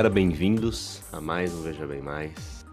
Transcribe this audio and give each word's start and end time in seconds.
galera, 0.00 0.14
bem-vindos 0.14 1.02
a 1.12 1.20
mais 1.20 1.52
um 1.52 1.60
Veja 1.60 1.86
Bem 1.86 2.00
Mais. 2.00 2.64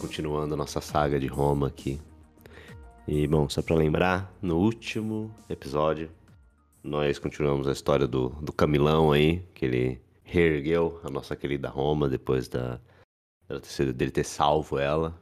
Continuando 0.00 0.54
a 0.54 0.56
nossa 0.56 0.80
saga 0.80 1.20
de 1.20 1.26
Roma 1.26 1.66
aqui. 1.66 2.00
E 3.06 3.26
bom, 3.26 3.46
só 3.46 3.60
para 3.60 3.76
lembrar, 3.76 4.34
no 4.40 4.56
último 4.56 5.34
episódio, 5.50 6.10
nós 6.82 7.18
continuamos 7.18 7.68
a 7.68 7.72
história 7.72 8.06
do, 8.06 8.30
do 8.40 8.54
Camilão 8.54 9.12
aí, 9.12 9.44
que 9.52 9.66
ele 9.66 10.00
reergueu 10.24 10.98
a 11.04 11.10
nossa 11.10 11.36
querida 11.36 11.68
Roma 11.68 12.08
depois 12.08 12.48
da, 12.48 12.80
dele 13.94 14.10
ter 14.10 14.24
salvo 14.24 14.78
ela. 14.78 15.20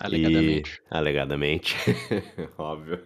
Alegadamente. 0.00 0.82
E, 0.84 0.96
alegadamente, 0.96 1.76
óbvio. 2.58 2.98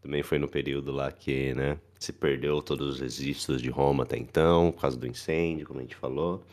Também 0.00 0.22
foi 0.22 0.38
no 0.38 0.46
período 0.46 0.92
lá 0.92 1.10
que, 1.10 1.52
né, 1.52 1.80
se 1.98 2.12
perdeu 2.12 2.60
todos 2.62 2.94
os 2.94 3.00
registros 3.00 3.60
de 3.60 3.70
Roma 3.70 4.04
até 4.04 4.16
então, 4.16 4.72
por 4.72 4.80
causa 4.80 4.96
do 4.96 5.06
incêndio, 5.06 5.66
como 5.66 5.80
a 5.80 5.82
gente 5.82 5.96
falou. 5.96 6.44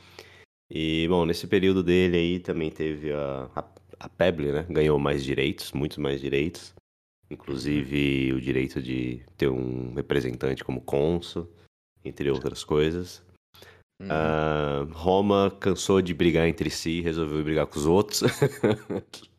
E, 0.70 1.08
bom, 1.08 1.26
nesse 1.26 1.46
período 1.48 1.84
dele 1.84 2.18
aí 2.18 2.40
também 2.40 2.72
teve 2.72 3.12
a, 3.12 3.50
a, 3.56 3.64
a 4.00 4.10
Peble, 4.10 4.52
né, 4.52 4.66
ganhou 4.70 4.98
mais 4.98 5.24
direitos, 5.24 5.72
muitos 5.72 5.98
mais 5.98 6.20
direitos. 6.22 6.74
Inclusive 7.30 8.34
o 8.34 8.42
direito 8.42 8.82
de 8.82 9.22
ter 9.38 9.50
um 9.50 9.94
representante 9.94 10.64
como 10.64 10.82
cônsul, 10.82 11.50
entre 12.04 12.30
outras 12.30 12.64
coisas. 12.64 13.24
Uhum. 14.02 14.08
Uh, 14.08 14.94
Roma 14.94 15.56
cansou 15.60 16.02
de 16.02 16.14
brigar 16.14 16.48
entre 16.48 16.70
si 16.70 17.00
e 17.00 17.02
resolveu 17.02 17.44
brigar 17.44 17.68
com 17.68 17.80
os 17.80 17.86
outros. 17.86 18.22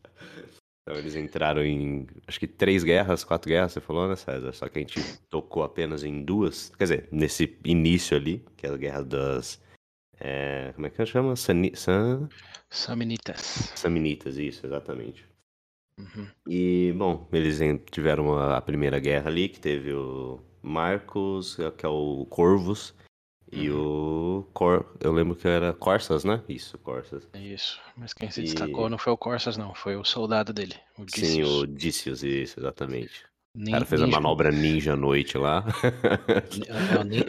Então 0.85 0.99
eles 0.99 1.15
entraram 1.15 1.63
em, 1.63 2.05
acho 2.27 2.39
que 2.39 2.45
três 2.45 2.83
guerras, 2.83 3.23
quatro 3.23 3.49
guerras, 3.49 3.71
você 3.73 3.81
falou, 3.81 4.07
né, 4.07 4.15
César? 4.15 4.53
Só 4.53 4.69
que 4.69 4.77
a 4.77 4.81
gente 4.81 5.01
tocou 5.31 5.63
apenas 5.63 6.03
em 6.03 6.23
duas. 6.23 6.69
Quer 6.77 6.83
dizer, 6.83 7.09
nesse 7.11 7.57
início 7.65 8.15
ali, 8.15 8.45
que 8.55 8.67
é 8.67 8.69
a 8.69 8.77
guerra 8.77 9.03
das. 9.03 9.59
É, 10.19 10.71
como 10.75 10.85
é 10.85 10.91
que 10.91 11.03
chama? 11.07 11.35
Sani, 11.35 11.75
San... 11.75 12.29
Samnitas. 12.69 13.73
Samnitas, 13.75 14.37
isso, 14.37 14.63
exatamente. 14.63 15.25
Uhum. 15.99 16.27
E, 16.47 16.93
bom, 16.95 17.27
eles 17.33 17.59
tiveram 17.89 18.37
a 18.37 18.61
primeira 18.61 18.99
guerra 18.99 19.27
ali, 19.27 19.49
que 19.49 19.59
teve 19.59 19.91
o 19.91 20.39
Marcos, 20.61 21.57
que 21.77 21.85
é 21.85 21.89
o 21.89 22.27
Corvus, 22.29 22.93
e 23.51 23.69
uhum. 23.69 24.39
o 24.39 24.43
Cor... 24.53 24.85
Eu 24.99 25.11
lembro 25.13 25.35
que 25.35 25.47
era 25.47 25.71
Corsas, 25.73 26.23
né? 26.23 26.41
Isso, 26.49 26.77
Corsas. 26.79 27.27
Isso. 27.33 27.79
Mas 27.95 28.13
quem 28.13 28.29
se 28.31 28.41
e... 28.41 28.43
destacou 28.43 28.89
não 28.89 28.97
foi 28.97 29.13
o 29.13 29.17
Corsas, 29.17 29.57
não. 29.57 29.73
Foi 29.73 29.95
o 29.95 30.03
soldado 30.03 30.51
dele, 30.51 30.75
o 30.97 31.05
Dícios. 31.05 31.27
Sim, 31.29 31.43
o 31.43 31.67
Dícios, 31.67 32.23
isso, 32.23 32.59
exatamente. 32.59 33.23
o 33.55 33.71
cara 33.71 33.85
fez 33.85 34.01
ninja... 34.01 34.17
a 34.17 34.21
manobra 34.21 34.51
ninja 34.51 34.93
à 34.93 34.95
noite 34.95 35.37
lá. 35.37 35.63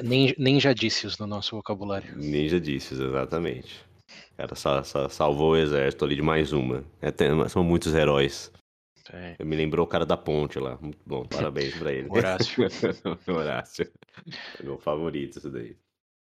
ninja, 0.02 0.34
ninja 0.38 0.74
Dícios 0.74 1.18
no 1.18 1.26
nosso 1.26 1.54
vocabulário. 1.54 2.16
Ninja 2.16 2.58
Dícios, 2.58 2.98
exatamente. 2.98 3.84
O 4.32 4.36
cara 4.36 4.54
só, 4.54 4.82
só, 4.82 5.08
salvou 5.08 5.52
o 5.52 5.56
exército 5.56 6.04
ali 6.04 6.16
de 6.16 6.22
mais 6.22 6.52
uma. 6.52 6.84
É, 7.00 7.10
tem, 7.10 7.48
são 7.48 7.62
muitos 7.62 7.94
heróis. 7.94 8.50
É. 9.12 9.42
Me 9.44 9.54
lembrou 9.54 9.84
o 9.84 9.88
cara 9.88 10.04
da 10.04 10.16
ponte 10.16 10.58
lá. 10.58 10.76
Muito 10.80 10.98
bom, 11.06 11.24
parabéns 11.24 11.76
pra 11.76 11.92
ele. 11.92 12.08
Horácio. 12.10 12.66
Horácio. 13.28 13.90
Meu 14.62 14.78
favorito 14.78 15.38
isso 15.38 15.50
daí. 15.50 15.76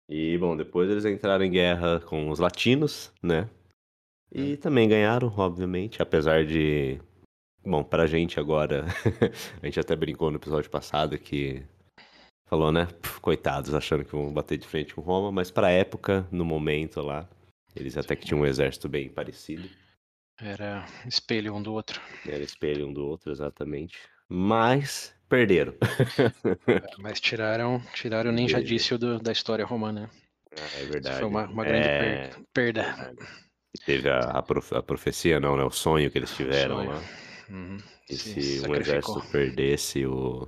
E, 0.07 0.37
bom, 0.37 0.55
depois 0.55 0.89
eles 0.89 1.05
entraram 1.05 1.45
em 1.45 1.51
guerra 1.51 1.99
com 2.01 2.29
os 2.29 2.39
latinos, 2.39 3.11
né? 3.21 3.49
E 4.31 4.53
hum. 4.53 4.57
também 4.57 4.89
ganharam, 4.89 5.33
obviamente, 5.37 6.01
apesar 6.01 6.45
de. 6.45 6.99
Bom, 7.65 7.83
pra 7.83 8.07
gente 8.07 8.39
agora, 8.39 8.85
a 9.61 9.65
gente 9.65 9.79
até 9.79 9.95
brincou 9.95 10.29
no 10.29 10.37
episódio 10.37 10.69
passado 10.69 11.17
que 11.17 11.63
falou, 12.45 12.71
né? 12.71 12.87
Puf, 13.01 13.21
coitados, 13.21 13.73
achando 13.73 14.03
que 14.03 14.11
vão 14.11 14.33
bater 14.33 14.57
de 14.57 14.67
frente 14.67 14.93
com 14.93 15.01
Roma, 15.01 15.31
mas 15.31 15.49
pra 15.49 15.71
época, 15.71 16.27
no 16.29 16.43
momento 16.43 17.01
lá, 17.01 17.27
eles 17.75 17.97
até 17.97 18.15
que 18.15 18.25
tinham 18.25 18.41
um 18.41 18.45
exército 18.45 18.89
bem 18.89 19.09
parecido. 19.09 19.69
Era 20.39 20.85
espelho 21.05 21.55
um 21.55 21.61
do 21.61 21.73
outro. 21.73 22.01
Era 22.27 22.43
espelho 22.43 22.87
um 22.87 22.93
do 22.93 23.05
outro, 23.07 23.31
exatamente. 23.31 23.97
Mas 24.27 25.15
perderam. 25.33 25.73
É, 26.67 26.81
mas 26.99 27.19
tiraram, 27.19 27.81
tiraram 27.93 28.29
o 28.29 28.33
ninjadício 28.33 28.97
do, 28.97 29.19
da 29.19 29.31
história 29.31 29.65
romana. 29.65 30.09
Ah, 30.51 30.79
é 30.79 30.85
verdade. 30.85 31.09
Isso 31.09 31.19
foi 31.19 31.27
uma, 31.27 31.47
uma 31.47 31.63
grande 31.65 31.87
é... 31.87 32.31
perda. 32.53 33.15
Teve 33.85 34.09
a, 34.09 34.19
a, 34.19 34.43
prof, 34.43 34.75
a, 34.75 34.83
profecia, 34.83 35.39
não, 35.39 35.57
né? 35.57 35.63
O 35.63 35.71
sonho 35.71 36.11
que 36.11 36.17
eles 36.17 36.35
tiveram 36.35 36.85
lá. 36.85 37.01
Uhum. 37.49 37.77
E 38.09 38.15
se 38.15 38.61
um 38.67 38.75
exército 38.75 39.21
perdesse 39.31 40.05
o. 40.05 40.47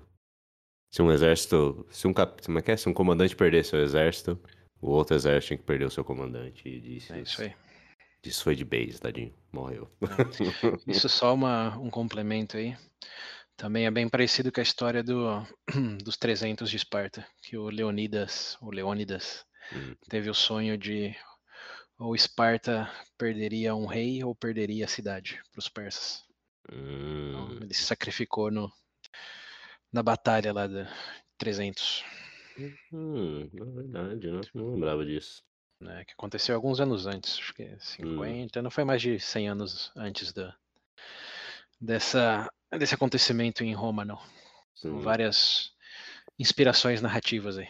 Se 0.93 1.01
um 1.01 1.11
exército. 1.11 1.85
Se 1.89 2.07
um 2.07 2.13
cap... 2.13 2.41
Como 2.45 2.59
é 2.59 2.61
que 2.61 2.71
é? 2.71 2.77
Se 2.77 2.87
um 2.87 2.93
comandante 2.93 3.35
perdesse 3.35 3.75
o 3.75 3.79
exército, 3.79 4.39
o 4.79 4.91
outro 4.91 5.15
exército 5.15 5.47
tinha 5.47 5.57
que 5.57 5.65
perder 5.65 5.85
o 5.85 5.91
seu 5.91 6.03
comandante. 6.03 6.67
E 6.67 6.79
disse. 6.79 7.11
É 7.11 7.21
isso 7.21 7.41
aí. 7.41 7.53
Isso 8.23 8.43
foi 8.43 8.55
de 8.55 8.65
base, 8.65 8.99
tadinho. 8.99 9.33
Morreu. 9.51 9.89
Isso 10.87 11.09
só 11.09 11.33
uma, 11.33 11.77
um 11.77 11.89
complemento 11.89 12.57
aí. 12.57 12.75
Também 13.57 13.85
é 13.85 13.91
bem 13.91 14.09
parecido 14.09 14.51
com 14.51 14.59
a 14.59 14.63
história 14.63 15.01
do, 15.01 15.41
dos 16.03 16.17
300 16.17 16.69
de 16.69 16.75
Esparta, 16.75 17.25
que 17.41 17.57
o 17.57 17.69
Leonidas, 17.69 18.57
o 18.61 18.69
Leônidas, 18.69 19.45
hum. 19.73 19.95
teve 20.09 20.29
o 20.29 20.33
sonho 20.33 20.77
de 20.77 21.15
ou 21.97 22.13
Esparta 22.13 22.91
perderia 23.17 23.73
um 23.73 23.85
rei 23.85 24.21
ou 24.23 24.35
perderia 24.35 24.83
a 24.83 24.89
cidade 24.89 25.41
para 25.51 25.59
os 25.59 25.69
persas. 25.69 26.25
Então, 26.67 26.77
hum. 26.77 27.29
Então, 27.29 27.57
ele 27.63 27.73
se 27.73 27.83
sacrificou 27.83 28.51
no, 28.51 28.71
na 29.91 30.03
batalha 30.03 30.51
lá 30.51 30.67
de 30.67 30.85
300. 31.37 32.03
Hum, 32.91 33.49
é 33.53 33.65
verdade, 33.65 34.31
né? 34.31 34.41
não 34.53 34.73
lembrava 34.73 35.05
disso. 35.05 35.43
É, 35.81 36.05
que 36.05 36.13
aconteceu 36.13 36.55
alguns 36.55 36.79
anos 36.79 37.05
antes, 37.05 37.37
acho 37.37 37.53
que 37.53 37.77
50, 37.79 38.59
hum. 38.59 38.63
não 38.63 38.71
foi 38.71 38.83
mais 38.83 39.01
de 39.01 39.19
100 39.19 39.49
anos 39.49 39.91
antes 39.95 40.33
da, 40.33 40.55
dessa 41.79 42.49
desse 42.77 42.95
acontecimento 42.95 43.63
em 43.63 43.73
Roma, 43.73 44.05
não. 44.05 44.19
São 44.73 44.99
várias 44.99 45.71
inspirações 46.37 47.01
narrativas 47.01 47.57
aí. 47.57 47.67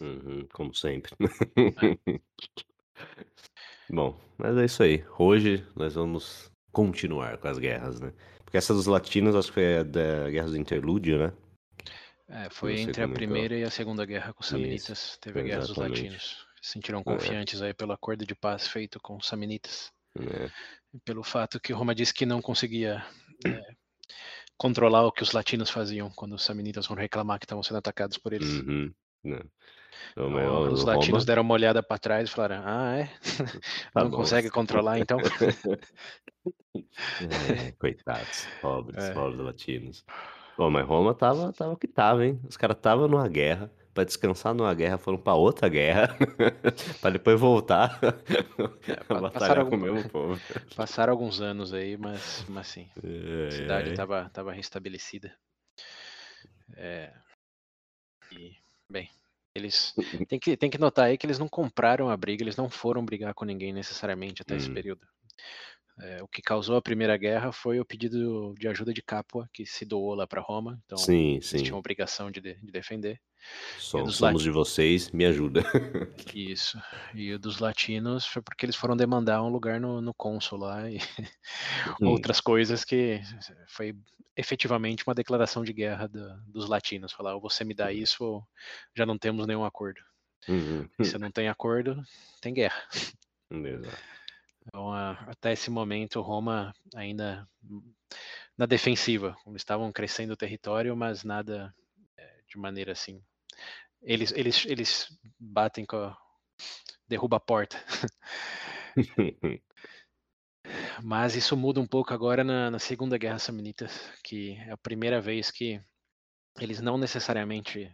Uhum, 0.00 0.46
como 0.52 0.74
sempre. 0.74 1.12
É. 1.16 2.20
Bom, 3.90 4.18
mas 4.36 4.56
é 4.56 4.64
isso 4.64 4.82
aí. 4.82 5.04
Hoje 5.18 5.66
nós 5.74 5.94
vamos 5.94 6.50
continuar 6.72 7.38
com 7.38 7.48
as 7.48 7.58
guerras, 7.58 8.00
né? 8.00 8.12
Porque 8.44 8.56
essa 8.56 8.74
dos 8.74 8.86
latinos 8.86 9.34
acho 9.34 9.48
que 9.48 9.54
foi 9.54 9.78
a 9.78 9.82
da 9.82 10.30
Guerra 10.30 10.48
do 10.48 10.56
Interlúdio, 10.56 11.18
né? 11.18 11.32
É, 12.28 12.50
foi 12.50 12.78
entre 12.80 13.02
a 13.02 13.08
primeira 13.08 13.56
e 13.56 13.62
a 13.62 13.70
segunda 13.70 14.04
guerra 14.04 14.34
com 14.34 14.42
os 14.42 14.48
Samnitas. 14.48 14.88
Isso, 14.90 15.20
Teve 15.20 15.40
a 15.40 15.42
Guerra 15.42 15.60
dos 15.60 15.76
Latinos. 15.76 16.46
Se 16.60 16.72
sentiram 16.72 17.00
é. 17.00 17.04
confiantes 17.04 17.62
é. 17.62 17.66
aí 17.66 17.74
pelo 17.74 17.92
acordo 17.92 18.26
de 18.26 18.34
paz 18.34 18.68
feito 18.68 19.00
com 19.00 19.16
os 19.16 19.26
Samnitas. 19.26 19.90
É. 20.18 20.50
Pelo 21.04 21.22
fato 21.22 21.58
que 21.58 21.72
Roma 21.72 21.94
disse 21.94 22.12
que 22.12 22.26
não 22.26 22.42
conseguia 22.42 23.04
é, 23.46 23.74
controlar 24.58 25.06
o 25.06 25.12
que 25.12 25.22
os 25.22 25.32
latinos 25.32 25.70
faziam 25.70 26.10
quando 26.10 26.34
os 26.34 26.44
samnitas 26.44 26.84
foram 26.84 27.00
reclamar 27.00 27.38
que 27.38 27.46
estavam 27.46 27.62
sendo 27.62 27.78
atacados 27.78 28.18
por 28.18 28.32
eles. 28.32 28.60
Uhum. 28.60 28.92
Então, 30.12 30.72
os 30.72 30.84
latinos 30.84 31.22
Roma... 31.22 31.24
deram 31.24 31.42
uma 31.42 31.54
olhada 31.54 31.82
para 31.82 31.98
trás 31.98 32.28
e 32.28 32.32
falaram: 32.32 32.62
Ah, 32.64 32.98
é? 32.98 33.10
Tá 33.92 34.02
Não 34.02 34.10
bom. 34.10 34.18
consegue 34.18 34.50
controlar 34.50 34.98
então? 34.98 35.18
é, 37.48 37.72
coitados, 37.78 38.46
pobres, 38.60 39.04
é. 39.04 39.12
pobres 39.12 39.40
latinos. 39.40 40.04
Bom, 40.56 40.70
mas 40.70 40.86
Roma 40.86 41.14
tava, 41.14 41.52
tava 41.52 41.76
que 41.76 41.86
tava, 41.86 42.26
hein? 42.26 42.40
Os 42.48 42.56
caras 42.56 42.76
estavam 42.76 43.06
numa 43.06 43.28
guerra, 43.28 43.70
para 43.98 44.04
descansar 44.04 44.54
numa 44.54 44.72
guerra, 44.74 44.96
foram 44.96 45.18
para 45.18 45.34
outra 45.34 45.68
guerra, 45.68 46.16
para 47.02 47.10
depois 47.10 47.40
voltar 47.40 47.98
é, 48.86 49.02
batalhar 49.12 49.66
com 49.66 49.74
o 49.74 49.78
mesmo 49.78 50.08
povo. 50.08 50.40
Passaram 50.76 51.12
alguns 51.12 51.40
anos 51.40 51.74
aí, 51.74 51.96
mas, 51.96 52.46
mas 52.48 52.68
sim, 52.68 52.88
é, 53.02 53.48
a 53.48 53.50
cidade 53.50 53.90
estava 53.90 54.20
é. 54.20 54.28
tava 54.28 54.52
restabelecida. 54.52 55.36
É, 56.76 57.12
e, 58.30 58.52
bem, 58.88 59.10
eles 59.52 59.92
tem 60.28 60.38
que, 60.38 60.56
tem 60.56 60.70
que 60.70 60.78
notar 60.78 61.06
aí 61.06 61.18
que 61.18 61.26
eles 61.26 61.40
não 61.40 61.48
compraram 61.48 62.08
a 62.08 62.16
briga, 62.16 62.44
eles 62.44 62.56
não 62.56 62.70
foram 62.70 63.04
brigar 63.04 63.34
com 63.34 63.44
ninguém 63.44 63.72
necessariamente 63.72 64.42
até 64.42 64.54
hum. 64.54 64.58
esse 64.58 64.70
período. 64.70 65.04
É, 66.00 66.22
o 66.22 66.28
que 66.28 66.40
causou 66.40 66.76
a 66.76 66.82
Primeira 66.82 67.16
Guerra 67.16 67.50
foi 67.50 67.80
o 67.80 67.84
pedido 67.84 68.54
de 68.58 68.68
ajuda 68.68 68.92
de 68.92 69.02
Capua, 69.02 69.48
que 69.52 69.66
se 69.66 69.84
doou 69.84 70.14
lá 70.14 70.26
para 70.26 70.40
Roma. 70.40 70.80
Então, 70.84 70.98
sim, 70.98 71.32
eles 71.34 71.46
sim. 71.46 71.62
tinham 71.62 71.78
obrigação 71.78 72.30
de, 72.30 72.40
de 72.40 72.72
defender. 72.72 73.20
Somos, 73.78 74.16
somos 74.16 74.42
de 74.42 74.50
vocês, 74.50 75.10
me 75.10 75.24
ajuda. 75.24 75.62
Isso. 76.34 76.80
E 77.14 77.32
o 77.32 77.38
dos 77.38 77.58
latinos 77.58 78.26
foi 78.26 78.42
porque 78.42 78.64
eles 78.66 78.76
foram 78.76 78.96
demandar 78.96 79.42
um 79.42 79.48
lugar 79.48 79.80
no, 79.80 80.00
no 80.00 80.14
cônsul 80.14 80.58
lá 80.58 80.90
e 80.90 80.98
hum. 82.00 82.08
outras 82.08 82.40
coisas 82.40 82.84
que 82.84 83.20
foi 83.68 83.94
efetivamente 84.36 85.04
uma 85.06 85.14
declaração 85.14 85.64
de 85.64 85.72
guerra 85.72 86.06
do, 86.06 86.36
dos 86.46 86.68
latinos. 86.68 87.12
Falar, 87.12 87.34
ou 87.34 87.40
você 87.40 87.64
me 87.64 87.74
dá 87.74 87.86
uhum. 87.86 87.92
isso 87.92 88.24
ou 88.24 88.44
já 88.94 89.04
não 89.04 89.18
temos 89.18 89.46
nenhum 89.46 89.64
acordo. 89.64 90.00
Uhum. 90.48 90.88
Se 91.02 91.18
não 91.18 91.30
tem 91.30 91.48
acordo, 91.48 92.00
tem 92.40 92.54
guerra. 92.54 92.80
Exato. 93.50 94.17
Então, 94.68 94.92
até 94.92 95.52
esse 95.52 95.70
momento, 95.70 96.20
Roma 96.20 96.72
ainda 96.94 97.48
na 98.56 98.66
defensiva. 98.66 99.36
Eles 99.46 99.62
estavam 99.62 99.92
crescendo 99.92 100.32
o 100.32 100.36
território, 100.36 100.96
mas 100.96 101.24
nada 101.24 101.74
é, 102.16 102.40
de 102.48 102.58
maneira 102.58 102.92
assim. 102.92 103.22
Eles, 104.02 104.32
eles, 104.32 104.64
eles 104.66 105.18
batem 105.38 105.84
com 105.84 105.96
a, 105.96 106.16
derruba 107.08 107.38
a 107.38 107.40
porta. 107.40 107.76
Mas 111.02 111.34
isso 111.34 111.56
muda 111.56 111.80
um 111.80 111.86
pouco 111.86 112.12
agora 112.12 112.44
na, 112.44 112.70
na 112.70 112.78
Segunda 112.78 113.16
Guerra 113.16 113.38
Samnita, 113.38 113.86
que 114.22 114.52
é 114.66 114.72
a 114.72 114.76
primeira 114.76 115.20
vez 115.20 115.50
que 115.50 115.80
eles 116.60 116.80
não 116.80 116.98
necessariamente 116.98 117.90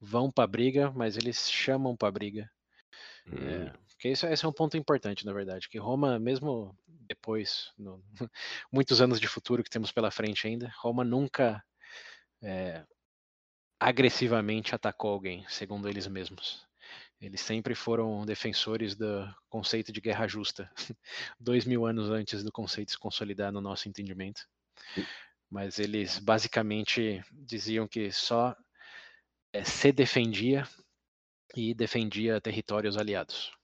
vão 0.00 0.30
para 0.30 0.44
a 0.44 0.46
briga, 0.46 0.92
mas 0.92 1.16
eles 1.16 1.50
chamam 1.50 1.96
para 1.96 2.08
a 2.08 2.12
briga. 2.12 2.50
Hum. 3.26 3.36
É, 3.36 3.72
porque 3.98 4.10
isso, 4.10 4.28
esse 4.28 4.44
é 4.44 4.48
um 4.48 4.52
ponto 4.52 4.76
importante, 4.76 5.26
na 5.26 5.32
verdade, 5.32 5.68
que 5.68 5.76
Roma, 5.76 6.20
mesmo 6.20 6.72
depois, 6.86 7.72
no, 7.76 8.00
muitos 8.70 9.00
anos 9.00 9.18
de 9.18 9.26
futuro 9.26 9.64
que 9.64 9.68
temos 9.68 9.90
pela 9.90 10.08
frente 10.08 10.46
ainda, 10.46 10.72
Roma 10.80 11.02
nunca 11.02 11.60
é, 12.40 12.86
agressivamente 13.80 14.72
atacou 14.72 15.10
alguém, 15.10 15.44
segundo 15.48 15.88
eles 15.88 16.06
mesmos. 16.06 16.64
Eles 17.20 17.40
sempre 17.40 17.74
foram 17.74 18.24
defensores 18.24 18.94
do 18.94 19.28
conceito 19.48 19.90
de 19.90 20.00
guerra 20.00 20.28
justa, 20.28 20.70
dois 21.40 21.64
mil 21.64 21.84
anos 21.84 22.08
antes 22.08 22.44
do 22.44 22.52
conceito 22.52 22.92
se 22.92 22.98
consolidar 22.98 23.50
no 23.50 23.60
nosso 23.60 23.88
entendimento. 23.88 24.46
Mas 25.50 25.80
eles 25.80 26.20
basicamente 26.20 27.20
diziam 27.32 27.88
que 27.88 28.12
só 28.12 28.54
é, 29.52 29.64
se 29.64 29.90
defendia 29.90 30.68
e 31.56 31.74
defendia 31.74 32.40
territórios 32.40 32.96
aliados. 32.96 33.57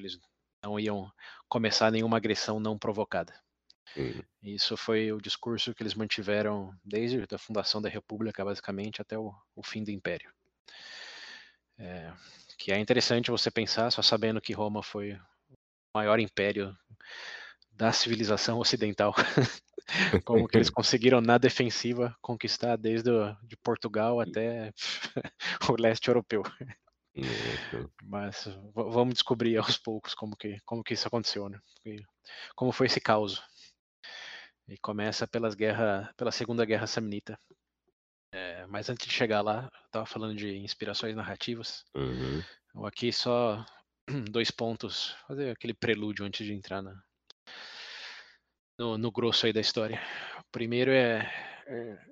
Eles 0.00 0.18
não 0.62 0.78
iam 0.78 1.10
começar 1.48 1.90
nenhuma 1.90 2.16
agressão 2.16 2.60
não 2.60 2.78
provocada. 2.78 3.32
Uhum. 3.96 4.22
Isso 4.42 4.76
foi 4.76 5.12
o 5.12 5.20
discurso 5.20 5.74
que 5.74 5.82
eles 5.82 5.94
mantiveram 5.94 6.72
desde 6.84 7.26
a 7.34 7.38
fundação 7.38 7.82
da 7.82 7.88
República, 7.88 8.44
basicamente, 8.44 9.02
até 9.02 9.18
o, 9.18 9.34
o 9.54 9.62
fim 9.62 9.82
do 9.82 9.90
Império. 9.90 10.32
É, 11.78 12.12
que 12.58 12.72
é 12.72 12.78
interessante 12.78 13.30
você 13.30 13.50
pensar, 13.50 13.90
só 13.90 14.02
sabendo 14.02 14.40
que 14.40 14.52
Roma 14.52 14.82
foi 14.82 15.14
o 15.14 15.18
maior 15.94 16.20
império 16.20 16.76
da 17.72 17.90
civilização 17.90 18.58
ocidental, 18.58 19.14
como 20.24 20.46
que 20.46 20.58
eles 20.58 20.68
conseguiram 20.70 21.22
na 21.22 21.38
defensiva 21.38 22.14
conquistar 22.20 22.76
desde 22.76 23.10
o, 23.10 23.34
de 23.42 23.56
Portugal 23.56 24.20
até 24.20 24.72
o 25.70 25.80
leste 25.80 26.08
europeu. 26.08 26.42
Mas 28.02 28.48
vamos 28.74 29.14
descobrir 29.14 29.56
aos 29.56 29.76
poucos 29.76 30.14
como 30.14 30.36
que, 30.36 30.58
como 30.64 30.82
que 30.82 30.94
isso 30.94 31.06
aconteceu, 31.06 31.48
né? 31.48 31.58
Como 32.54 32.72
foi 32.72 32.86
esse 32.86 33.00
caos. 33.00 33.42
E 34.68 34.78
começa 34.78 35.26
pelas 35.26 35.54
guerra, 35.54 36.12
pela 36.16 36.30
Segunda 36.30 36.64
Guerra 36.64 36.86
Samnita. 36.86 37.38
É, 38.32 38.64
mas 38.66 38.88
antes 38.88 39.06
de 39.08 39.12
chegar 39.12 39.40
lá, 39.40 39.68
eu 39.72 39.86
estava 39.86 40.06
falando 40.06 40.36
de 40.36 40.56
inspirações 40.58 41.16
narrativas. 41.16 41.84
Uhum. 41.96 42.42
Então, 42.68 42.86
aqui 42.86 43.12
só 43.12 43.64
dois 44.30 44.50
pontos, 44.50 45.16
fazer 45.26 45.50
aquele 45.50 45.74
prelúdio 45.74 46.24
antes 46.24 46.46
de 46.46 46.52
entrar 46.52 46.80
na, 46.80 47.02
no, 48.78 48.96
no 48.96 49.10
grosso 49.10 49.46
aí 49.46 49.52
da 49.52 49.60
história. 49.60 50.00
O 50.38 50.50
primeiro 50.52 50.92
é, 50.92 51.28
é 51.66 52.09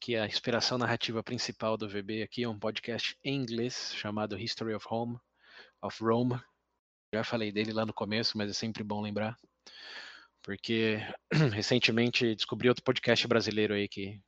que 0.00 0.16
a 0.16 0.26
inspiração 0.26 0.78
narrativa 0.78 1.22
principal 1.22 1.76
do 1.76 1.88
VB 1.88 2.22
aqui 2.22 2.44
é 2.44 2.48
um 2.48 2.58
podcast 2.58 3.16
em 3.24 3.34
inglês 3.34 3.92
chamado 3.94 4.38
History 4.38 4.74
of 4.74 4.86
Home, 4.88 5.18
of 5.82 6.02
Rome. 6.02 6.40
Já 7.12 7.24
falei 7.24 7.50
dele 7.50 7.72
lá 7.72 7.84
no 7.84 7.92
começo, 7.92 8.36
mas 8.36 8.50
é 8.50 8.54
sempre 8.54 8.82
bom 8.82 9.00
lembrar. 9.00 9.36
Porque 10.42 10.98
recentemente 11.52 12.34
descobri 12.34 12.68
outro 12.68 12.84
podcast 12.84 13.26
brasileiro 13.26 13.74
aí 13.74 13.88
que 13.88 14.20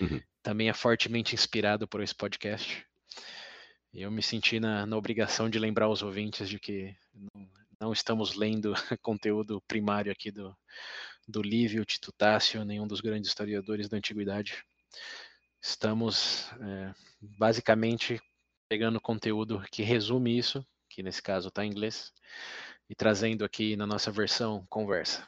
uhum. 0.00 0.20
também 0.42 0.68
é 0.68 0.72
fortemente 0.72 1.34
inspirado 1.34 1.86
por 1.86 2.02
esse 2.02 2.14
podcast. 2.14 2.84
Eu 3.92 4.10
me 4.10 4.22
senti 4.22 4.60
na, 4.60 4.86
na 4.86 4.96
obrigação 4.96 5.48
de 5.48 5.58
lembrar 5.58 5.88
os 5.88 6.02
ouvintes 6.02 6.48
de 6.48 6.58
que 6.58 6.94
não, 7.14 7.48
não 7.80 7.92
estamos 7.92 8.34
lendo 8.34 8.72
conteúdo 9.02 9.62
primário 9.66 10.12
aqui 10.12 10.30
do, 10.30 10.56
do 11.26 11.42
Lívio, 11.42 11.84
Tito 11.84 12.12
Tássio, 12.12 12.64
nenhum 12.64 12.86
dos 12.86 13.00
grandes 13.00 13.28
historiadores 13.28 13.88
da 13.88 13.96
antiguidade. 13.96 14.64
Estamos 15.60 16.50
é, 16.60 16.94
basicamente 17.20 18.20
pegando 18.68 19.00
conteúdo 19.00 19.62
que 19.70 19.82
resume 19.82 20.36
isso, 20.36 20.64
que 20.88 21.02
nesse 21.02 21.22
caso 21.22 21.48
está 21.48 21.64
em 21.64 21.70
inglês, 21.70 22.12
e 22.88 22.94
trazendo 22.94 23.44
aqui 23.44 23.76
na 23.76 23.86
nossa 23.86 24.10
versão 24.10 24.66
conversa. 24.68 25.26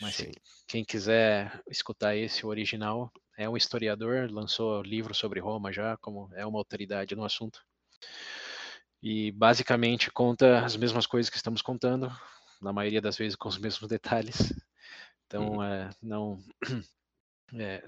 Mas 0.00 0.26
quem 0.66 0.84
quiser 0.84 1.62
escutar 1.68 2.16
esse 2.16 2.46
original, 2.46 3.12
é 3.36 3.48
um 3.48 3.56
historiador, 3.56 4.30
lançou 4.30 4.82
livro 4.82 5.14
sobre 5.14 5.40
Roma 5.40 5.72
já, 5.72 5.96
como 5.98 6.28
é 6.34 6.44
uma 6.44 6.58
autoridade 6.58 7.14
no 7.14 7.24
assunto. 7.24 7.64
E 9.02 9.30
basicamente 9.32 10.10
conta 10.10 10.64
as 10.64 10.76
mesmas 10.76 11.06
coisas 11.06 11.30
que 11.30 11.36
estamos 11.36 11.62
contando, 11.62 12.10
na 12.60 12.72
maioria 12.72 13.00
das 13.00 13.16
vezes 13.16 13.36
com 13.36 13.48
os 13.48 13.58
mesmos 13.58 13.88
detalhes. 13.88 14.52
Então, 15.26 15.56
uhum. 15.56 15.62
é, 15.62 15.90
não 16.02 16.42
é, 17.54 17.84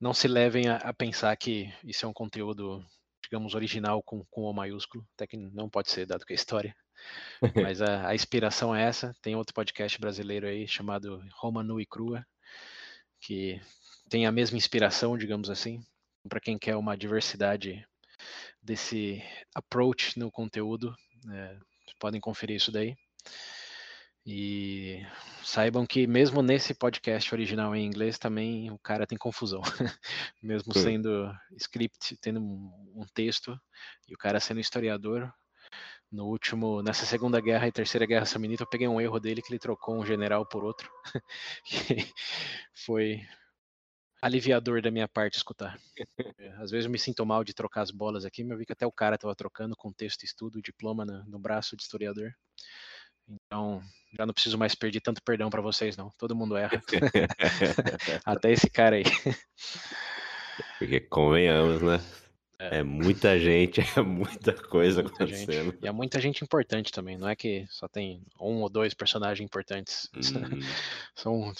não 0.00 0.14
se 0.14 0.26
levem 0.26 0.68
a, 0.68 0.76
a, 0.76 0.94
pensar 0.94 1.36
que 1.36 1.72
isso 1.84 2.06
é 2.06 2.08
um 2.08 2.12
conteúdo, 2.12 2.84
digamos, 3.22 3.54
original 3.54 4.02
com, 4.02 4.24
com 4.30 4.42
O 4.42 4.52
maiúsculo, 4.52 5.06
até 5.14 5.26
que 5.26 5.36
não 5.36 5.68
pode 5.68 5.90
ser, 5.90 6.06
dado 6.06 6.24
que 6.24 6.32
é 6.32 6.36
história. 6.36 6.74
Mas 7.54 7.82
a, 7.82 8.08
a, 8.08 8.14
inspiração 8.14 8.74
é 8.74 8.82
essa. 8.82 9.14
Tem 9.20 9.36
outro 9.36 9.54
podcast 9.54 10.00
brasileiro 10.00 10.46
aí 10.46 10.66
chamado 10.66 11.22
Roma 11.34 11.62
Nua 11.62 11.82
e 11.82 11.86
Crua, 11.86 12.26
que 13.20 13.60
tem 14.08 14.26
a 14.26 14.32
mesma 14.32 14.56
inspiração, 14.56 15.18
digamos 15.18 15.50
assim, 15.50 15.84
para 16.28 16.40
quem 16.40 16.58
quer 16.58 16.76
uma 16.76 16.96
diversidade 16.96 17.86
desse 18.62 19.22
approach 19.54 20.18
no 20.18 20.30
conteúdo. 20.30 20.94
É, 21.30 21.56
podem 21.98 22.20
conferir 22.20 22.56
isso 22.56 22.72
daí. 22.72 22.96
E 24.26 25.02
saibam 25.42 25.86
que 25.86 26.06
mesmo 26.06 26.42
nesse 26.42 26.74
podcast 26.74 27.34
original 27.34 27.74
em 27.74 27.86
inglês 27.86 28.18
também 28.18 28.70
o 28.70 28.78
cara 28.78 29.06
tem 29.06 29.16
confusão. 29.16 29.62
mesmo 30.42 30.72
Sim. 30.74 30.82
sendo 30.82 31.32
script, 31.56 32.16
tendo 32.18 32.40
um, 32.40 33.06
texto 33.14 33.58
e 34.08 34.14
o 34.14 34.18
cara 34.18 34.38
sendo 34.38 34.60
historiador, 34.60 35.32
no 36.12 36.26
último, 36.26 36.82
nessa 36.82 37.06
Segunda 37.06 37.40
Guerra 37.40 37.68
e 37.68 37.72
Terceira 37.72 38.04
Guerra 38.04 38.26
Saminita, 38.26 38.64
eu 38.64 38.68
peguei 38.68 38.88
um 38.88 39.00
erro 39.00 39.20
dele 39.20 39.40
que 39.40 39.52
ele 39.52 39.58
trocou 39.58 39.96
um 39.96 40.04
general 40.04 40.44
por 40.44 40.64
outro. 40.64 40.90
foi 42.74 43.22
aliviador 44.20 44.82
da 44.82 44.90
minha 44.90 45.08
parte 45.08 45.36
escutar. 45.36 45.78
Às 46.60 46.70
vezes 46.70 46.84
eu 46.84 46.90
me 46.90 46.98
sinto 46.98 47.24
mal 47.24 47.42
de 47.42 47.54
trocar 47.54 47.82
as 47.82 47.90
bolas 47.90 48.24
aqui, 48.24 48.42
mas 48.42 48.52
eu 48.52 48.58
vi 48.58 48.66
que 48.66 48.72
até 48.72 48.86
o 48.86 48.92
cara 48.92 49.14
estava 49.14 49.34
trocando 49.34 49.76
contexto, 49.76 50.24
estudo, 50.24 50.60
diploma 50.60 51.04
no, 51.04 51.24
no 51.24 51.38
braço 51.38 51.76
de 51.76 51.82
historiador. 51.82 52.32
Então, 53.30 53.82
já 54.16 54.26
não 54.26 54.34
preciso 54.34 54.58
mais 54.58 54.74
pedir 54.74 55.00
tanto 55.00 55.22
perdão 55.22 55.50
para 55.50 55.62
vocês, 55.62 55.96
não. 55.96 56.10
Todo 56.18 56.34
mundo 56.34 56.56
erra. 56.56 56.82
Até 58.24 58.52
esse 58.52 58.68
cara 58.68 58.96
aí. 58.96 59.04
Porque 60.78 61.00
convenhamos, 61.00 61.80
né? 61.80 62.00
É. 62.58 62.78
é 62.78 62.82
muita 62.82 63.38
gente, 63.38 63.80
é 63.96 64.02
muita 64.02 64.52
coisa 64.52 65.02
muita 65.02 65.16
acontecendo. 65.16 65.72
Gente. 65.72 65.78
E 65.82 65.88
é 65.88 65.92
muita 65.92 66.20
gente 66.20 66.44
importante 66.44 66.92
também, 66.92 67.16
não 67.16 67.26
é 67.26 67.34
que 67.34 67.66
só 67.70 67.88
tem 67.88 68.22
um 68.38 68.60
ou 68.60 68.68
dois 68.68 68.92
personagens 68.92 69.42
importantes. 69.42 70.10
Uhum. 70.14 70.60
São 71.14 71.52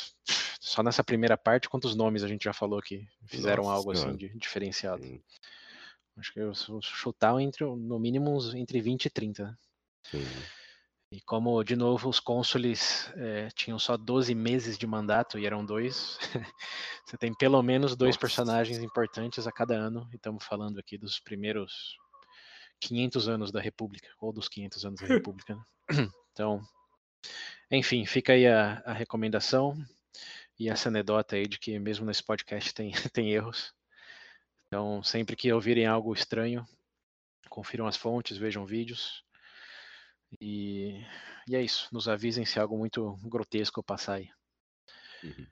só 0.61 0.83
nessa 0.83 1.03
primeira 1.03 1.39
parte, 1.39 1.71
quantos 1.71 1.97
nomes 1.97 2.23
a 2.23 2.29
gente 2.29 2.45
já 2.45 2.53
falou 2.53 2.83
que 2.83 3.09
fizeram 3.25 3.65
Nossa, 3.65 3.77
algo 3.77 3.93
assim 3.93 4.15
de, 4.15 4.29
diferenciado. 4.39 5.03
Sim. 5.03 5.23
Acho 6.19 6.33
que 6.35 6.41
eu 6.41 6.53
vou 6.69 6.83
chutar 6.83 7.41
entre, 7.41 7.65
no 7.65 7.99
mínimo 7.99 8.37
uns, 8.37 8.55
entre 8.55 8.79
20 8.79 9.07
e 9.07 9.11
30. 9.11 9.59
Sim. 10.03 10.27
E 11.13 11.21
como, 11.23 11.65
de 11.65 11.75
novo, 11.75 12.09
os 12.09 12.21
cônsules 12.21 13.13
é, 13.17 13.49
tinham 13.51 13.81
só 13.81 13.97
12 13.97 14.33
meses 14.33 14.79
de 14.79 14.87
mandato 14.87 15.41
e 15.41 15.45
eram 15.45 15.65
dois, 15.67 16.17
você 17.05 17.17
tem 17.17 17.35
pelo 17.35 17.61
menos 17.65 17.97
dois 17.97 18.15
Nossa. 18.15 18.21
personagens 18.21 18.79
importantes 18.79 19.45
a 19.45 19.51
cada 19.51 19.75
ano. 19.75 20.09
E 20.13 20.17
estamos 20.17 20.45
falando 20.45 20.79
aqui 20.79 20.97
dos 20.97 21.19
primeiros 21.19 21.97
500 22.81 23.29
anos 23.29 23.51
da 23.51 23.61
República, 23.61 24.09
ou 24.21 24.33
dos 24.33 24.49
500 24.49 24.85
anos 24.85 25.01
da 25.01 25.07
República. 25.15 25.55
Né? 25.55 25.63
Então, 26.33 26.63
enfim, 27.71 28.07
fica 28.07 28.33
aí 28.33 28.47
a, 28.47 28.81
a, 28.87 28.93
recomendação 28.93 29.77
e 30.59 30.71
essa 30.71 30.89
anedota 30.89 31.35
aí 31.35 31.47
de 31.47 31.59
que 31.59 31.77
mesmo 31.79 32.07
nesse 32.07 32.23
podcast 32.23 32.73
tem, 32.73 32.93
tem 33.13 33.33
erros. 33.33 33.75
Então, 34.69 35.03
sempre 35.03 35.35
que 35.35 35.53
ouvirem 35.53 35.87
algo 35.87 36.15
estranho, 36.15 36.65
confiram 37.51 37.87
as 37.87 37.97
fontes, 37.97 38.39
vejam 38.39 38.65
vídeos. 38.65 39.25
E, 40.41 41.05
e 41.49 41.57
é 41.57 41.63
isso. 41.63 41.89
Nos 41.93 42.09
avisem 42.09 42.45
se 42.45 42.61
algo 42.61 42.77
muito 42.77 43.17
grotesco 43.23 43.83
passar 43.83 44.15
aí. 44.15 44.31
Uhum. 45.23 45.47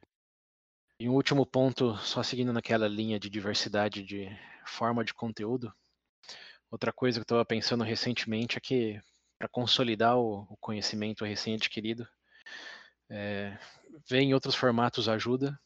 E 1.00 1.08
um 1.08 1.14
último 1.14 1.46
ponto, 1.46 1.96
só 1.98 2.22
seguindo 2.22 2.52
naquela 2.52 2.88
linha 2.88 3.18
de 3.18 3.30
diversidade 3.30 4.02
de 4.02 4.28
forma 4.66 5.04
de 5.04 5.14
conteúdo. 5.14 5.72
Outra 6.70 6.92
coisa 6.92 7.18
que 7.18 7.20
eu 7.20 7.24
estava 7.24 7.44
pensando 7.44 7.84
recentemente 7.84 8.58
é 8.58 8.60
que 8.60 9.00
para 9.38 9.48
consolidar 9.48 10.18
o, 10.18 10.42
o, 10.50 10.56
conhecimento 10.56 11.24
recém-adquirido, 11.24 12.06
é, 13.08 13.56
ver 14.08 14.20
em 14.20 14.34
outros 14.34 14.56
formatos 14.56 15.08
ajuda, 15.08 15.58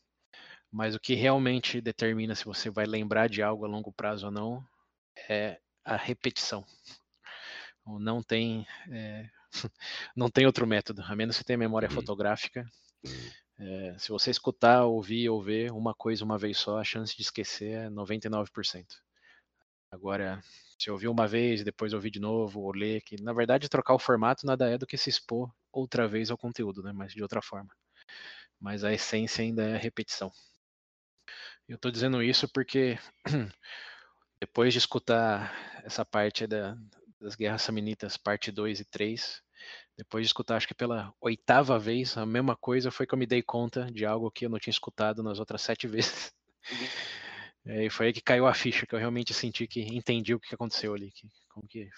mas 0.71 0.95
o 0.95 1.00
que 1.00 1.14
realmente 1.14 1.81
determina 1.81 2.35
se 2.35 2.45
você 2.45 2.71
vai 2.71 2.85
lembrar 2.85 3.28
de 3.28 3.42
algo 3.42 3.64
a 3.64 3.69
longo 3.69 3.92
prazo 3.92 4.26
ou 4.26 4.33
não 4.33 4.64
é 5.28 5.59
a 5.85 5.97
repetição. 5.97 6.64
Não 7.86 8.22
tem, 8.22 8.66
é, 8.90 9.28
não 10.16 10.30
tem 10.30 10.46
outro 10.46 10.66
método, 10.66 11.02
a 11.02 11.16
menos 11.16 11.36
que 11.36 11.44
tenha 11.44 11.58
memória 11.58 11.88
uhum. 11.88 11.94
fotográfica. 11.94 12.66
É, 13.58 13.96
se 13.98 14.08
você 14.08 14.30
escutar, 14.30 14.84
ouvir 14.84 15.28
ou 15.28 15.42
ver 15.42 15.72
uma 15.72 15.94
coisa 15.94 16.24
uma 16.24 16.38
vez 16.38 16.58
só, 16.58 16.78
a 16.78 16.84
chance 16.84 17.14
de 17.14 17.22
esquecer 17.22 17.86
é 17.86 17.90
99%. 17.90 18.86
Agora, 19.90 20.42
se 20.78 20.90
ouvir 20.90 21.08
uma 21.08 21.28
vez 21.28 21.60
e 21.60 21.64
depois 21.64 21.92
ouvir 21.92 22.10
de 22.10 22.18
novo, 22.18 22.60
ou 22.60 22.72
ler, 22.72 23.02
que 23.02 23.20
na 23.22 23.32
verdade 23.32 23.68
trocar 23.68 23.94
o 23.94 23.98
formato 23.98 24.46
nada 24.46 24.68
é 24.68 24.78
do 24.78 24.86
que 24.86 24.96
se 24.96 25.10
expor 25.10 25.52
outra 25.70 26.08
vez 26.08 26.30
ao 26.30 26.38
conteúdo, 26.38 26.82
né? 26.82 26.92
mas 26.92 27.12
de 27.12 27.22
outra 27.22 27.42
forma. 27.42 27.70
Mas 28.58 28.84
a 28.84 28.92
essência 28.92 29.42
ainda 29.42 29.62
é 29.62 29.74
a 29.74 29.78
repetição. 29.78 30.32
Eu 31.68 31.76
estou 31.76 31.90
dizendo 31.90 32.22
isso 32.22 32.48
porque 32.48 32.98
depois 34.40 34.72
de 34.72 34.78
escutar 34.78 35.52
essa 35.84 36.04
parte 36.04 36.46
da, 36.46 36.76
das 37.22 37.36
Guerras 37.36 37.62
Samnitas, 37.62 38.16
parte 38.16 38.50
2 38.50 38.80
e 38.80 38.84
3, 38.84 39.42
depois 39.96 40.24
de 40.24 40.28
escutar, 40.28 40.56
acho 40.56 40.66
que 40.66 40.74
pela 40.74 41.14
oitava 41.20 41.78
vez, 41.78 42.16
a 42.16 42.26
mesma 42.26 42.56
coisa 42.56 42.90
foi 42.90 43.06
que 43.06 43.14
eu 43.14 43.18
me 43.18 43.26
dei 43.26 43.42
conta 43.42 43.86
de 43.90 44.04
algo 44.04 44.30
que 44.30 44.46
eu 44.46 44.50
não 44.50 44.58
tinha 44.58 44.72
escutado 44.72 45.22
nas 45.22 45.38
outras 45.38 45.62
sete 45.62 45.86
vezes. 45.88 46.32
E 47.64 47.88
foi 47.90 48.06
aí 48.06 48.12
que 48.12 48.20
caiu 48.20 48.46
a 48.46 48.54
ficha, 48.54 48.86
que 48.86 48.94
eu 48.94 48.98
realmente 48.98 49.32
senti 49.32 49.66
que 49.66 49.82
entendi 49.82 50.34
o 50.34 50.40
que 50.40 50.54
aconteceu 50.54 50.94
ali. 50.94 51.12
Que, 51.12 51.28
como 51.48 51.68
que 51.68 51.88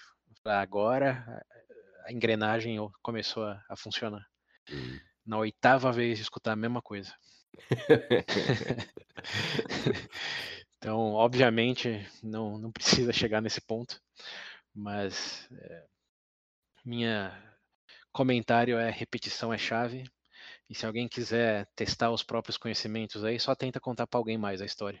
agora 0.43 1.43
a 2.05 2.11
engrenagem 2.13 2.77
começou 3.01 3.45
a, 3.45 3.63
a 3.67 3.75
funcionar. 3.75 4.23
Hum. 4.69 4.99
Na 5.25 5.39
oitava 5.39 5.91
vez 5.91 6.17
de 6.17 6.23
escutar 6.23 6.51
a 6.51 6.55
mesma 6.55 6.83
coisa. 6.83 7.11
então, 10.77 11.13
obviamente, 11.13 12.07
não, 12.21 12.59
não 12.59 12.71
precisa 12.71 13.11
chegar 13.11 13.41
nesse 13.41 13.59
ponto, 13.59 13.99
mas 14.75 15.47
é, 15.51 15.87
minha 16.83 17.55
comentário 18.11 18.77
é 18.77 18.89
repetição 18.89 19.53
é 19.53 19.57
chave. 19.57 20.03
E 20.69 20.75
se 20.75 20.85
alguém 20.85 21.07
quiser 21.07 21.67
testar 21.75 22.11
os 22.11 22.23
próprios 22.23 22.57
conhecimentos 22.57 23.23
aí, 23.23 23.39
só 23.39 23.55
tenta 23.55 23.79
contar 23.79 24.07
para 24.07 24.19
alguém 24.19 24.37
mais 24.37 24.61
a 24.61 24.65
história. 24.65 24.99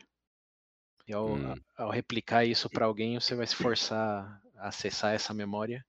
E 1.07 1.13
ao, 1.13 1.33
hum. 1.33 1.55
ao 1.77 1.91
replicar 1.91 2.45
isso 2.45 2.69
para 2.69 2.85
alguém, 2.85 3.19
você 3.19 3.35
vai 3.35 3.45
se 3.45 3.55
forçar 3.55 4.41
a 4.55 4.67
acessar 4.67 5.13
essa 5.13 5.33
memória 5.33 5.85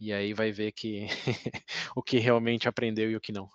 e 0.00 0.12
aí 0.12 0.32
vai 0.32 0.52
ver 0.52 0.72
que 0.72 1.06
o 1.96 2.02
que 2.02 2.18
realmente 2.18 2.68
aprendeu 2.68 3.10
e 3.10 3.16
o 3.16 3.20
que 3.20 3.32
não. 3.32 3.48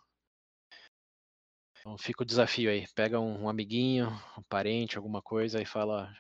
Então 1.80 1.98
fica 1.98 2.24
o 2.24 2.26
desafio 2.26 2.70
aí. 2.70 2.86
Pega 2.96 3.20
um, 3.20 3.44
um 3.44 3.50
amiguinho, 3.50 4.08
um 4.38 4.44
parente, 4.44 4.98
alguma 4.98 5.22
coisa 5.22 5.62
e 5.62 5.66
fala. 5.66 6.14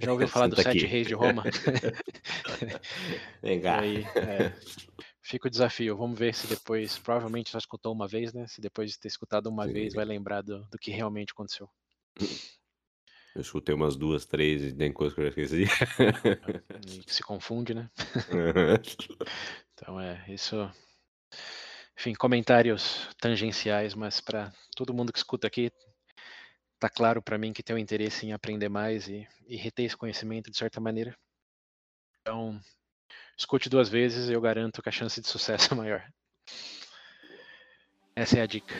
Já 0.00 0.12
ouviu 0.12 0.28
falar 0.28 0.48
dos 0.48 0.60
sete 0.60 0.86
reis 0.86 1.06
de 1.06 1.14
Roma? 1.14 1.44
Vem 3.42 3.60
cá. 3.60 3.80
Aí, 3.80 4.02
é, 4.02 4.52
fica 5.22 5.48
o 5.48 5.50
desafio. 5.50 5.96
Vamos 5.96 6.18
ver 6.18 6.34
se 6.34 6.46
depois, 6.46 6.98
provavelmente 6.98 7.50
só 7.50 7.58
escutou 7.58 7.92
uma 7.92 8.08
vez, 8.08 8.32
né? 8.32 8.46
Se 8.46 8.60
depois 8.60 8.90
de 8.90 8.98
ter 8.98 9.08
escutado 9.08 9.46
uma 9.48 9.66
Sim. 9.66 9.72
vez, 9.72 9.94
vai 9.94 10.04
lembrar 10.04 10.42
do, 10.42 10.64
do 10.70 10.78
que 10.78 10.90
realmente 10.90 11.32
aconteceu. 11.32 11.68
Eu 13.34 13.40
escutei 13.40 13.74
umas 13.74 13.96
duas, 13.96 14.24
três 14.24 14.62
e 14.62 14.72
tem 14.72 14.92
coisa 14.92 15.12
que 15.12 15.20
eu 15.20 15.24
já 15.24 15.30
esqueci. 15.30 15.64
E 16.86 17.12
se 17.12 17.22
confunde, 17.22 17.74
né? 17.74 17.90
Então 19.72 20.00
é, 20.00 20.24
isso. 20.28 20.70
Enfim, 21.98 22.14
comentários 22.14 23.08
tangenciais, 23.20 23.94
mas 23.94 24.20
para 24.20 24.52
todo 24.76 24.94
mundo 24.94 25.12
que 25.12 25.18
escuta 25.18 25.46
aqui, 25.46 25.70
tá 26.84 26.90
claro 26.90 27.22
para 27.22 27.38
mim 27.38 27.50
que 27.50 27.62
tem 27.62 27.74
um 27.74 27.78
interesse 27.78 28.26
em 28.26 28.34
aprender 28.34 28.68
mais 28.68 29.08
e, 29.08 29.26
e 29.46 29.56
reter 29.56 29.86
esse 29.86 29.96
conhecimento 29.96 30.50
de 30.50 30.58
certa 30.58 30.82
maneira. 30.82 31.16
Então, 32.20 32.60
escute 33.38 33.70
duas 33.70 33.88
vezes 33.88 34.28
e 34.28 34.34
eu 34.34 34.40
garanto 34.40 34.82
que 34.82 34.88
a 34.90 34.92
chance 34.92 35.18
de 35.18 35.26
sucesso 35.26 35.72
é 35.72 35.76
maior. 35.76 36.06
Essa 38.14 38.38
é 38.38 38.42
a 38.42 38.46
dica. 38.46 38.74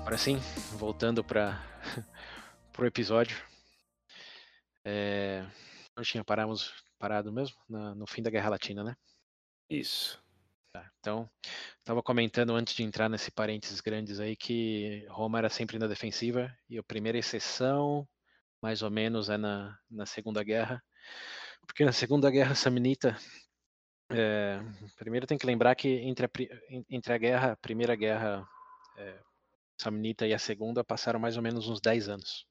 Agora 0.00 0.18
sim, 0.18 0.38
voltando 0.76 1.22
para 1.22 1.62
o 2.76 2.84
episódio. 2.84 3.40
É, 4.84 5.46
nós 5.96 6.08
tinha 6.08 6.24
paramos, 6.24 6.74
parado 6.98 7.32
mesmo 7.32 7.56
na, 7.68 7.94
no 7.94 8.06
fim 8.08 8.20
da 8.20 8.30
Guerra 8.30 8.50
Latina, 8.50 8.82
né? 8.82 8.96
Isso. 9.70 10.21
Tá, 10.72 10.90
então, 11.00 11.30
estava 11.78 12.02
comentando 12.02 12.54
antes 12.54 12.74
de 12.74 12.82
entrar 12.82 13.06
nesse 13.08 13.30
parênteses 13.30 13.82
grandes 13.82 14.18
aí 14.18 14.34
que 14.34 15.04
Roma 15.10 15.38
era 15.38 15.50
sempre 15.50 15.78
na 15.78 15.86
defensiva 15.86 16.50
e 16.66 16.78
a 16.78 16.82
primeira 16.82 17.18
exceção, 17.18 18.08
mais 18.60 18.80
ou 18.82 18.90
menos, 18.90 19.28
é 19.28 19.36
na, 19.36 19.78
na 19.90 20.06
Segunda 20.06 20.42
Guerra. 20.42 20.82
Porque 21.66 21.84
na 21.84 21.92
Segunda 21.92 22.30
Guerra 22.30 22.54
Samnita, 22.54 23.18
é, 24.10 24.60
primeiro 24.96 25.26
tem 25.26 25.36
que 25.36 25.46
lembrar 25.46 25.74
que 25.74 25.88
entre 25.88 26.24
a, 26.24 26.30
entre 26.88 27.12
a 27.12 27.18
guerra, 27.18 27.52
a 27.52 27.56
Primeira 27.56 27.94
Guerra 27.94 28.48
é, 28.96 29.20
Samnita 29.78 30.26
e 30.26 30.32
a 30.32 30.38
segunda 30.38 30.82
passaram 30.82 31.20
mais 31.20 31.36
ou 31.36 31.42
menos 31.42 31.68
uns 31.68 31.80
10 31.80 32.08
anos. 32.08 32.46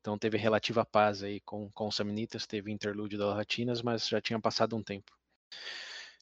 Então 0.00 0.18
teve 0.18 0.36
relativa 0.36 0.84
paz 0.84 1.22
aí 1.22 1.40
com, 1.40 1.70
com 1.70 1.86
os 1.86 1.94
Samnitas, 1.94 2.46
teve 2.46 2.72
interlúdio 2.72 3.18
das 3.18 3.36
Latinas, 3.36 3.82
mas 3.82 4.08
já 4.08 4.20
tinha 4.20 4.40
passado 4.40 4.76
um 4.76 4.82
tempo. 4.82 5.12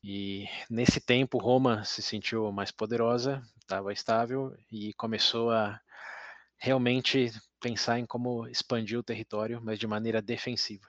E 0.03 0.47
nesse 0.71 1.01
tempo 1.01 1.39
Roma 1.39 1.85
se 1.85 2.01
sentiu 2.01 2.51
mais 2.51 2.71
poderosa, 2.71 3.43
estava 3.61 3.93
estável 3.93 4.57
e 4.73 4.95
começou 4.95 5.51
a 5.51 5.81
realmente 6.57 7.31
pensar 7.61 7.99
em 7.99 8.07
como 8.07 8.47
expandir 8.49 8.99
o 8.99 9.03
território, 9.03 9.61
mas 9.63 9.79
de 9.79 9.87
maneira 9.87 10.23
defensiva. 10.23 10.89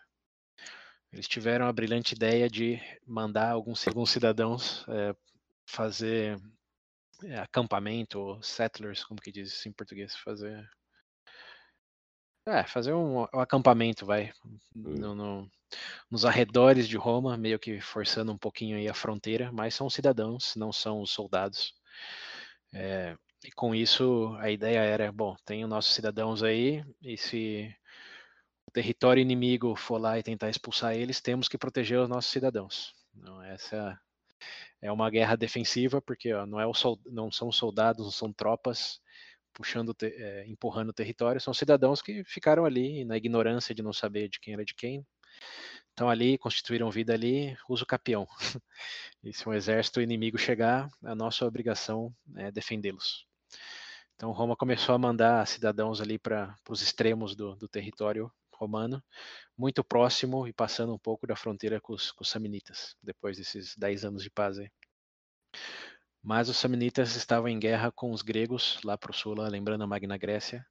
Eles 1.12 1.27
tiveram 1.27 1.68
a 1.68 1.74
brilhante 1.74 2.15
ideia 2.15 2.50
de 2.50 2.80
mandar 3.06 3.51
alguns, 3.51 3.86
alguns 3.86 4.10
cidadãos 4.10 4.86
é, 4.88 5.13
fazer 5.65 6.39
é, 7.24 7.38
acampamento, 7.39 8.39
settlers, 8.41 9.03
como 9.03 9.22
que 9.22 9.32
diz 9.32 9.51
isso 9.51 9.68
em 9.68 9.74
português, 9.74 10.15
fazer 10.15 10.70
é, 12.46 12.64
fazer 12.64 12.94
um, 12.94 13.22
um 13.22 13.40
acampamento, 13.40 14.06
vai, 14.06 14.32
hum. 14.46 14.58
no, 14.76 15.16
no, 15.16 15.52
nos 16.10 16.26
arredores 16.26 16.88
de 16.88 16.98
Roma, 16.98 17.38
meio 17.38 17.60
que 17.60 17.80
forçando 17.80 18.32
um 18.32 18.38
pouquinho 18.38 18.78
aí 18.78 18.88
a 18.88 18.94
fronteira, 18.94 19.52
mas 19.52 19.76
são 19.76 19.90
cidadãos, 19.90 20.56
não 20.56 20.72
são 20.72 21.02
os 21.02 21.12
soldados. 21.12 21.74
É, 22.74 23.16
e 23.44 23.52
com 23.52 23.74
isso, 23.76 24.36
a 24.40 24.50
ideia 24.50 24.80
era, 24.80 25.12
bom, 25.12 25.36
tem 25.46 25.64
os 25.64 25.70
nossos 25.70 25.94
cidadãos 25.94 26.44
aí, 26.44 26.84
e 27.02 27.18
se 27.18 27.74
o 28.68 28.72
território 28.72 29.22
inimigo 29.22 29.76
for 29.76 30.00
lá 30.00 30.18
e 30.18 30.24
tentar 30.24 30.50
expulsar 30.50 30.96
eles, 30.96 31.22
temos 31.22 31.48
que 31.48 31.58
proteger 31.58 32.00
os 32.00 32.10
nossos 32.10 32.32
cidadãos. 32.32 32.94
Então, 33.16 33.42
essa 33.44 34.00
é 34.82 34.92
uma 34.92 35.10
guerra 35.10 35.36
defensiva, 35.36 36.02
porque 36.02 36.34
ó, 36.34 36.46
não, 36.46 36.60
é 36.60 36.66
o 36.66 36.74
não 37.06 37.32
são 37.32 37.52
soldados, 37.52 38.06
não 38.06 38.12
são 38.12 38.34
tropas 38.34 39.02
puxando, 39.53 39.96
é, 40.01 40.46
empurrando 40.48 40.89
o 40.89 40.93
território, 40.93 41.41
são 41.41 41.53
cidadãos 41.53 42.01
que 42.01 42.24
ficaram 42.24 42.65
ali 42.65 43.05
na 43.05 43.17
ignorância 43.17 43.74
de 43.75 43.81
não 43.81 43.93
saber 43.93 44.29
de 44.29 44.39
quem 44.39 44.53
era 44.53 44.65
de 44.65 44.74
quem. 44.74 45.05
Estão 45.89 46.10
ali, 46.10 46.38
constituíram 46.38 46.89
vida 46.89 47.13
ali, 47.13 47.55
usa 47.70 47.84
o 47.84 47.88
capião. 47.88 48.27
e 49.24 49.34
se 49.34 49.48
um 49.48 49.53
exército 49.53 50.01
inimigo 50.01 50.38
chegar, 50.38 50.89
a 51.03 51.13
nossa 51.13 51.46
obrigação 51.46 52.13
é 52.38 52.51
defendê-los. 52.51 53.25
Então 54.15 54.31
Roma 54.31 54.55
começou 54.55 54.96
a 54.96 55.00
mandar 55.00 55.46
cidadãos 55.48 56.00
ali 56.00 56.17
para 56.17 56.55
os 56.70 56.81
extremos 56.81 57.36
do, 57.36 57.55
do 57.55 57.67
território 57.67 58.31
romano, 58.53 59.03
muito 59.58 59.84
próximo 59.84 60.48
e 60.48 60.53
passando 60.53 60.93
um 60.93 61.00
pouco 61.00 61.25
da 61.25 61.36
fronteira 61.36 61.81
com 61.81 61.93
os, 61.93 62.12
com 62.12 62.24
os 62.24 62.29
samnitas, 62.29 62.96
depois 63.01 63.38
desses 63.38 63.75
10 63.75 64.05
anos 64.05 64.24
de 64.24 64.29
paz 64.29 64.60
aí. 64.60 64.70
Mas 66.24 66.50
os 66.50 66.58
samnitas 66.58 67.16
estavam 67.16 67.50
em 67.50 67.60
guerra 67.60 67.92
com 67.92 68.12
os 68.12 68.22
gregos 68.22 68.80
lá 68.84 68.98
para 68.98 69.12
o 69.12 69.13
sul, 69.13 69.36
lá, 69.36 69.48
lembrando 69.48 69.84
a 69.84 69.88
Magna 69.88 70.18
Grécia. 70.18 70.66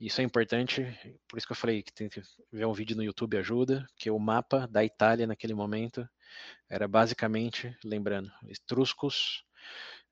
Isso 0.00 0.20
é 0.20 0.24
importante, 0.24 0.82
por 1.28 1.38
isso 1.38 1.46
que 1.46 1.52
eu 1.52 1.56
falei 1.56 1.82
que 1.82 1.92
tem 1.92 2.08
que 2.08 2.20
ver 2.52 2.66
um 2.66 2.72
vídeo 2.72 2.96
no 2.96 3.04
YouTube 3.04 3.36
ajuda, 3.38 3.86
que 3.96 4.10
o 4.10 4.18
mapa 4.18 4.66
da 4.66 4.84
Itália 4.84 5.26
naquele 5.26 5.54
momento 5.54 6.08
era 6.68 6.88
basicamente, 6.88 7.76
lembrando, 7.84 8.30
etruscos 8.48 9.44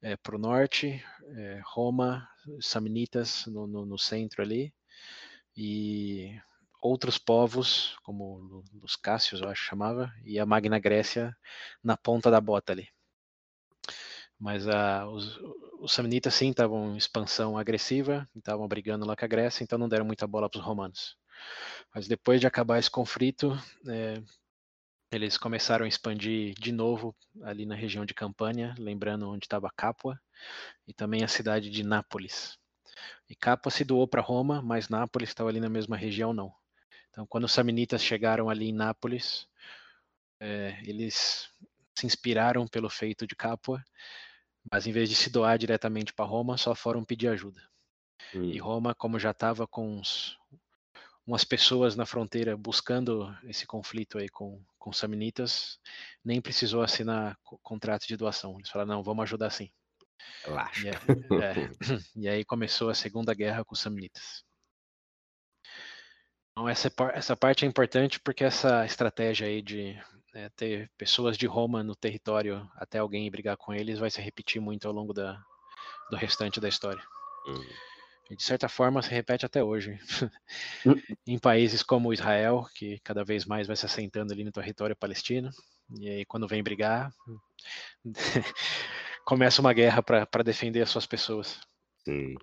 é, 0.00 0.16
para 0.16 0.36
o 0.36 0.38
norte, 0.38 1.04
é, 1.36 1.60
Roma, 1.64 2.28
samnitas 2.60 3.46
no, 3.46 3.66
no, 3.66 3.84
no 3.84 3.98
centro 3.98 4.40
ali, 4.40 4.72
e 5.56 6.40
outros 6.80 7.18
povos, 7.18 7.96
como 8.02 8.64
os 8.82 8.96
Cássios, 8.96 9.40
eu 9.40 9.48
acho 9.48 9.62
que 9.62 9.68
chamava, 9.68 10.12
e 10.24 10.38
a 10.38 10.46
Magna 10.46 10.78
Grécia 10.78 11.36
na 11.82 11.96
ponta 11.96 12.30
da 12.30 12.40
bota 12.40 12.72
ali. 12.72 12.88
Mas 14.42 14.66
a, 14.66 15.06
os, 15.06 15.38
os 15.78 15.92
samnitas 15.92 16.34
sim 16.34 16.50
estavam 16.50 16.94
em 16.94 16.96
expansão 16.96 17.56
agressiva, 17.56 18.28
estavam 18.34 18.66
brigando 18.66 19.06
lá 19.06 19.14
com 19.14 19.24
a 19.24 19.28
Grécia, 19.28 19.62
então 19.62 19.78
não 19.78 19.88
deram 19.88 20.04
muita 20.04 20.26
bola 20.26 20.50
para 20.50 20.58
os 20.58 20.66
romanos. 20.66 21.16
Mas 21.94 22.08
depois 22.08 22.40
de 22.40 22.46
acabar 22.48 22.80
esse 22.80 22.90
conflito, 22.90 23.56
é, 23.86 24.20
eles 25.12 25.38
começaram 25.38 25.84
a 25.84 25.88
expandir 25.88 26.54
de 26.58 26.72
novo 26.72 27.14
ali 27.44 27.64
na 27.64 27.76
região 27.76 28.04
de 28.04 28.14
Campânia, 28.14 28.74
lembrando 28.80 29.30
onde 29.30 29.46
estava 29.46 29.70
Capua, 29.76 30.20
e 30.88 30.92
também 30.92 31.22
a 31.22 31.28
cidade 31.28 31.70
de 31.70 31.84
Nápoles. 31.84 32.58
E 33.30 33.36
Capua 33.36 33.70
se 33.70 33.84
doou 33.84 34.08
para 34.08 34.20
Roma, 34.20 34.60
mas 34.60 34.88
Nápoles 34.88 35.28
estava 35.28 35.50
ali 35.50 35.60
na 35.60 35.68
mesma 35.68 35.96
região 35.96 36.32
não. 36.32 36.52
Então, 37.10 37.24
quando 37.28 37.44
os 37.44 37.52
samnitas 37.52 38.02
chegaram 38.02 38.50
ali 38.50 38.70
em 38.70 38.74
Nápoles, 38.74 39.46
é, 40.40 40.80
eles 40.82 41.48
se 41.94 42.06
inspiraram 42.06 42.66
pelo 42.66 42.90
feito 42.90 43.24
de 43.24 43.36
Capua, 43.36 43.80
mas 44.70 44.86
em 44.86 44.92
vez 44.92 45.08
de 45.08 45.14
se 45.14 45.30
doar 45.30 45.58
diretamente 45.58 46.12
para 46.12 46.24
Roma, 46.24 46.56
só 46.56 46.74
foram 46.74 47.04
pedir 47.04 47.28
ajuda. 47.28 47.62
Hum. 48.34 48.44
E 48.44 48.58
Roma, 48.58 48.94
como 48.94 49.18
já 49.18 49.30
estava 49.30 49.66
com 49.66 49.98
uns, 49.98 50.38
umas 51.26 51.44
pessoas 51.44 51.96
na 51.96 52.06
fronteira 52.06 52.56
buscando 52.56 53.36
esse 53.44 53.66
conflito 53.66 54.18
aí 54.18 54.28
com, 54.28 54.62
com 54.78 54.90
os 54.90 54.98
samnitas, 54.98 55.78
nem 56.24 56.40
precisou 56.40 56.82
assinar 56.82 57.38
contrato 57.62 58.06
de 58.06 58.16
doação. 58.16 58.56
Eles 58.58 58.70
falaram, 58.70 58.96
não, 58.96 59.02
vamos 59.02 59.24
ajudar 59.24 59.50
sim. 59.50 59.70
Relaxa. 60.44 60.88
E, 60.88 60.90
é, 61.42 61.70
e 62.16 62.28
aí 62.28 62.44
começou 62.44 62.88
a 62.88 62.94
Segunda 62.94 63.34
Guerra 63.34 63.64
com 63.64 63.74
os 63.74 63.80
samnitas. 63.80 64.44
Então 66.52 66.68
essa, 66.68 66.92
essa 67.14 67.36
parte 67.36 67.64
é 67.64 67.68
importante 67.68 68.20
porque 68.20 68.44
essa 68.44 68.84
estratégia 68.84 69.46
aí 69.46 69.62
de 69.62 69.98
é, 70.34 70.48
ter 70.50 70.90
pessoas 70.96 71.36
de 71.36 71.46
Roma 71.46 71.82
no 71.82 71.94
território 71.94 72.68
até 72.76 72.98
alguém 72.98 73.30
brigar 73.30 73.56
com 73.56 73.72
eles 73.72 73.98
vai 73.98 74.10
se 74.10 74.20
repetir 74.20 74.60
muito 74.60 74.86
ao 74.86 74.94
longo 74.94 75.12
da, 75.12 75.42
do 76.10 76.16
restante 76.16 76.60
da 76.60 76.68
história. 76.68 77.02
Hum. 77.46 77.64
E 78.30 78.36
de 78.36 78.42
certa 78.42 78.68
forma 78.68 79.02
se 79.02 79.10
repete 79.10 79.44
até 79.44 79.62
hoje. 79.62 79.98
Hum. 80.86 80.94
em 81.26 81.38
países 81.38 81.82
como 81.82 82.12
Israel, 82.12 82.66
que 82.74 82.98
cada 83.00 83.24
vez 83.24 83.44
mais 83.44 83.66
vai 83.66 83.76
se 83.76 83.86
assentando 83.86 84.32
ali 84.32 84.44
no 84.44 84.52
território 84.52 84.96
palestino, 84.96 85.50
e 85.98 86.08
aí 86.08 86.24
quando 86.24 86.48
vem 86.48 86.62
brigar, 86.62 87.12
começa 89.24 89.60
uma 89.60 89.72
guerra 89.72 90.02
para 90.02 90.42
defender 90.42 90.82
as 90.82 90.90
suas 90.90 91.06
pessoas. 91.06 91.60
Sim. 92.04 92.34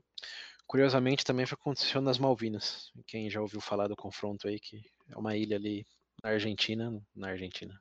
Curiosamente 0.68 1.26
também 1.26 1.46
aconteceu 1.50 2.00
nas 2.00 2.20
Malvinas. 2.20 2.92
Quem 3.08 3.28
já 3.28 3.42
ouviu 3.42 3.60
falar 3.60 3.88
do 3.88 3.96
confronto 3.96 4.48
aí, 4.48 4.60
que 4.60 4.80
é 5.10 5.18
uma 5.18 5.36
ilha 5.36 5.58
ali 5.58 5.84
na 6.24 6.32
Argentina, 6.32 7.02
na 7.16 7.30
Argentina, 7.30 7.80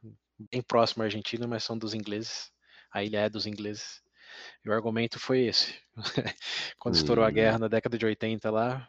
bem 0.51 0.63
próximo 0.63 1.03
à 1.03 1.07
Argentina, 1.07 1.47
mas 1.47 1.65
são 1.65 1.77
dos 1.77 1.95
ingleses. 1.95 2.51
A 2.93 3.03
ilha 3.03 3.21
é 3.21 3.29
dos 3.29 3.47
ingleses. 3.47 4.03
E 4.65 4.69
o 4.69 4.73
argumento 4.73 5.19
foi 5.19 5.41
esse. 5.41 5.75
Quando 6.79 6.95
estourou 6.95 7.25
a 7.25 7.31
guerra 7.31 7.57
hum. 7.57 7.61
na 7.61 7.69
década 7.69 7.99
de 7.99 8.07
80 8.07 8.51
lá, 8.51 8.89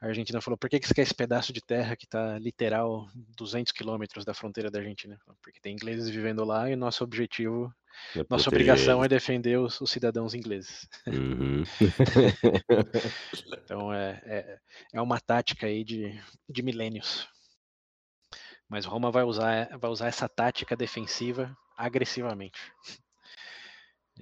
a 0.00 0.06
Argentina 0.06 0.40
falou: 0.40 0.58
por 0.58 0.68
que, 0.68 0.78
que 0.78 0.86
você 0.86 0.94
quer 0.94 1.02
esse 1.02 1.14
pedaço 1.14 1.52
de 1.52 1.60
terra 1.60 1.96
que 1.96 2.04
está 2.04 2.38
literal 2.38 3.08
200 3.36 3.72
quilômetros 3.72 4.24
da 4.24 4.34
fronteira 4.34 4.70
da 4.70 4.78
Argentina? 4.78 5.18
Porque 5.42 5.60
tem 5.60 5.74
ingleses 5.74 6.08
vivendo 6.08 6.44
lá 6.44 6.70
e 6.70 6.76
nosso 6.76 7.04
objetivo, 7.04 7.72
é 8.16 8.24
nossa 8.28 8.48
obrigação 8.48 9.02
é 9.04 9.08
defender 9.08 9.58
os, 9.58 9.80
os 9.80 9.90
cidadãos 9.90 10.34
ingleses. 10.34 10.88
Uhum. 11.06 11.62
então 13.64 13.92
é, 13.92 14.20
é, 14.24 14.58
é, 14.94 15.00
uma 15.00 15.20
tática 15.20 15.66
aí 15.66 15.84
de, 15.84 16.20
de 16.48 16.62
milênios. 16.62 17.26
Mas 18.68 18.84
Roma 18.84 19.10
vai 19.10 19.24
usar, 19.24 19.76
vai 19.78 19.90
usar 19.90 20.08
essa 20.08 20.28
tática 20.28 20.76
defensiva 20.76 21.56
agressivamente. 21.76 22.60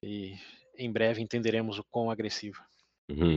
E 0.03 0.35
em 0.77 0.91
breve 0.91 1.23
entenderemos 1.23 1.79
o 1.79 1.85
quão 1.85 2.11
agressivo. 2.11 2.63
Uhum. 3.11 3.37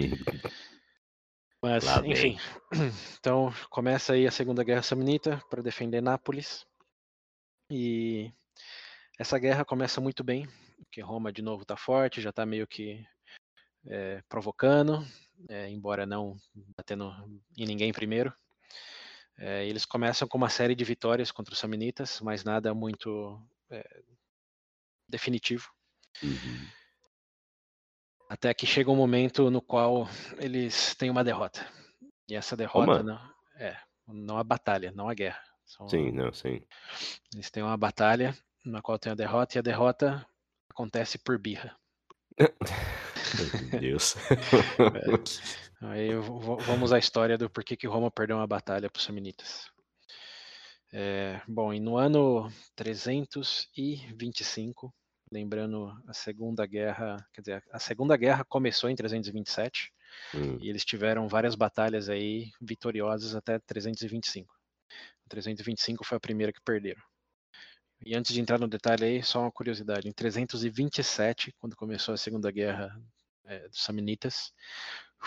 Mas, 1.62 1.86
enfim. 2.06 2.38
Então, 3.20 3.52
começa 3.72 4.14
aí 4.14 4.28
a 4.28 4.32
Segunda 4.32 4.64
Guerra 4.64 4.84
Samnita 4.84 5.42
para 5.50 5.64
defender 5.64 6.00
Nápoles. 6.00 6.64
E 7.72 8.32
essa 9.18 9.40
guerra 9.40 9.66
começa 9.66 10.00
muito 10.00 10.24
bem, 10.24 10.48
porque 10.78 11.02
Roma 11.02 11.34
de 11.34 11.42
novo 11.42 11.64
está 11.64 11.76
forte, 11.76 12.22
já 12.22 12.30
está 12.30 12.46
meio 12.46 12.68
que 12.68 13.04
é, 13.88 14.22
provocando, 14.30 15.04
é, 15.50 15.68
embora 15.70 16.06
não 16.06 16.36
batendo 16.78 17.12
em 17.58 17.66
ninguém 17.66 17.92
primeiro. 17.92 18.32
É, 19.38 19.66
eles 19.66 19.86
começam 19.86 20.28
com 20.28 20.38
uma 20.38 20.50
série 20.50 20.76
de 20.76 20.84
vitórias 20.84 21.32
contra 21.32 21.54
os 21.54 21.60
Samnitas, 21.60 22.22
mas 22.22 22.44
nada 22.44 22.74
muito 22.74 23.42
definitivo. 25.08 25.70
Uhum. 26.24 26.68
Até 28.30 28.54
que 28.54 28.66
chega 28.66 28.90
um 28.90 28.96
momento 28.96 29.52
no 29.52 29.62
qual 29.62 30.10
eles 30.38 30.96
têm 30.96 31.10
uma 31.10 31.24
derrota. 31.24 31.68
E 32.28 32.36
essa 32.36 32.56
derrota 32.56 33.04
não 33.04 33.20
é 33.58 33.78
não 34.08 34.38
a 34.38 34.44
batalha, 34.44 34.92
não 34.92 35.10
a 35.10 35.14
guerra. 35.14 35.42
São 35.66 35.90
sim, 35.90 36.12
não, 36.12 36.32
sim. 36.32 36.62
Eles 37.34 37.50
têm 37.50 37.64
uma 37.64 37.78
batalha 37.78 38.36
na 38.64 38.82
qual 38.82 39.00
tem 39.00 39.12
a 39.12 39.16
derrota 39.16 39.58
e 39.58 39.60
a 39.60 39.64
derrota 39.64 40.26
acontece 40.70 41.18
por 41.18 41.38
birra. 41.40 41.76
Meu 43.72 43.80
Deus. 43.80 44.16
é. 44.80 45.75
Aí 45.90 46.10
vamos 46.66 46.94
à 46.94 47.00
história 47.00 47.38
do 47.38 47.50
porquê 47.50 47.76
que 47.76 47.88
Roma 47.88 48.12
perdeu 48.12 48.38
uma 48.38 48.48
batalha 48.48 48.90
para 48.90 49.00
os 49.00 49.06
Samnitas. 49.06 49.70
É, 50.94 51.42
bom, 51.48 51.74
e 51.74 51.80
no 51.80 51.98
ano 51.98 52.50
325 52.76 54.94
lembrando 55.32 55.92
a 56.08 56.14
Segunda 56.14 56.66
Guerra, 56.66 57.18
quer 57.34 57.42
dizer, 57.42 57.64
a 57.72 57.80
Segunda 57.80 58.16
Guerra 58.16 58.46
começou 58.46 58.90
em 58.90 58.96
327 58.96 59.92
hum. 60.34 60.58
e 60.62 60.70
eles 60.70 60.86
tiveram 60.86 61.28
várias 61.28 61.56
batalhas 61.56 62.10
aí 62.10 62.52
vitoriosas 62.62 63.36
até 63.36 63.60
325. 63.60 64.54
325 65.28 66.06
foi 66.06 66.18
a 66.18 66.22
primeira 66.22 66.54
que 66.54 66.62
perderam. 66.62 67.02
E 68.06 68.16
antes 68.16 68.34
de 68.34 68.40
entrar 68.40 68.60
no 68.60 68.68
detalhe 68.68 69.04
aí, 69.04 69.24
só 69.24 69.42
uma 69.42 69.52
curiosidade: 69.52 70.08
em 70.08 70.14
327, 70.14 71.54
quando 71.60 71.76
começou 71.76 72.14
a 72.14 72.18
Segunda 72.18 72.52
Guerra 72.52 72.96
é, 73.46 73.68
dos 73.68 73.84
Samnitas, 73.84 74.54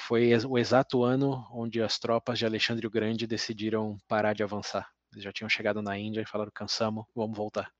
foi 0.00 0.32
o 0.46 0.58
exato 0.58 1.02
ano 1.02 1.46
onde 1.52 1.82
as 1.82 1.98
tropas 1.98 2.38
de 2.38 2.46
Alexandre 2.46 2.86
o 2.86 2.90
Grande 2.90 3.26
decidiram 3.26 3.98
parar 4.08 4.34
de 4.34 4.42
avançar. 4.42 4.88
Eles 5.12 5.24
já 5.24 5.32
tinham 5.32 5.48
chegado 5.48 5.82
na 5.82 5.98
Índia 5.98 6.20
e 6.20 6.28
falaram: 6.28 6.50
cansamos, 6.54 7.04
vamos 7.14 7.36
voltar. 7.36 7.70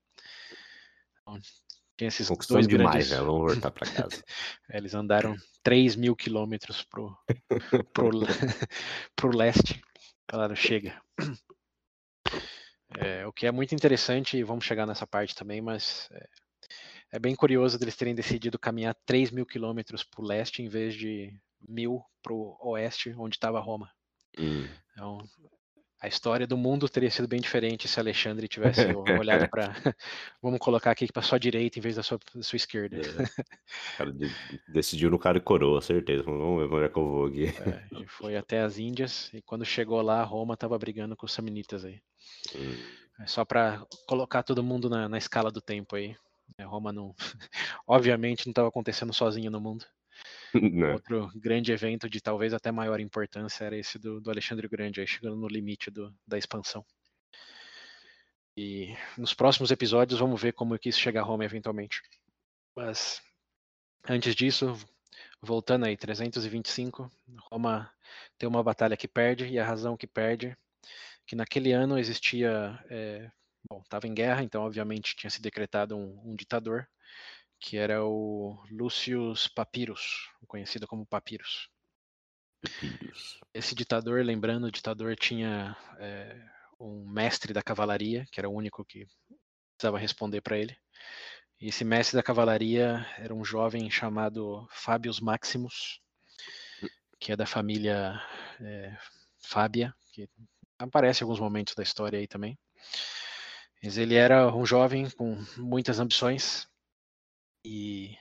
Então, 1.21 1.39
tinha 1.97 2.07
esses 2.07 2.29
dois 2.47 2.67
demais, 2.67 2.91
grandes... 2.91 3.11
né? 3.11 3.17
Vamos 3.17 3.53
voltar 3.53 3.71
para 3.71 3.91
casa. 3.91 4.23
Eles 4.71 4.93
andaram 4.93 5.35
3 5.63 5.95
mil 5.95 6.15
quilômetros 6.15 6.83
pro, 6.83 7.15
pro, 7.93 8.09
pro 9.15 9.37
leste. 9.37 9.81
Falaram, 10.31 10.55
chega. 10.55 11.01
É, 12.97 13.25
o 13.27 13.33
que 13.33 13.45
é 13.45 13.51
muito 13.51 13.75
interessante, 13.75 14.37
e 14.37 14.43
vamos 14.43 14.65
chegar 14.65 14.85
nessa 14.85 15.05
parte 15.05 15.35
também, 15.35 15.61
mas 15.61 16.07
é, 16.11 16.27
é 17.13 17.19
bem 17.19 17.35
curioso 17.35 17.77
deles 17.77 17.95
terem 17.95 18.15
decidido 18.15 18.57
caminhar 18.57 18.95
3 19.05 19.31
mil 19.31 19.45
quilômetros 19.45 20.03
para 20.03 20.21
o 20.21 20.25
leste 20.25 20.63
em 20.63 20.69
vez 20.69 20.95
de 20.95 21.37
mil 21.67 22.01
para 22.21 22.33
o 22.33 22.57
oeste, 22.71 23.13
onde 23.17 23.35
estava 23.35 23.59
Roma. 23.59 23.89
Hum. 24.37 24.67
Então, 24.91 25.17
a 26.01 26.07
história 26.07 26.47
do 26.47 26.55
mundo 26.55 26.87
teria 26.87 27.11
sido 27.11 27.27
bem 27.27 27.41
diferente 27.41 27.87
se 27.87 27.99
Alexandre 27.99 28.47
tivesse 28.47 28.81
olhado 29.21 29.49
para. 29.49 29.73
Vamos 30.41 30.59
colocar 30.59 30.91
aqui 30.91 31.11
para 31.11 31.21
sua 31.21 31.37
direita 31.37 31.77
em 31.77 31.81
vez 31.81 31.97
da 31.97 32.03
sua, 32.03 32.17
da 32.33 32.41
sua 32.41 32.55
esquerda. 32.55 32.97
É. 32.97 32.99
O 33.01 33.03
cara 33.97 34.15
decidiu 34.69 35.11
no 35.11 35.19
cara 35.19 35.37
e 35.37 35.41
coroa, 35.41 35.81
certeza. 35.81 36.23
Vamos 36.23 36.69
ver 36.69 36.75
onde 36.75 36.85
é 36.85 36.89
que 36.89 36.97
eu 36.97 37.05
vou 37.05 37.25
aqui. 37.25 37.47
É, 37.47 38.05
foi 38.07 38.37
até 38.37 38.61
as 38.61 38.77
Índias, 38.77 39.29
e 39.33 39.41
quando 39.41 39.65
chegou 39.65 40.01
lá, 40.01 40.23
Roma 40.23 40.53
estava 40.53 40.77
brigando 40.77 41.17
com 41.17 41.25
os 41.25 41.33
Samnitas 41.33 41.83
aí. 41.83 42.01
Hum. 42.55 42.77
É 43.19 43.27
só 43.27 43.43
para 43.43 43.85
colocar 44.07 44.43
todo 44.43 44.63
mundo 44.63 44.89
na, 44.89 45.09
na, 45.09 45.17
escala 45.17 45.51
do 45.51 45.59
tempo 45.59 45.97
aí. 45.97 46.15
É, 46.57 46.63
Roma 46.63 46.93
não. 46.93 47.13
Obviamente 47.85 48.45
não 48.45 48.51
estava 48.51 48.69
acontecendo 48.69 49.13
sozinho 49.13 49.51
no 49.51 49.59
mundo. 49.59 49.85
Né. 50.73 50.93
Outro 50.93 51.29
grande 51.35 51.71
evento 51.71 52.09
de 52.09 52.19
talvez 52.21 52.53
até 52.53 52.71
maior 52.71 52.99
importância 52.99 53.65
era 53.65 53.77
esse 53.77 53.99
do, 53.99 54.19
do 54.19 54.29
Alexandre 54.31 54.67
Grande, 54.67 54.99
aí 54.99 55.07
chegando 55.07 55.35
no 55.35 55.47
limite 55.47 55.91
do, 55.91 56.13
da 56.27 56.37
expansão. 56.37 56.83
E 58.57 58.95
nos 59.17 59.33
próximos 59.33 59.71
episódios 59.71 60.19
vamos 60.19 60.41
ver 60.41 60.53
como 60.53 60.77
que 60.77 60.89
isso 60.89 60.99
chega 60.99 61.21
a 61.21 61.23
Roma 61.23 61.45
eventualmente. 61.45 62.01
Mas 62.75 63.21
antes 64.07 64.35
disso, 64.35 64.75
voltando 65.41 65.85
aí, 65.85 65.95
325, 65.95 67.09
Roma 67.51 67.91
tem 68.37 68.49
uma 68.49 68.63
batalha 68.63 68.97
que 68.97 69.07
perde, 69.07 69.47
e 69.47 69.59
a 69.59 69.65
razão 69.65 69.95
que 69.95 70.07
perde, 70.07 70.57
que 71.25 71.35
naquele 71.35 71.71
ano 71.71 71.97
existia, 71.97 72.77
é, 72.89 73.29
bom, 73.69 73.81
estava 73.81 74.07
em 74.07 74.13
guerra, 74.13 74.43
então 74.43 74.63
obviamente 74.63 75.15
tinha 75.15 75.29
se 75.29 75.41
decretado 75.41 75.95
um, 75.95 76.19
um 76.25 76.35
ditador, 76.35 76.87
que 77.59 77.77
era 77.77 78.03
o 78.03 78.63
Lucius 78.71 79.47
Papyrus, 79.47 80.29
conhecido 80.47 80.87
como 80.87 81.05
Papyrus. 81.05 81.69
Papyrus. 82.61 83.39
Esse 83.53 83.75
ditador, 83.75 84.23
lembrando, 84.23 84.65
o 84.65 84.71
ditador 84.71 85.15
tinha 85.15 85.75
é, 85.99 86.41
um 86.79 87.05
mestre 87.09 87.53
da 87.53 87.61
cavalaria, 87.61 88.25
que 88.31 88.39
era 88.39 88.49
o 88.49 88.53
único 88.53 88.85
que 88.85 89.05
precisava 89.75 89.99
responder 89.99 90.41
para 90.41 90.57
ele. 90.57 90.75
E 91.59 91.67
esse 91.67 91.83
mestre 91.83 92.15
da 92.15 92.23
cavalaria 92.23 93.05
era 93.17 93.33
um 93.33 93.43
jovem 93.43 93.89
chamado 93.91 94.65
Fabius 94.71 95.19
Maximus, 95.19 95.99
que 97.19 97.33
é 97.33 97.35
da 97.35 97.45
família 97.45 98.21
é, 98.61 98.97
Fábia, 99.41 99.93
que 100.13 100.29
aparece 100.77 101.21
em 101.21 101.25
alguns 101.25 101.39
momentos 101.39 101.75
da 101.75 101.83
história 101.83 102.17
aí 102.17 102.27
também. 102.27 102.57
Mas 103.83 103.97
ele 103.97 104.15
era 104.15 104.53
um 104.55 104.65
jovem 104.65 105.09
com 105.09 105.35
muitas 105.57 105.99
ambições, 105.99 106.67
e 107.63 108.17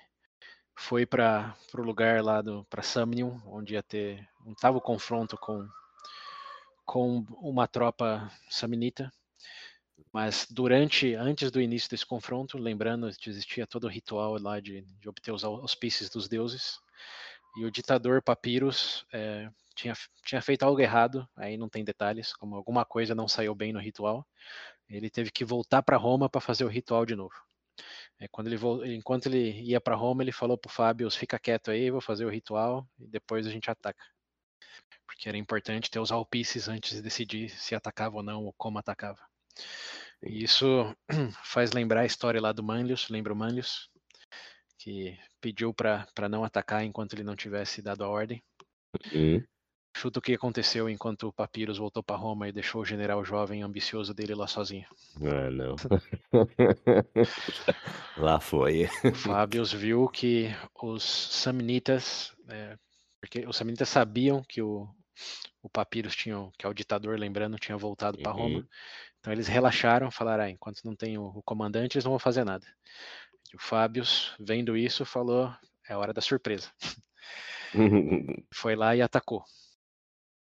foi 0.76 1.06
para 1.06 1.56
o 1.74 1.82
lugar 1.82 2.22
lá 2.22 2.40
do 2.42 2.64
para 2.66 2.82
Samnium, 2.82 3.40
onde 3.46 3.74
ia 3.74 3.82
ter 3.82 4.26
estava 4.46 4.78
o 4.78 4.80
confronto 4.82 5.36
com 5.36 5.68
com 6.84 7.18
uma 7.42 7.68
tropa 7.68 8.30
saminita, 8.48 9.12
mas 10.10 10.46
durante, 10.50 11.14
antes 11.14 11.50
do 11.50 11.60
início 11.60 11.90
desse 11.90 12.06
confronto, 12.06 12.56
lembrando 12.56 13.10
que 13.18 13.28
existia 13.28 13.66
todo 13.66 13.84
o 13.84 13.90
ritual 13.90 14.38
lá 14.40 14.58
de, 14.58 14.80
de 14.98 15.08
obter 15.08 15.30
os 15.30 15.44
auspícios 15.44 16.08
dos 16.08 16.28
deuses, 16.28 16.80
e 17.58 17.64
o 17.66 17.70
ditador 17.70 18.22
Papyrus 18.22 19.04
é, 19.12 19.50
tinha, 19.74 19.94
tinha 20.24 20.40
feito 20.40 20.62
algo 20.62 20.80
errado, 20.80 21.28
aí 21.36 21.58
não 21.58 21.68
tem 21.68 21.84
detalhes, 21.84 22.32
como 22.32 22.56
alguma 22.56 22.84
coisa 22.86 23.14
não 23.14 23.28
saiu 23.28 23.54
bem 23.54 23.72
no 23.72 23.80
ritual, 23.80 24.26
ele 24.88 25.10
teve 25.10 25.30
que 25.30 25.44
voltar 25.44 25.82
para 25.82 25.98
Roma 25.98 26.28
para 26.28 26.40
fazer 26.40 26.64
o 26.64 26.68
ritual 26.68 27.04
de 27.04 27.14
novo. 27.14 27.34
É, 28.20 28.26
quando 28.28 28.48
ele, 28.48 28.58
enquanto 28.94 29.26
ele 29.26 29.62
ia 29.62 29.80
para 29.80 29.94
Roma, 29.94 30.22
ele 30.22 30.32
falou 30.32 30.58
para 30.58 30.68
o 30.68 30.72
Fábio: 30.72 31.10
fica 31.10 31.38
quieto 31.38 31.70
aí, 31.70 31.90
vou 31.90 32.00
fazer 32.00 32.24
o 32.24 32.30
ritual 32.30 32.86
e 32.98 33.06
depois 33.06 33.46
a 33.46 33.50
gente 33.50 33.70
ataca. 33.70 34.04
Porque 35.06 35.28
era 35.28 35.38
importante 35.38 35.90
ter 35.90 36.00
os 36.00 36.10
alpices 36.10 36.68
antes 36.68 36.96
de 36.96 37.02
decidir 37.02 37.48
se 37.48 37.74
atacava 37.74 38.16
ou 38.16 38.22
não, 38.22 38.44
ou 38.44 38.52
como 38.54 38.78
atacava. 38.78 39.20
E 40.22 40.42
isso 40.42 40.66
faz 41.44 41.72
lembrar 41.72 42.00
a 42.00 42.06
história 42.06 42.40
lá 42.40 42.52
do 42.52 42.62
Manlius, 42.62 43.08
lembra 43.08 43.32
o 43.32 43.36
Manlius? 43.36 43.88
Que 44.78 45.18
pediu 45.40 45.72
para 45.72 46.28
não 46.28 46.44
atacar 46.44 46.84
enquanto 46.84 47.14
ele 47.14 47.24
não 47.24 47.36
tivesse 47.36 47.80
dado 47.80 48.04
a 48.04 48.08
ordem. 48.08 48.42
Uhum. 49.12 49.44
Chuta 49.98 50.20
o 50.20 50.22
que 50.22 50.32
aconteceu 50.32 50.88
enquanto 50.88 51.26
o 51.26 51.32
Papyrus 51.32 51.76
voltou 51.76 52.04
para 52.04 52.14
Roma 52.14 52.48
e 52.48 52.52
deixou 52.52 52.82
o 52.82 52.84
general 52.84 53.24
jovem 53.24 53.64
ambicioso 53.64 54.14
dele 54.14 54.32
lá 54.32 54.46
sozinho. 54.46 54.86
Ah, 55.20 55.50
não. 55.50 55.74
lá 58.16 58.38
foi. 58.38 58.88
O 59.02 59.12
Fábios 59.16 59.72
viu 59.72 60.06
que 60.08 60.54
os 60.80 61.02
Samnitas, 61.02 62.32
é, 62.48 62.78
porque 63.20 63.44
os 63.44 63.56
Samnitas 63.56 63.88
sabiam 63.88 64.40
que 64.44 64.62
o, 64.62 64.88
o 65.60 65.68
Papyrus 65.68 66.14
tinha, 66.14 66.48
que 66.56 66.64
é 66.64 66.68
o 66.68 66.74
ditador, 66.74 67.18
lembrando, 67.18 67.58
tinha 67.58 67.76
voltado 67.76 68.18
para 68.18 68.30
Roma. 68.30 68.58
Uhum. 68.58 68.66
Então 69.18 69.32
eles 69.32 69.48
relaxaram, 69.48 70.12
falaram, 70.12 70.44
ah, 70.44 70.50
enquanto 70.50 70.84
não 70.84 70.94
tem 70.94 71.18
o, 71.18 71.24
o, 71.24 71.42
comandante, 71.42 71.96
eles 71.96 72.04
não 72.04 72.12
vão 72.12 72.20
fazer 72.20 72.44
nada. 72.44 72.64
E 73.52 73.56
o 73.56 73.60
Fábios, 73.60 74.32
vendo 74.38 74.76
isso, 74.76 75.04
falou, 75.04 75.52
é 75.88 75.96
hora 75.96 76.12
da 76.12 76.20
surpresa. 76.20 76.70
Foi 78.54 78.76
lá 78.76 78.94
e 78.94 79.02
atacou 79.02 79.44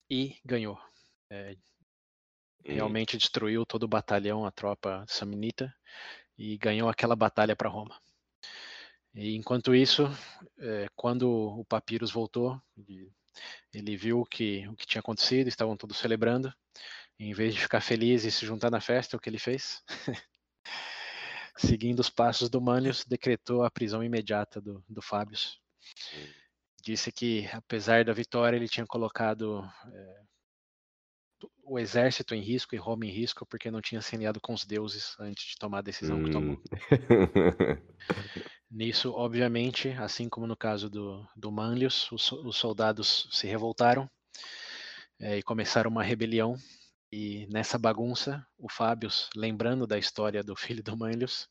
e 0.10 0.38
ganhou. 0.46 0.80
É, 1.30 1.56
realmente 2.63 3.18
destruiu 3.18 3.66
todo 3.66 3.84
o 3.84 3.88
batalhão, 3.88 4.46
a 4.46 4.52
tropa 4.52 5.06
saminita, 5.08 5.74
e 6.38 6.58
ganhou 6.58 6.89
aquela 6.89 7.16
batalha 7.16 7.56
para 7.56 7.70
Roma. 7.70 8.00
E 9.13 9.36
enquanto 9.36 9.76
isso, 9.76 10.04
é, 10.58 10.88
quando 10.96 11.30
o 11.30 11.66
Papyrus 11.66 12.12
voltou, 12.12 12.60
ele, 13.74 13.96
viu 13.96 14.26
que 14.26 14.68
o 14.68 14.76
que 14.76 14.86
tinha 14.86 15.02
acontecido, 15.02 15.48
estavam 15.48 15.78
todos 15.78 15.98
celebrando. 15.98 16.54
Em 17.20 17.34
vez 17.34 17.54
de 17.54 17.62
ficar 17.62 17.82
feliz 17.82 18.26
e 18.26 18.32
se 18.32 18.46
juntar 18.46 18.72
na 18.72 18.82
festa, 18.82 19.16
o 19.16 19.20
que 19.20 19.30
ele 19.30 19.38
fez? 19.38 19.84
Seguindo 21.56 22.00
os 22.00 22.10
passos 22.10 22.50
do 22.50 22.60
Manius, 22.60 23.06
decretou 23.06 23.63
a 23.63 23.70
prisão 23.70 24.04
imediata 24.04 24.60
do, 24.60 24.84
do 24.89 25.02
Fábios. 25.02 25.62
Hum 26.16 26.42
disse 26.84 27.12
que, 27.12 27.50
apesar 27.54 28.04
da 28.04 28.13
vitória, 28.13 28.58
ele 28.58 28.67
tinha 28.67 28.86
colocado 28.86 29.63
é, 29.88 30.22
o 31.63 31.80
exército 31.80 32.36
em 32.36 32.41
risco 32.41 32.76
e 32.76 32.78
Roma 32.78 33.06
em 33.06 33.10
risco 33.10 33.46
porque 33.46 33.72
não 33.72 33.82
tinha 33.82 34.02
se 34.02 34.15
aliado 34.15 34.41
com 34.41 34.54
os 34.54 34.65
deuses 34.65 35.15
antes 35.17 35.46
de 35.46 35.56
tomar 35.56 35.80
a 35.80 35.84
decisão 35.84 36.17
hum. 36.17 36.26
que 36.26 36.32
tomou. 36.32 36.56
Hum. 36.56 36.60
Nisso, 38.69 39.13
obviamente, 39.13 39.89
assim 39.91 40.28
como 40.28 40.46
no 40.46 40.58
caso 40.58 40.89
do, 40.89 41.26
do 41.36 41.52
Manlius, 41.52 42.12
os, 42.12 42.32
os 42.32 42.58
soldados 42.58 43.30
se 43.32 43.48
revoltaram 43.48 44.10
é, 45.19 45.38
e 45.38 45.43
começaram 45.43 45.89
uma 45.89 46.04
rebelião. 46.04 46.58
E 47.12 47.48
nessa 47.52 47.78
bagunça, 47.78 48.43
o 48.58 48.67
Fábios, 48.67 49.30
lembrando 49.36 49.86
da 49.86 50.00
história 50.00 50.43
do 50.43 50.56
filho 50.56 50.82
do 50.82 50.98
Manlius, 50.98 51.48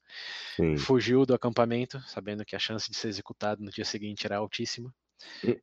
Sim. 0.57 0.77
fugiu 0.77 1.25
do 1.25 1.33
acampamento, 1.33 2.03
sabendo 2.09 2.45
que 2.45 2.57
a 2.57 2.59
chance 2.59 2.91
de 2.91 2.97
ser 2.97 3.07
executado 3.07 3.63
no 3.63 3.71
dia 3.71 3.85
seguinte 3.85 4.27
era 4.27 4.39
altíssima 4.39 4.93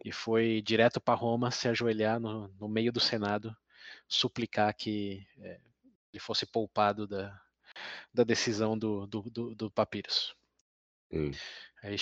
e 0.03 0.11
foi 0.11 0.61
direto 0.61 0.99
para 0.99 1.15
Roma 1.15 1.51
se 1.51 1.67
ajoelhar 1.67 2.19
no, 2.19 2.47
no, 2.59 2.67
meio 2.67 2.91
do 2.91 2.99
Senado, 2.99 3.55
suplicar 4.07 4.73
que 4.73 5.25
é, 5.39 5.59
ele 6.11 6.19
fosse 6.19 6.45
poupado 6.45 7.07
da, 7.07 7.39
da 8.13 8.23
decisão 8.23 8.77
do, 8.77 9.07
do, 9.07 9.21
do, 9.29 9.55
do 9.55 9.71
Papyrus. 9.71 10.35
Hum. 11.11 11.31
Aí, 11.83 11.95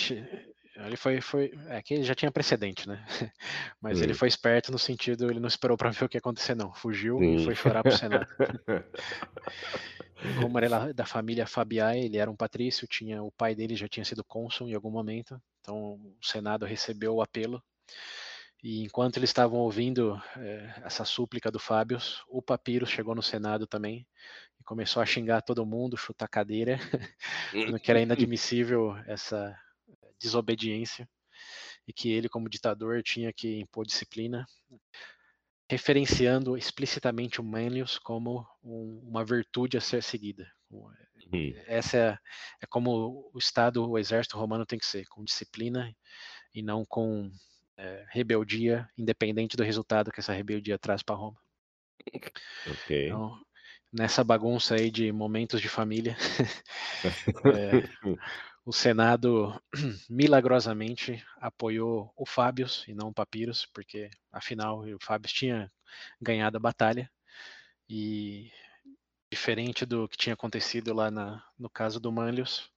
ele 0.76 0.96
foi, 0.96 1.20
foi, 1.20 1.52
é 1.68 1.82
que 1.82 1.94
ele 1.94 2.04
já 2.04 2.14
tinha 2.14 2.30
precedente, 2.30 2.88
né? 2.88 3.04
Mas 3.80 4.00
hum. 4.00 4.04
ele 4.04 4.14
foi 4.14 4.28
esperto 4.28 4.70
no 4.70 4.78
sentido, 4.78 5.30
ele 5.30 5.40
não 5.40 5.48
esperou 5.48 5.76
para 5.76 5.90
ver 5.90 6.04
o 6.04 6.08
que 6.08 6.16
ia 6.16 6.20
acontecer, 6.20 6.54
não. 6.54 6.72
Fugiu 6.72 7.22
e 7.22 7.44
foi 7.44 7.54
chorar 7.54 7.82
pro 7.82 7.96
Senado. 7.96 8.26
Como 10.40 10.58
era 10.58 10.92
da 10.92 11.06
família 11.06 11.46
Fabiae, 11.46 12.04
ele 12.04 12.16
era 12.16 12.30
um 12.30 12.36
patrício, 12.36 12.88
tinha 12.88 13.22
o 13.22 13.30
pai 13.30 13.54
dele 13.54 13.76
já 13.76 13.88
tinha 13.88 14.04
sido 14.04 14.24
cônsul 14.24 14.68
em 14.68 14.74
algum 14.74 14.90
momento, 14.90 15.40
então 15.60 15.94
o 15.94 16.18
Senado 16.20 16.66
recebeu 16.66 17.14
o 17.14 17.22
apelo. 17.22 17.62
E 18.62 18.82
enquanto 18.82 19.16
eles 19.16 19.30
estavam 19.30 19.60
ouvindo 19.60 20.20
é, 20.36 20.82
essa 20.84 21.04
súplica 21.04 21.50
do 21.50 21.60
Fábio, 21.60 21.98
o 22.28 22.42
Papiro 22.42 22.84
chegou 22.84 23.14
no 23.14 23.22
Senado 23.22 23.66
também 23.66 24.04
e 24.60 24.64
começou 24.64 25.00
a 25.00 25.06
xingar 25.06 25.42
todo 25.42 25.64
mundo, 25.64 25.96
chutar 25.96 26.28
cadeira, 26.28 26.76
que 27.82 27.90
era 27.90 28.00
inadmissível 28.00 28.96
essa 29.06 29.56
desobediência 30.20 31.08
e 31.86 31.92
que 31.92 32.10
ele, 32.10 32.28
como 32.28 32.48
ditador, 32.48 33.00
tinha 33.02 33.32
que 33.32 33.60
impor 33.60 33.86
disciplina 33.86 34.44
referenciando 35.68 36.56
explicitamente 36.56 37.40
o 37.40 37.44
Manlius 37.44 37.98
como 37.98 38.46
um, 38.62 39.00
uma 39.06 39.24
virtude 39.24 39.76
a 39.76 39.80
ser 39.80 40.02
seguida. 40.02 40.50
Uhum. 40.70 41.54
Essa 41.66 41.96
é, 41.96 42.18
é, 42.62 42.66
como 42.68 43.30
o 43.32 43.38
Estado, 43.38 43.88
o 43.88 43.98
exército 43.98 44.38
romano 44.38 44.64
tem 44.64 44.78
que 44.78 44.86
ser, 44.86 45.06
com 45.08 45.24
disciplina 45.24 45.94
e 46.54 46.62
não 46.62 46.84
com 46.86 47.30
é, 47.76 48.04
rebeldia, 48.10 48.88
independente 48.96 49.56
do 49.56 49.62
resultado 49.62 50.10
que 50.10 50.20
essa 50.20 50.32
rebeldia 50.32 50.78
traz 50.78 51.02
para 51.02 51.16
Roma. 51.16 51.38
Okay. 52.66 53.06
Então, 53.06 53.38
nessa 53.92 54.24
bagunça 54.24 54.74
aí 54.74 54.90
de 54.90 55.12
momentos 55.12 55.60
de 55.60 55.68
família, 55.68 56.16
é, 57.54 57.88
o 58.68 58.72
Senado 58.72 59.58
milagrosamente 60.10 61.24
apoiou 61.40 62.12
o 62.14 62.26
Fábios 62.26 62.84
e 62.86 62.92
não 62.92 63.08
o 63.08 63.14
Papyrus, 63.14 63.64
porque 63.64 64.10
afinal 64.30 64.80
o 64.80 64.98
Fábios 65.00 65.32
tinha 65.32 65.72
ganhado 66.20 66.58
a 66.58 66.60
batalha 66.60 67.10
e 67.88 68.52
diferente 69.32 69.86
do 69.86 70.06
que 70.06 70.18
tinha 70.18 70.34
acontecido 70.34 70.92
lá 70.92 71.10
na, 71.10 71.42
no 71.58 71.70
caso 71.70 71.98
do 71.98 72.12
Manlius, 72.12 72.70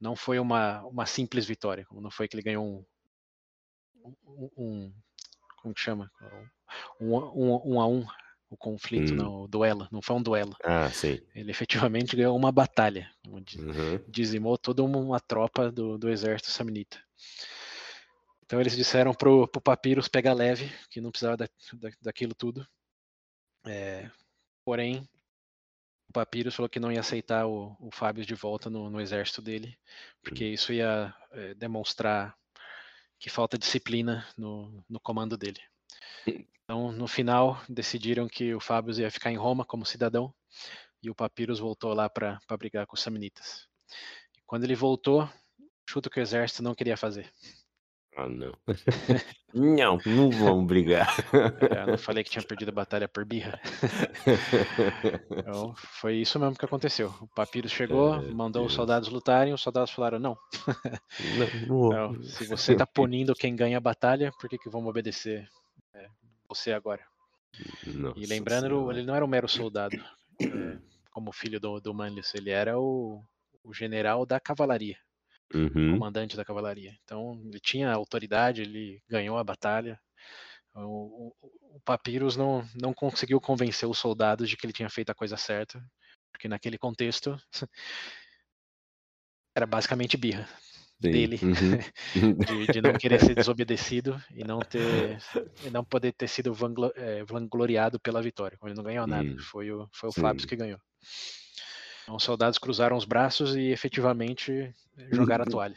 não 0.00 0.16
foi 0.16 0.40
uma, 0.40 0.82
uma 0.82 1.06
simples 1.06 1.46
vitória, 1.46 1.86
não 1.92 2.10
foi 2.10 2.26
que 2.26 2.34
ele 2.34 2.42
ganhou 2.42 2.64
um, 2.64 4.16
um, 4.26 4.50
um 4.56 4.94
como 5.62 5.72
que 5.72 5.80
chama? 5.80 6.10
Um, 7.00 7.14
um, 7.14 7.74
um 7.74 7.80
a 7.80 7.86
um 7.86 8.04
o 8.48 8.56
conflito, 8.56 9.12
hum. 9.12 9.16
não, 9.16 9.42
o 9.42 9.48
duelo, 9.48 9.88
não 9.90 10.00
foi 10.00 10.16
um 10.16 10.22
duelo. 10.22 10.56
Ah, 10.62 10.88
sim. 10.90 11.20
Ele 11.34 11.50
efetivamente 11.50 12.14
ganhou 12.14 12.36
uma 12.36 12.52
batalha, 12.52 13.10
onde 13.28 13.60
uhum. 13.60 14.00
dizimou 14.08 14.56
toda 14.56 14.82
uma 14.82 15.20
tropa 15.20 15.70
do, 15.70 15.98
do 15.98 16.08
exército 16.08 16.50
saminita. 16.50 17.02
Então 18.44 18.60
eles 18.60 18.76
disseram 18.76 19.12
pro, 19.12 19.48
pro 19.48 19.60
Papyrus 19.60 20.08
pegar 20.08 20.32
leve, 20.32 20.72
que 20.88 21.00
não 21.00 21.10
precisava 21.10 21.36
da, 21.36 21.48
da, 21.74 21.90
daquilo 22.00 22.34
tudo. 22.34 22.66
É, 23.66 24.08
porém, 24.64 25.08
o 26.08 26.12
Papyrus 26.12 26.54
falou 26.54 26.68
que 26.68 26.78
não 26.78 26.92
ia 26.92 27.00
aceitar 27.00 27.46
o, 27.46 27.76
o 27.80 27.90
Fábio 27.90 28.24
de 28.24 28.34
volta 28.34 28.70
no, 28.70 28.88
no, 28.88 29.00
exército 29.00 29.42
dele, 29.42 29.76
porque 30.22 30.44
hum. 30.44 30.52
isso 30.52 30.72
ia 30.72 31.12
é, 31.32 31.54
demonstrar 31.54 32.36
que 33.18 33.28
falta 33.28 33.58
disciplina 33.58 34.24
no, 34.36 34.84
no 34.88 35.00
comando 35.00 35.36
dele. 35.36 35.60
Então, 36.68 36.90
no 36.90 37.06
final, 37.06 37.62
decidiram 37.68 38.26
que 38.26 38.52
o 38.52 38.58
Fábio 38.58 38.92
ia 38.98 39.08
ficar 39.08 39.30
em 39.30 39.36
Roma 39.36 39.64
como 39.64 39.86
cidadão 39.86 40.34
e 41.00 41.08
o 41.08 41.14
Papyrus 41.14 41.60
voltou 41.60 41.94
lá 41.94 42.10
para 42.10 42.40
brigar 42.58 42.86
com 42.86 42.96
os 42.96 43.02
Samnitas. 43.02 43.68
E 44.36 44.42
quando 44.44 44.64
ele 44.64 44.74
voltou, 44.74 45.28
chuta 45.88 46.10
que 46.10 46.18
o 46.18 46.22
exército 46.22 46.64
não 46.64 46.74
queria 46.74 46.96
fazer. 46.96 47.30
Ah, 48.16 48.28
não. 48.28 48.52
não, 49.54 49.98
não 50.04 50.30
vão 50.30 50.66
brigar. 50.66 51.06
É, 51.76 51.82
eu 51.82 51.86
não 51.86 51.98
falei 51.98 52.24
que 52.24 52.30
tinha 52.30 52.42
perdido 52.42 52.70
a 52.70 52.72
batalha 52.72 53.06
por 53.06 53.24
birra. 53.24 53.60
Então, 55.30 55.72
foi 55.76 56.16
isso 56.16 56.40
mesmo 56.40 56.56
que 56.56 56.64
aconteceu. 56.64 57.14
O 57.20 57.28
Papyrus 57.28 57.70
chegou, 57.70 58.20
mandou 58.34 58.66
os 58.66 58.72
soldados 58.72 59.08
lutarem, 59.08 59.52
os 59.52 59.60
soldados 59.60 59.92
falaram: 59.92 60.18
não. 60.18 60.36
não, 61.68 61.90
não. 61.90 62.22
se 62.24 62.44
você 62.46 62.72
está 62.72 62.84
punindo 62.84 63.34
quem 63.34 63.54
ganha 63.54 63.78
a 63.78 63.80
batalha, 63.80 64.32
por 64.40 64.50
que, 64.50 64.58
que 64.58 64.68
vamos 64.68 64.88
obedecer? 64.88 65.48
Você 66.48 66.72
agora. 66.72 67.04
Nossa 67.86 68.18
e 68.18 68.26
lembrando, 68.26 68.68
senhora. 68.68 68.98
ele 68.98 69.06
não 69.06 69.14
era 69.14 69.24
um 69.24 69.28
mero 69.28 69.48
soldado, 69.48 69.96
é, 70.40 70.44
como 71.10 71.32
filho 71.32 71.58
do, 71.58 71.80
do 71.80 71.94
Manlius, 71.94 72.34
ele 72.34 72.50
era 72.50 72.78
o, 72.78 73.24
o 73.64 73.72
general 73.72 74.26
da 74.26 74.38
cavalaria, 74.38 74.98
uhum. 75.54 75.92
comandante 75.92 76.36
da 76.36 76.44
cavalaria. 76.44 76.96
Então 77.02 77.40
ele 77.44 77.58
tinha 77.60 77.90
autoridade, 77.90 78.62
ele 78.62 79.02
ganhou 79.08 79.38
a 79.38 79.44
batalha. 79.44 79.98
O, 80.74 81.32
o, 81.40 81.76
o 81.76 81.80
Papyrus 81.80 82.36
não, 82.36 82.68
não 82.74 82.92
conseguiu 82.92 83.40
convencer 83.40 83.88
os 83.88 83.98
soldados 83.98 84.48
de 84.48 84.56
que 84.56 84.66
ele 84.66 84.74
tinha 84.74 84.90
feito 84.90 85.10
a 85.10 85.14
coisa 85.14 85.38
certa, 85.38 85.82
porque 86.30 86.48
naquele 86.48 86.76
contexto 86.76 87.40
era 89.56 89.66
basicamente 89.66 90.18
birra 90.18 90.46
Sim. 91.00 91.10
dele 91.10 91.38
uhum. 91.42 92.32
de, 92.66 92.72
de, 92.72 92.80
não 92.80 92.92
querer 92.94 93.20
ser 93.20 93.34
desobedecido 93.34 94.18
e 94.34 94.42
não 94.44 94.60
ter 94.60 95.18
e 95.64 95.70
não 95.70 95.84
poder 95.84 96.12
ter 96.12 96.26
sido 96.26 96.54
vanglo, 96.54 96.90
é, 96.96 97.22
vangloriado 97.24 98.00
pela 98.00 98.22
vitória. 98.22 98.58
Ele 98.64 98.74
não 98.74 98.82
ganhou 98.82 99.06
nada, 99.06 99.28
hum. 99.28 99.36
foi 99.38 99.70
o 99.70 99.86
foi 99.92 100.08
o 100.08 100.12
Fábio 100.12 100.46
que 100.46 100.56
ganhou. 100.56 100.78
Então, 102.02 102.16
os 102.16 102.22
soldados 102.22 102.58
cruzaram 102.58 102.96
os 102.96 103.04
braços 103.04 103.56
e 103.56 103.68
efetivamente 103.68 104.72
jogaram 105.10 105.42
a 105.42 105.46
toalha. 105.46 105.76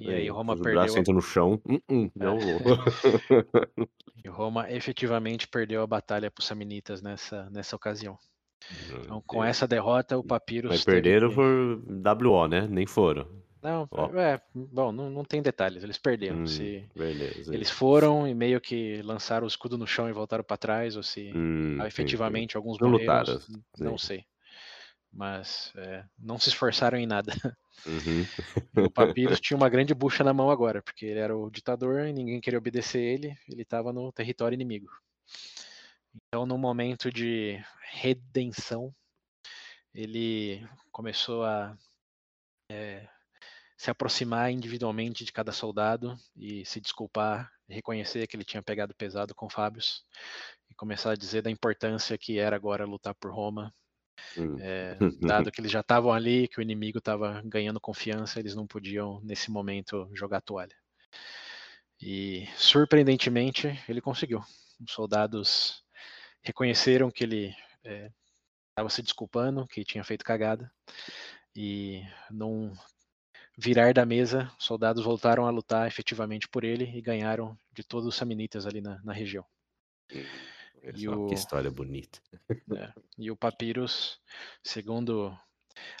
E 0.00 0.10
aí 0.10 0.28
Roma 0.28 0.54
perdeu. 0.54 0.72
O 0.72 0.74
braço 0.74 0.98
entra 0.98 1.14
no 1.14 1.22
chão. 1.22 1.60
Uh 1.64 1.80
-uh, 1.90 2.12
não. 2.14 2.36
e 4.24 4.28
Roma 4.28 4.70
efetivamente 4.70 5.48
perdeu 5.48 5.82
a 5.82 5.86
batalha 5.86 6.30
para 6.30 6.40
os 6.40 6.46
Samnitas 6.46 7.00
nessa, 7.00 7.48
nessa 7.50 7.76
ocasião. 7.76 8.18
Então, 9.00 9.22
com 9.26 9.44
essa 9.44 9.68
derrota, 9.68 10.18
o 10.18 10.24
Papyrus. 10.24 10.70
Mas 10.70 10.84
perderam 10.84 11.28
que... 11.28 11.34
por 11.34 12.26
WO, 12.26 12.48
né? 12.48 12.66
Nem 12.68 12.86
foram. 12.86 13.43
Não, 13.64 13.88
oh. 13.90 14.18
é, 14.18 14.40
bom, 14.54 14.92
não, 14.92 15.08
não 15.08 15.24
tem 15.24 15.40
detalhes, 15.40 15.82
eles 15.82 15.96
perderam. 15.96 16.42
Hum, 16.42 16.46
se 16.46 16.86
beleza. 16.94 17.54
eles 17.54 17.70
foram 17.70 18.28
e 18.28 18.34
meio 18.34 18.60
que 18.60 19.00
lançaram 19.02 19.46
o 19.46 19.48
escudo 19.48 19.78
no 19.78 19.86
chão 19.86 20.06
e 20.06 20.12
voltaram 20.12 20.44
para 20.44 20.58
trás, 20.58 20.96
ou 20.96 21.02
se 21.02 21.32
hum, 21.34 21.78
efetivamente 21.86 22.52
sim, 22.52 22.58
alguns 22.58 22.78
morreram, 22.78 23.40
não 23.78 23.96
sei 23.96 24.24
mas 25.14 25.72
é, 25.76 26.04
não 26.18 26.38
se 26.38 26.48
esforçaram 26.48 26.98
em 26.98 27.06
nada. 27.06 27.32
Uhum. 27.86 28.26
o 28.86 28.90
Papyrus 28.90 29.38
tinha 29.40 29.56
uma 29.56 29.68
grande 29.68 29.94
bucha 29.94 30.24
na 30.24 30.34
mão 30.34 30.50
agora, 30.50 30.82
porque 30.82 31.06
ele 31.06 31.20
era 31.20 31.36
o 31.36 31.50
ditador 31.50 32.06
e 32.06 32.12
ninguém 32.12 32.40
queria 32.40 32.58
obedecer 32.58 33.00
ele, 33.00 33.36
ele 33.48 33.62
estava 33.62 33.92
no 33.92 34.12
território 34.12 34.56
inimigo. 34.56 34.88
Então, 36.14 36.44
no 36.44 36.58
momento 36.58 37.12
de 37.12 37.62
redenção, 37.92 38.92
ele 39.94 40.66
começou 40.90 41.44
a 41.44 41.76
é, 42.70 43.08
se 43.76 43.90
aproximar 43.90 44.50
individualmente 44.50 45.24
de 45.24 45.32
cada 45.32 45.52
soldado 45.52 46.16
e 46.36 46.64
se 46.64 46.80
desculpar, 46.80 47.50
reconhecer 47.68 48.26
que 48.26 48.36
ele 48.36 48.44
tinha 48.44 48.62
pegado 48.62 48.94
pesado 48.94 49.34
com 49.34 49.48
Fábios 49.48 50.04
e 50.70 50.74
começar 50.74 51.12
a 51.12 51.16
dizer 51.16 51.42
da 51.42 51.50
importância 51.50 52.16
que 52.16 52.38
era 52.38 52.56
agora 52.56 52.84
lutar 52.84 53.14
por 53.14 53.32
Roma 53.32 53.72
é, 54.60 54.96
dado 55.20 55.50
que 55.50 55.60
eles 55.60 55.70
já 55.70 55.80
estavam 55.80 56.12
ali, 56.12 56.48
que 56.48 56.58
o 56.58 56.62
inimigo 56.62 56.98
estava 56.98 57.42
ganhando 57.44 57.80
confiança, 57.80 58.38
eles 58.38 58.54
não 58.54 58.66
podiam, 58.66 59.20
nesse 59.22 59.50
momento, 59.50 60.08
jogar 60.14 60.40
toalha. 60.40 60.76
E, 62.00 62.46
surpreendentemente, 62.56 63.80
ele 63.88 64.00
conseguiu. 64.00 64.40
Os 64.80 64.92
soldados 64.92 65.84
reconheceram 66.42 67.10
que 67.10 67.24
ele 67.24 67.54
estava 68.70 68.88
é, 68.88 68.90
se 68.90 69.02
desculpando, 69.02 69.66
que 69.66 69.84
tinha 69.84 70.04
feito 70.04 70.24
cagada, 70.24 70.70
e 71.54 72.02
num 72.30 72.72
virar 73.56 73.92
da 73.94 74.04
mesa, 74.04 74.50
os 74.58 74.64
soldados 74.64 75.04
voltaram 75.04 75.46
a 75.46 75.50
lutar 75.50 75.86
efetivamente 75.86 76.48
por 76.48 76.64
ele 76.64 76.84
e 76.96 77.00
ganharam 77.00 77.56
de 77.72 77.82
todos 77.82 78.06
os 78.06 78.14
samnitas 78.14 78.66
ali 78.66 78.80
na, 78.80 79.00
na 79.02 79.12
região. 79.12 79.44
Hum. 80.12 80.24
E 80.94 81.08
o... 81.08 81.26
Que 81.28 81.34
história 81.34 81.70
bonita. 81.70 82.20
É, 82.50 82.92
e 83.16 83.30
o 83.30 83.36
Papyrus, 83.36 84.20
segundo 84.62 85.34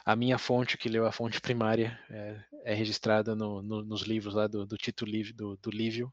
a 0.04 0.14
minha 0.14 0.36
fonte, 0.36 0.76
que 0.76 0.88
leu 0.88 1.06
a 1.06 1.12
fonte 1.12 1.40
primária, 1.40 1.98
é, 2.10 2.44
é 2.64 2.74
registrada 2.74 3.34
no, 3.34 3.62
no, 3.62 3.82
nos 3.82 4.02
livros 4.02 4.34
lá 4.34 4.46
do, 4.46 4.66
do 4.66 4.76
Tito 4.76 5.06
Lívio, 5.06 5.34
do, 5.34 5.56
do 5.56 5.70
Lívio 5.70 6.12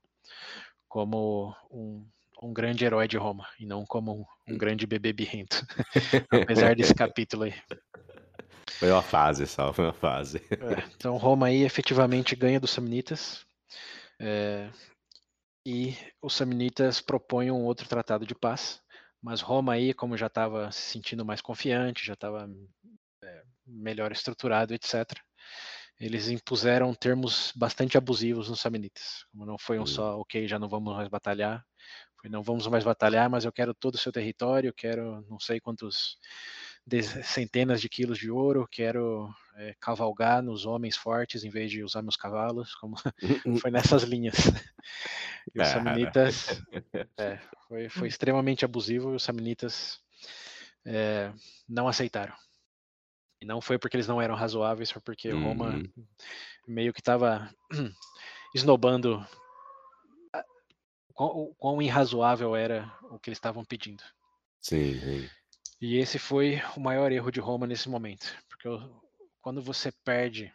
como 0.87 1.55
um, 1.69 2.05
um 2.41 2.53
grande 2.53 2.83
herói 2.83 3.07
de 3.07 3.17
Roma, 3.17 3.47
e 3.59 3.65
não 3.65 3.85
como 3.85 4.13
um, 4.13 4.53
um 4.53 4.57
grande 4.57 4.85
bebê 4.85 5.13
birrento. 5.13 5.65
Apesar 6.31 6.75
desse 6.75 6.93
capítulo 6.93 7.43
aí. 7.43 7.53
Foi 8.81 8.89
uma 8.89 9.03
fase 9.03 9.45
só, 9.45 9.71
foi 9.71 9.85
uma 9.85 9.93
fase. 9.93 10.41
É, 10.49 10.83
então 10.97 11.15
Roma 11.15 11.45
aí 11.45 11.61
efetivamente 11.61 12.35
ganha 12.35 12.59
dos 12.59 12.71
Samnitas. 12.71 13.45
É, 14.19 14.71
e 15.63 15.95
os 16.19 16.33
samnitas 16.33 16.99
propõem 16.99 17.51
um 17.51 17.63
outro 17.63 17.87
tratado 17.87 18.25
de 18.25 18.33
paz, 18.33 18.81
mas 19.21 19.39
Roma 19.39 19.73
aí, 19.73 19.93
como 19.93 20.17
já 20.17 20.25
estava 20.25 20.71
se 20.71 20.81
sentindo 20.81 21.23
mais 21.23 21.41
confiante, 21.41 22.03
já 22.03 22.13
estava 22.13 22.49
é, 23.23 23.43
melhor 23.67 24.11
estruturado, 24.11 24.73
etc., 24.73 25.11
eles 25.99 26.27
impuseram 26.29 26.91
termos 26.95 27.53
bastante 27.55 27.99
abusivos 27.99 28.49
nos 28.49 28.61
samnitas. 28.61 29.23
Como 29.31 29.45
não 29.45 29.59
foi 29.59 29.77
um 29.77 29.85
só, 29.85 30.19
ok, 30.19 30.47
já 30.47 30.57
não 30.57 30.67
vamos 30.67 30.95
mais 30.95 31.07
batalhar, 31.07 31.63
foi 32.19 32.31
não 32.31 32.41
vamos 32.41 32.65
mais 32.65 32.83
batalhar, 32.83 33.29
mas 33.29 33.45
eu 33.45 33.51
quero 33.51 33.75
todo 33.75 33.93
o 33.93 33.99
seu 33.99 34.11
território, 34.11 34.73
quero 34.73 35.23
não 35.29 35.39
sei 35.39 35.59
quantos 35.59 36.17
centenas 37.23 37.81
de 37.81 37.87
quilos 37.87 38.17
de 38.17 38.29
ouro, 38.29 38.67
quero 38.69 39.33
é, 39.55 39.75
cavalgar 39.79 40.41
nos 40.41 40.65
homens 40.65 40.97
fortes 40.97 41.43
em 41.43 41.49
vez 41.49 41.71
de 41.71 41.83
usar 41.83 42.01
meus 42.01 42.15
cavalos, 42.15 42.75
como 42.75 42.95
foi 43.61 43.71
nessas 43.71 44.03
linhas. 44.03 44.35
E 45.55 45.59
os 45.59 45.69
samnitas 45.69 46.61
é, 47.17 47.39
foi, 47.67 47.89
foi, 47.89 48.07
extremamente 48.07 48.63
abusivo 48.63 49.11
e 49.11 49.15
os 49.15 49.23
samnitas 49.23 49.99
é, 50.85 51.33
não 51.67 51.87
aceitaram. 51.87 52.35
E 53.41 53.45
não 53.45 53.59
foi 53.59 53.79
porque 53.79 53.97
eles 53.97 54.07
não 54.07 54.21
eram 54.21 54.35
razoáveis, 54.35 54.91
foi 54.91 55.01
porque 55.01 55.33
uhum. 55.33 55.43
Roma 55.43 55.81
meio 56.67 56.93
que 56.93 57.01
estava 57.01 57.49
esnobando 58.53 59.25
quão, 61.13 61.53
quão 61.57 61.81
irrazoável 61.81 62.55
era 62.55 62.91
o 63.09 63.19
que 63.19 63.29
eles 63.29 63.37
estavam 63.37 63.65
pedindo. 63.65 64.03
Sim, 64.59 64.99
sim. 64.99 65.29
E 65.81 65.97
esse 65.97 66.19
foi 66.19 66.61
o 66.77 66.79
maior 66.79 67.11
erro 67.11 67.31
de 67.31 67.39
Roma 67.39 67.65
nesse 67.65 67.89
momento, 67.89 68.31
porque 68.47 68.69
quando 69.41 69.61
você 69.63 69.91
perde 70.05 70.53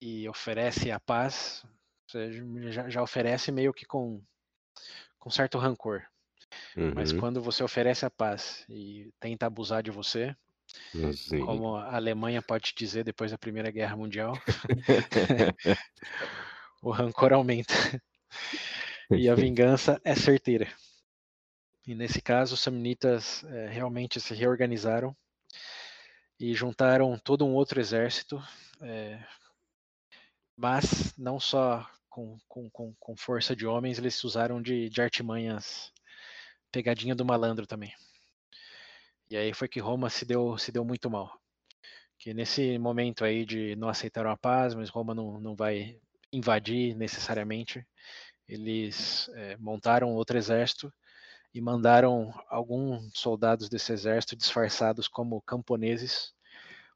e 0.00 0.28
oferece 0.28 0.90
a 0.90 1.00
paz, 1.00 1.64
você 2.06 2.30
já, 2.70 2.90
já 2.90 3.02
oferece 3.02 3.50
meio 3.50 3.72
que 3.72 3.86
com, 3.86 4.22
com 5.18 5.30
certo 5.30 5.56
rancor. 5.56 6.02
Uhum. 6.76 6.92
Mas 6.94 7.12
quando 7.12 7.40
você 7.40 7.64
oferece 7.64 8.04
a 8.04 8.10
paz 8.10 8.64
e 8.68 9.10
tenta 9.18 9.46
abusar 9.46 9.82
de 9.82 9.90
você, 9.90 10.36
Sim. 11.14 11.44
como 11.44 11.76
a 11.76 11.96
Alemanha 11.96 12.42
pode 12.42 12.74
dizer 12.76 13.04
depois 13.04 13.30
da 13.30 13.38
Primeira 13.38 13.70
Guerra 13.70 13.96
Mundial, 13.96 14.34
o 16.82 16.90
rancor 16.90 17.32
aumenta. 17.32 17.74
E 19.10 19.26
a 19.26 19.34
vingança 19.34 19.98
é 20.04 20.14
certeira. 20.14 20.68
E 21.88 21.94
nesse 21.94 22.20
caso, 22.20 22.52
os 22.52 22.60
samnitas 22.60 23.42
é, 23.44 23.66
realmente 23.66 24.20
se 24.20 24.34
reorganizaram 24.34 25.16
e 26.38 26.52
juntaram 26.52 27.18
todo 27.18 27.46
um 27.46 27.54
outro 27.54 27.80
exército, 27.80 28.38
é, 28.82 29.24
mas 30.54 31.16
não 31.16 31.40
só 31.40 31.90
com, 32.10 32.36
com, 32.46 32.68
com, 33.00 33.16
força 33.16 33.56
de 33.56 33.66
homens, 33.66 33.98
eles 33.98 34.22
usaram 34.22 34.60
de, 34.60 34.90
de 34.90 35.00
artimanhas, 35.00 35.90
pegadinha 36.70 37.14
do 37.14 37.24
malandro 37.24 37.66
também. 37.66 37.94
E 39.30 39.36
aí 39.38 39.54
foi 39.54 39.66
que 39.66 39.80
Roma 39.80 40.10
se 40.10 40.26
deu, 40.26 40.58
se 40.58 40.70
deu 40.70 40.84
muito 40.84 41.08
mal. 41.08 41.40
Que 42.18 42.34
nesse 42.34 42.76
momento 42.76 43.24
aí 43.24 43.46
de 43.46 43.74
não 43.76 43.88
aceitaram 43.88 44.30
a 44.30 44.36
paz, 44.36 44.74
mas 44.74 44.90
Roma 44.90 45.14
não, 45.14 45.40
não 45.40 45.56
vai 45.56 45.98
invadir 46.30 46.94
necessariamente, 46.94 47.82
eles 48.46 49.30
é, 49.30 49.56
montaram 49.56 50.14
outro 50.14 50.36
exército 50.36 50.92
e 51.54 51.60
mandaram 51.60 52.32
alguns 52.48 53.10
soldados 53.14 53.68
desse 53.68 53.92
exército 53.92 54.36
disfarçados 54.36 55.08
como 55.08 55.42
camponeses 55.42 56.32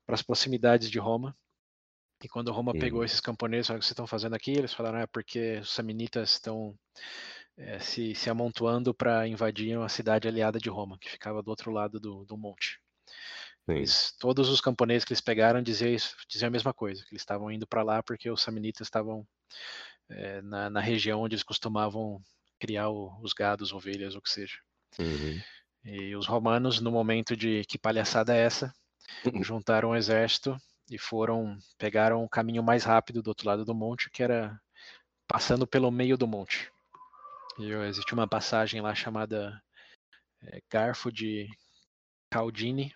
para 0.04 0.14
as 0.14 0.22
proximidades 0.22 0.90
de 0.90 0.98
Roma. 0.98 1.36
E 2.22 2.28
quando 2.28 2.52
Roma 2.52 2.72
pegou 2.72 3.00
uhum. 3.00 3.04
esses 3.04 3.20
camponeses, 3.20 3.68
o 3.68 3.72
que 3.74 3.80
vocês 3.80 3.90
estão 3.90 4.06
fazendo 4.06 4.34
aqui? 4.34 4.52
Eles 4.52 4.72
falaram, 4.72 4.98
é 4.98 5.06
porque 5.06 5.58
os 5.58 5.72
samnitas 5.72 6.32
estão 6.32 6.78
é, 7.56 7.80
se, 7.80 8.14
se 8.14 8.30
amontoando 8.30 8.94
para 8.94 9.26
invadir 9.26 9.76
uma 9.76 9.88
cidade 9.88 10.28
aliada 10.28 10.58
de 10.58 10.68
Roma, 10.68 10.98
que 11.00 11.10
ficava 11.10 11.42
do 11.42 11.48
outro 11.48 11.72
lado 11.72 11.98
do, 11.98 12.24
do 12.24 12.36
monte. 12.36 12.80
Eles, 13.68 14.12
todos 14.18 14.48
os 14.48 14.60
camponeses 14.60 15.04
que 15.04 15.12
eles 15.12 15.20
pegaram 15.20 15.62
diziam, 15.62 15.96
diziam 16.28 16.48
a 16.48 16.50
mesma 16.50 16.74
coisa, 16.74 17.02
que 17.04 17.12
eles 17.12 17.22
estavam 17.22 17.50
indo 17.50 17.66
para 17.66 17.82
lá 17.82 18.02
porque 18.02 18.28
os 18.30 18.42
samnitas 18.42 18.86
estavam 18.86 19.26
é, 20.08 20.42
na, 20.42 20.68
na 20.68 20.80
região 20.80 21.20
onde 21.22 21.34
eles 21.34 21.44
costumavam 21.44 22.20
criar 22.62 22.90
o, 22.90 23.12
os 23.20 23.32
gados, 23.32 23.72
ovelhas, 23.72 24.14
o 24.14 24.22
que 24.22 24.30
seja. 24.30 24.56
Uhum. 24.96 25.40
E 25.84 26.14
os 26.14 26.28
romanos, 26.28 26.80
no 26.80 26.92
momento 26.92 27.36
de 27.36 27.64
que 27.64 27.76
palhaçada 27.76 28.36
é 28.36 28.38
essa, 28.38 28.72
uhum. 29.26 29.42
juntaram 29.42 29.90
um 29.90 29.96
exército 29.96 30.56
e 30.88 30.96
foram 30.96 31.58
pegaram 31.76 32.22
o 32.22 32.28
caminho 32.28 32.62
mais 32.62 32.84
rápido 32.84 33.20
do 33.20 33.28
outro 33.28 33.48
lado 33.48 33.64
do 33.64 33.74
monte, 33.74 34.08
que 34.10 34.22
era 34.22 34.56
passando 35.26 35.66
pelo 35.66 35.90
meio 35.90 36.16
do 36.16 36.28
monte. 36.28 36.70
E 37.58 37.72
existe 37.88 38.14
uma 38.14 38.28
passagem 38.28 38.80
lá 38.80 38.94
chamada 38.94 39.60
é, 40.44 40.62
Garfo 40.70 41.10
de 41.10 41.48
Caldini, 42.30 42.94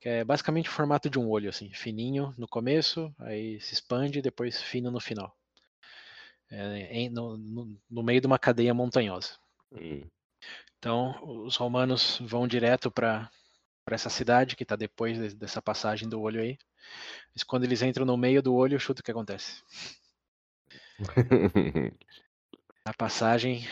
que 0.00 0.08
é 0.08 0.24
basicamente 0.24 0.68
o 0.68 0.72
formato 0.72 1.10
de 1.10 1.18
um 1.18 1.28
olho, 1.28 1.50
assim, 1.50 1.68
fininho 1.74 2.32
no 2.38 2.46
começo, 2.46 3.12
aí 3.18 3.60
se 3.60 3.74
expande 3.74 4.20
e 4.20 4.22
depois 4.22 4.62
fino 4.62 4.88
no 4.88 5.00
final. 5.00 5.36
É, 6.50 6.88
em, 6.90 7.10
no, 7.10 7.36
no, 7.36 7.80
no, 7.90 8.02
meio 8.02 8.20
de 8.20 8.26
uma 8.26 8.38
cadeia 8.38 8.72
montanhosa. 8.72 9.36
Hum. 9.72 10.02
Então, 10.78 11.18
os 11.44 11.56
romanos 11.56 12.18
vão 12.22 12.46
direto 12.46 12.90
para 12.90 13.30
essa 13.90 14.08
cidade 14.08 14.56
que 14.56 14.62
está 14.62 14.76
depois 14.76 15.18
de, 15.18 15.34
dessa 15.34 15.60
passagem 15.60 16.08
do 16.08 16.20
olho 16.20 16.40
aí. 16.40 16.56
Mas 17.34 17.42
quando 17.42 17.64
eles 17.64 17.82
entram 17.82 18.06
no 18.06 18.16
meio 18.16 18.42
do 18.42 18.54
olho, 18.54 18.78
chuta 18.78 19.00
o 19.00 19.04
que 19.04 19.10
acontece. 19.10 19.62
a 22.84 22.94
passagem 22.94 23.66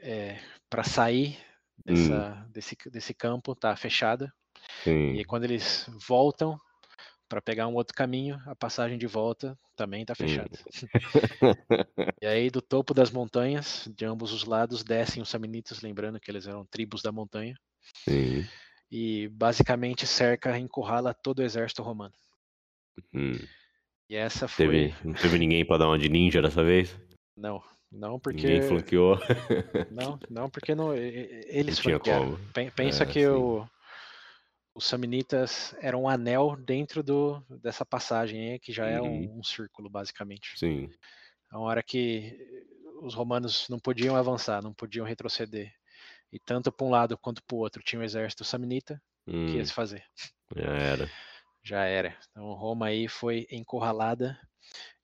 é, 0.00 0.38
para 0.68 0.84
sair 0.84 1.38
dessa, 1.84 2.32
hum. 2.46 2.50
desse, 2.52 2.76
desse 2.90 3.14
campo 3.14 3.52
está 3.52 3.74
fechada. 3.74 4.32
Sim. 4.84 5.14
E 5.14 5.24
quando 5.24 5.44
eles 5.44 5.86
voltam 6.06 6.58
para 7.30 7.40
pegar 7.40 7.68
um 7.68 7.74
outro 7.74 7.94
caminho, 7.94 8.42
a 8.44 8.56
passagem 8.56 8.98
de 8.98 9.06
volta 9.06 9.56
também 9.76 10.02
está 10.02 10.16
fechada. 10.16 10.50
e 12.20 12.26
aí, 12.26 12.50
do 12.50 12.60
topo 12.60 12.92
das 12.92 13.12
montanhas, 13.12 13.88
de 13.96 14.04
ambos 14.04 14.32
os 14.32 14.44
lados, 14.44 14.82
descem 14.82 15.22
os 15.22 15.28
samnitas, 15.28 15.80
lembrando 15.80 16.18
que 16.18 16.28
eles 16.28 16.48
eram 16.48 16.66
tribos 16.66 17.02
da 17.02 17.12
montanha. 17.12 17.54
Sim. 18.04 18.44
E 18.90 19.28
basicamente 19.28 20.08
cerca, 20.08 20.58
encurrala 20.58 21.14
todo 21.14 21.38
o 21.38 21.44
exército 21.44 21.84
romano. 21.84 22.12
Hum. 23.14 23.38
E 24.08 24.16
essa 24.16 24.48
foi. 24.48 24.66
Teve, 24.66 24.94
não 25.04 25.14
teve 25.14 25.38
ninguém 25.38 25.64
para 25.64 25.78
dar 25.78 25.86
uma 25.86 25.98
de 25.98 26.08
ninja 26.08 26.42
dessa 26.42 26.64
vez? 26.64 26.98
Não, 27.36 27.62
não 27.92 28.18
porque. 28.18 28.42
Ninguém 28.42 28.62
flanqueou. 28.62 29.20
Não, 29.88 30.18
não 30.28 30.50
porque 30.50 30.74
não, 30.74 30.92
eles 30.96 31.80
não 31.84 32.00
como. 32.00 32.40
Pensa 32.74 33.04
é, 33.04 33.06
que 33.06 33.24
o 33.28 33.64
os 34.74 34.86
Samnitas 34.86 35.74
eram 35.80 36.02
um 36.02 36.08
anel 36.08 36.56
dentro 36.56 37.02
do, 37.02 37.40
dessa 37.62 37.84
passagem 37.84 38.58
que 38.60 38.72
já 38.72 38.86
é 38.86 39.00
um, 39.00 39.06
uhum. 39.06 39.38
um, 39.38 39.42
círculo, 39.42 39.90
basicamente. 39.90 40.58
Sim. 40.58 40.88
A 41.50 41.58
hora 41.58 41.82
que 41.82 42.36
os 43.02 43.14
romanos 43.14 43.68
não 43.68 43.78
podiam 43.78 44.16
avançar, 44.16 44.62
não 44.62 44.72
podiam 44.72 45.06
retroceder. 45.06 45.72
E 46.32 46.38
tanto 46.38 46.70
para 46.70 46.86
um 46.86 46.90
lado 46.90 47.18
quanto 47.18 47.42
para 47.42 47.56
o 47.56 47.58
outro 47.58 47.82
tinha 47.82 47.98
o 47.98 48.02
um 48.02 48.04
exército 48.04 48.44
Samnita, 48.44 49.02
hum. 49.26 49.46
que 49.46 49.56
ia 49.56 49.64
se 49.64 49.72
fazer. 49.72 50.04
Já 50.54 50.72
era. 50.76 51.10
Já 51.62 51.84
era. 51.84 52.16
Então 52.30 52.52
Roma 52.52 52.86
aí 52.86 53.08
foi 53.08 53.46
encurralada 53.50 54.38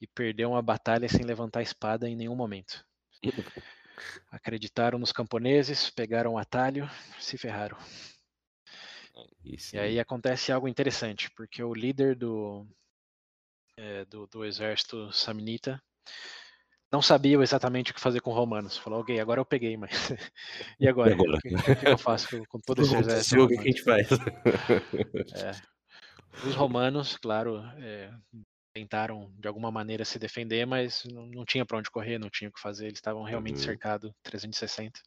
e 0.01 0.07
perdeu 0.07 0.51
uma 0.51 0.63
batalha 0.63 1.09
sem 1.09 1.25
levantar 1.25 1.61
a 1.61 1.65
espada 1.65 2.09
em 2.09 2.15
nenhum 2.15 2.37
momento. 2.37 2.85
Acreditaram 4.31 4.99
nos 4.99 5.11
camponeses, 5.11 5.91
pegaram 5.91 6.35
o 6.35 6.39
atalho, 6.39 6.89
se 7.19 7.37
ferraram. 7.37 7.77
E 9.45 9.79
aí 9.79 10.01
acontece 10.01 10.53
algo 10.53 10.69
interessante, 10.69 11.31
porque 11.31 11.63
o 11.63 11.73
líder 11.73 12.17
do, 12.17 12.67
é, 13.77 14.05
do, 14.05 14.27
do, 14.27 14.45
exército 14.45 15.11
samnita 15.13 15.83
não 16.93 17.01
sabia 17.01 17.39
exatamente 17.39 17.91
o 17.91 17.95
que 17.95 18.01
fazer 18.01 18.21
com 18.21 18.31
os 18.31 18.37
romanos. 18.37 18.77
Falou, 18.77 19.01
ok, 19.01 19.19
agora 19.19 19.41
eu 19.41 19.45
peguei, 19.45 19.77
mas 19.77 19.91
e 20.79 20.87
agora? 20.87 21.15
Agora? 21.15 21.37
O, 21.37 21.41
que, 21.41 21.55
o, 21.55 21.77
que, 21.77 21.89
eu 21.89 21.99
faço 21.99 22.45
com 22.49 22.61
todo 22.61 22.83
esse 22.83 22.95
exército? 22.95 23.43
O 23.43 23.49
que 23.49 23.59
a 23.59 23.63
gente 23.63 23.83
faz? 23.83 24.09
É, 25.35 26.47
os 26.47 26.55
romanos, 26.55 27.17
claro, 27.17 27.63
é, 27.79 28.13
tentaram 28.75 29.33
de 29.39 29.49
alguma 29.49 29.71
maneira 29.71 30.05
se 30.05 30.19
defender, 30.19 30.67
mas 30.67 31.03
não, 31.05 31.27
não 31.27 31.45
tinha 31.47 31.65
para 31.65 31.79
onde 31.79 31.91
correr, 31.91 32.19
não 32.19 32.29
tinha 32.29 32.51
o 32.51 32.53
que 32.53 32.61
fazer, 32.61 32.87
eles 32.87 32.99
estavam 32.99 33.23
realmente 33.23 33.57
uhum. 33.57 33.65
cercados 33.65 34.13
360 34.23 35.01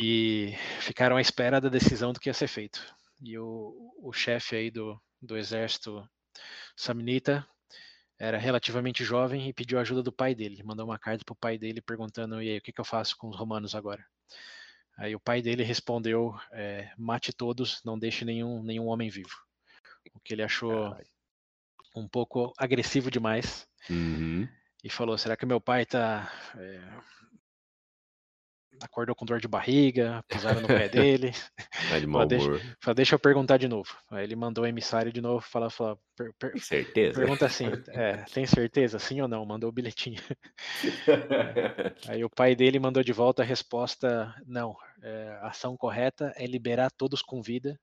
e 0.00 0.54
ficaram 0.80 1.16
à 1.16 1.20
espera 1.20 1.60
da 1.60 1.68
decisão 1.68 2.12
do 2.12 2.20
que 2.20 2.28
ia 2.28 2.34
ser 2.34 2.46
feito. 2.46 2.80
E 3.20 3.36
o, 3.36 3.92
o 4.00 4.12
chefe 4.12 4.54
aí 4.54 4.70
do, 4.70 5.00
do 5.20 5.36
exército 5.36 6.08
samnita 6.76 7.44
era 8.16 8.38
relativamente 8.38 9.02
jovem 9.02 9.48
e 9.48 9.52
pediu 9.52 9.76
ajuda 9.76 10.00
do 10.00 10.12
pai 10.12 10.36
dele. 10.36 10.62
Mandou 10.62 10.86
uma 10.86 11.00
carta 11.00 11.24
para 11.24 11.32
o 11.32 11.36
pai 11.36 11.58
dele 11.58 11.82
perguntando: 11.82 12.40
e 12.40 12.48
aí, 12.48 12.58
o 12.58 12.60
que, 12.60 12.72
que, 12.72 12.80
eu 12.80 12.84
faço 12.84 13.16
com 13.16 13.28
os 13.28 13.36
romanos 13.36 13.74
agora? 13.74 14.04
Aí 14.96 15.16
o 15.16 15.20
pai 15.20 15.42
dele 15.42 15.64
respondeu: 15.64 16.32
é, 16.52 16.92
mate 16.96 17.32
todos, 17.32 17.82
não 17.84 17.98
deixe 17.98 18.24
nenhum, 18.24 18.62
nenhum 18.62 18.86
homem 18.86 19.10
vivo. 19.10 19.34
O 20.14 20.20
que 20.20 20.32
ele 20.32 20.44
achou 20.44 20.96
um 21.96 22.06
pouco 22.06 22.52
agressivo 22.56 23.10
demais. 23.10 23.66
Uhum. 23.90 24.48
E 24.84 24.88
falou: 24.88 25.18
será 25.18 25.36
que 25.36 25.44
meu 25.44 25.60
pai 25.60 25.82
está 25.82 26.32
é, 26.56 26.80
acordou 28.80 29.14
com 29.14 29.24
dor 29.24 29.40
de 29.40 29.48
barriga, 29.48 30.24
pisaram 30.28 30.60
no 30.60 30.66
pé 30.66 30.88
dele. 30.88 31.32
É 31.92 32.00
de 32.00 32.06
mau 32.06 32.26
deixa, 32.26 32.76
fala, 32.80 32.94
deixa 32.94 33.14
eu 33.14 33.18
perguntar 33.18 33.56
de 33.56 33.68
novo. 33.68 33.96
Aí 34.10 34.24
ele 34.24 34.36
mandou 34.36 34.64
o 34.64 34.66
emissário 34.66 35.12
de 35.12 35.20
novo, 35.20 35.40
fala, 35.40 35.70
fala 35.70 35.98
per, 36.16 36.32
per, 36.38 36.52
tem 36.52 36.60
certeza? 36.60 37.18
Pergunta 37.18 37.46
assim, 37.46 37.66
é, 37.88 38.24
tem 38.32 38.46
certeza, 38.46 38.98
sim 38.98 39.20
ou 39.20 39.28
não? 39.28 39.44
Mandou 39.44 39.68
o 39.68 39.72
bilhetinho. 39.72 40.20
Aí 42.08 42.24
o 42.24 42.30
pai 42.30 42.54
dele 42.54 42.78
mandou 42.78 43.02
de 43.02 43.12
volta 43.12 43.42
a 43.42 43.46
resposta, 43.46 44.34
não, 44.46 44.76
é, 45.02 45.38
a 45.42 45.48
ação 45.48 45.76
correta 45.76 46.32
é 46.36 46.46
liberar 46.46 46.90
todos 46.90 47.22
com 47.22 47.42
vida 47.42 47.78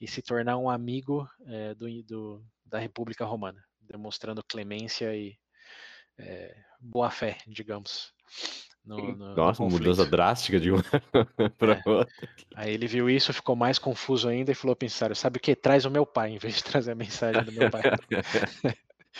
e 0.00 0.08
se 0.08 0.22
tornar 0.22 0.58
um 0.58 0.68
amigo 0.68 1.28
é, 1.46 1.74
do, 1.74 2.02
do, 2.04 2.44
da 2.66 2.78
República 2.78 3.24
Romana, 3.24 3.62
demonstrando 3.80 4.42
clemência 4.42 5.14
e 5.14 5.36
é, 6.18 6.54
boa 6.80 7.10
fé, 7.10 7.38
digamos. 7.46 8.12
No, 8.84 9.16
no, 9.16 9.34
Nossa, 9.34 9.62
uma 9.62 9.70
mudança 9.70 10.04
drástica 10.04 10.60
de 10.60 10.70
uma 10.70 10.82
para 11.58 11.74
é. 11.74 11.82
outra. 11.86 12.14
Aí 12.54 12.74
ele 12.74 12.86
viu 12.86 13.08
isso, 13.08 13.32
ficou 13.32 13.56
mais 13.56 13.78
confuso 13.78 14.28
ainda 14.28 14.52
e 14.52 14.54
falou 14.54 14.76
pensário, 14.76 15.16
sabe 15.16 15.38
o 15.38 15.40
que? 15.40 15.56
Traz 15.56 15.86
o 15.86 15.90
meu 15.90 16.04
pai, 16.04 16.32
em 16.32 16.38
vez 16.38 16.56
de 16.56 16.64
trazer 16.64 16.92
a 16.92 16.96
mensagem 16.96 17.42
do 17.44 17.52
meu 17.52 17.70
pai. 17.70 17.82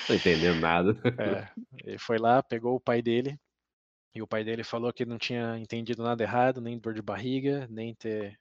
Não 0.09 0.17
entendendo 0.17 0.61
nada. 0.61 0.97
É, 1.19 1.49
ele 1.85 1.99
foi 1.99 2.19
lá, 2.19 2.43
pegou 2.43 2.75
o 2.75 2.81
pai 2.81 3.01
dele, 3.01 3.39
e 4.15 4.21
o 4.21 4.27
pai 4.27 4.45
dele 4.45 4.63
falou 4.65 4.93
que 4.93 5.05
não 5.05 5.19
tinha 5.19 5.59
entendido 5.59 6.03
nada 6.03 6.23
errado, 6.23 6.61
nem 6.61 6.79
dor 6.79 6.95
de 6.95 7.03
barriga, 7.03 7.67
nem 7.71 7.95
ter 7.95 8.39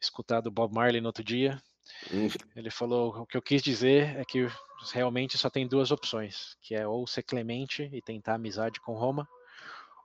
escutado 0.00 0.50
Bob 0.50 0.72
Marley 0.74 1.00
no 1.00 1.08
outro 1.08 1.22
dia. 1.22 1.60
Hum. 2.12 2.28
Ele 2.56 2.70
falou: 2.70 3.22
o 3.22 3.26
que 3.26 3.36
eu 3.36 3.42
quis 3.42 3.62
dizer 3.62 4.16
é 4.16 4.24
que 4.24 4.48
realmente 4.92 5.38
só 5.38 5.48
tem 5.48 5.68
duas 5.68 5.90
opções, 5.90 6.56
que 6.60 6.74
é 6.74 6.86
ou 6.86 7.06
ser 7.06 7.22
clemente 7.22 7.88
e 7.92 8.02
tentar 8.02 8.34
amizade 8.34 8.80
com 8.80 8.94
Roma, 8.94 9.28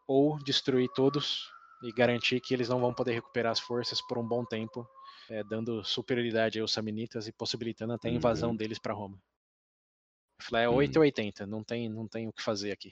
ou 0.09 0.39
destruir 0.39 0.89
todos 0.95 1.53
e 1.83 1.91
garantir 1.91 2.41
que 2.41 2.51
eles 2.51 2.67
não 2.67 2.79
vão 2.79 2.91
poder 2.91 3.13
recuperar 3.13 3.51
as 3.51 3.59
forças 3.59 4.01
por 4.01 4.17
um 4.17 4.27
bom 4.27 4.43
tempo, 4.43 4.89
é, 5.29 5.43
dando 5.43 5.83
superioridade 5.83 6.59
aos 6.59 6.73
samnitas 6.73 7.27
e 7.27 7.31
possibilitando 7.31 7.93
até 7.93 8.09
a 8.09 8.11
invasão 8.11 8.49
uhum. 8.49 8.55
deles 8.55 8.79
para 8.79 8.91
Roma. 8.91 9.21
Eu 10.39 10.45
falei, 10.45 10.65
é 10.65 10.69
8 10.69 10.95
ou 10.95 11.03
80, 11.03 11.45
não 11.45 11.63
tem, 11.63 11.87
não 11.87 12.07
tem 12.07 12.27
o 12.27 12.33
que 12.33 12.41
fazer 12.41 12.71
aqui. 12.71 12.91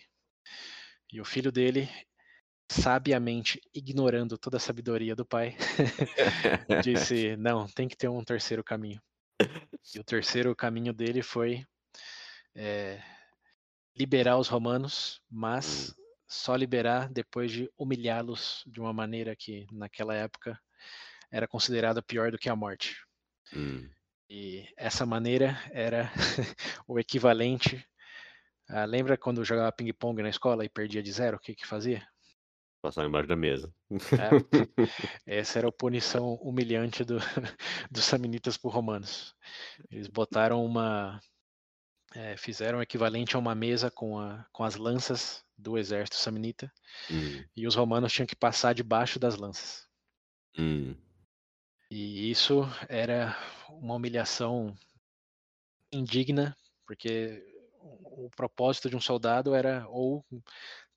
E 1.12 1.20
o 1.20 1.26
filho 1.26 1.52
dele, 1.52 1.90
sabiamente 2.70 3.60
ignorando 3.74 4.38
toda 4.38 4.58
a 4.58 4.60
sabedoria 4.60 5.16
do 5.16 5.26
pai, 5.26 5.58
disse: 6.84 7.36
não, 7.36 7.66
tem 7.66 7.88
que 7.88 7.98
ter 7.98 8.10
um 8.10 8.24
terceiro 8.24 8.64
caminho. 8.64 9.02
E 9.96 10.00
o 10.00 10.04
terceiro 10.04 10.56
caminho 10.56 10.94
dele 10.94 11.24
foi 11.24 11.66
é, 12.54 13.02
liberar 13.96 14.38
os 14.38 14.48
romanos, 14.48 15.20
mas 15.32 15.96
hum 15.98 16.07
só 16.28 16.56
liberar 16.56 17.10
depois 17.10 17.52
de 17.52 17.72
humilhá-los 17.78 18.64
de 18.68 18.80
uma 18.82 18.92
maneira 18.92 19.36
que 19.36 19.66
naquela 19.72 20.14
época 20.14 20.60
era 21.32 21.48
considerada 21.48 22.02
pior 22.02 22.32
do 22.32 22.38
que 22.38 22.50
a 22.50 22.56
morte. 22.56 22.98
Hum. 23.56 23.90
E 24.30 24.68
essa 24.76 25.06
maneira 25.06 25.58
era 25.72 26.12
o 26.86 27.00
equivalente. 27.00 27.88
A, 28.70 28.84
lembra 28.84 29.18
quando 29.18 29.46
jogava 29.46 29.72
ping-pong 29.72 30.22
na 30.22 30.30
escola 30.30 30.66
e 30.66 30.70
perdia 30.70 31.02
de 31.02 31.12
zero? 31.12 31.38
O 31.38 31.40
que 31.40 31.56
que 31.56 31.66
fazia? 31.66 32.06
Passar 32.82 33.06
embaixo 33.06 33.28
da 33.28 33.36
mesa. 33.36 33.74
É, 35.26 35.40
essa 35.40 35.60
era 35.60 35.70
a 35.70 35.72
punição 35.72 36.36
humilhante 36.36 37.04
do, 37.04 37.18
dos 37.90 38.04
samnitas 38.04 38.58
por 38.58 38.70
romanos. 38.70 39.34
Eles 39.90 40.08
botaram 40.08 40.64
uma. 40.64 41.20
É, 42.14 42.36
fizeram 42.38 42.80
o 42.80 42.82
equivalente 42.82 43.36
a 43.36 43.40
uma 43.40 43.56
mesa 43.56 43.90
com, 43.90 44.20
a, 44.20 44.46
com 44.52 44.64
as 44.64 44.76
lanças 44.76 45.44
do 45.58 45.78
exército 45.78 46.16
samnita 46.18 46.72
hum. 47.10 47.44
e 47.56 47.66
os 47.66 47.76
romanos 47.76 48.14
tinham 48.14 48.28
que 48.28 48.36
passar 48.36 48.74
debaixo 48.74 49.20
das 49.20 49.36
lanças. 49.36 49.88
Hum. 50.58 50.96
E 51.90 52.30
isso 52.30 52.62
era 52.90 53.36
uma 53.70 53.96
humilhação 53.96 54.76
indigna, 55.92 56.56
porque 56.86 57.44
o 57.80 58.30
propósito 58.36 58.90
de 58.90 58.96
um 58.96 59.02
soldado 59.02 59.56
era 59.56 59.88
ou 59.88 60.26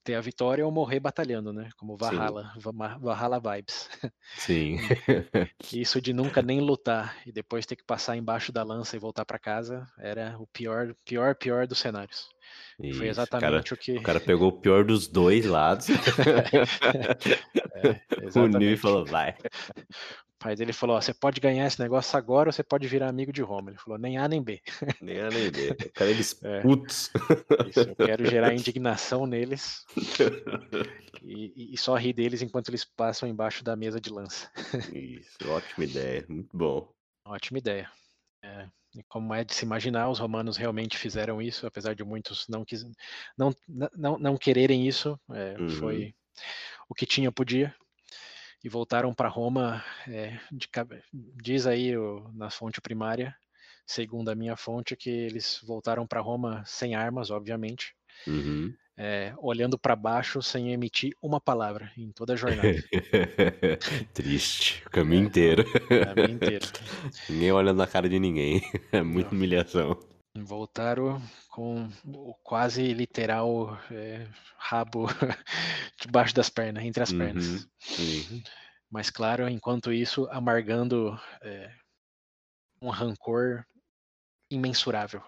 ter 0.03 0.15
a 0.15 0.21
vitória 0.21 0.65
ou 0.65 0.71
morrer 0.71 0.99
batalhando, 0.99 1.53
né? 1.53 1.69
Como 1.77 1.97
Valhalla, 1.97 2.53
Valhalla 2.99 3.39
vibes. 3.39 3.89
Sim. 4.35 4.77
Isso 5.73 6.01
de 6.01 6.13
nunca 6.13 6.41
nem 6.41 6.59
lutar 6.59 7.17
e 7.25 7.31
depois 7.31 7.65
ter 7.65 7.75
que 7.75 7.83
passar 7.83 8.17
embaixo 8.17 8.51
da 8.51 8.63
lança 8.63 8.95
e 8.95 8.99
voltar 8.99 9.25
para 9.25 9.39
casa 9.39 9.87
era 9.97 10.35
o 10.39 10.47
pior, 10.47 10.95
pior, 11.05 11.35
pior 11.35 11.67
dos 11.67 11.79
cenários. 11.79 12.29
Isso, 12.79 12.97
Foi 12.97 13.07
exatamente 13.07 13.69
cara, 13.69 13.73
o 13.73 13.77
que. 13.77 13.97
O 13.97 14.03
cara 14.03 14.19
pegou 14.19 14.49
o 14.49 14.59
pior 14.59 14.83
dos 14.83 15.07
dois 15.07 15.45
lados. 15.45 15.87
é, 17.75 18.39
Uniu 18.39 18.73
e 18.73 18.77
falou, 18.77 19.05
vai. 19.05 19.35
Pai 20.41 20.55
dele 20.55 20.73
falou: 20.73 20.99
você 20.99 21.13
pode 21.13 21.39
ganhar 21.39 21.67
esse 21.67 21.79
negócio 21.79 22.17
agora 22.17 22.49
ou 22.49 22.53
você 22.53 22.63
pode 22.63 22.87
virar 22.87 23.07
amigo 23.07 23.31
de 23.31 23.41
Roma. 23.41 23.69
Ele 23.69 23.77
falou: 23.77 23.99
nem 23.99 24.17
A 24.17 24.27
nem 24.27 24.41
B. 24.41 24.59
Nem 25.01 25.21
A 25.21 25.29
nem 25.29 25.51
B. 25.51 25.69
Eu 25.69 25.91
quero 25.91 26.09
eles 26.09 26.43
é, 26.43 26.61
putos. 26.61 27.11
Isso, 27.67 27.79
eu 27.79 27.95
quero 27.95 28.25
gerar 28.25 28.53
indignação 28.55 29.25
neles 29.25 29.85
e, 31.21 31.73
e, 31.73 31.77
só 31.77 31.95
rir 31.95 32.13
deles 32.13 32.41
enquanto 32.41 32.69
eles 32.69 32.83
passam 32.83 33.29
embaixo 33.29 33.63
da 33.63 33.75
mesa 33.75 34.01
de 34.01 34.09
lança. 34.09 34.49
Isso, 34.91 35.37
ótima 35.47 35.85
ideia. 35.85 36.25
Muito 36.27 36.57
bom. 36.57 36.91
Ótima 37.25 37.59
ideia. 37.59 37.89
É, 38.43 38.67
e 38.95 39.03
como 39.03 39.33
é 39.33 39.43
de 39.43 39.53
se 39.53 39.63
imaginar, 39.63 40.09
os 40.09 40.19
romanos 40.19 40.57
realmente 40.57 40.97
fizeram 40.97 41.41
isso, 41.41 41.67
apesar 41.67 41.93
de 41.93 42.03
muitos 42.03 42.47
não, 42.47 42.65
quis, 42.65 42.83
não, 43.37 43.53
não, 43.95 44.17
não 44.17 44.37
quererem 44.37 44.87
isso. 44.87 45.19
É, 45.31 45.55
uhum. 45.59 45.69
Foi 45.69 46.15
o 46.89 46.95
que 46.95 47.05
tinha, 47.05 47.31
podia 47.31 47.73
e 48.63 48.69
voltaram 48.69 49.13
para 49.13 49.27
Roma, 49.27 49.83
é, 50.07 50.39
de, 50.51 50.69
diz 51.41 51.65
aí 51.65 51.97
o, 51.97 52.29
na 52.33 52.49
fonte 52.49 52.79
primária, 52.79 53.35
segundo 53.85 54.29
a 54.29 54.35
minha 54.35 54.55
fonte, 54.55 54.95
que 54.95 55.09
eles 55.09 55.59
voltaram 55.63 56.05
para 56.05 56.21
Roma 56.21 56.63
sem 56.65 56.95
armas, 56.95 57.31
obviamente, 57.31 57.93
uhum. 58.27 58.73
é, 58.95 59.33
olhando 59.37 59.77
para 59.77 59.95
baixo 59.95 60.41
sem 60.41 60.71
emitir 60.71 61.15
uma 61.21 61.41
palavra 61.41 61.91
em 61.97 62.11
toda 62.11 62.33
a 62.33 62.35
jornada. 62.35 62.83
Triste, 64.13 64.83
o 64.85 64.89
caminho 64.91 65.23
é, 65.23 65.25
inteiro. 65.25 65.63
O 65.63 66.05
caminho 66.05 66.35
inteiro. 66.35 66.67
ninguém 67.29 67.51
olhando 67.51 67.77
na 67.77 67.87
cara 67.87 68.07
de 68.07 68.19
ninguém, 68.19 68.61
é 68.91 69.01
muita 69.01 69.33
humilhação. 69.33 70.10
Voltaram 70.33 71.21
com 71.49 71.89
o 72.05 72.33
quase 72.43 72.93
literal 72.93 73.77
é, 73.91 74.27
rabo 74.57 75.07
debaixo 75.99 76.33
das 76.33 76.49
pernas, 76.49 76.85
entre 76.85 77.03
as 77.03 77.11
pernas. 77.11 77.45
Uhum, 77.45 77.67
uhum. 77.99 78.43
Mas, 78.89 79.09
claro, 79.09 79.49
enquanto 79.49 79.91
isso, 79.91 80.27
amargando 80.31 81.19
é, 81.41 81.73
um 82.81 82.89
rancor 82.89 83.65
imensurável. 84.49 85.21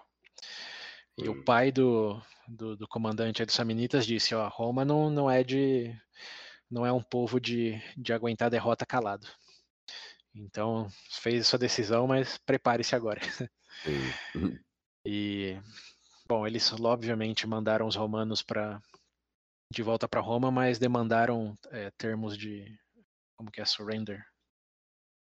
E 1.18 1.28
uhum. 1.28 1.34
o 1.34 1.44
pai 1.44 1.70
do, 1.70 2.20
do, 2.48 2.76
do 2.76 2.88
comandante 2.88 3.44
dos 3.44 3.54
Samnitas 3.54 4.06
disse: 4.06 4.34
ó, 4.34 4.48
Roma 4.48 4.84
não, 4.84 5.10
não 5.10 5.30
é 5.30 5.44
de 5.44 5.94
não 6.70 6.84
é 6.84 6.92
um 6.92 7.02
povo 7.02 7.40
de, 7.40 7.80
de 7.96 8.12
aguentar 8.12 8.50
derrota 8.50 8.84
calado. 8.84 9.26
Então 10.34 10.88
fez 11.10 11.46
sua 11.46 11.58
decisão, 11.58 12.06
mas 12.06 12.38
prepare-se 12.38 12.96
agora. 12.96 13.20
E, 15.06 15.58
bom, 16.26 16.46
eles 16.46 16.72
obviamente 16.72 17.46
mandaram 17.46 17.86
os 17.86 17.96
romanos 17.96 18.42
para 18.42 18.80
de 19.72 19.82
volta 19.82 20.06
para 20.06 20.20
Roma, 20.20 20.50
mas 20.50 20.78
demandaram 20.78 21.58
é, 21.70 21.90
termos 21.98 22.36
de 22.38 22.64
como 23.36 23.50
que 23.50 23.60
é 23.60 23.64
surrender? 23.64 24.24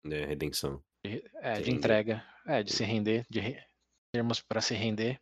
É, 0.06 0.26
redenção. 0.26 0.84
De, 1.06 1.24
é, 1.36 1.62
de 1.62 1.72
entrega, 1.72 2.24
é, 2.46 2.62
de 2.62 2.72
se 2.74 2.84
render, 2.84 3.26
de 3.30 3.40
re, 3.40 3.64
termos 4.14 4.42
para 4.42 4.62
se 4.62 4.74
render, 4.74 5.20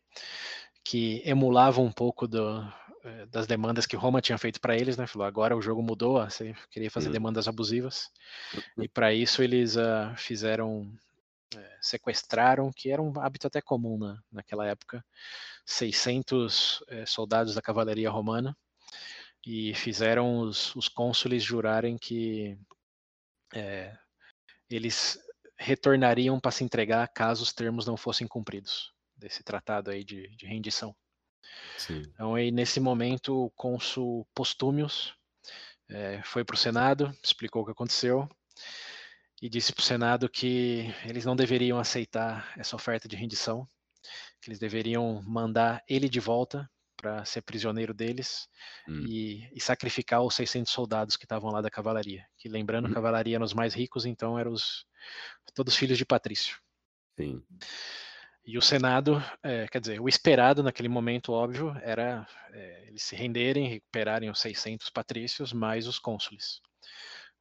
que 0.84 1.22
emulavam 1.24 1.84
um 1.84 1.92
pouco 1.92 2.26
do, 2.26 2.60
é, 3.04 3.26
das 3.26 3.46
demandas 3.46 3.86
que 3.86 3.96
Roma 3.96 4.20
tinha 4.20 4.36
feito 4.36 4.60
para 4.60 4.76
eles, 4.76 4.96
né? 4.96 5.06
Falou, 5.06 5.26
agora 5.26 5.56
o 5.56 5.62
jogo 5.62 5.82
mudou, 5.82 6.24
você 6.24 6.54
queria 6.70 6.90
fazer 6.90 7.08
hum. 7.08 7.12
demandas 7.12 7.46
abusivas, 7.46 8.10
e 8.78 8.88
para 8.88 9.12
isso 9.14 9.42
eles 9.42 9.76
uh, 9.76 10.14
fizeram 10.16 10.90
é, 11.56 11.78
sequestraram, 11.80 12.70
que 12.72 12.90
era 12.90 13.02
um 13.02 13.18
hábito 13.20 13.46
até 13.46 13.60
comum 13.60 13.98
na, 13.98 14.18
naquela 14.30 14.66
época, 14.66 15.04
600 15.66 16.84
é, 16.88 17.06
soldados 17.06 17.54
da 17.54 17.62
cavalaria 17.62 18.10
romana 18.10 18.56
e 19.46 19.74
fizeram 19.74 20.38
os, 20.38 20.74
os 20.74 20.88
cônsules 20.88 21.42
jurarem 21.42 21.98
que 21.98 22.58
é, 23.54 23.96
eles 24.70 25.18
retornariam 25.58 26.40
para 26.40 26.50
se 26.50 26.64
entregar 26.64 27.06
caso 27.08 27.42
os 27.42 27.52
termos 27.52 27.86
não 27.86 27.96
fossem 27.96 28.26
cumpridos 28.26 28.92
desse 29.16 29.42
tratado 29.42 29.90
aí 29.90 30.02
de, 30.02 30.28
de 30.36 30.46
rendição. 30.46 30.94
Sim. 31.78 32.02
Então 32.12 32.34
aí 32.34 32.50
nesse 32.50 32.80
momento 32.80 33.44
o 33.44 33.50
cônsul 33.50 34.26
Postúmios 34.34 35.14
é, 35.88 36.22
foi 36.22 36.44
para 36.44 36.54
o 36.54 36.58
Senado, 36.58 37.16
explicou 37.22 37.62
o 37.62 37.64
que 37.64 37.72
aconteceu 37.72 38.28
e 39.44 39.48
disse 39.50 39.74
para 39.74 39.82
o 39.82 39.84
Senado 39.84 40.26
que 40.26 40.90
eles 41.04 41.26
não 41.26 41.36
deveriam 41.36 41.78
aceitar 41.78 42.50
essa 42.56 42.74
oferta 42.74 43.06
de 43.06 43.14
rendição, 43.14 43.68
que 44.40 44.48
eles 44.48 44.58
deveriam 44.58 45.20
mandar 45.22 45.84
ele 45.86 46.08
de 46.08 46.18
volta 46.18 46.66
para 46.96 47.26
ser 47.26 47.42
prisioneiro 47.42 47.92
deles 47.92 48.48
hum. 48.88 49.04
e, 49.06 49.46
e, 49.52 49.60
sacrificar 49.60 50.22
os 50.22 50.34
600 50.34 50.72
soldados 50.72 51.18
que 51.18 51.26
estavam 51.26 51.50
lá 51.50 51.60
da 51.60 51.68
cavalaria. 51.68 52.24
Que 52.38 52.48
lembrando, 52.48 52.88
hum. 52.88 52.90
a 52.90 52.94
cavalaria 52.94 53.36
eram 53.36 53.44
os 53.44 53.52
mais 53.52 53.74
ricos, 53.74 54.06
então 54.06 54.38
eram 54.38 54.50
os, 54.50 54.86
todos 55.54 55.76
filhos 55.76 55.98
de 55.98 56.06
Patrício. 56.06 56.56
Sim. 57.14 57.42
E 58.46 58.56
o 58.56 58.62
Senado, 58.62 59.22
é, 59.42 59.68
quer 59.68 59.80
dizer, 59.82 60.00
o 60.00 60.08
esperado 60.08 60.62
naquele 60.62 60.88
momento, 60.88 61.32
óbvio, 61.32 61.76
era 61.82 62.26
é, 62.50 62.86
eles 62.88 63.02
se 63.02 63.14
renderem, 63.14 63.68
recuperarem 63.68 64.30
os 64.30 64.38
600 64.38 64.88
patrícios 64.88 65.52
mais 65.52 65.86
os 65.86 65.98
cônsules. 65.98 66.62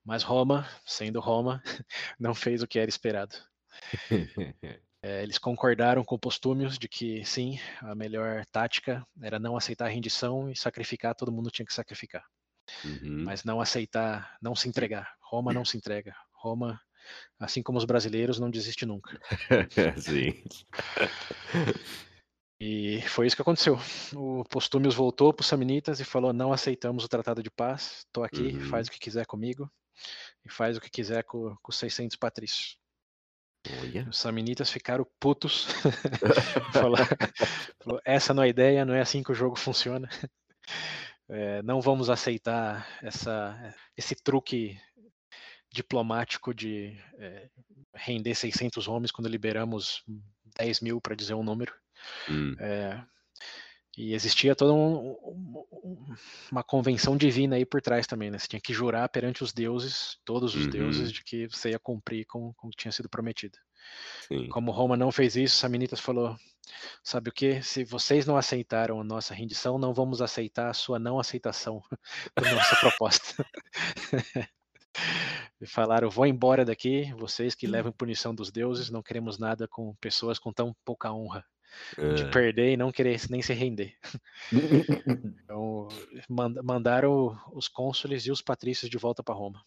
Mas 0.05 0.21
Roma, 0.21 0.67
sendo 0.85 1.19
Roma, 1.19 1.61
não 2.19 2.35
fez 2.35 2.61
o 2.61 2.67
que 2.67 2.77
era 2.77 2.89
esperado. 2.89 3.35
é, 5.01 5.23
eles 5.23 5.37
concordaram 5.37 6.03
com 6.03 6.19
Postúmios 6.19 6.77
de 6.77 6.89
que 6.89 7.23
sim, 7.23 7.57
a 7.79 7.95
melhor 7.95 8.45
tática 8.47 9.05
era 9.21 9.39
não 9.39 9.55
aceitar 9.55 9.85
a 9.85 9.89
rendição 9.89 10.49
e 10.49 10.57
sacrificar, 10.57 11.15
todo 11.15 11.31
mundo 11.31 11.49
tinha 11.49 11.65
que 11.65 11.73
sacrificar. 11.73 12.25
Uhum. 12.83 13.23
Mas 13.23 13.43
não 13.43 13.61
aceitar, 13.61 14.37
não 14.41 14.55
se 14.55 14.67
entregar. 14.67 15.15
Roma 15.21 15.53
não 15.53 15.63
se 15.63 15.77
entrega. 15.77 16.15
Roma, 16.33 16.79
assim 17.39 17.63
como 17.63 17.77
os 17.77 17.85
brasileiros, 17.85 18.39
não 18.39 18.51
desiste 18.51 18.85
nunca. 18.85 19.19
sim. 19.97 20.43
E 22.59 23.01
foi 23.03 23.27
isso 23.27 23.35
que 23.35 23.41
aconteceu. 23.41 23.77
O 24.13 24.43
Postúmios 24.45 24.95
voltou 24.95 25.33
para 25.33 25.41
os 25.41 25.47
Samnitas 25.47 25.99
e 25.99 26.05
falou: 26.05 26.31
Não 26.31 26.53
aceitamos 26.53 27.03
o 27.03 27.09
tratado 27.09 27.43
de 27.43 27.49
paz, 27.49 28.05
estou 28.05 28.23
aqui, 28.23 28.53
uhum. 28.53 28.65
faz 28.69 28.87
o 28.87 28.91
que 28.91 28.99
quiser 28.99 29.25
comigo 29.25 29.69
e 30.45 30.49
faz 30.49 30.77
o 30.77 30.81
que 30.81 30.89
quiser 30.89 31.23
com, 31.23 31.55
com 31.61 31.71
600 31.71 32.15
patrícios. 32.17 32.77
Olha. 33.81 34.07
Os 34.09 34.17
samnitas 34.17 34.69
ficaram 34.69 35.07
putos. 35.19 35.67
essa 38.05 38.33
não 38.33 38.43
é 38.43 38.47
a 38.47 38.49
ideia, 38.49 38.85
não 38.85 38.93
é 38.93 39.01
assim 39.01 39.23
que 39.23 39.31
o 39.31 39.35
jogo 39.35 39.57
funciona. 39.57 40.09
É, 41.29 41.63
não 41.63 41.79
vamos 41.79 42.09
aceitar 42.09 42.85
essa, 43.01 43.73
esse 43.95 44.13
truque 44.13 44.77
diplomático 45.71 46.53
de 46.53 46.95
é, 47.17 47.49
render 47.95 48.35
600 48.35 48.89
homens 48.89 49.09
quando 49.09 49.29
liberamos 49.29 50.03
10 50.57 50.81
mil, 50.81 51.01
para 51.01 51.15
dizer 51.15 51.33
um 51.33 51.41
número. 51.41 51.73
Hum. 52.29 52.55
É, 52.59 53.01
e 53.95 54.13
existia 54.13 54.55
toda 54.55 54.73
um, 54.73 55.11
um, 55.11 56.15
uma 56.51 56.63
convenção 56.63 57.15
divina 57.15 57.55
aí 57.55 57.65
por 57.65 57.81
trás 57.81 58.07
também, 58.07 58.31
né? 58.31 58.39
Você 58.39 58.47
tinha 58.47 58.61
que 58.61 58.73
jurar 58.73 59.07
perante 59.09 59.43
os 59.43 59.53
deuses, 59.53 60.17
todos 60.25 60.55
os 60.55 60.65
uhum. 60.65 60.71
deuses, 60.71 61.11
de 61.11 61.23
que 61.23 61.47
você 61.47 61.71
ia 61.71 61.79
cumprir 61.79 62.25
com, 62.25 62.53
com 62.53 62.67
o 62.67 62.69
que 62.71 62.77
tinha 62.77 62.91
sido 62.91 63.07
prometido. 63.07 63.57
Sim. 64.27 64.49
Como 64.49 64.71
Roma 64.71 64.97
não 64.97 65.11
fez 65.11 65.35
isso, 65.35 65.57
Saminitas 65.57 65.99
falou: 65.99 66.35
sabe 67.03 67.29
o 67.29 67.33
que? 67.33 67.61
Se 67.61 67.83
vocês 67.83 68.25
não 68.25 68.35
aceitaram 68.35 68.99
a 68.99 69.03
nossa 69.03 69.33
rendição, 69.33 69.77
não 69.77 69.93
vamos 69.93 70.21
aceitar 70.21 70.69
a 70.69 70.73
sua 70.73 70.97
não 70.97 71.19
aceitação 71.19 71.83
da 72.35 72.51
nossa 72.51 72.75
proposta. 72.77 73.45
e 75.61 75.67
falaram: 75.67 76.09
vou 76.09 76.25
embora 76.25 76.65
daqui, 76.65 77.13
vocês 77.13 77.53
que 77.53 77.67
levam 77.67 77.91
punição 77.91 78.33
dos 78.33 78.51
deuses, 78.51 78.89
não 78.89 79.03
queremos 79.03 79.37
nada 79.37 79.67
com 79.67 79.93
pessoas 80.01 80.39
com 80.39 80.51
tão 80.51 80.75
pouca 80.83 81.13
honra 81.13 81.45
de 82.15 82.23
é. 82.23 82.29
perder 82.29 82.73
e 82.73 82.77
não 82.77 82.91
querer 82.91 83.19
nem 83.29 83.41
se 83.41 83.53
render. 83.53 83.95
então, 85.43 85.87
mandaram 86.63 87.37
os 87.51 87.67
cônsules 87.67 88.25
e 88.25 88.31
os 88.31 88.41
patrícios 88.41 88.89
de 88.89 88.97
volta 88.97 89.23
para 89.23 89.35
Roma. 89.35 89.63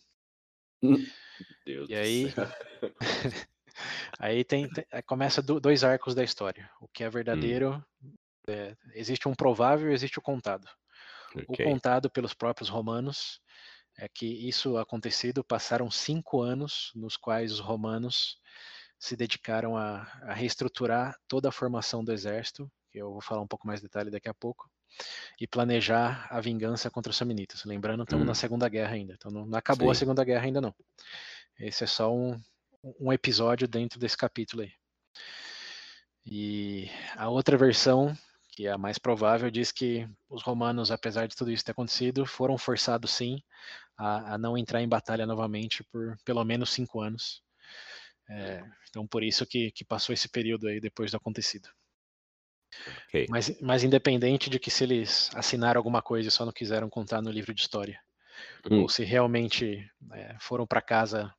Deus 1.65 1.89
e 1.89 1.95
aí, 1.95 2.35
aí 4.19 4.45
tem, 4.45 4.69
tem, 4.69 4.85
começa 5.07 5.43
dois 5.43 5.85
arcos 5.85 6.15
da 6.15 6.25
história. 6.25 6.71
O 6.81 6.89
que 6.89 7.05
é 7.05 7.11
verdadeiro, 7.11 7.83
hum. 8.03 8.15
é, 8.49 8.77
existe 8.95 9.29
um 9.29 9.35
provável 9.35 9.91
e 9.91 9.95
existe 9.95 10.19
o 10.19 10.23
contado. 10.23 10.67
Okay. 11.35 11.67
O 11.67 11.71
contado 11.71 12.11
pelos 12.11 12.35
próprios 12.35 12.69
romanos 12.69 13.41
é 13.99 14.09
que 14.09 14.27
isso 14.27 14.77
acontecido 14.77 15.43
passaram 15.43 15.91
cinco 15.91 16.43
anos 16.43 16.93
nos 16.95 17.17
quais 17.17 17.53
os 17.53 17.61
romanos 17.61 18.39
se 18.99 19.17
dedicaram 19.17 19.77
a, 19.77 20.03
a 20.23 20.33
reestruturar 20.33 21.17
toda 21.29 21.49
a 21.49 21.53
formação 21.53 22.05
do 22.05 22.13
exército, 22.13 22.71
que 22.91 22.99
eu 22.99 23.13
vou 23.13 23.21
falar 23.21 23.43
um 23.43 23.47
pouco 23.47 23.67
mais 23.67 23.81
de 23.81 23.87
detalhe 23.87 24.11
daqui 24.11 24.29
a 24.29 24.35
pouco, 24.35 24.71
e 25.41 25.47
planejar 25.47 26.27
a 26.31 26.41
vingança 26.41 26.91
contra 26.91 27.11
os 27.11 27.17
samnitas. 27.17 27.65
Lembrando, 27.65 28.03
estamos 28.03 28.25
hum. 28.25 28.29
na 28.29 28.35
Segunda 28.35 28.69
Guerra 28.69 28.95
ainda, 28.95 29.15
então 29.15 29.31
não, 29.31 29.47
não 29.47 29.59
acabou 29.59 29.89
Sim. 29.89 29.93
a 29.93 29.95
Segunda 29.95 30.25
Guerra 30.25 30.45
ainda 30.45 30.61
não. 30.61 30.75
Esse 31.59 31.85
é 31.85 31.87
só 31.87 32.15
um, 32.15 32.41
um 33.01 33.13
episódio 33.13 33.69
dentro 33.69 33.99
desse 33.99 34.17
capítulo 34.17 34.63
aí. 34.63 34.73
E 36.25 36.91
a 37.17 37.29
outra 37.29 37.57
versão 37.57 38.17
que 38.57 38.67
é 38.67 38.73
a 38.73 38.79
mais 38.79 38.97
provável, 38.97 39.51
diz 39.51 39.71
que 39.71 40.09
os 40.31 40.43
romanos, 40.43 40.91
apesar 40.91 41.29
de 41.29 41.37
tudo 41.37 41.51
isso 41.51 41.63
ter 41.63 41.73
acontecido, 41.73 42.25
foram 42.25 42.57
forçados 42.57 43.11
sim 43.11 43.43
a, 43.99 44.35
a 44.35 44.39
não 44.39 44.57
entrar 44.57 44.81
em 44.81 44.89
batalha 44.89 45.27
novamente 45.27 45.85
por 45.93 46.17
pelo 46.25 46.43
menos 46.43 46.71
cinco 46.71 47.03
anos. 47.03 47.43
É, 48.29 48.63
então, 48.89 49.07
por 49.07 49.23
isso 49.23 49.47
que, 49.47 49.71
que 49.71 49.85
passou 49.85 50.13
esse 50.13 50.29
período 50.29 50.67
aí 50.67 50.81
depois 50.81 51.11
do 51.11 51.17
acontecido. 51.17 51.69
Okay. 53.09 53.27
Mas, 53.31 53.61
mas 53.61 53.85
independente 53.85 54.51
de 54.51 54.59
que 54.59 54.71
se 54.71 54.85
eles 54.85 55.31
assinaram 55.35 55.79
alguma 55.79 56.03
coisa 56.03 56.29
e 56.29 56.33
só 56.33 56.45
não 56.45 56.53
quiseram 56.53 56.91
contar 56.91 57.23
no 57.23 57.31
livro 57.31 57.55
de 57.55 57.61
história, 57.61 58.01
hum. 58.71 58.83
ou 58.83 58.89
se 58.89 59.05
realmente 59.05 59.89
é, 60.13 60.37
foram 60.41 60.67
para 60.67 60.83
casa 60.83 61.33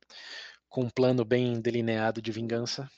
com 0.68 0.84
um 0.84 0.90
plano 0.90 1.24
bem 1.24 1.60
delineado 1.60 2.20
de 2.20 2.32
vingança, 2.32 2.90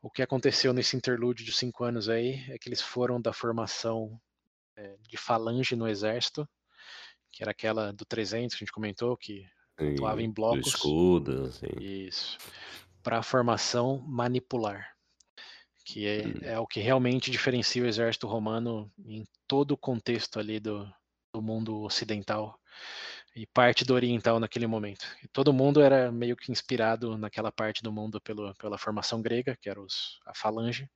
o 0.00 0.10
que 0.10 0.22
aconteceu 0.22 0.72
nesse 0.72 0.96
interlúdio 0.96 1.44
de 1.44 1.52
cinco 1.52 1.84
anos 1.84 2.08
aí 2.08 2.44
é 2.48 2.58
que 2.58 2.68
eles 2.68 2.80
foram 2.80 3.20
da 3.20 3.32
formação 3.32 4.20
é, 4.76 4.96
de 5.08 5.16
falange 5.16 5.74
no 5.74 5.88
exército, 5.88 6.48
que 7.32 7.42
era 7.42 7.50
aquela 7.50 7.92
do 7.92 8.04
300 8.04 8.54
que 8.54 8.62
a 8.62 8.64
gente 8.64 8.72
comentou, 8.72 9.16
que 9.16 9.46
atuava 9.76 10.22
em 10.22 10.30
blocos. 10.30 10.68
escudo, 10.68 11.46
assim. 11.46 11.66
Isso. 11.80 12.38
Para 13.06 13.20
a 13.20 13.22
formação 13.22 14.02
manipular, 14.04 14.96
que 15.84 16.08
é, 16.08 16.26
hum. 16.26 16.34
é, 16.42 16.58
o 16.58 16.66
que 16.66 16.80
realmente 16.80 17.30
diferencia 17.30 17.84
o 17.84 17.86
exército 17.86 18.26
romano 18.26 18.92
em 19.04 19.24
todo 19.46 19.70
o 19.70 19.76
contexto 19.76 20.40
ali 20.40 20.58
do, 20.58 20.92
do 21.32 21.40
mundo 21.40 21.82
ocidental 21.82 22.58
e 23.36 23.46
parte 23.46 23.84
do 23.84 23.94
oriental 23.94 24.40
naquele 24.40 24.66
momento. 24.66 25.06
E 25.22 25.28
todo 25.28 25.52
mundo 25.52 25.80
era 25.80 26.10
meio 26.10 26.36
que 26.36 26.50
inspirado 26.50 27.16
naquela 27.16 27.52
parte 27.52 27.80
do 27.80 27.92
mundo 27.92 28.20
pelo, 28.20 28.52
pela 28.56 28.76
formação 28.76 29.22
grega, 29.22 29.56
que 29.60 29.70
era 29.70 29.80
os, 29.80 30.18
a 30.26 30.34
falange. 30.34 30.90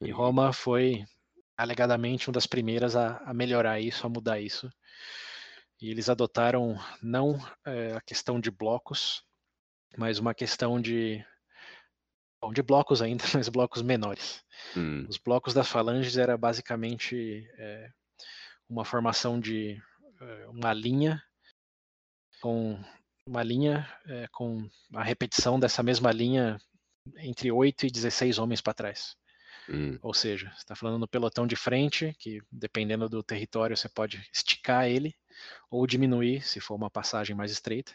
E 0.00 0.10
Roma 0.10 0.54
foi 0.54 1.04
alegadamente 1.54 2.28
uma 2.28 2.32
das 2.32 2.46
primeiras 2.46 2.96
a, 2.96 3.18
a 3.26 3.34
melhorar 3.34 3.78
isso, 3.78 4.06
a 4.06 4.08
mudar 4.08 4.40
isso. 4.40 4.70
E 5.78 5.90
eles 5.90 6.08
adotaram 6.08 6.78
não 7.02 7.38
é, 7.66 7.92
a 7.92 8.00
questão 8.00 8.40
de 8.40 8.50
blocos, 8.50 9.22
mas 9.98 10.18
uma 10.18 10.32
questão 10.32 10.80
de 10.80 11.22
bom, 12.42 12.52
de 12.52 12.62
blocos 12.62 13.00
ainda, 13.00 13.24
mas 13.34 13.48
blocos 13.48 13.80
menores. 13.80 14.44
Hum. 14.76 15.06
Os 15.08 15.16
blocos 15.16 15.54
das 15.54 15.68
falanges 15.68 16.16
era 16.16 16.36
basicamente 16.36 17.48
é, 17.56 17.90
uma 18.68 18.84
formação 18.84 19.38
de 19.38 19.80
é, 20.20 20.48
uma 20.48 20.72
linha 20.72 21.22
com 22.40 22.76
uma 23.24 23.42
linha 23.42 23.88
é, 24.06 24.26
com 24.32 24.68
a 24.94 25.02
repetição 25.02 25.58
dessa 25.60 25.82
mesma 25.82 26.10
linha 26.10 26.58
entre 27.18 27.52
8 27.52 27.86
e 27.86 27.90
16 27.90 28.38
homens 28.38 28.60
para 28.60 28.74
trás. 28.74 29.16
Hum. 29.68 29.96
Ou 30.02 30.12
seja, 30.12 30.50
você 30.50 30.58
está 30.58 30.74
falando 30.74 30.98
no 30.98 31.06
pelotão 31.06 31.46
de 31.46 31.54
frente, 31.54 32.12
que 32.18 32.42
dependendo 32.50 33.08
do 33.08 33.22
território 33.22 33.76
você 33.76 33.88
pode 33.88 34.28
esticar 34.32 34.88
ele 34.88 35.14
ou 35.70 35.86
diminuir, 35.86 36.42
se 36.42 36.58
for 36.58 36.74
uma 36.74 36.90
passagem 36.90 37.36
mais 37.36 37.52
estreita, 37.52 37.92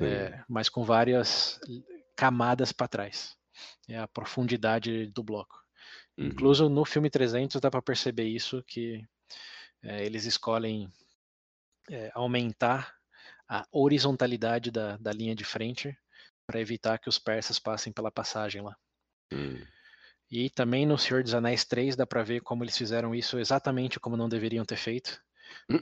é, 0.00 0.42
mas 0.48 0.70
com 0.70 0.82
várias 0.82 1.60
camadas 2.16 2.72
para 2.72 2.88
trás. 2.88 3.37
É 3.88 3.98
a 3.98 4.08
profundidade 4.08 5.06
do 5.08 5.22
bloco. 5.22 5.58
Uhum. 6.16 6.26
Incluso 6.26 6.68
no 6.68 6.84
filme 6.84 7.10
300 7.10 7.60
dá 7.60 7.70
para 7.70 7.82
perceber 7.82 8.24
isso, 8.24 8.62
que 8.66 9.04
é, 9.82 10.04
eles 10.04 10.24
escolhem 10.24 10.92
é, 11.90 12.10
aumentar 12.14 12.94
a 13.48 13.64
horizontalidade 13.72 14.70
da, 14.70 14.96
da 14.96 15.12
linha 15.12 15.34
de 15.34 15.44
frente 15.44 15.96
para 16.46 16.60
evitar 16.60 16.98
que 16.98 17.08
os 17.08 17.18
persas 17.18 17.58
passem 17.58 17.92
pela 17.92 18.10
passagem 18.10 18.62
lá. 18.62 18.76
Hum. 19.32 19.64
E 20.30 20.50
também 20.50 20.84
no 20.84 20.98
Senhor 20.98 21.22
dos 21.22 21.34
Anéis 21.34 21.64
3 21.64 21.96
dá 21.96 22.06
para 22.06 22.22
ver 22.22 22.40
como 22.42 22.62
eles 22.62 22.76
fizeram 22.76 23.14
isso 23.14 23.38
exatamente 23.38 23.98
como 23.98 24.16
não 24.16 24.28
deveriam 24.28 24.64
ter 24.64 24.76
feito. 24.76 25.22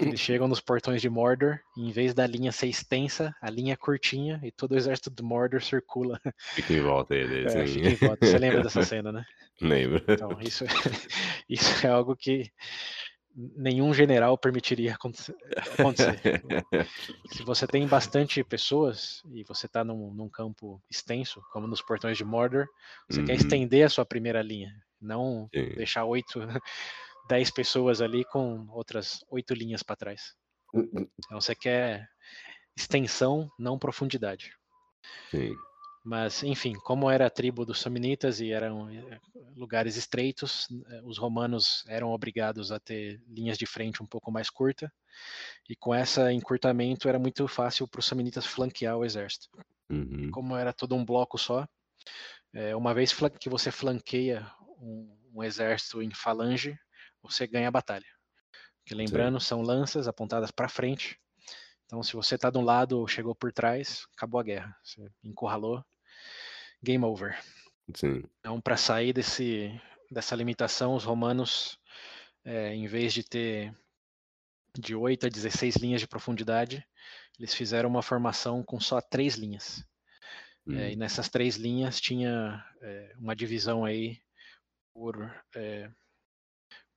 Eles 0.00 0.20
chegam 0.20 0.48
nos 0.48 0.60
portões 0.60 1.00
de 1.00 1.08
Mordor, 1.08 1.58
e 1.76 1.88
em 1.88 1.92
vez 1.92 2.14
da 2.14 2.26
linha 2.26 2.52
ser 2.52 2.66
extensa, 2.66 3.34
a 3.40 3.50
linha 3.50 3.74
é 3.74 3.76
curtinha 3.76 4.40
e 4.42 4.50
todo 4.50 4.72
o 4.72 4.76
exército 4.76 5.10
de 5.10 5.22
Mordor 5.22 5.62
circula. 5.62 6.20
Fica 6.54 6.72
em 6.72 6.80
volta 6.80 7.14
deles. 7.14 7.54
É, 7.54 7.66
fica 7.66 7.88
em 7.88 7.94
volta. 7.94 8.26
Você 8.26 8.38
lembra 8.38 8.62
dessa 8.62 8.82
cena, 8.84 9.12
né? 9.12 9.24
Lembro. 9.60 10.02
Então, 10.08 10.36
isso, 10.40 10.64
isso 11.48 11.86
é 11.86 11.90
algo 11.90 12.16
que 12.16 12.50
nenhum 13.36 13.92
general 13.92 14.38
permitiria 14.38 14.94
acontecer. 14.94 15.36
Se 17.30 17.42
você 17.42 17.66
tem 17.66 17.86
bastante 17.86 18.42
pessoas 18.42 19.22
e 19.30 19.44
você 19.44 19.66
está 19.66 19.84
num, 19.84 20.12
num, 20.12 20.28
campo 20.28 20.82
extenso, 20.90 21.42
como 21.52 21.66
nos 21.66 21.82
portões 21.82 22.16
de 22.16 22.24
Mordor, 22.24 22.66
você 23.08 23.20
uhum. 23.20 23.26
quer 23.26 23.34
estender 23.34 23.84
a 23.84 23.90
sua 23.90 24.06
primeira 24.06 24.40
linha, 24.40 24.72
não 25.00 25.48
Sim. 25.54 25.68
deixar 25.74 26.04
oito, 26.04 26.40
dez 27.28 27.50
pessoas 27.50 28.00
ali 28.00 28.24
com 28.24 28.66
outras 28.70 29.24
oito 29.30 29.54
linhas 29.54 29.82
para 29.82 29.96
trás. 29.96 30.34
Uhum. 30.74 31.08
Então 31.18 31.40
você 31.40 31.54
quer 31.54 32.08
extensão, 32.76 33.50
não 33.58 33.78
profundidade. 33.78 34.52
Sim. 35.30 35.54
Mas, 36.04 36.44
enfim, 36.44 36.72
como 36.84 37.10
era 37.10 37.26
a 37.26 37.30
tribo 37.30 37.66
dos 37.66 37.80
Samnitas 37.80 38.40
e 38.40 38.52
eram 38.52 38.88
eh, 38.88 39.18
lugares 39.56 39.96
estreitos, 39.96 40.68
eh, 40.88 41.00
os 41.02 41.18
romanos 41.18 41.82
eram 41.88 42.12
obrigados 42.12 42.70
a 42.70 42.78
ter 42.78 43.20
linhas 43.26 43.58
de 43.58 43.66
frente 43.66 44.00
um 44.00 44.06
pouco 44.06 44.30
mais 44.30 44.48
curta, 44.48 44.92
e 45.68 45.74
com 45.74 45.92
esse 45.92 46.20
encurtamento 46.30 47.08
era 47.08 47.18
muito 47.18 47.48
fácil 47.48 47.88
para 47.88 47.98
os 47.98 48.06
Samnitas 48.06 48.46
flanquear 48.46 48.96
o 48.96 49.04
exército. 49.04 49.48
Uhum. 49.90 50.30
Como 50.30 50.56
era 50.56 50.72
todo 50.72 50.94
um 50.94 51.04
bloco 51.04 51.36
só, 51.36 51.66
é, 52.52 52.76
uma 52.76 52.94
vez 52.94 53.12
que 53.40 53.48
você 53.48 53.72
flanqueia 53.72 54.46
um, 54.78 55.12
um, 55.34 55.42
exército 55.42 56.00
em 56.00 56.14
falange, 56.14 56.78
você 57.30 57.46
ganha 57.46 57.68
a 57.68 57.72
batalha. 57.72 58.06
Porque 58.82 58.94
lembrando, 58.94 59.40
Sim. 59.40 59.46
são 59.46 59.62
lanças 59.62 60.06
apontadas 60.06 60.50
para 60.50 60.68
frente, 60.68 61.18
então, 61.86 62.02
se 62.02 62.14
você 62.14 62.34
está 62.34 62.50
de 62.50 62.58
um 62.58 62.64
lado 62.64 62.98
ou 62.98 63.06
chegou 63.06 63.34
por 63.34 63.52
trás, 63.52 64.06
acabou 64.16 64.40
a 64.40 64.42
guerra. 64.42 64.76
Você 64.82 65.08
encurralou, 65.22 65.84
game 66.82 67.04
over. 67.04 67.38
Sim. 67.94 68.24
Então, 68.40 68.60
para 68.60 68.76
sair 68.76 69.12
desse, 69.12 69.70
dessa 70.10 70.34
limitação, 70.34 70.96
os 70.96 71.04
romanos, 71.04 71.78
é, 72.44 72.74
em 72.74 72.86
vez 72.88 73.14
de 73.14 73.22
ter 73.22 73.72
de 74.76 74.94
8 74.96 75.26
a 75.26 75.28
16 75.28 75.76
linhas 75.76 76.00
de 76.00 76.08
profundidade, 76.08 76.84
eles 77.38 77.54
fizeram 77.54 77.88
uma 77.88 78.02
formação 78.02 78.64
com 78.64 78.80
só 78.80 79.00
três 79.00 79.36
linhas. 79.36 79.84
Hum. 80.66 80.76
É, 80.76 80.90
e 80.90 80.96
hum. 80.96 80.98
nessas 80.98 81.28
três 81.28 81.54
linhas 81.54 82.00
tinha 82.00 82.64
é, 82.82 83.14
uma 83.16 83.36
divisão 83.36 83.84
aí 83.84 84.20
por, 84.92 85.32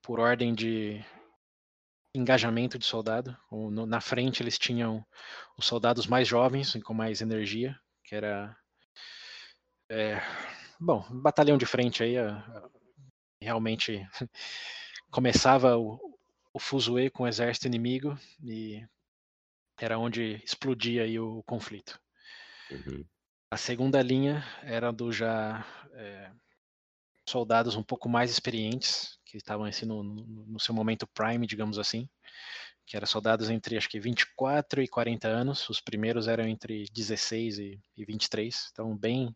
por 0.02 0.20
ordem 0.20 0.54
de 0.54 1.04
engajamento 2.16 2.78
de 2.78 2.86
soldado. 2.86 3.38
Na 3.88 4.02
frente 4.02 4.41
eles 4.41 4.58
tinham 4.58 5.06
os 5.58 5.66
soldados 5.66 6.08
mais 6.08 6.28
jovens 6.28 6.76
e 6.76 6.82
com 6.82 6.93
mais 6.93 7.22
energia, 7.22 7.80
que 8.04 8.16
era 8.16 8.58
é, 9.89 10.22
bom, 10.80 11.06
batalhão 11.22 11.58
de 11.58 11.66
frente 11.66 12.04
aí, 12.04 12.16
realmente 13.41 14.08
começava 15.12 15.78
o, 15.78 16.18
o 16.54 16.60
fuzuê 16.60 17.10
com 17.10 17.24
o 17.24 17.28
exército 17.28 17.68
inimigo 17.68 18.18
e 18.43 18.86
era 19.80 19.97
onde 19.97 20.41
explodia 20.43 21.04
aí 21.04 21.20
o 21.20 21.41
conflito. 21.43 22.00
Uhum. 22.70 23.06
A 23.52 23.58
segunda 23.58 24.02
linha 24.02 24.43
era 24.62 24.91
do 24.91 25.12
já 25.12 25.66
é, 25.93 26.32
soldados 27.28 27.76
um 27.76 27.84
pouco 27.84 28.08
mais 28.08 28.30
experientes, 28.30 29.18
que 29.30 29.38
estavam 29.38 29.65
assim, 29.65 29.86
no, 29.86 30.03
no, 30.03 30.59
seu 30.59 30.73
momento 30.73 31.07
prime, 31.07 31.45
digamos 31.45 31.77
assim, 31.77 32.09
que 32.86 32.97
eram 32.97 33.05
soldados 33.05 33.49
entre 33.49 33.77
acho 33.77 33.88
que 33.88 33.99
24 33.99 34.82
e 34.82 34.88
40 34.88 35.27
anos, 35.27 35.69
os 35.69 35.80
primeiros 35.80 36.27
eram 36.27 36.47
entre 36.47 36.86
16 36.91 37.59
e, 37.59 37.80
e 37.95 38.05
23, 38.05 38.69
então 38.71 38.97
bem 38.97 39.36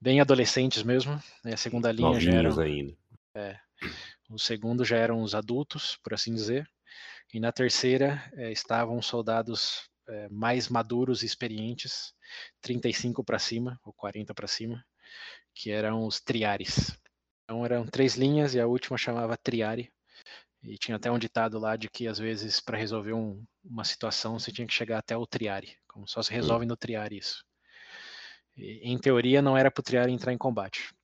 bem 0.00 0.20
adolescentes 0.20 0.82
mesmo. 0.82 1.14
Né? 1.44 1.54
A 1.54 1.56
segunda 1.56 1.92
linha 1.92 2.08
Novinhos 2.08 2.24
já 2.24 2.38
eram, 2.38 2.60
ainda. 2.60 2.96
É, 3.34 3.58
o 4.28 4.38
segundo 4.38 4.84
já 4.84 4.96
eram 4.96 5.22
os 5.22 5.34
adultos, 5.34 5.96
por 6.02 6.12
assim 6.12 6.34
dizer. 6.34 6.68
E 7.32 7.40
na 7.40 7.52
terceira 7.52 8.22
é, 8.34 8.52
estavam 8.52 9.00
soldados 9.00 9.88
é, 10.08 10.28
mais 10.28 10.68
maduros 10.68 11.22
e 11.22 11.26
experientes, 11.26 12.12
35 12.60 13.24
para 13.24 13.38
cima, 13.38 13.80
ou 13.84 13.92
40 13.92 14.34
para 14.34 14.46
cima, 14.46 14.84
que 15.54 15.70
eram 15.70 16.04
os 16.04 16.20
triares. 16.20 16.98
Então 17.44 17.64
eram 17.64 17.86
três 17.86 18.14
linhas 18.16 18.54
e 18.54 18.60
a 18.60 18.66
última 18.66 18.98
chamava 18.98 19.36
triare. 19.36 19.92
E 20.62 20.78
tinha 20.78 20.96
até 20.96 21.10
um 21.10 21.18
ditado 21.18 21.58
lá 21.58 21.76
de 21.76 21.88
que 21.90 22.08
às 22.08 22.18
vezes 22.18 22.60
para 22.60 22.78
resolver 22.78 23.12
um, 23.12 23.44
uma 23.62 23.84
situação 23.84 24.38
você 24.38 24.50
tinha 24.50 24.66
que 24.66 24.72
chegar 24.72 24.98
até 24.98 25.16
o 25.16 25.26
triare, 25.26 25.76
como 25.86 26.08
só 26.08 26.22
se 26.22 26.32
resolve 26.32 26.64
no 26.64 26.76
triare 26.76 27.18
isso 27.18 27.44
em 28.56 28.98
teoria, 28.98 29.42
não 29.42 29.56
era 29.56 29.70
para 29.70 29.80
o 29.80 29.84
Triário 29.84 30.12
entrar 30.12 30.32
em 30.32 30.38
combate. 30.38 30.94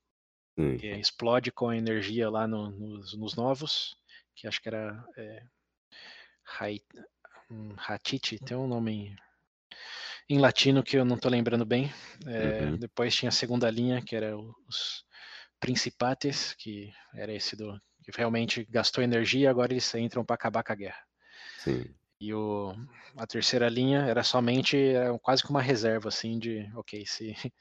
Hum. 0.58 0.74
explode 0.74 1.50
com 1.50 1.68
a 1.68 1.76
energia 1.76 2.28
lá 2.28 2.46
no, 2.46 2.70
nos, 2.70 3.16
nos, 3.16 3.34
novos, 3.34 3.96
que 4.34 4.46
acho 4.46 4.60
que 4.60 4.68
era 4.68 5.02
é, 5.16 5.42
um, 7.50 7.74
Hatiti, 7.78 8.38
tem 8.38 8.56
um 8.56 8.66
nome 8.66 8.92
em, 10.28 10.36
em, 10.36 10.38
latino 10.38 10.82
que 10.82 10.98
eu 10.98 11.04
não 11.04 11.16
estou 11.16 11.30
lembrando 11.30 11.64
bem. 11.64 11.90
É, 12.26 12.64
uhum. 12.64 12.76
Depois 12.76 13.14
tinha 13.14 13.30
a 13.30 13.32
segunda 13.32 13.70
linha, 13.70 14.02
que 14.02 14.14
era 14.14 14.36
os 14.36 15.04
Principates, 15.60 16.54
que 16.54 16.92
era 17.14 17.32
esse 17.32 17.54
do 17.54 17.80
que 18.02 18.10
realmente 18.16 18.64
gastou 18.64 19.04
energia, 19.04 19.50
agora 19.50 19.72
eles 19.72 19.94
entram 19.94 20.24
para 20.24 20.34
acabar 20.34 20.62
com 20.62 20.72
a 20.72 20.76
guerra. 20.76 21.04
Sim. 21.58 21.94
E 22.20 22.34
o, 22.34 22.74
a 23.16 23.26
terceira 23.26 23.68
linha 23.68 24.00
era 24.00 24.22
somente 24.22 24.76
era 24.76 25.18
quase 25.18 25.42
que 25.42 25.48
uma 25.48 25.62
reserva, 25.62 26.08
assim, 26.08 26.38
de, 26.38 26.70
ok, 26.74 27.06
se 27.06 27.34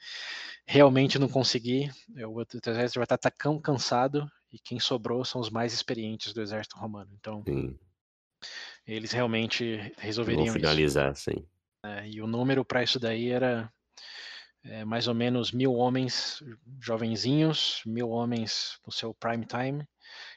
realmente 0.66 1.18
não 1.18 1.28
conseguir, 1.28 1.90
o 2.14 2.42
exército 2.42 2.98
vai 2.98 3.04
estar 3.04 3.18
tão 3.30 3.58
cansado 3.58 4.30
e 4.52 4.58
quem 4.58 4.78
sobrou 4.78 5.24
são 5.24 5.40
os 5.40 5.48
mais 5.48 5.72
experientes 5.72 6.34
do 6.34 6.42
exército 6.42 6.76
romano. 6.76 7.10
Então, 7.18 7.42
sim. 7.46 7.78
eles 8.86 9.12
realmente 9.12 9.94
resolveriam 9.96 10.44
Vão 10.46 10.54
finalizar, 10.54 11.12
isso. 11.12 11.22
sim. 11.22 11.46
É, 11.82 12.06
e 12.06 12.20
o 12.20 12.26
número 12.26 12.62
para 12.62 12.82
isso 12.82 13.00
daí 13.00 13.30
era 13.30 13.72
é, 14.64 14.84
mais 14.84 15.08
ou 15.08 15.14
menos 15.14 15.52
mil 15.52 15.74
homens 15.74 16.42
jovenzinhos, 16.80 17.82
mil 17.86 18.10
homens 18.10 18.78
no 18.86 18.92
seu 18.92 19.14
prime 19.14 19.46
time 19.46 19.86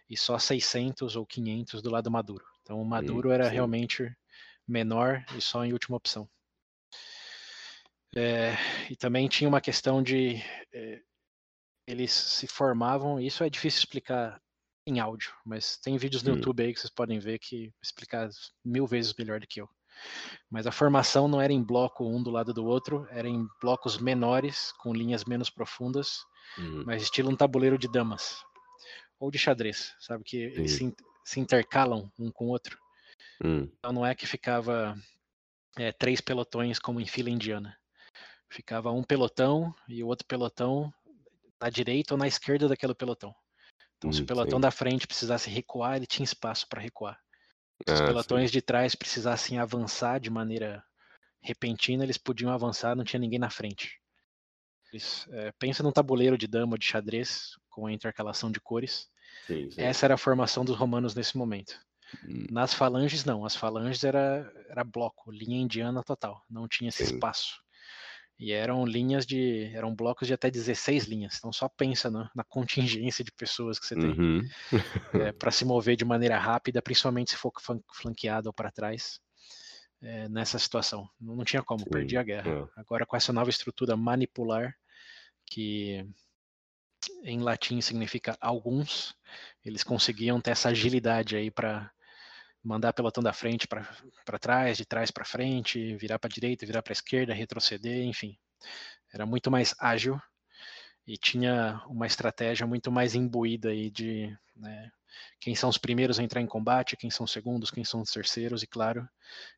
e 0.09 0.17
só 0.17 0.38
600 0.38 1.15
ou 1.15 1.26
500 1.26 1.82
do 1.82 1.89
lado 1.89 2.09
maduro. 2.09 2.45
Então 2.61 2.82
o 2.82 2.86
Maduro 2.86 3.32
era 3.32 3.45
sim. 3.45 3.53
realmente 3.53 4.09
menor 4.67 5.24
e 5.38 5.41
só 5.41 5.65
em 5.65 5.74
última 5.74 5.97
opção. 5.97 6.30
É, 8.15 8.53
e 8.89 8.95
também 8.95 9.28
tinha 9.28 9.49
uma 9.49 9.59
questão 9.59 10.01
de 10.01 10.36
é, 10.71 11.01
eles 11.88 12.11
se 12.11 12.47
formavam, 12.47 13.19
isso 13.19 13.43
é 13.43 13.49
difícil 13.49 13.80
explicar 13.80 14.41
em 14.86 14.99
áudio, 14.99 15.34
mas 15.45 15.78
tem 15.78 15.97
vídeos 15.97 16.24
no 16.24 16.32
hum. 16.32 16.36
YouTube 16.36 16.63
aí 16.63 16.74
que 16.74 16.80
vocês 16.80 16.93
podem 16.93 17.19
ver 17.19 17.39
que 17.39 17.74
explicar 17.82 18.30
mil 18.63 18.86
vezes 18.86 19.13
melhor 19.17 19.39
do 19.39 19.47
que 19.47 19.61
eu. 19.61 19.69
Mas 20.49 20.68
a 20.68 20.72
formação 20.72 21.28
não 21.28 21.41
era 21.41 21.51
em 21.51 21.64
bloco 21.64 22.06
um 22.06 22.22
do 22.22 22.30
lado 22.30 22.54
do 22.54 22.66
outro, 22.66 23.08
era 23.10 23.28
em 23.28 23.47
blocos 23.62 23.97
menores, 23.97 24.72
com 24.74 24.93
linhas 24.93 25.26
menos 25.26 25.49
profundas, 25.49 26.20
hum. 26.58 26.84
mas 26.86 27.01
estilo 27.01 27.32
um 27.32 27.36
tabuleiro 27.36 27.78
de 27.78 27.88
damas. 27.88 28.43
Ou 29.20 29.32
de 29.32 29.38
xadrez, 29.38 29.95
sabe? 29.99 30.24
Que 30.24 30.38
eles 30.38 30.74
se, 30.74 30.95
se 31.24 31.39
intercalam 31.39 32.12
um 32.20 32.32
com 32.32 32.45
o 32.45 32.49
outro. 32.49 32.78
Hum. 33.43 33.70
Então 33.80 33.91
não 33.91 34.06
é 34.06 34.14
que 34.14 34.28
ficava 34.28 34.95
é, 35.78 35.91
três 35.91 36.22
pelotões 36.22 36.80
como 36.80 36.99
em 36.99 37.06
fila 37.06 37.30
indiana. 37.30 37.78
Ficava 38.49 38.91
um 38.91 39.04
pelotão 39.04 39.74
e 39.88 40.04
o 40.04 40.08
outro 40.08 40.28
pelotão 40.28 40.93
na 41.60 41.70
direita 41.70 42.14
ou 42.14 42.18
na 42.18 42.28
esquerda 42.28 42.68
daquele 42.68 42.93
pelotão. 42.93 43.34
Então, 43.97 44.10
hum, 44.10 44.14
se 44.14 44.20
o 44.20 44.24
hum, 44.24 44.28
pelotão 44.28 44.58
sim. 44.60 44.62
da 44.62 44.72
frente 44.72 45.08
precisasse 45.08 45.49
recuar, 45.49 45.95
ele 45.95 46.06
tinha 46.06 46.24
espaço 46.24 46.68
para 46.68 46.82
recuar. 46.82 47.18
Se 47.88 47.93
os 47.93 48.01
ah, 48.01 48.05
pelotões 48.05 48.49
sim. 48.49 48.53
de 48.53 48.61
trás 48.61 48.95
precisassem 48.95 49.59
avançar 49.59 50.19
de 50.19 50.30
maneira 50.30 50.84
repentina, 51.41 52.03
eles 52.03 52.17
podiam 52.17 52.51
avançar, 52.51 52.95
não 52.95 53.03
tinha 53.03 53.19
ninguém 53.19 53.39
na 53.39 53.49
frente. 53.49 53.99
Eles, 54.91 55.28
é, 55.32 55.51
pensa 55.53 55.82
num 55.82 55.91
tabuleiro 55.91 56.38
de 56.38 56.47
dama 56.47 56.74
ou 56.74 56.78
de 56.78 56.86
xadrez 56.86 57.57
com 57.69 57.86
a 57.86 57.91
intercalação 57.91 58.51
de 58.51 58.61
cores. 58.61 59.09
Sim, 59.47 59.71
sim. 59.71 59.82
Essa 59.82 60.05
era 60.05 60.13
a 60.13 60.17
formação 60.17 60.63
dos 60.63 60.78
romanos 60.78 61.15
nesse 61.15 61.36
momento. 61.36 61.80
Hum. 62.24 62.45
Nas 62.51 62.74
falanges, 62.74 63.26
não. 63.26 63.43
As 63.43 63.55
falanges 63.55 64.03
era, 64.03 64.51
era 64.69 64.84
bloco, 64.84 65.32
linha 65.32 65.59
indiana 65.59 66.03
total. 66.03 66.43
Não 66.49 66.67
tinha 66.67 66.89
esse 66.89 67.03
espaço. 67.03 67.62
E 68.40 68.52
eram 68.52 68.86
linhas 68.86 69.26
de. 69.26 69.72
eram 69.74 69.96
blocos 69.96 70.28
de 70.28 70.34
até 70.34 70.50
16 70.50 71.06
linhas. 71.06 71.38
Então 71.38 71.54
só 71.54 71.70
pensa 71.70 72.10
na, 72.10 72.30
na 72.36 72.44
contingência 72.44 73.24
de 73.24 73.32
pessoas 73.32 73.80
que 73.80 73.86
você 73.86 73.96
tem 73.96 74.12
uhum. 74.12 74.42
é, 75.30 75.32
para 75.32 75.52
se 75.52 75.64
mover 75.64 75.96
de 75.96 76.04
maneira 76.04 76.38
rápida, 76.38 76.82
principalmente 76.82 77.32
se 77.32 77.38
for 77.38 77.52
flanqueado 77.94 78.50
ou 78.50 78.54
para 78.54 78.72
trás. 78.72 79.20
É, 80.02 80.28
nessa 80.28 80.60
situação. 80.60 81.08
Não, 81.18 81.34
não 81.34 81.46
tinha 81.46 81.64
como, 81.64 81.90
perdi 81.90 82.18
a 82.18 82.24
guerra. 82.24 82.52
É. 82.52 82.80
Agora, 82.82 83.06
com 83.06 83.16
essa 83.16 83.32
nova 83.32 83.50
estrutura 83.50 83.96
manipular, 83.96 84.76
que 85.46 86.06
em 87.24 87.40
latim 87.40 87.80
significa 87.82 88.38
alguns, 88.40 89.16
eles 89.64 89.84
conseguiam 89.84 90.42
ter 90.42 90.52
essa 90.52 90.70
agilidade 90.70 91.36
aí 91.36 91.50
para 91.50 91.92
mandar 92.64 92.93
pelotão 92.93 93.22
da 93.22 93.34
frente 93.34 93.68
para 93.68 94.39
trás, 94.39 94.78
de 94.78 94.86
trás 94.86 95.11
para 95.11 95.26
frente, 95.26 95.95
virar 95.97 96.18
para 96.18 96.30
direita, 96.30 96.66
virar 96.66 96.82
para 96.82 96.93
esquerda, 96.93 97.34
retroceder, 97.34 98.03
enfim. 98.03 98.38
Era 99.11 99.26
muito 99.26 99.51
mais 99.51 99.76
ágil 99.78 100.20
e 101.05 101.18
tinha 101.18 101.84
uma 101.88 102.07
estratégia 102.07 102.66
muito 102.66 102.91
mais 102.91 103.14
imbuída 103.14 103.70
aí 103.70 103.89
de 103.89 104.36
né, 104.55 104.89
quem 105.39 105.53
são 105.53 105.70
os 105.70 105.78
primeiros 105.78 106.20
a 106.20 106.24
entrar 106.24 106.41
em 106.41 106.47
combate, 106.47 106.95
quem 106.95 107.11
são 107.11 107.26
os 107.26 107.32
segundos, 107.32 107.70
quem 107.70 107.84
são 107.84 108.01
os 108.01 108.11
terceiros, 108.11 108.64
e 108.64 108.68
claro, 108.68 109.07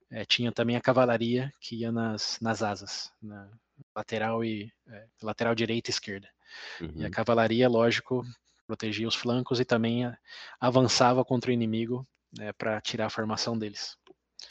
é, 0.09 0.25
tinha 0.25 0.51
também 0.51 0.75
a 0.75 0.81
cavalaria 0.81 1.53
que 1.59 1.75
ia 1.75 1.91
nas, 1.91 2.39
nas 2.41 2.63
asas, 2.63 3.11
na 3.21 3.47
lateral 3.95 4.43
e 4.43 4.71
é, 4.87 5.05
lateral 5.21 5.53
direita 5.53 5.89
e 5.89 5.93
esquerda. 5.93 6.27
Uhum. 6.81 6.93
E 6.95 7.03
a 7.03 7.05
uhum. 7.05 7.11
cavalaria, 7.11 7.69
lógico, 7.69 8.25
protegia 8.65 9.07
os 9.07 9.15
flancos 9.15 9.59
e 9.59 9.65
também 9.65 10.11
avançava 10.59 11.23
contra 11.23 11.51
o 11.51 11.53
inimigo 11.53 12.07
né, 12.37 12.53
para 12.53 12.79
tirar 12.81 13.07
a 13.07 13.09
formação 13.09 13.57
deles. 13.57 13.97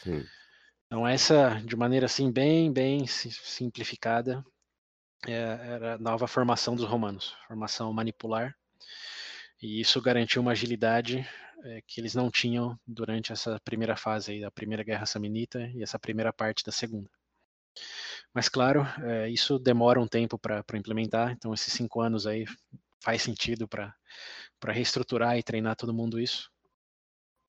Sim. 0.03 0.25
Então 0.87 1.07
essa, 1.07 1.61
de 1.65 1.77
maneira 1.77 2.07
assim 2.07 2.31
bem, 2.31 2.73
bem 2.73 3.07
simplificada, 3.07 4.45
é, 5.27 5.33
era 5.33 5.95
a 5.95 5.99
nova 5.99 6.27
formação 6.27 6.77
dos 6.77 6.85
romanos, 6.85 7.35
formação 7.49 7.93
manipular, 7.93 8.55
e 9.63 9.81
isso 9.81 10.01
garantiu 10.03 10.43
uma 10.43 10.53
agilidade 10.53 11.27
é, 11.65 11.81
que 11.87 12.01
eles 12.01 12.15
não 12.15 12.31
tinham 12.31 12.79
durante 12.87 13.33
essa 13.33 13.59
primeira 13.65 13.97
fase 13.97 14.33
aí, 14.33 14.41
da 14.41 14.51
primeira 14.51 14.83
guerra 14.83 15.07
saminita 15.07 15.67
e 15.75 15.83
essa 15.83 15.99
primeira 15.99 16.33
parte 16.33 16.65
da 16.65 16.71
segunda. 16.71 17.11
Mas 18.33 18.49
claro, 18.49 18.83
é, 19.03 19.31
isso 19.31 19.59
demora 19.59 20.01
um 20.01 20.07
tempo 20.07 20.39
para 20.39 20.63
implementar, 20.75 21.33
então 21.33 21.55
esses 21.55 21.73
cinco 21.73 22.01
anos 22.01 22.27
aí 22.27 22.45
faz 23.01 23.23
sentido 23.23 23.67
para 23.67 23.95
reestruturar 24.67 25.39
e 25.39 25.43
treinar 25.43 25.77
todo 25.77 25.95
mundo 25.95 26.21
isso. 26.21 26.53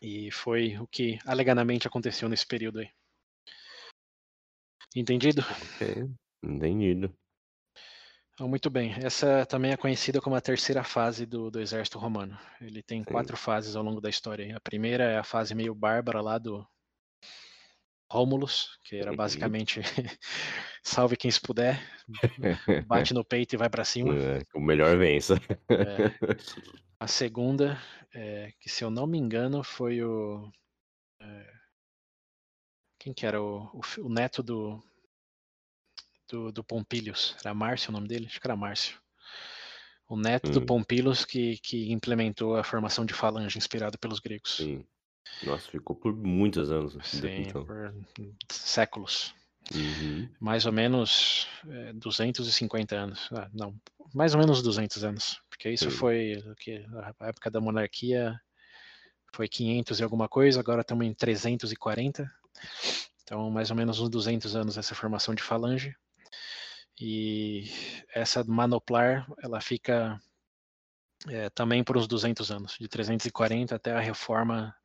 E 0.02 0.32
foi 0.32 0.78
o 0.78 0.88
que 0.88 1.18
alegadamente 1.26 1.88
aconteceu 1.88 2.30
nesse 2.30 2.46
período 2.46 2.80
aí. 2.80 2.90
Entendido? 4.96 5.42
É, 5.82 6.08
entendido. 6.48 7.14
Então, 8.34 8.50
muito 8.50 8.70
bem. 8.70 8.94
Essa 9.02 9.46
também 9.46 9.72
é 9.72 9.78
conhecida 9.78 10.20
como 10.20 10.36
a 10.36 10.42
terceira 10.42 10.84
fase 10.84 11.26
do, 11.26 11.50
do 11.50 11.60
exército 11.60 11.98
romano. 11.98 12.38
Ele 12.60 12.84
tem 12.84 13.00
Sim. 13.00 13.06
quatro 13.06 13.38
fases 13.38 13.76
ao 13.76 13.84
longo 13.84 14.02
da 14.02 14.10
história. 14.10 14.56
A 14.56 14.60
primeira 14.60 15.06
é 15.06 15.18
a 15.18 15.24
fase 15.24 15.56
meio 15.56 15.74
bárbara 15.74 16.22
lá 16.22 16.38
do 16.38 16.66
Rômulus, 18.12 18.78
que 18.84 18.98
era 18.98 19.12
uhum. 19.12 19.18
basicamente 19.18 19.82
salve 20.84 21.18
quem 21.18 21.32
se 21.32 21.42
puder, 21.42 21.82
bate 22.88 23.14
no 23.14 23.24
peito 23.24 23.54
e 23.54 23.58
vai 23.58 23.70
para 23.70 23.84
cima. 23.84 24.14
É, 24.14 24.42
o 24.54 24.60
melhor 24.60 24.98
vença. 24.98 25.36
É. 25.70 26.12
A 27.06 27.08
segunda, 27.08 27.80
é, 28.16 28.52
que 28.60 28.68
se 28.68 28.84
eu 28.84 28.90
não 28.90 29.06
me 29.06 29.20
engano, 29.20 29.64
foi 29.64 30.02
o. 30.02 30.52
É, 31.22 31.54
quem 32.98 33.14
que 33.14 33.28
era? 33.28 33.40
O, 33.40 33.66
o, 33.76 33.82
o 34.00 34.10
neto 34.10 34.42
do, 34.42 34.84
do, 36.28 36.52
do 36.52 36.64
Pompilius. 36.64 37.36
Era 37.42 37.54
Márcio 37.54 37.92
o 37.92 37.94
nome 37.94 38.08
dele? 38.08 38.26
Acho 38.26 38.42
que 38.42 38.48
era 38.48 38.56
Márcio. 38.56 39.00
O 40.10 40.18
neto 40.18 40.50
hum. 40.50 40.54
do 40.54 40.66
Pompilius 40.66 41.24
que, 41.26 41.60
que 41.60 41.92
implementou 41.92 42.58
a 42.58 42.64
formação 42.64 43.06
de 43.06 43.14
falange 43.14 43.56
inspirado 43.56 44.00
pelos 44.00 44.20
gregos. 44.20 44.58
Sim. 44.58 44.84
Nossa, 45.44 45.70
ficou 45.70 45.96
por 45.96 46.16
muitos 46.16 46.72
anos. 46.72 46.98
Sim, 47.08 47.44
então. 47.44 47.66
por 47.66 47.94
séculos. 48.52 49.36
Uhum. 49.72 50.28
Mais 50.40 50.66
ou 50.66 50.72
menos 50.72 51.48
é, 51.68 51.94
250 51.94 52.96
anos. 52.96 53.30
Ah, 53.32 53.48
não, 53.54 53.76
mais 54.12 54.34
ou 54.34 54.40
menos 54.40 54.64
200 54.64 55.04
anos. 55.04 55.45
Porque 55.56 55.70
isso 55.70 55.90
Sim. 55.90 55.98
foi 55.98 56.44
que 56.60 56.86
a 57.20 57.28
época 57.28 57.50
da 57.50 57.62
monarquia 57.62 58.38
foi 59.34 59.48
500 59.48 60.00
e 60.00 60.04
alguma 60.04 60.28
coisa, 60.28 60.60
agora 60.60 60.82
estamos 60.82 61.06
em 61.06 61.14
340. 61.14 62.30
Então, 63.24 63.50
mais 63.50 63.72
ou 63.72 63.78
menos 63.78 64.00
uns 64.00 64.10
200 64.10 64.54
anos 64.56 64.78
essa 64.78 64.94
formação 64.94 65.34
de 65.34 65.42
falange. 65.42 65.96
E 67.00 67.70
essa 68.14 68.44
manoplar, 68.44 69.26
ela 69.42 69.62
fica 69.62 70.22
é, 71.28 71.50
também 71.50 71.84
por 71.84 71.98
uns 71.98 72.08
200 72.08 72.52
anos, 72.52 72.78
de 72.78 72.88
340 72.88 73.76
até 73.76 73.94
a 73.94 74.00
reforma 74.00 74.76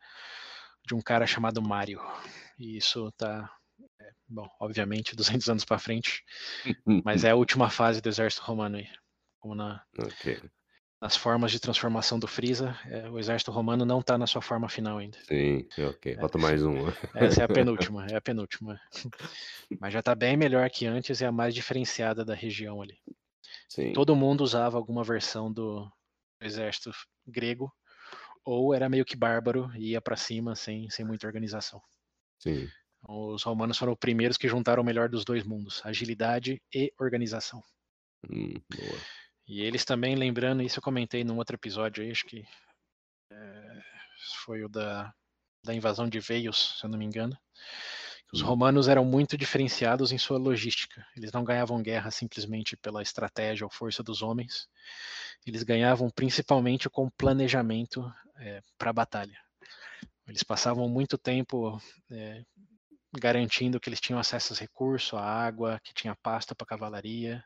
de 0.87 0.95
um 0.95 1.01
cara 1.01 1.27
chamado 1.27 1.61
Mário. 1.61 2.01
E 2.57 2.77
isso 2.77 3.09
está, 3.09 3.53
é, 4.01 4.13
bom, 4.29 4.49
obviamente 4.61 5.17
200 5.17 5.49
anos 5.49 5.65
para 5.65 5.79
frente, 5.79 6.25
mas 7.05 7.25
é 7.25 7.31
a 7.31 7.37
última 7.37 7.69
fase 7.71 8.01
do 8.01 8.09
exército 8.09 8.43
romano 8.45 8.77
aí. 8.77 8.89
Como 9.41 9.55
na, 9.55 9.83
okay. 9.99 10.41
Nas 11.01 11.17
formas 11.17 11.51
de 11.51 11.59
transformação 11.59 12.19
do 12.19 12.27
Freeza, 12.27 12.79
é, 12.85 13.09
o 13.09 13.19
exército 13.19 13.51
romano 13.51 13.87
não 13.87 14.01
está 14.01 14.19
na 14.19 14.27
sua 14.27 14.43
forma 14.43 14.69
final 14.69 14.99
ainda. 14.99 15.19
Sim, 15.25 15.67
ok. 15.89 16.17
Falta 16.17 16.39
é, 16.39 16.41
mais 16.41 16.63
uma. 16.63 16.95
Essa 17.15 17.43
é 17.43 17.45
a 17.45 17.49
penúltima, 17.49 18.07
é 18.07 18.17
a 18.17 18.21
penúltima. 18.21 18.79
Mas 19.81 19.93
já 19.95 20.01
está 20.01 20.15
bem 20.15 20.37
melhor 20.37 20.69
que 20.69 20.87
antes 20.87 21.21
e 21.21 21.25
é 21.25 21.29
a 21.29 21.33
mais 21.33 21.55
diferenciada 21.55 22.25
da 22.25 22.35
região 22.35 22.83
ali. 22.83 22.99
Sim. 23.69 23.93
Todo 23.95 24.15
mundo 24.15 24.43
usava 24.43 24.77
alguma 24.77 25.03
versão 25.03 25.51
do 25.51 25.91
exército 26.41 26.91
grego 27.27 27.73
ou 28.45 28.75
era 28.75 28.89
meio 28.89 29.05
que 29.05 29.17
bárbaro 29.17 29.71
e 29.77 29.93
ia 29.93 30.01
para 30.01 30.17
cima 30.17 30.55
sem, 30.55 30.91
sem 30.91 31.05
muita 31.05 31.27
organização. 31.27 31.81
Sim. 32.39 32.69
Os 33.09 33.43
romanos 33.43 33.79
foram 33.79 33.93
os 33.93 33.99
primeiros 33.99 34.37
que 34.37 34.49
juntaram 34.49 34.83
o 34.83 34.85
melhor 34.85 35.09
dos 35.09 35.25
dois 35.25 35.45
mundos, 35.45 35.81
agilidade 35.85 36.61
e 36.75 36.93
organização. 36.99 37.63
Hum, 38.29 38.55
boa. 38.69 38.99
E 39.51 39.63
eles 39.63 39.85
também, 39.85 40.15
lembrando, 40.15 40.63
isso 40.63 40.79
eu 40.79 40.83
comentei 40.83 41.25
num 41.25 41.37
outro 41.37 41.57
episódio 41.57 42.05
aí, 42.05 42.13
acho 42.13 42.25
que 42.25 42.47
é, 43.33 43.83
foi 44.45 44.63
o 44.63 44.69
da, 44.69 45.13
da 45.65 45.75
invasão 45.75 46.09
de 46.09 46.21
Veios, 46.21 46.79
se 46.79 46.87
eu 46.87 46.89
não 46.89 46.97
me 46.97 47.05
engano. 47.05 47.37
Os 48.33 48.43
hum. 48.43 48.47
romanos 48.47 48.87
eram 48.87 49.05
muito 49.05 49.37
diferenciados 49.37 50.13
em 50.13 50.19
sua 50.19 50.39
logística. 50.39 51.05
Eles 51.17 51.33
não 51.33 51.43
ganhavam 51.43 51.83
guerra 51.83 52.13
simplesmente 52.13 52.77
pela 52.77 53.03
estratégia 53.03 53.67
ou 53.67 53.73
força 53.73 54.05
dos 54.05 54.23
homens. 54.23 54.69
Eles 55.45 55.65
ganhavam 55.65 56.09
principalmente 56.11 56.89
com 56.89 57.11
planejamento 57.11 58.09
é, 58.37 58.63
para 58.79 58.91
a 58.91 58.93
batalha. 58.93 59.37
Eles 60.29 60.45
passavam 60.45 60.89
muito 60.89 61.19
tempo 61.19 61.77
é, 62.09 62.45
garantindo 63.19 63.81
que 63.81 63.89
eles 63.89 64.01
tinham 64.01 64.21
acesso 64.21 64.53
a 64.53 64.57
recursos, 64.57 65.19
a 65.19 65.25
água, 65.25 65.81
que 65.83 65.93
tinha 65.93 66.15
pasta 66.23 66.55
para 66.55 66.69
cavalaria, 66.69 67.45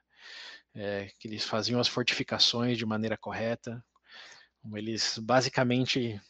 é, 0.75 1.11
que 1.19 1.29
eles 1.29 1.45
faziam 1.45 1.81
as 1.81 1.89
fortificações 1.89 2.77
de 2.77 2.87
maneira 2.87 3.17
correta. 3.17 3.85
Eles 4.75 5.19
basicamente 5.19 6.21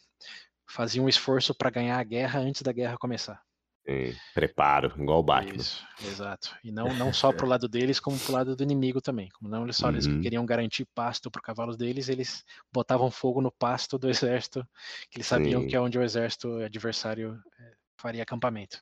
faziam 0.67 1.05
um 1.05 1.09
esforço 1.09 1.53
para 1.53 1.69
ganhar 1.69 1.99
a 1.99 2.03
guerra 2.03 2.39
antes 2.39 2.61
da 2.61 2.71
guerra 2.71 2.97
começar. 2.97 3.41
Sim, 3.87 4.15
preparo, 4.33 4.91
igual 4.97 5.19
o 5.19 5.23
Batman. 5.23 5.57
Isso, 5.57 5.85
exato. 6.03 6.55
E 6.63 6.71
não, 6.71 6.91
não 6.95 7.13
só 7.13 7.31
pro 7.31 7.45
lado 7.45 7.69
deles, 7.69 7.99
como 7.99 8.17
pro 8.17 8.33
lado 8.33 8.55
do 8.55 8.63
inimigo 8.63 8.99
também. 8.99 9.29
Como 9.29 9.47
não 9.47 9.71
só 9.71 9.89
eles 9.89 10.07
uhum. 10.07 10.21
queriam 10.21 10.43
garantir 10.43 10.87
pasto 10.95 11.29
para 11.29 11.41
cavalos 11.41 11.77
deles, 11.77 12.09
eles 12.09 12.43
botavam 12.73 13.11
fogo 13.11 13.41
no 13.41 13.51
pasto 13.51 13.99
do 13.99 14.09
exército, 14.09 14.67
que 15.11 15.17
eles 15.17 15.27
sabiam 15.27 15.61
Sim. 15.61 15.67
que 15.67 15.75
é 15.75 15.79
onde 15.79 15.99
o 15.99 16.03
exército 16.03 16.57
adversário 16.57 17.39
eh, 17.59 17.73
faria 17.95 18.23
acampamento. 18.23 18.81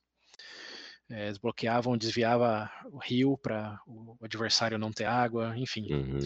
É, 1.14 1.26
eles 1.26 1.38
bloqueavam, 1.38 1.97
desviava 1.97 2.72
o 2.91 2.97
rio 2.97 3.38
para 3.38 3.80
o 3.88 4.18
adversário 4.22 4.78
não 4.78 4.91
ter 4.91 5.05
água, 5.05 5.53
enfim. 5.57 5.93
Uhum. 5.93 6.20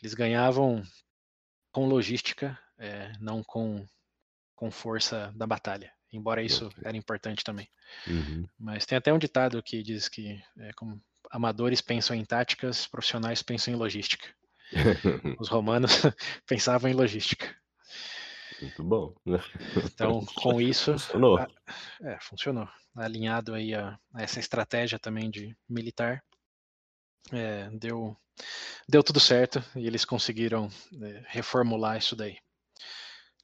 Eles 0.00 0.14
ganhavam 0.14 0.82
com 1.72 1.86
logística, 1.86 2.58
é, 2.78 3.12
não 3.20 3.42
com, 3.42 3.84
com 4.54 4.70
força 4.70 5.32
da 5.36 5.46
batalha 5.46 5.92
embora 6.12 6.42
isso 6.42 6.66
okay. 6.66 6.82
era 6.84 6.96
importante 6.96 7.44
também. 7.44 7.68
Uhum. 8.06 8.46
Mas 8.58 8.86
tem 8.86 8.98
até 8.98 9.12
um 9.12 9.18
ditado 9.18 9.62
que 9.62 9.82
diz 9.82 10.08
que 10.08 10.42
é, 10.58 10.72
como 10.74 11.00
amadores 11.30 11.80
pensam 11.80 12.16
em 12.16 12.24
táticas, 12.24 12.86
profissionais 12.86 13.42
pensam 13.42 13.74
em 13.74 13.76
logística. 13.76 14.26
Os 15.40 15.48
romanos 15.48 15.92
pensavam 16.46 16.90
em 16.90 16.94
logística. 16.94 17.54
Muito 18.60 18.82
bom. 18.82 19.14
Então, 19.84 20.24
com 20.36 20.60
isso. 20.60 20.92
Funcionou. 20.92 21.38
A, 21.38 21.48
é, 22.02 22.18
funcionou. 22.20 22.68
Alinhado 22.94 23.54
aí 23.54 23.74
a, 23.74 23.98
a, 24.14 24.22
essa 24.22 24.40
estratégia 24.40 24.98
também 24.98 25.30
de 25.30 25.56
militar, 25.68 26.22
é, 27.32 27.70
deu, 27.70 28.16
deu 28.88 29.02
tudo 29.02 29.20
certo 29.20 29.62
e 29.76 29.86
eles 29.86 30.04
conseguiram 30.04 30.68
é, 31.02 31.22
reformular 31.26 31.96
isso 31.96 32.16
daí. 32.16 32.38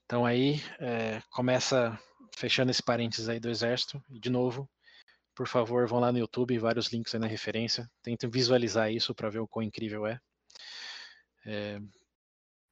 Então 0.04 0.24
aí 0.24 0.62
é, 0.78 1.20
começa 1.30 1.98
fechando 2.36 2.70
esse 2.70 2.82
parênteses 2.82 3.28
aí 3.28 3.40
do 3.40 3.48
exército, 3.48 4.02
e 4.10 4.20
de 4.20 4.28
novo, 4.28 4.68
por 5.34 5.48
favor, 5.48 5.86
vão 5.86 5.98
lá 5.98 6.12
no 6.12 6.18
YouTube, 6.18 6.58
vários 6.58 6.92
links 6.92 7.14
aí 7.14 7.20
na 7.20 7.26
referência, 7.26 7.90
tentem 8.02 8.28
visualizar 8.28 8.92
isso 8.92 9.14
para 9.14 9.30
ver 9.30 9.40
o 9.40 9.48
quão 9.48 9.62
incrível 9.62 10.06
é. 10.06 10.20
é. 11.46 11.78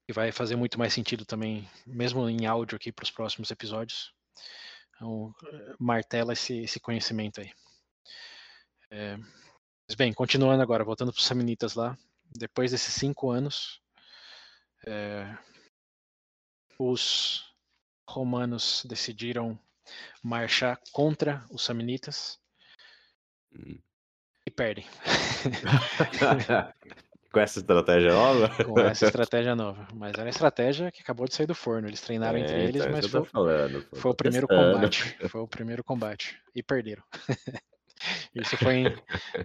E 0.06 0.12
vai 0.12 0.32
fazer 0.32 0.56
muito 0.56 0.78
mais 0.78 0.92
sentido 0.92 1.24
também, 1.24 1.68
mesmo 1.86 2.28
em 2.28 2.46
áudio 2.46 2.76
aqui 2.76 2.92
para 2.92 3.04
os 3.04 3.10
próximos 3.10 3.50
episódios. 3.50 4.12
Então, 4.94 5.34
martela 5.78 6.32
esse, 6.32 6.58
esse 6.58 6.78
conhecimento 6.78 7.40
aí. 7.40 7.50
É, 8.90 9.16
mas 9.88 9.96
bem, 9.96 10.12
continuando 10.12 10.62
agora, 10.62 10.84
voltando 10.84 11.12
para 11.12 11.18
os 11.18 11.26
Samnitas 11.26 11.74
lá. 11.74 11.96
Depois 12.36 12.70
desses 12.70 12.92
cinco 12.92 13.30
anos, 13.30 13.80
é, 14.86 15.36
os 16.78 17.54
romanos 18.08 18.84
decidiram 18.86 19.58
marchar 20.22 20.78
contra 20.92 21.44
os 21.50 21.64
samnitas 21.64 22.38
hum. 23.52 23.78
e 24.46 24.50
perdem. 24.50 24.86
Com 27.34 27.40
essa 27.40 27.58
estratégia 27.58 28.12
nova? 28.12 28.48
Com 28.64 28.80
essa 28.80 29.06
estratégia 29.06 29.54
nova. 29.54 29.86
Mas 29.94 30.14
era 30.14 30.24
a 30.24 30.30
estratégia 30.30 30.90
que 30.90 31.02
acabou 31.02 31.26
de 31.26 31.34
sair 31.34 31.46
do 31.46 31.54
forno. 31.54 31.88
Eles 31.88 32.00
treinaram 32.00 32.38
é, 32.38 32.42
entre 32.42 32.62
eles, 32.62 32.82
então, 32.82 32.92
mas 32.92 33.06
foi, 33.06 33.24
falando, 33.24 33.86
foi 33.92 34.10
o 34.10 34.14
primeiro 34.14 34.48
combate. 34.48 35.16
Foi 35.28 35.40
o 35.40 35.48
primeiro 35.48 35.84
combate. 35.84 36.40
E 36.54 36.62
perderam. 36.62 37.02
Isso 38.34 38.56
foi 38.56 38.74
em, 38.74 38.86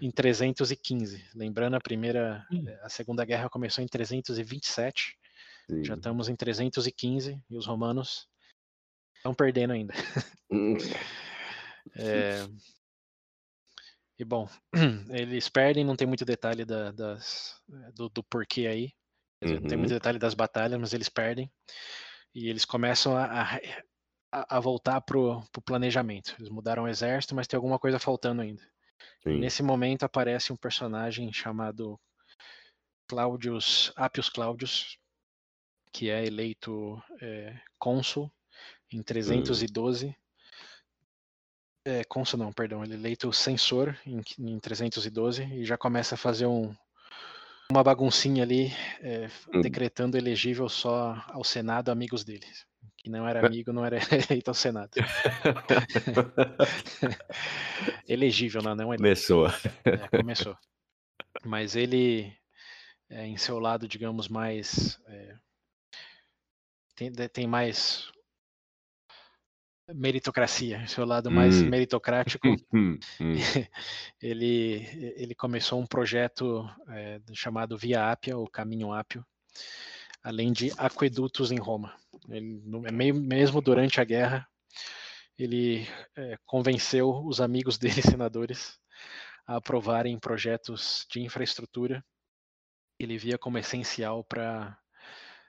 em 0.02 0.12
315. 0.12 1.26
Lembrando, 1.36 1.76
a 1.76 1.80
primeira, 1.80 2.46
hum. 2.52 2.66
a 2.82 2.90
segunda 2.90 3.26
guerra 3.26 3.50
começou 3.50 3.84
em 3.84 3.88
327. 3.88 5.18
Sim. 5.70 5.84
Já 5.84 5.94
estamos 5.96 6.30
em 6.30 6.36
315 6.36 7.40
e 7.50 7.58
os 7.58 7.66
romanos 7.66 8.28
Estão 9.20 9.34
perdendo 9.34 9.74
ainda. 9.74 9.94
Hum. 10.50 10.78
é... 11.96 12.46
E 14.20 14.26
bom, 14.26 14.50
eles 15.10 15.48
perdem, 15.48 15.86
não 15.86 15.96
tem 15.96 16.06
muito 16.06 16.26
detalhe 16.26 16.66
da, 16.66 16.92
das, 16.92 17.56
do, 17.96 18.10
do, 18.10 18.22
porquê 18.22 18.68
aí. 18.68 18.94
Uhum. 19.42 19.62
Não 19.62 19.68
tem 19.68 19.78
muito 19.78 19.92
uhum. 19.92 19.98
detalhe 19.98 20.20
das 20.20 20.34
batalhas, 20.34 20.78
mas 20.78 20.94
eles 20.94 21.08
perdem. 21.08 21.50
E 22.36 22.50
eles 22.50 22.66
começam 22.66 23.16
a, 23.16 23.58
a, 24.30 24.58
a 24.58 24.60
voltar 24.60 25.00
pro, 25.00 25.42
pro 25.54 25.62
planejamento. 25.62 26.36
Eles 26.38 26.50
mudaram 26.50 26.84
o 26.84 26.88
exército, 26.90 27.34
mas 27.34 27.48
tem 27.48 27.56
alguma 27.56 27.80
coisa 27.80 27.98
faltando 27.98 28.42
ainda. 28.42 28.62
Nesse 29.26 29.64
momento 29.64 30.04
aparece 30.04 30.52
um 30.52 30.58
personagem 30.58 31.32
chamado 31.32 32.00
Claudius, 33.08 33.94
Appius 33.96 34.30
Claudius, 34.30 34.98
que 35.92 36.10
é 36.10 36.26
eleito 36.26 37.02
é, 37.22 37.58
cônsul 37.78 38.32
em 38.92 39.02
312. 39.02 40.08
Hum. 40.08 40.14
É, 41.86 42.04
cônsul 42.04 42.40
não, 42.40 42.52
perdão, 42.52 42.84
ele 42.84 42.94
é 42.94 42.98
eleito 42.98 43.32
censor 43.32 43.98
em, 44.06 44.22
em 44.38 44.60
312 44.60 45.44
e 45.44 45.66
já 45.66 45.78
começa 45.78 46.16
a 46.16 46.18
fazer 46.18 46.46
um, 46.46 46.76
uma 47.72 47.84
baguncinha 47.84 48.44
ali, 48.44 48.74
é, 49.00 49.30
hum. 49.54 49.62
decretando 49.62 50.18
elegível 50.18 50.68
só 50.68 51.24
ao 51.28 51.44
Senado 51.44 51.90
amigos 51.90 52.24
dele. 52.24 52.46
Que 52.98 53.10
não 53.10 53.28
era 53.28 53.46
amigo, 53.46 53.72
não 53.72 53.86
era 53.86 53.98
eleito 54.30 54.50
ao 54.50 54.56
Senado. 54.56 54.92
elegível, 58.08 58.62
não, 58.62 58.76
não 58.76 58.94
é. 58.94 58.98
Começou. 58.98 59.48
É, 59.86 60.18
começou. 60.18 60.58
Mas 61.46 61.76
ele, 61.76 62.34
é, 63.10 63.26
em 63.26 63.38
seu 63.38 63.60
lado, 63.60 63.88
digamos, 63.88 64.28
mais. 64.28 65.00
É, 65.08 65.36
tem, 66.96 67.12
tem 67.12 67.48
mais 67.48 68.12
meritocracia, 69.94 70.86
seu 70.88 71.06
lado 71.06 71.32
mais 71.32 71.62
hum. 71.62 71.70
meritocrático, 71.70 72.48
hum, 72.74 72.98
hum. 73.20 73.34
ele, 74.22 74.88
ele 75.18 75.36
começou 75.36 75.80
um 75.80 75.86
projeto 75.86 76.70
é, 76.90 77.20
chamado 77.34 77.78
Via 77.78 78.12
Ápia, 78.12 78.38
o 78.38 78.48
Caminho 78.48 78.92
Ápio, 78.92 79.26
além 80.24 80.52
de 80.52 80.72
aquedutos 80.78 81.52
em 81.52 81.60
Roma. 81.60 81.96
Ele, 82.30 82.62
meio, 82.92 83.16
mesmo 83.16 83.62
durante 83.62 84.00
a 84.00 84.04
guerra, 84.04 84.48
ele 85.38 85.88
é, 86.16 86.38
convenceu 86.46 87.10
os 87.26 87.40
amigos 87.40 87.78
dele, 87.80 88.02
senadores, 88.02 88.78
a 89.48 89.56
aprovarem 89.56 90.20
projetos 90.20 91.06
de 91.10 91.22
infraestrutura. 91.22 92.04
Ele 93.00 93.18
via 93.18 93.38
como 93.38 93.58
essencial 93.58 94.24
para 94.24 94.78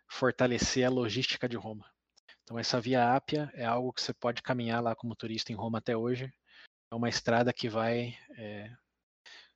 fortalecer 0.09 0.85
a 0.85 0.91
logística 0.91 1.49
de 1.49 1.57
Roma. 1.57 1.85
Então 2.51 2.59
essa 2.59 2.81
Via 2.81 3.15
Ápia 3.15 3.49
é 3.55 3.65
algo 3.65 3.93
que 3.93 4.03
você 4.03 4.13
pode 4.13 4.43
caminhar 4.43 4.83
lá 4.83 4.93
como 4.93 5.15
turista 5.15 5.53
em 5.53 5.55
Roma 5.55 5.79
até 5.79 5.97
hoje. 5.97 6.29
É 6.91 6.95
uma 6.97 7.09
estrada 7.09 7.53
que 7.53 7.69
vai 7.69 8.19
é, 8.37 8.69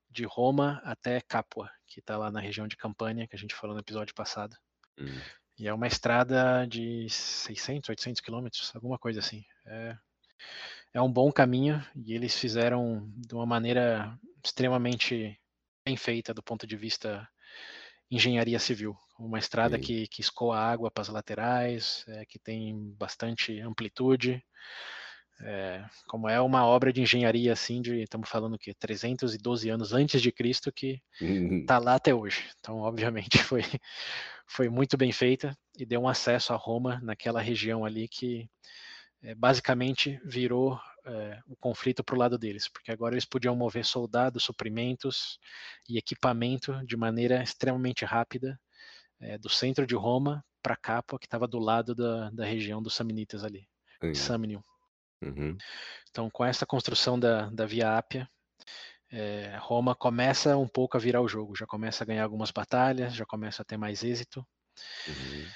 de 0.09 0.24
Roma 0.24 0.80
até 0.84 1.20
Capua, 1.20 1.68
que 1.88 1.99
está 1.99 2.16
lá 2.16 2.30
na 2.30 2.38
região 2.38 2.68
de 2.68 2.76
Campânia, 2.76 3.26
que 3.26 3.34
a 3.34 3.38
gente 3.38 3.53
falou 3.53 3.74
no 3.74 3.82
episódio 3.82 4.14
passado. 4.14 4.57
Hum. 4.97 5.20
E 5.59 5.66
é 5.66 5.74
uma 5.74 5.88
estrada 5.88 6.68
de 6.68 7.09
600, 7.11 7.88
800 7.88 8.20
quilômetros, 8.20 8.70
alguma 8.76 8.97
coisa 8.97 9.18
assim. 9.18 9.45
É, 9.66 9.99
é 10.92 11.03
um 11.03 11.12
bom 11.12 11.32
caminho 11.32 11.84
e 11.97 12.14
eles 12.14 12.38
fizeram 12.38 13.11
de 13.16 13.34
uma 13.34 13.45
maneira 13.45 14.16
extremamente 14.40 15.36
bem 15.84 15.97
feita 15.97 16.32
do 16.32 16.45
ponto 16.45 16.64
de 16.64 16.76
vista 16.76 17.28
engenharia 18.09 18.61
civil. 18.61 18.97
Uma 19.18 19.38
estrada 19.38 19.78
que, 19.78 20.08
que 20.08 20.20
escoa 20.20 20.58
água 20.58 20.90
para 20.90 21.02
as 21.02 21.08
laterais, 21.08 22.04
é, 22.08 22.24
que 22.24 22.38
tem 22.38 22.92
bastante 22.98 23.60
amplitude. 23.60 24.42
É, 25.40 25.84
como 26.06 26.28
é 26.28 26.40
uma 26.40 26.64
obra 26.64 26.92
de 26.92 27.02
engenharia 27.02 27.52
assim 27.52 27.82
de 27.82 28.02
estamos 28.02 28.28
falando 28.28 28.58
que 28.58 28.72
312 28.72 29.68
anos 29.68 29.92
antes 29.92 30.22
de 30.22 30.30
Cristo 30.30 30.72
que 30.72 31.02
está 31.20 31.78
lá 31.78 31.96
até 31.96 32.14
hoje. 32.14 32.48
Então 32.60 32.78
obviamente 32.78 33.38
foi 33.42 33.62
foi 34.46 34.68
muito 34.68 34.96
bem 34.96 35.10
feita 35.10 35.56
e 35.76 35.84
deu 35.84 36.02
um 36.02 36.08
acesso 36.08 36.52
a 36.52 36.56
Roma 36.56 37.00
naquela 37.02 37.40
região 37.40 37.84
ali 37.84 38.06
que 38.06 38.48
é, 39.22 39.34
basicamente 39.34 40.20
virou 40.24 40.78
é, 41.06 41.40
o 41.46 41.56
conflito 41.56 42.04
para 42.04 42.14
o 42.14 42.18
lado 42.18 42.38
deles, 42.38 42.68
porque 42.68 42.92
agora 42.92 43.14
eles 43.14 43.24
podiam 43.24 43.56
mover 43.56 43.84
soldados, 43.84 44.44
suprimentos 44.44 45.38
e 45.88 45.98
equipamento 45.98 46.84
de 46.86 46.96
maneira 46.96 47.42
extremamente 47.42 48.04
rápida 48.04 48.58
é, 49.24 49.38
do 49.38 49.48
centro 49.48 49.86
de 49.86 49.94
Roma 49.94 50.44
para 50.62 50.76
Capua, 50.76 51.18
que 51.18 51.26
estava 51.26 51.46
do 51.46 51.58
lado 51.58 51.94
da, 51.94 52.30
da 52.30 52.44
região 52.44 52.82
dos 52.82 52.94
Samnitas 52.94 53.44
ali, 53.44 53.66
Samnium. 54.14 54.62
Uhum. 55.22 55.56
Então, 56.10 56.30
com 56.30 56.44
essa 56.44 56.66
construção 56.66 57.18
da, 57.18 57.48
da 57.50 57.66
Via 57.66 57.96
Ápia, 57.96 58.28
é, 59.10 59.56
Roma 59.60 59.94
começa 59.94 60.56
um 60.56 60.68
pouco 60.68 60.96
a 60.96 61.00
virar 61.00 61.20
o 61.20 61.28
jogo, 61.28 61.56
já 61.56 61.66
começa 61.66 62.04
a 62.04 62.06
ganhar 62.06 62.24
algumas 62.24 62.50
batalhas, 62.50 63.14
já 63.14 63.24
começa 63.24 63.62
a 63.62 63.64
ter 63.64 63.76
mais 63.76 64.02
êxito. 64.04 64.46
Uhum. 65.08 65.46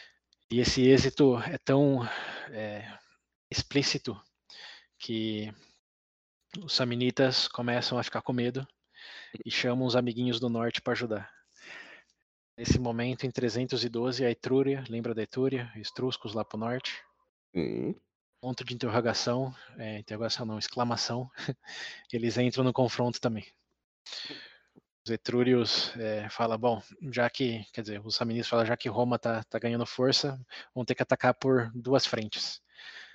E 0.51 0.61
esse 0.61 0.83
êxito 0.83 1.39
é 1.43 1.59
tão 1.59 2.03
é, 2.51 2.91
explícito 3.51 4.19
que 4.99 5.53
os 6.63 6.73
samnitas 6.73 7.47
começam 7.49 7.99
a 7.99 8.03
ficar 8.03 8.23
com 8.23 8.33
medo 8.33 8.67
e 9.45 9.51
chamam 9.51 9.87
os 9.87 9.95
amiguinhos 9.95 10.41
do 10.41 10.49
norte 10.49 10.81
para 10.81 10.95
ajudar. 10.95 11.38
Nesse 12.59 12.77
momento, 12.77 13.25
em 13.25 13.31
312, 13.31 14.25
a 14.25 14.31
Etrúria, 14.33 14.83
lembra 14.89 15.15
da 15.15 15.23
Etrúria? 15.23 15.71
Etruscos 15.77 16.35
lá 16.35 16.45
para 16.45 16.57
o 16.57 16.61
norte. 16.61 17.05
Uhum. 17.55 17.95
Ponto 18.41 18.65
de 18.65 18.75
interrogação, 18.75 19.55
é, 19.79 20.01
interrogação 20.01 20.45
não, 20.45 20.59
exclamação. 20.59 21.31
Eles 22.13 22.37
entram 22.37 22.65
no 22.65 22.73
confronto 22.73 23.21
também. 23.21 23.47
Os 25.07 25.13
etrúrios 25.13 25.97
é, 25.99 26.29
falam, 26.31 26.59
bom, 26.59 26.83
já 27.13 27.31
que, 27.31 27.65
quer 27.73 27.83
dizer, 27.83 28.05
os 28.05 28.17
samnitas 28.17 28.49
falam, 28.49 28.67
já 28.67 28.77
que 28.77 28.89
Roma 28.89 29.21
tá, 29.21 29.45
tá 29.45 29.61
ganhando 29.61 29.87
força, 29.87 30.37
vão 30.75 30.85
ter 30.85 30.97
que 30.97 31.03
atacar 31.03 31.35
por 31.35 31.71
duas 31.73 32.07
frentes. 32.07 32.61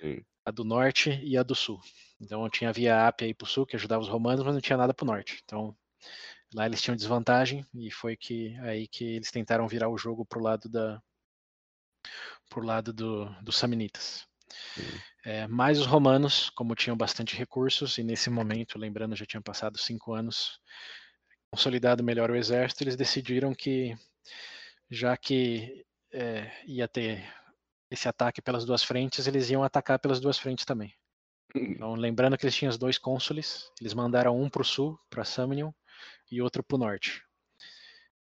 Sim. 0.00 0.24
A 0.46 0.50
do 0.50 0.64
norte 0.64 1.20
e 1.22 1.36
a 1.36 1.42
do 1.42 1.54
sul. 1.54 1.78
Então 2.18 2.48
tinha 2.48 2.70
a 2.70 2.72
Via 2.72 3.06
Ápia 3.06 3.26
aí 3.26 3.34
pro 3.34 3.46
sul, 3.46 3.66
que 3.66 3.76
ajudava 3.76 4.00
os 4.00 4.08
romanos, 4.08 4.42
mas 4.42 4.54
não 4.54 4.60
tinha 4.62 4.78
nada 4.78 4.94
pro 4.94 5.04
norte. 5.04 5.42
Então 5.44 5.76
lá 6.54 6.66
eles 6.66 6.80
tinham 6.80 6.96
desvantagem 6.96 7.66
e 7.74 7.90
foi 7.90 8.16
que 8.16 8.56
aí 8.60 8.86
que 8.86 9.04
eles 9.16 9.30
tentaram 9.30 9.66
virar 9.66 9.88
o 9.88 9.98
jogo 9.98 10.24
pro 10.24 10.40
lado 10.40 10.68
da 10.68 11.02
pro 12.48 12.64
lado 12.64 12.92
do, 12.92 13.26
dos 13.42 13.56
samnitas. 13.56 14.26
É, 15.24 15.46
mas 15.48 15.78
os 15.80 15.86
romanos, 15.86 16.50
como 16.50 16.74
tinham 16.74 16.96
bastante 16.96 17.34
recursos, 17.34 17.98
e 17.98 18.04
nesse 18.04 18.30
momento, 18.30 18.78
lembrando, 18.78 19.16
já 19.16 19.24
tinham 19.24 19.42
passado 19.42 19.78
cinco 19.78 20.12
anos, 20.12 20.60
consolidado 21.50 22.04
melhor 22.04 22.30
o 22.30 22.36
exército, 22.36 22.84
eles 22.84 22.94
decidiram 22.94 23.54
que, 23.54 23.96
já 24.90 25.16
que 25.16 25.84
é, 26.12 26.52
ia 26.66 26.86
ter 26.86 27.24
esse 27.90 28.08
ataque 28.08 28.42
pelas 28.42 28.64
duas 28.64 28.84
frentes, 28.84 29.26
eles 29.26 29.50
iam 29.50 29.64
atacar 29.64 29.98
pelas 29.98 30.20
duas 30.20 30.38
frentes 30.38 30.64
também. 30.64 30.94
Então, 31.56 31.94
lembrando 31.94 32.36
que 32.36 32.44
eles 32.44 32.56
tinham 32.56 32.70
os 32.70 32.76
dois 32.76 32.98
cônsules, 32.98 33.70
eles 33.80 33.94
mandaram 33.94 34.36
um 34.36 34.50
para 34.50 34.62
o 34.62 34.64
sul, 34.64 34.98
para 35.08 35.24
Samnium, 35.24 35.72
e 36.30 36.40
outro 36.40 36.62
para 36.62 36.76
o 36.76 36.78
norte. 36.78 37.22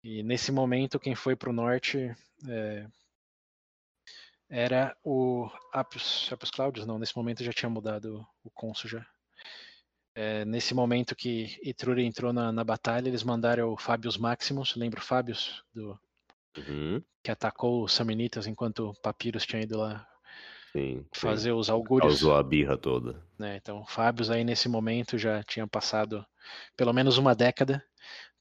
E 0.02 0.22
nesse 0.22 0.50
momento, 0.50 0.98
quem 0.98 1.14
foi 1.14 1.36
para 1.36 1.50
o 1.50 1.52
norte 1.52 2.14
é, 2.48 2.86
era 4.48 4.96
o 5.02 5.48
Appius, 5.72 6.28
Appius 6.32 6.50
Claudius, 6.50 6.86
não, 6.86 6.98
nesse 6.98 7.16
momento 7.16 7.44
já 7.44 7.52
tinha 7.52 7.70
mudado 7.70 8.26
o 8.44 8.50
cônsul 8.50 8.90
já. 8.90 9.06
É, 10.14 10.44
nesse 10.44 10.74
momento 10.74 11.16
que 11.16 11.58
Etruria 11.64 12.04
entrou 12.04 12.32
na, 12.32 12.52
na, 12.52 12.62
batalha, 12.62 13.08
eles 13.08 13.22
mandaram 13.22 13.72
o 13.72 13.78
Fabius 13.78 14.18
Maximus, 14.18 14.76
lembra 14.76 15.00
o 15.00 15.02
Fabius? 15.02 15.64
Do, 15.72 15.98
uhum. 16.58 17.02
Que 17.22 17.30
atacou 17.30 17.82
os 17.82 17.94
Samnitas 17.94 18.46
enquanto 18.46 18.92
Papyrus 19.02 19.46
tinha 19.46 19.62
ido 19.62 19.78
lá 19.78 20.06
sim, 20.72 21.06
fazer 21.14 21.50
sim. 21.50 21.52
os 21.52 21.70
augúrios. 21.70 22.20
Causou 22.20 22.34
a 22.34 22.42
birra 22.42 22.76
toda. 22.76 23.24
É, 23.40 23.56
então, 23.56 23.86
Fabius 23.86 24.30
aí 24.30 24.44
nesse 24.44 24.68
momento 24.68 25.16
já 25.16 25.42
tinha 25.42 25.66
passado 25.66 26.26
pelo 26.76 26.92
menos 26.92 27.16
uma 27.16 27.34
década, 27.34 27.82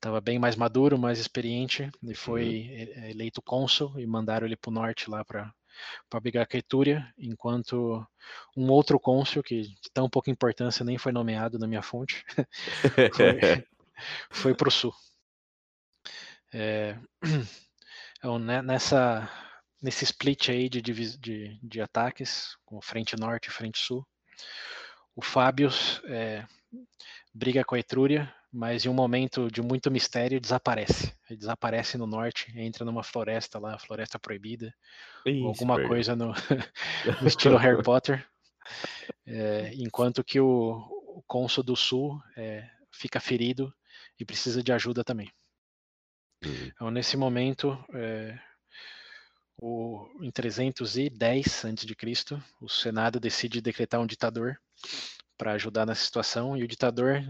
estava 0.02 0.20
bem 0.20 0.39
mais 0.39 0.56
maduro, 0.56 0.97
mais 0.97 1.20
experiente, 1.20 1.91
e 2.02 2.16
foi 2.16 2.88
uhum. 2.97 3.10
eleito 3.12 3.39
cônsul 3.39 3.99
e 3.99 4.08
mandaram 4.08 4.47
ele 4.47 4.58
para 4.58 4.72
o 4.72 4.74
norte 4.74 5.08
lá 5.10 5.24
para 5.24 5.54
para 6.10 6.20
brigar 6.20 6.45
com 6.47 6.58
a 6.58 6.60
Etúria, 6.60 7.14
enquanto 7.18 8.06
um 8.56 8.70
outro 8.70 8.99
cônsul, 8.99 9.41
que 9.41 9.62
de 9.62 9.91
tão 9.93 10.10
pouca 10.10 10.30
importância 10.30 10.84
nem 10.84 10.97
foi 10.97 11.12
nomeado 11.12 11.58
na 11.58 11.66
minha 11.66 11.82
fonte, 11.82 12.24
foi, 13.16 13.39
foi 14.30 14.54
para 14.54 14.68
o 14.68 14.72
sul. 14.72 14.93
É, 16.54 16.97
então, 18.20 18.38
nessa, 18.38 19.30
nesse 19.82 20.04
split 20.04 20.49
aí 20.49 20.70
de, 20.70 20.82
de, 20.82 21.60
de, 21.64 21.82
ataques, 21.82 22.58
com 22.66 22.82
frente 22.82 23.16
norte 23.18 23.47
e 23.47 23.52
frente 23.52 23.80
sul, 23.80 24.06
o 25.16 25.22
Fábios 25.22 26.02
é, 26.06 26.45
briga 27.34 27.64
com 27.64 27.76
a 27.76 27.80
Etrúria, 27.80 28.32
mas 28.52 28.86
em 28.86 28.89
um 28.89 28.93
momento 28.93 29.49
de 29.49 29.62
muito 29.62 29.89
mistério 29.89 30.39
desaparece. 30.39 31.14
Ele 31.30 31.39
desaparece 31.39 31.97
no 31.97 32.06
norte, 32.06 32.52
entra 32.56 32.84
numa 32.84 33.04
floresta 33.04 33.58
lá, 33.58 33.80
floresta 33.80 34.20
proibida, 34.20 34.74
Isso, 35.26 35.45
alguma 35.45 35.88
coisa 35.88 36.16
no, 36.16 36.34
no, 37.22 37.28
estilo 37.28 37.58
Harry 37.58 37.82
Potter. 37.82 38.28
É, 39.26 39.72
enquanto 39.76 40.24
que 40.24 40.39
o, 40.39 40.86
o 41.16 41.24
cônsul 41.26 41.64
do 41.64 41.76
sul 41.76 42.22
é, 42.36 42.70
fica 42.91 43.20
ferido 43.20 43.74
e 44.20 44.26
precisa 44.26 44.62
de 44.62 44.72
ajuda 44.74 45.04
também. 45.04 45.32
Uhum. 46.43 46.72
Então, 46.74 46.91
nesse 46.91 47.16
momento, 47.16 47.78
é, 47.93 48.38
o, 49.58 50.08
em 50.22 50.32
310 50.32 51.66
a.C., 51.66 52.43
o 52.60 52.68
Senado 52.68 53.20
decide 53.20 53.62
decretar 53.62 54.02
um 54.02 54.08
ditador 54.08 54.60
para 55.38 55.54
ajudar 55.54 55.86
nessa 55.86 56.04
situação, 56.04 56.58
e 56.58 56.64
o 56.64 56.68
ditador 56.68 57.24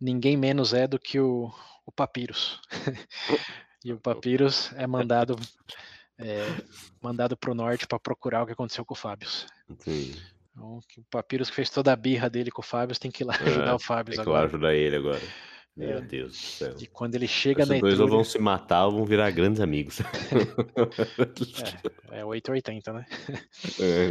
ninguém 0.00 0.36
menos 0.36 0.72
é 0.72 0.86
do 0.86 0.98
que 0.98 1.18
o, 1.18 1.52
o 1.84 1.92
Papyrus. 1.92 2.60
e 3.84 3.92
o 3.92 3.98
Papyrus 3.98 4.72
é 4.74 4.86
mandado 4.86 5.36
é, 6.18 6.44
mandado 7.00 7.36
para 7.36 7.50
o 7.50 7.54
norte 7.54 7.86
para 7.86 7.98
procurar 7.98 8.42
o 8.42 8.46
que 8.46 8.52
aconteceu 8.52 8.84
com 8.84 8.94
o 8.94 8.96
Fábios. 8.96 9.46
Sim. 9.78 10.14
Então, 10.50 10.78
o 10.78 10.82
Papyrus 11.10 11.48
que 11.48 11.56
fez 11.56 11.70
toda 11.70 11.92
a 11.92 11.96
birra 11.96 12.28
dele 12.28 12.50
com 12.50 12.62
o 12.62 12.64
Fábios 12.64 12.98
tem 12.98 13.10
que 13.10 13.22
ir 13.22 13.26
lá 13.26 13.34
é, 13.40 13.44
ajudar 13.44 13.74
o 13.74 13.78
Fábios 13.78 14.16
tem 14.16 14.22
agora. 14.22 14.42
Tem 14.42 14.50
que 14.50 14.56
ajudar 14.56 14.74
ele 14.74 14.96
agora. 14.96 15.22
Meu 15.76 15.98
é. 15.98 16.00
Deus 16.00 16.32
do 16.32 16.36
céu. 16.36 16.74
E 16.80 16.86
quando 16.88 17.14
ele 17.14 17.28
chega 17.28 17.62
Esses 17.62 17.74
na 17.74 17.80
dois 17.80 18.00
ou 18.00 18.08
vão 18.08 18.24
se 18.24 18.38
matar 18.40 18.86
ou 18.86 18.92
vão 18.92 19.04
virar 19.04 19.30
grandes 19.30 19.60
amigos. 19.60 20.00
é, 22.10 22.18
é 22.18 22.24
880, 22.24 22.92
né? 22.92 23.06
É. 23.78 24.10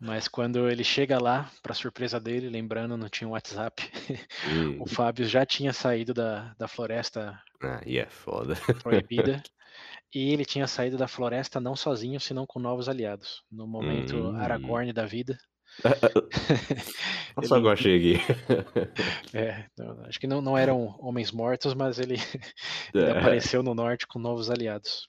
Mas 0.00 0.26
quando 0.26 0.70
ele 0.70 0.82
chega 0.82 1.20
lá, 1.20 1.50
para 1.62 1.74
surpresa 1.74 2.18
dele, 2.18 2.48
lembrando, 2.48 2.96
não 2.96 3.08
tinha 3.08 3.28
WhatsApp, 3.28 3.82
hum. 4.48 4.78
o 4.80 4.88
Fábio 4.88 5.26
já 5.26 5.44
tinha 5.44 5.74
saído 5.74 6.14
da, 6.14 6.54
da 6.58 6.66
floresta 6.66 7.38
ah, 7.62 7.82
é 7.84 8.06
foda. 8.06 8.54
proibida. 8.82 9.42
e 10.14 10.32
ele 10.32 10.46
tinha 10.46 10.66
saído 10.66 10.96
da 10.96 11.06
floresta 11.06 11.60
não 11.60 11.76
sozinho, 11.76 12.18
senão 12.18 12.46
com 12.46 12.58
novos 12.58 12.88
aliados. 12.88 13.42
No 13.52 13.66
momento 13.66 14.16
hum. 14.16 14.36
Aragorn 14.36 14.90
da 14.94 15.04
vida. 15.04 15.36
Só 17.44 17.58
ele... 17.58 17.68
achei 17.68 17.96
aqui. 17.96 18.22
é, 19.34 19.66
não, 19.78 20.04
acho 20.06 20.18
que 20.18 20.26
não, 20.26 20.40
não 20.40 20.56
eram 20.56 20.96
homens 20.98 21.30
mortos, 21.30 21.74
mas 21.74 21.98
ele, 21.98 22.16
ele 22.94 23.04
é. 23.04 23.18
apareceu 23.18 23.62
no 23.62 23.74
norte 23.74 24.06
com 24.06 24.18
novos 24.18 24.50
aliados. 24.50 25.08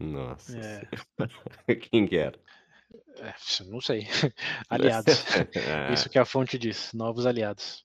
Nossa. 0.00 0.58
É. 0.58 1.76
Quem 1.76 2.06
que 2.06 2.16
era? 2.16 2.38
É, 3.18 3.34
não 3.64 3.80
sei. 3.80 4.06
aliados. 4.68 5.24
É. 5.90 5.92
Isso 5.92 6.08
que 6.08 6.18
a 6.18 6.24
fonte 6.24 6.58
diz, 6.58 6.92
novos 6.92 7.26
aliados. 7.26 7.84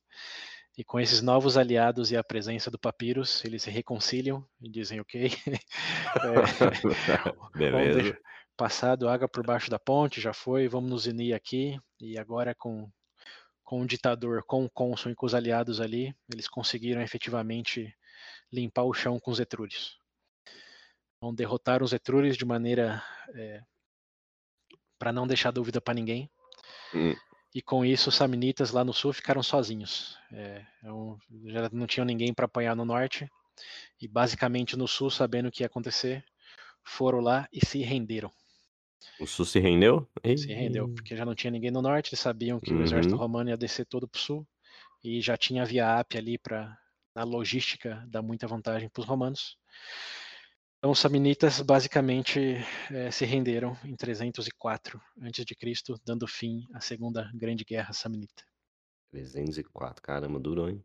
E 0.77 0.83
com 0.83 0.99
esses 0.99 1.21
novos 1.21 1.57
aliados 1.57 2.11
e 2.11 2.17
a 2.17 2.23
presença 2.23 2.69
do 2.69 2.77
Papyrus, 2.77 3.43
eles 3.45 3.63
se 3.63 3.71
reconciliam 3.71 4.45
e 4.61 4.69
dizem, 4.69 4.99
ok, 4.99 5.31
é, 7.55 7.57
beleza. 7.57 8.17
Passado 8.57 9.07
água 9.07 9.27
por 9.27 9.45
baixo 9.45 9.69
da 9.69 9.79
ponte, 9.79 10.19
já 10.19 10.33
foi, 10.33 10.67
vamos 10.67 10.89
nos 10.89 11.05
unir 11.05 11.33
aqui. 11.33 11.79
E 11.99 12.17
agora 12.17 12.53
com, 12.53 12.89
com 13.63 13.81
o 13.81 13.87
ditador, 13.87 14.43
com 14.45 14.65
o 14.65 14.69
cônsul 14.69 15.11
e 15.11 15.15
com 15.15 15.25
os 15.25 15.33
aliados 15.33 15.79
ali, 15.79 16.13
eles 16.31 16.47
conseguiram 16.47 17.01
efetivamente 17.01 17.93
limpar 18.51 18.83
o 18.83 18.93
chão 18.93 19.19
com 19.19 19.31
os 19.31 19.39
etrúrios. 19.39 19.97
Então 21.17 21.33
derrotaram 21.33 21.85
os 21.85 21.93
etrúrios 21.93 22.37
de 22.37 22.45
maneira 22.45 23.01
é, 23.33 23.61
para 24.97 25.11
não 25.11 25.27
deixar 25.27 25.51
dúvida 25.51 25.79
para 25.81 25.93
ninguém. 25.93 26.29
Hum. 26.93 27.15
E 27.53 27.61
com 27.61 27.85
isso, 27.85 28.09
os 28.09 28.15
samnitas 28.15 28.71
lá 28.71 28.83
no 28.83 28.93
sul 28.93 29.13
ficaram 29.13 29.41
sozinhos. 29.41 30.17
É, 30.31 30.65
já 31.45 31.69
não 31.71 31.87
tinham 31.87 32.05
ninguém 32.05 32.33
para 32.33 32.45
apanhar 32.45 32.75
no 32.75 32.83
norte. 32.83 33.29
E 34.01 34.07
basicamente 34.07 34.75
no 34.75 34.87
sul, 34.87 35.09
sabendo 35.09 35.47
o 35.47 35.51
que 35.51 35.63
ia 35.63 35.67
acontecer, 35.67 36.23
foram 36.83 37.19
lá 37.21 37.47
e 37.51 37.65
se 37.65 37.79
renderam. 37.79 38.29
O 39.19 39.25
sul 39.25 39.45
se 39.45 39.59
rendeu? 39.59 40.07
Se 40.37 40.53
rendeu, 40.53 40.89
porque 40.89 41.15
já 41.15 41.25
não 41.25 41.35
tinha 41.35 41.51
ninguém 41.51 41.71
no 41.71 41.81
norte, 41.81 42.09
eles 42.09 42.19
sabiam 42.19 42.59
que 42.59 42.73
uhum. 42.73 42.81
o 42.81 42.83
exército 42.83 43.15
romano 43.15 43.49
ia 43.49 43.57
descer 43.57 43.85
todo 43.85 44.07
para 44.07 44.17
o 44.17 44.21
sul, 44.21 44.47
e 45.03 45.21
já 45.21 45.37
tinha 45.37 45.61
a 45.61 45.65
Via 45.65 45.99
Ápia 45.99 46.19
ali 46.19 46.37
para, 46.37 46.77
na 47.15 47.23
logística, 47.23 48.03
dar 48.07 48.21
muita 48.21 48.47
vantagem 48.47 48.89
para 48.89 49.01
os 49.01 49.07
romanos. 49.07 49.57
Então, 50.85 50.91
os 50.91 50.99
samnitas 50.99 51.61
basicamente 51.61 52.63
é, 52.91 53.09
se 53.09 53.25
renderam 53.25 53.75
em 53.83 53.95
304 53.95 55.01
a.C., 55.19 55.95
dando 56.05 56.27
fim 56.27 56.63
à 56.75 56.79
Segunda 56.79 57.27
Grande 57.33 57.65
Guerra 57.65 57.91
Samnita. 57.91 58.43
304, 59.09 59.99
caramba, 60.03 60.39
durou, 60.39 60.69
hein? 60.69 60.83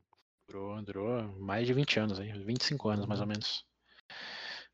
Durou, 0.49 0.83
durou 0.83 1.39
mais 1.39 1.67
de 1.67 1.75
20 1.75 2.01
anos, 2.01 2.19
aí, 2.19 2.33
25 2.33 2.89
anos 2.89 3.05
mais 3.05 3.21
ou 3.21 3.27
menos. 3.27 3.63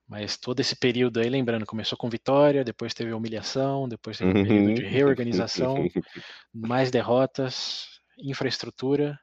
Mas 0.07 0.37
todo 0.37 0.61
esse 0.61 0.77
período 0.77 1.19
aí, 1.19 1.29
lembrando, 1.29 1.67
começou 1.67 1.99
com 1.99 2.09
vitória, 2.09 2.63
depois 2.63 2.95
teve 2.95 3.13
humilhação, 3.13 3.89
depois 3.89 4.19
teve 4.19 4.31
um 4.31 4.45
período 4.45 4.75
de 4.75 4.85
uhum. 4.85 4.91
reorganização, 4.91 5.75
mais 6.55 6.89
derrotas, 6.93 7.89
infraestrutura, 8.17 9.19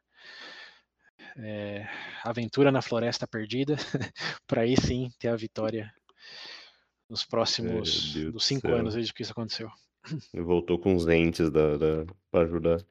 é, 1.38 1.88
aventura 2.24 2.72
na 2.72 2.82
floresta 2.82 3.28
perdida, 3.28 3.76
para 4.48 4.62
aí 4.62 4.76
sim 4.76 5.10
ter 5.20 5.30
a 5.30 5.36
vitória 5.36 5.94
nos 7.10 7.26
próximos 7.26 8.14
dos 8.14 8.46
cinco 8.46 8.68
anos 8.70 8.96
desde 8.96 9.14
que 9.14 9.22
isso 9.22 9.32
aconteceu. 9.32 9.70
Voltou 10.34 10.78
com 10.78 10.96
os 10.96 11.08
entes 11.08 11.50
da, 11.50 11.78
da, 11.78 12.06
para 12.32 12.46
ajudar. 12.46 12.84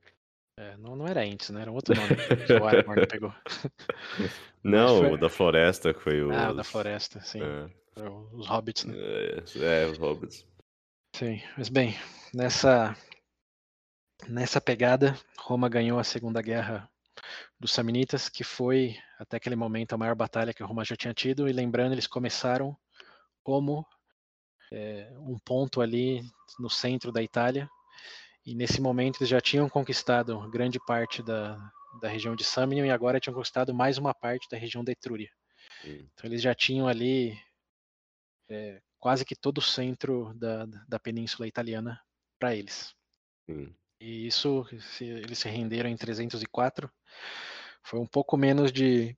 É, 0.58 0.76
não, 0.76 0.94
não 0.94 1.06
era 1.06 1.24
entes, 1.24 1.50
né? 1.50 1.62
Era 1.62 1.70
um 1.70 1.74
outro 1.74 1.94
nome 1.94 2.14
que 2.46 2.52
o 2.52 2.64
Aragorn 2.64 3.06
pegou. 3.08 3.34
Não, 4.62 4.98
foi... 4.98 5.12
o 5.12 5.16
da 5.16 5.28
floresta 5.28 5.92
que 5.92 6.00
foi 6.00 6.22
o. 6.22 6.30
Ah, 6.30 6.50
o 6.50 6.54
da 6.54 6.62
floresta, 6.62 7.20
sim. 7.22 7.40
É. 7.42 7.68
Os 8.32 8.46
hobbits, 8.46 8.84
né? 8.84 8.94
É, 8.96 9.82
é, 9.82 9.86
os 9.86 9.98
hobbits. 9.98 10.46
Sim, 11.16 11.42
mas 11.58 11.68
bem, 11.68 11.96
nessa 12.32 12.96
nessa 14.28 14.60
pegada, 14.60 15.18
Roma 15.38 15.68
ganhou 15.68 15.98
a 15.98 16.04
Segunda 16.04 16.40
Guerra 16.40 16.88
dos 17.58 17.72
Samnitas, 17.72 18.28
que 18.28 18.44
foi 18.44 18.96
até 19.18 19.36
aquele 19.36 19.56
momento 19.56 19.92
a 19.92 19.98
maior 19.98 20.14
batalha 20.14 20.52
que 20.52 20.62
Roma 20.62 20.84
já 20.84 20.96
tinha 20.96 21.14
tido. 21.14 21.48
E 21.48 21.52
lembrando, 21.52 21.92
eles 21.92 22.06
começaram 22.06 22.76
como 23.42 23.86
é, 24.72 25.12
um 25.18 25.38
ponto 25.38 25.80
ali 25.80 26.22
no 26.58 26.70
centro 26.70 27.12
da 27.12 27.22
Itália. 27.22 27.68
E 28.44 28.54
nesse 28.54 28.80
momento 28.80 29.18
eles 29.18 29.28
já 29.28 29.40
tinham 29.40 29.68
conquistado 29.68 30.50
grande 30.50 30.78
parte 30.84 31.22
da, 31.22 31.56
da 32.00 32.08
região 32.08 32.34
de 32.34 32.44
Samnium 32.44 32.86
e 32.86 32.90
agora 32.90 33.20
tinham 33.20 33.34
conquistado 33.34 33.74
mais 33.74 33.98
uma 33.98 34.14
parte 34.14 34.48
da 34.50 34.56
região 34.56 34.82
da 34.82 34.92
Etrúria. 34.92 35.30
Então 36.12 36.28
eles 36.28 36.42
já 36.42 36.54
tinham 36.54 36.88
ali 36.88 37.38
é, 38.48 38.80
quase 38.98 39.24
que 39.24 39.36
todo 39.36 39.58
o 39.58 39.62
centro 39.62 40.32
da, 40.34 40.66
da 40.88 40.98
península 40.98 41.46
italiana 41.46 42.00
para 42.38 42.54
eles. 42.54 42.94
Sim. 43.46 43.74
E 44.02 44.26
isso, 44.26 44.66
se, 44.80 45.04
eles 45.04 45.38
se 45.38 45.48
renderam 45.48 45.88
em 45.88 45.96
304, 45.96 46.90
foi 47.84 48.00
um 48.00 48.06
pouco 48.06 48.36
menos 48.36 48.72
de, 48.72 49.16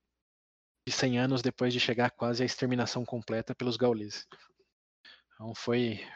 de 0.86 0.92
100 0.92 1.18
anos 1.20 1.40
depois 1.40 1.72
de 1.72 1.80
chegar 1.80 2.10
quase 2.10 2.42
à 2.42 2.46
exterminação 2.46 3.02
completa 3.02 3.54
pelos 3.54 3.78
gauleses. 3.78 4.26
Então 5.32 5.54
foi, 5.54 6.06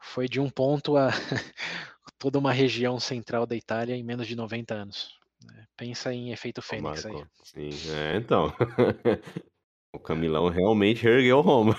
foi 0.00 0.26
de 0.26 0.40
um 0.40 0.48
ponto 0.48 0.96
a 0.96 1.10
toda 2.18 2.38
uma 2.38 2.50
região 2.50 2.98
central 2.98 3.44
da 3.44 3.54
Itália 3.54 3.94
em 3.94 4.02
menos 4.02 4.26
de 4.26 4.34
90 4.34 4.72
anos. 4.72 5.14
Né. 5.44 5.66
Pensa 5.76 6.14
em 6.14 6.32
efeito 6.32 6.62
fênix 6.62 7.04
aí. 7.04 7.26
Sim, 7.42 7.70
é, 7.90 8.16
então. 8.16 8.54
O 9.96 9.98
Camilão 9.98 10.50
realmente 10.50 11.06
ergueu 11.06 11.40
Roma. 11.40 11.74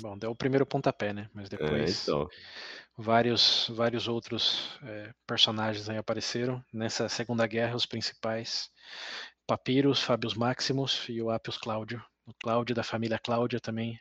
Bom, 0.00 0.16
deu 0.16 0.30
o 0.30 0.36
primeiro 0.36 0.64
pontapé, 0.64 1.12
né? 1.12 1.28
Mas 1.34 1.48
é, 1.48 1.56
depois 1.56 1.72
é, 1.72 2.02
então. 2.02 2.28
Vários, 2.98 3.70
vários 3.70 4.08
outros 4.08 4.76
é, 4.82 5.12
personagens 5.24 5.88
aí 5.88 5.96
apareceram. 5.96 6.62
Nessa 6.72 7.08
Segunda 7.08 7.46
Guerra, 7.46 7.76
os 7.76 7.86
principais, 7.86 8.68
Papyrus, 9.46 10.02
Fabius 10.02 10.34
Maximus 10.34 11.06
e 11.08 11.22
o 11.22 11.30
Appius 11.30 11.56
Cláudio. 11.56 12.02
O 12.26 12.34
Cláudio 12.42 12.74
da 12.74 12.82
família 12.82 13.18
Cláudia 13.18 13.60
também 13.60 13.98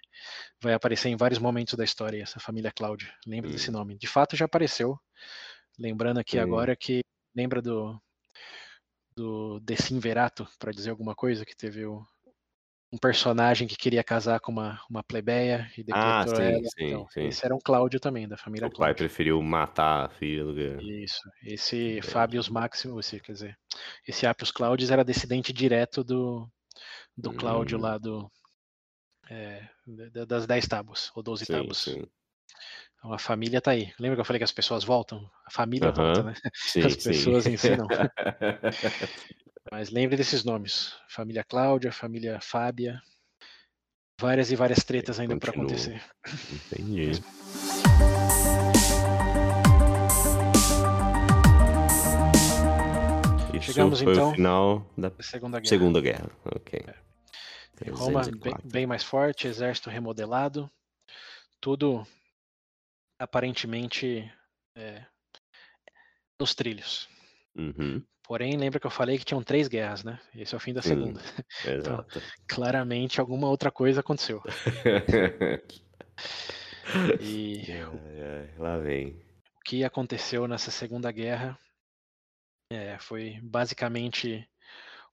vai 0.62 0.74
aparecer 0.74 1.10
em 1.10 1.16
vários 1.16 1.40
momentos 1.40 1.76
da 1.76 1.84
história, 1.84 2.22
essa 2.22 2.40
família 2.40 2.72
Cláudia. 2.72 3.14
Lembra 3.26 3.50
hum. 3.50 3.54
desse 3.54 3.72
nome? 3.72 3.98
De 3.98 4.08
fato 4.08 4.36
já 4.36 4.46
apareceu. 4.46 5.00
Lembrando 5.80 6.20
aqui 6.20 6.38
hum. 6.40 6.42
agora 6.42 6.76
que 6.76 7.02
lembra 7.36 7.62
do 7.62 7.98
do 9.16 9.60
Decimverato, 9.62 10.48
para 10.60 10.72
dizer 10.72 10.92
alguma 10.92 11.16
coisa, 11.16 11.44
que 11.44 11.56
teve 11.56 11.84
o, 11.88 12.06
um 12.92 12.98
personagem 12.98 13.68
que 13.68 13.76
queria 13.76 14.04
casar 14.04 14.40
com 14.40 14.52
uma, 14.52 14.80
uma 14.90 15.04
plebeia 15.04 15.70
e 15.78 15.86
ah, 15.92 16.26
sim, 16.28 16.42
ela. 16.42 16.64
Sim, 16.64 16.86
então, 16.86 17.08
sim. 17.10 17.28
Esse 17.28 17.46
era 17.46 17.54
um 17.54 17.60
Cláudio 17.60 18.00
também, 18.00 18.28
da 18.28 18.38
família 18.38 18.68
O 18.68 18.72
Cláudio. 18.72 18.80
pai 18.80 18.94
preferiu 18.96 19.42
matar 19.42 20.06
a 20.06 20.10
filha 20.10 20.46
do 20.46 20.54
que... 20.54 21.04
Isso. 21.04 21.22
Esse 21.44 22.02
Fábios 22.02 22.48
Maximus, 22.48 23.10
quer 23.10 23.32
dizer, 23.34 23.60
esse 24.08 24.26
Appius 24.26 24.52
Claudius 24.52 24.90
era 24.90 25.04
descendente 25.04 25.52
direto 25.52 26.04
do, 26.04 26.50
do 27.16 27.34
Cláudio 27.34 27.78
hum. 27.78 27.82
lá 27.82 27.98
do... 27.98 28.32
É, 29.30 29.68
das 30.26 30.48
dez 30.48 30.66
tábuas, 30.66 31.12
ou 31.14 31.22
doze 31.22 31.46
tábuas. 31.46 31.80
Sim. 31.80 32.06
Então 32.98 33.12
a 33.12 33.20
família 33.20 33.60
tá 33.60 33.72
aí. 33.72 33.94
Lembra 34.00 34.16
que 34.16 34.22
eu 34.22 34.26
falei 34.26 34.40
que 34.40 34.46
as 34.46 34.54
pessoas 34.54 34.86
voltam? 34.86 35.30
A 35.46 35.52
família 35.52 35.92
volta, 35.92 36.24
né? 36.24 36.34
Sim, 36.56 36.86
as 36.86 36.96
pessoas 36.96 37.44
sim. 37.44 37.52
ensinam. 37.52 37.88
Mas 39.72 39.90
lembre 39.90 40.16
desses 40.16 40.44
nomes: 40.44 40.96
família 41.08 41.44
Cláudia, 41.44 41.92
família 41.92 42.40
Fábia. 42.42 43.02
Várias 44.20 44.52
e 44.52 44.56
várias 44.56 44.84
tretas 44.84 45.20
ainda 45.20 45.38
para 45.38 45.52
acontecer. 45.52 46.02
Entendi. 46.72 47.12
Isso 47.12 47.22
Chegamos 53.62 54.02
foi 54.02 54.14
então 54.14 54.32
o 54.32 54.34
final 54.34 54.92
da 54.98 55.12
Segunda 55.20 55.60
Guerra. 55.60 55.70
Segunda 55.70 56.02
Guerra. 56.02 56.30
Ok. 56.46 56.84
É. 56.88 57.08
Roma 57.92 58.24
bem, 58.24 58.56
bem 58.64 58.88
mais 58.88 59.04
forte, 59.04 59.48
exército 59.48 59.90
remodelado, 59.90 60.70
tudo 61.62 62.08
aparentemente 63.20 64.32
é, 64.76 65.06
nos 66.40 66.56
trilhos. 66.56 67.08
Uhum. 67.56 68.04
Porém, 68.28 68.58
lembra 68.58 68.80
que 68.80 68.86
eu 68.86 68.92
falei 68.92 69.18
que 69.18 69.24
tinham 69.24 69.42
três 69.42 69.70
guerras, 69.70 70.04
né? 70.04 70.20
Esse 70.36 70.54
é 70.54 70.58
o 70.58 70.60
fim 70.60 70.74
da 70.74 70.82
segunda. 70.82 71.22
Então, 71.66 72.06
claramente 72.48 73.22
alguma 73.22 73.48
outra 73.48 73.72
coisa 73.72 74.02
aconteceu. 74.02 74.44
e 77.22 77.66
lá 78.58 78.78
vem. 78.78 79.10
O 79.60 79.64
que 79.64 79.84
aconteceu 79.84 80.48
nessa 80.48 80.72
segunda 80.72 81.12
guerra 81.12 81.58
é, 82.70 82.98
foi 83.00 83.40
basicamente 83.42 84.48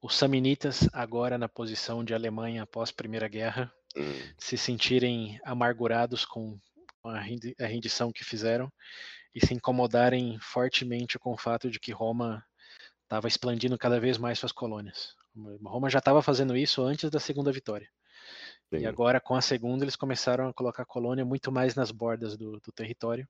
os 0.03 0.17
samnitas, 0.17 0.89
agora 0.93 1.39
na 1.39 1.49
posição 1.49 2.05
de 2.05 2.15
Alemanha 2.15 2.65
após 2.65 2.91
a 2.91 2.95
Primeira 2.95 3.29
Guerra, 3.29 3.73
hum. 3.97 4.03
se 4.37 4.59
sentirem 4.59 5.41
amargurados 5.45 6.25
com 6.25 6.59
a 7.05 7.21
rendição 7.21 8.12
que 8.12 8.25
fizeram 8.25 8.73
e 9.35 9.45
se 9.45 9.55
incomodarem 9.55 10.39
fortemente 10.41 11.19
com 11.19 11.33
o 11.33 11.39
fato 11.39 11.71
de 11.71 11.79
que 11.79 11.93
Roma 11.93 12.45
estava 13.05 13.29
expandindo 13.29 13.79
cada 13.79 14.01
vez 14.01 14.19
mais 14.19 14.39
suas 14.39 14.53
colônias. 14.53 15.15
Roma 15.65 15.91
já 15.91 15.99
estava 15.99 16.23
fazendo 16.23 16.57
isso 16.57 16.83
antes 16.83 17.11
da 17.11 17.21
segunda 17.21 17.53
vitória. 17.53 17.89
Sim. 18.73 18.79
E 18.79 18.87
agora, 18.87 19.21
com 19.21 19.35
a 19.35 19.41
segunda, 19.41 19.85
eles 19.85 19.97
começaram 19.97 20.49
a 20.49 20.55
colocar 20.55 20.83
a 20.83 20.87
colônia 20.87 21.25
muito 21.25 21.53
mais 21.53 21.75
nas 21.75 21.91
bordas 21.91 22.37
do, 22.37 22.61
do 22.61 22.73
território, 22.73 23.29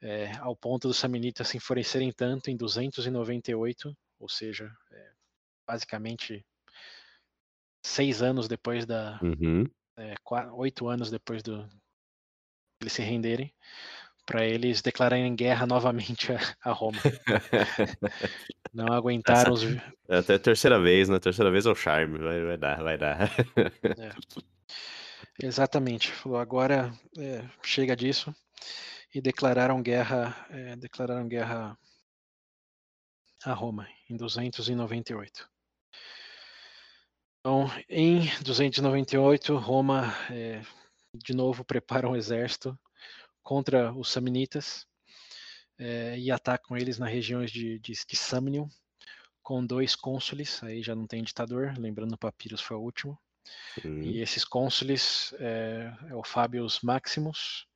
é, 0.00 0.32
ao 0.38 0.56
ponto 0.56 0.88
dos 0.88 0.96
samnitas 0.96 1.48
se 1.48 1.56
enfurecerem 1.56 2.12
tanto 2.12 2.50
em 2.50 2.56
298, 2.56 3.96
ou 4.18 4.28
seja, 4.28 4.70
é, 4.90 5.10
basicamente 5.66 6.44
seis 7.84 8.22
anos 8.22 8.48
depois 8.48 8.84
da. 8.84 9.18
Uhum. 9.22 9.64
É, 9.96 10.14
quatro, 10.24 10.56
oito 10.56 10.88
anos 10.88 11.10
depois 11.10 11.42
do 11.42 11.68
eles 12.80 12.94
se 12.94 13.02
renderem, 13.02 13.54
para 14.24 14.44
eles 14.46 14.80
declararem 14.80 15.34
guerra 15.34 15.66
novamente 15.66 16.32
a, 16.32 16.38
a 16.64 16.72
Roma. 16.72 16.98
Não 18.72 18.92
aguentaram 18.92 19.54
Essa, 19.54 19.66
os. 19.66 19.76
É 20.08 20.18
até 20.18 20.34
a 20.34 20.38
terceira 20.38 20.80
vez, 20.80 21.08
né? 21.08 21.18
terceira 21.18 21.50
vez 21.50 21.66
é 21.66 21.70
o 21.70 21.74
charme, 21.74 22.18
vai, 22.18 22.44
vai 22.44 22.56
dar, 22.56 22.82
vai 22.82 22.98
dar. 22.98 23.30
É. 23.98 24.12
Exatamente. 25.42 26.10
Falou, 26.10 26.38
agora 26.38 26.92
é, 27.18 27.44
chega 27.62 27.96
disso. 27.96 28.34
E 29.14 29.20
declararam 29.20 29.82
guerra, 29.82 30.34
é, 30.48 30.76
declararam 30.76 31.28
guerra 31.28 31.76
a 33.44 33.52
Roma 33.52 33.86
em 34.08 34.16
298. 34.16 35.48
Então, 37.40 37.66
em 37.88 38.20
298, 38.42 39.56
Roma 39.56 40.14
é, 40.30 40.62
de 41.12 41.34
novo 41.34 41.64
prepara 41.64 42.08
um 42.08 42.16
exército 42.16 42.78
contra 43.42 43.92
os 43.92 44.10
Samnitas 44.10 44.86
é, 45.78 46.18
e 46.18 46.30
atacam 46.30 46.76
eles 46.76 46.98
nas 46.98 47.10
regiões 47.10 47.50
de, 47.50 47.78
de, 47.78 47.92
de 47.92 48.16
Samnium, 48.16 48.68
com 49.42 49.64
dois 49.64 49.96
cônsules, 49.96 50.62
aí 50.62 50.82
já 50.82 50.94
não 50.94 51.06
tem 51.06 51.22
ditador, 51.22 51.74
lembrando 51.76 52.12
o 52.12 52.18
Papyrus 52.18 52.60
foi 52.60 52.76
o 52.76 52.80
último. 52.80 53.18
Uhum. 53.84 54.02
E 54.02 54.20
esses 54.20 54.44
cônsules 54.44 55.34
é, 55.40 55.92
é, 56.08 56.14
o 56.14 56.22
Fabius 56.22 56.80
Maximus, 56.82 57.66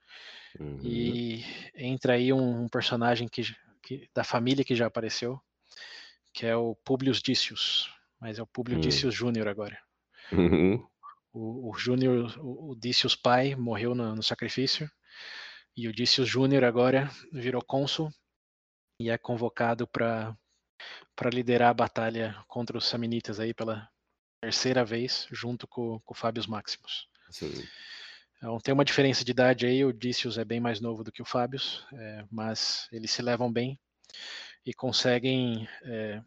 uhum. 0.58 0.78
e 0.82 1.44
entra 1.74 2.14
aí 2.14 2.32
um, 2.32 2.62
um 2.62 2.68
personagem 2.68 3.26
que, 3.26 3.42
que, 3.82 4.08
da 4.14 4.22
família 4.22 4.64
que 4.64 4.76
já 4.76 4.86
apareceu, 4.86 5.40
que 6.32 6.46
é 6.46 6.54
o 6.54 6.76
Publius 6.84 7.20
Dícius, 7.20 7.92
mas 8.20 8.38
é 8.38 8.42
o 8.42 8.46
Publius 8.46 8.76
uhum. 8.76 8.88
Dícius 8.88 9.14
Júnior 9.14 9.48
agora. 9.48 9.78
Uhum. 10.30 10.86
O, 11.32 11.70
o 11.70 11.74
Júnior, 11.76 12.32
o, 12.38 12.70
o 12.70 12.76
Dícius 12.76 13.16
pai, 13.16 13.56
morreu 13.56 13.94
no, 13.94 14.14
no 14.14 14.22
sacrifício, 14.22 14.88
e 15.76 15.86
o 15.88 15.92
Dícios 15.92 16.28
Júnior 16.28 16.64
agora 16.64 17.10
virou 17.30 17.62
cônsul 17.62 18.10
e 18.98 19.10
é 19.10 19.18
convocado 19.18 19.86
para 19.86 20.36
liderar 21.30 21.70
a 21.70 21.74
batalha 21.74 22.44
contra 22.48 22.78
os 22.78 22.86
Samnitas 22.86 23.38
aí 23.38 23.52
pela 23.52 23.88
terceira 24.40 24.84
vez, 24.84 25.26
junto 25.30 25.66
com, 25.66 26.00
com 26.00 26.14
o 26.14 26.16
Fábios 26.16 26.46
Maximus. 26.46 27.08
Sim. 27.30 27.52
Então, 28.36 28.58
tem 28.58 28.72
uma 28.72 28.84
diferença 28.84 29.24
de 29.24 29.30
idade 29.30 29.66
aí, 29.66 29.84
o 29.84 29.92
Dícios 29.92 30.38
é 30.38 30.44
bem 30.44 30.60
mais 30.60 30.80
novo 30.80 31.02
do 31.04 31.12
que 31.12 31.22
o 31.22 31.26
Fábio, 31.26 31.60
é, 31.92 32.24
mas 32.30 32.88
eles 32.92 33.10
se 33.10 33.22
levam 33.22 33.52
bem 33.52 33.78
e 34.64 34.72
conseguem 34.72 35.68
é, 35.82 36.22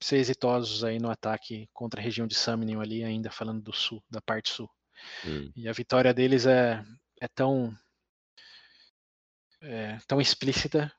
ser 0.00 0.16
exitosos 0.16 0.84
aí 0.84 0.98
no 0.98 1.10
ataque 1.10 1.68
contra 1.72 2.00
a 2.00 2.04
região 2.04 2.26
de 2.26 2.34
Samnium 2.34 2.80
ali, 2.80 3.02
ainda 3.02 3.30
falando 3.30 3.62
do 3.62 3.72
sul, 3.72 4.02
da 4.10 4.20
parte 4.20 4.50
sul. 4.50 4.70
Hum. 5.24 5.50
E 5.54 5.68
a 5.68 5.72
vitória 5.72 6.12
deles 6.12 6.46
é, 6.46 6.84
é 7.20 7.28
tão 7.28 7.76
é, 9.66 9.98
tão 10.06 10.20
explícita 10.20 10.92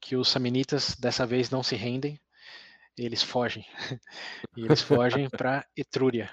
que 0.00 0.16
os 0.16 0.28
samnitas 0.28 0.96
dessa 0.96 1.26
vez 1.26 1.50
não 1.50 1.62
se 1.62 1.76
rendem, 1.76 2.20
eles 2.96 3.22
fogem. 3.22 3.64
e 4.56 4.64
eles 4.64 4.82
fogem 4.82 5.28
para 5.30 5.66
Etrúria, 5.76 6.30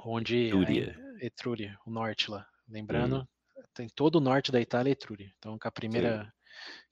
onde 0.00 0.46
Etrúria. 0.46 0.98
Etrúria, 1.20 1.78
o 1.86 1.90
norte 1.90 2.30
lá. 2.30 2.46
Lembrando, 2.68 3.20
hum. 3.20 3.62
tem 3.74 3.88
todo 3.88 4.16
o 4.16 4.20
norte 4.20 4.52
da 4.52 4.60
Itália 4.60 4.90
é 4.90 4.92
Etrúria. 4.92 5.32
Então, 5.38 5.58
com 5.58 5.68
a 5.68 5.72
primeira, 5.72 6.24
Sim. 6.24 6.30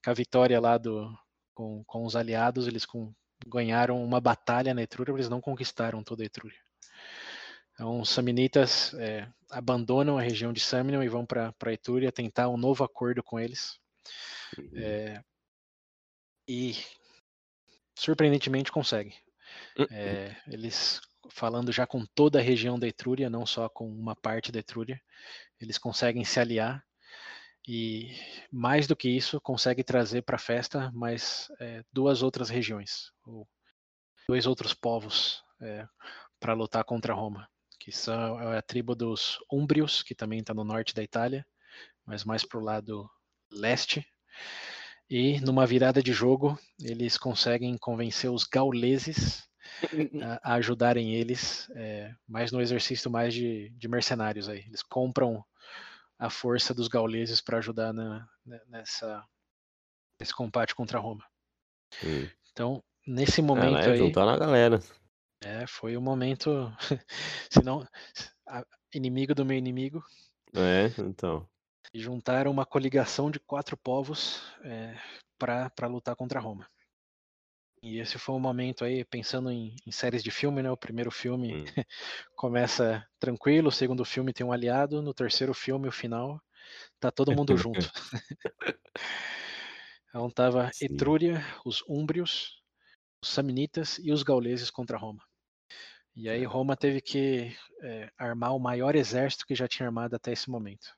com 0.05 0.11
a 0.11 0.15
vitória 0.15 0.61
lá 0.61 0.79
do, 0.79 1.13
com, 1.55 1.85
com 1.85 2.05
os 2.05 2.17
aliados, 2.17 2.67
eles 2.67 2.87
com, 2.87 3.13
ganharam 3.47 4.03
uma 4.03 4.21
batalha 4.21 4.75
na 4.75 4.83
Etrúria, 4.83 5.13
eles 5.13 5.29
não 5.29 5.41
conquistaram 5.41 6.03
toda 6.03 6.23
a 6.23 6.27
Etrúria. 6.27 6.59
Então, 7.73 8.01
os 8.01 8.11
samnitas 8.11 8.93
é, 8.95 9.27
abandonam 9.51 10.19
a 10.19 10.23
região 10.23 10.53
de 10.53 10.61
Samnium 10.61 11.03
e 11.03 11.09
vão 11.09 11.25
para 11.25 11.73
Etrúria 11.73 12.13
tentar 12.13 12.49
um 12.49 12.59
novo 12.59 12.85
acordo 12.85 13.23
com 13.23 13.41
eles. 13.41 13.80
Uhum. 14.59 14.71
É, 14.75 15.25
e 16.49 16.75
surpreendentemente 17.97 18.73
conseguem. 18.73 19.15
Uhum. 19.79 19.87
É, 19.91 20.37
eles 20.47 21.01
falando 21.29 21.71
já 21.71 21.87
com 21.87 22.05
toda 22.07 22.39
a 22.39 22.43
região 22.43 22.79
da 22.79 22.89
Etrúria, 22.89 23.31
não 23.31 23.47
só 23.47 23.69
com 23.69 23.89
uma 23.89 24.17
parte 24.17 24.51
da 24.51 24.59
Etrúria. 24.59 25.01
Eles 25.61 25.79
conseguem 25.79 26.25
se 26.25 26.41
aliar 26.41 26.85
e, 27.69 28.17
mais 28.51 28.87
do 28.87 28.97
que 28.97 29.09
isso, 29.09 29.41
conseguem 29.41 29.85
trazer 29.85 30.23
para 30.23 30.37
a 30.37 30.41
festa 30.41 30.91
mais 30.93 31.49
é, 31.61 31.85
duas 31.93 32.23
outras 32.23 32.49
regiões, 32.49 33.13
ou 33.25 33.47
dois 34.27 34.47
outros 34.47 34.73
povos 34.75 35.43
é, 35.61 35.87
para 36.39 36.55
lutar 36.55 36.85
contra 36.85 37.15
Roma, 37.15 37.49
que 37.79 37.93
são 37.93 38.41
é 38.41 38.59
a 38.59 38.63
tribo 38.63 38.95
dos 38.95 39.39
Úmbrios, 39.51 40.03
que 40.03 40.15
também 40.15 40.41
está 40.41 40.55
no 40.55 40.65
norte 40.65 40.95
da 40.95 41.03
Itália, 41.03 41.47
mas 42.07 42.25
mais 42.25 42.45
para 42.45 42.59
o 42.59 42.65
lado 42.65 43.11
leste. 43.51 44.07
E 45.09 45.41
numa 45.41 45.67
virada 45.67 46.03
de 46.03 46.13
jogo, 46.13 46.59
eles 46.81 47.19
conseguem 47.19 47.77
convencer 47.77 48.31
os 48.31 48.45
gauleses 48.45 49.49
a, 50.23 50.53
a 50.53 50.55
ajudarem 50.55 51.15
eles, 51.15 51.69
é, 51.75 52.15
mais 52.29 52.53
no 52.53 52.61
exercício 52.61 53.11
mais 53.11 53.35
de, 53.35 53.71
de, 53.71 53.89
mercenários 53.89 54.49
aí. 54.49 54.61
Eles 54.61 54.83
compram 54.83 55.45
a 56.19 56.31
força 56.31 56.73
dos 56.73 56.87
gauleses 56.87 57.41
para 57.41 57.59
ajudar 57.59 57.93
na, 57.93 58.29
nessa 58.69 59.25
nesse 60.21 60.35
combate 60.35 60.75
contra 60.75 60.99
Roma. 60.99 61.25
Hum. 62.05 62.29
Então, 62.53 62.85
nesse 63.07 63.41
momento 63.41 63.77
ah, 63.77 63.81
é, 63.81 63.93
aí, 63.93 63.99
juntar 63.99 64.27
na 64.27 64.37
galera. 64.37 64.81
É, 65.43 65.67
foi 65.67 65.97
o 65.97 66.01
um 66.01 66.03
momento, 66.03 66.71
se 67.51 67.65
não 67.65 67.87
inimigo 68.95 69.35
do 69.35 69.45
meu 69.45 69.57
inimigo. 69.57 70.05
É, 70.55 70.93
então. 71.01 71.49
E 71.93 72.01
juntaram 72.01 72.51
uma 72.51 72.65
coligação 72.65 73.31
de 73.31 73.41
quatro 73.41 73.77
povos 73.77 74.43
é, 74.63 74.97
para 75.39 75.87
lutar 75.89 76.15
contra 76.15 76.41
Roma. 76.41 76.69
E 77.83 77.99
esse 77.99 78.19
foi 78.19 78.35
um 78.35 78.41
momento 78.41 78.85
aí, 78.85 79.05
pensando 79.05 79.51
em, 79.51 79.75
em 79.87 79.91
séries 79.91 80.23
de 80.23 80.31
filme, 80.31 80.63
né? 80.63 80.71
O 80.71 80.77
primeiro 80.77 81.11
filme 81.11 81.55
hum. 81.55 81.65
começa 82.37 83.07
tranquilo, 83.19 83.69
o 83.69 83.73
segundo 83.73 84.05
filme 84.05 84.35
tem 84.35 84.45
um 84.45 84.53
aliado, 84.53 85.01
no 85.01 85.15
terceiro 85.15 85.55
filme, 85.55 85.89
o 85.89 85.93
final, 85.93 86.41
tá 86.99 87.11
todo 87.11 87.35
mundo 87.35 87.57
junto. 87.57 87.91
então 90.09 90.31
tava 90.31 90.71
Sim. 90.75 90.87
Etrúria, 90.87 91.43
os 91.65 91.83
Úmbrios, 91.89 92.63
os 93.23 93.31
Samnitas 93.31 93.99
e 93.99 94.13
os 94.13 94.23
Gauleses 94.23 94.71
contra 94.71 94.99
Roma. 94.99 95.25
E 96.15 96.29
aí 96.29 96.45
Roma 96.45 96.77
teve 96.77 97.01
que 97.01 97.57
é, 97.83 98.11
armar 98.19 98.55
o 98.55 98.61
maior 98.61 98.95
exército 98.95 99.47
que 99.47 99.55
já 99.55 99.67
tinha 99.67 99.87
armado 99.87 100.15
até 100.15 100.33
esse 100.33 100.51
momento. 100.51 100.95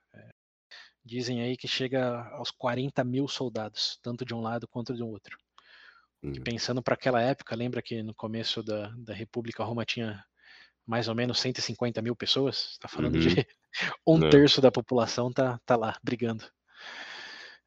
Dizem 1.05 1.43
aí 1.43 1.57
que 1.57 1.67
chega 1.67 2.29
aos 2.31 2.51
40 2.51 3.03
mil 3.05 3.27
soldados, 3.27 3.99
tanto 4.03 4.25
de 4.25 4.35
um 4.35 4.41
lado 4.41 4.69
quanto 4.69 4.95
do 4.95 5.07
outro. 5.07 5.37
Hum. 6.23 6.33
Pensando 6.45 6.83
para 6.83 6.95
aquela 6.95 7.21
época, 7.21 7.57
lembra 7.57 7.83
que 7.83 8.03
no 8.03 8.15
começo 8.15 8.63
da, 8.63 8.89
da 8.97 9.13
República 9.13 9.65
Roma 9.65 9.85
tinha 9.85 10.25
mais 10.87 11.09
ou 11.09 11.15
menos 11.15 11.41
150 11.41 12.01
mil 12.01 12.15
pessoas? 12.15 12.73
Está 12.73 12.89
falando 12.89 13.17
uhum. 13.17 13.21
de 13.21 13.47
um 14.07 14.25
é. 14.25 14.31
terço 14.31 14.61
da 14.61 14.71
população 14.71 15.33
tá, 15.33 15.59
tá 15.67 15.77
lá 15.77 15.97
brigando. 16.03 16.45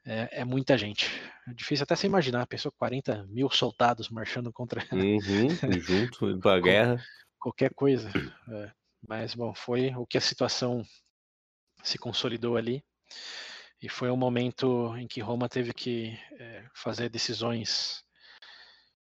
É, 0.05 0.41
é, 0.41 0.45
muita 0.45 0.77
gente. 0.77 1.09
É 1.47 1.53
difícil 1.53 1.83
até 1.83 1.95
se 1.95 2.05
imaginar, 2.05 2.43
a 2.43 2.47
pessoa 2.47 2.71
40 2.77 3.25
mil 3.27 3.49
soldados 3.49 4.09
marchando 4.09 4.53
contra. 4.53 4.81
Uhum, 4.93 5.49
junto 5.81 6.39
para 6.39 6.57
a 6.57 6.61
guerra. 6.61 7.03
Qualquer 7.39 7.73
coisa. 7.73 8.09
É. 8.49 8.71
Mas, 9.07 9.36
bom, 9.36 9.53
foi 9.53 9.93
o 9.95 10.05
que 10.05 10.17
a 10.17 10.21
situação 10.21 10.83
se 11.83 11.97
consolidou 11.97 12.55
ali. 12.55 12.83
E 13.82 13.89
foi 13.89 14.09
um 14.09 14.18
momento 14.18 14.95
em 14.97 15.07
que 15.07 15.22
Roma 15.22 15.49
teve 15.49 15.74
que 15.74 16.18
é, 16.39 16.66
fazer 16.74 17.09
decisões 17.09 18.03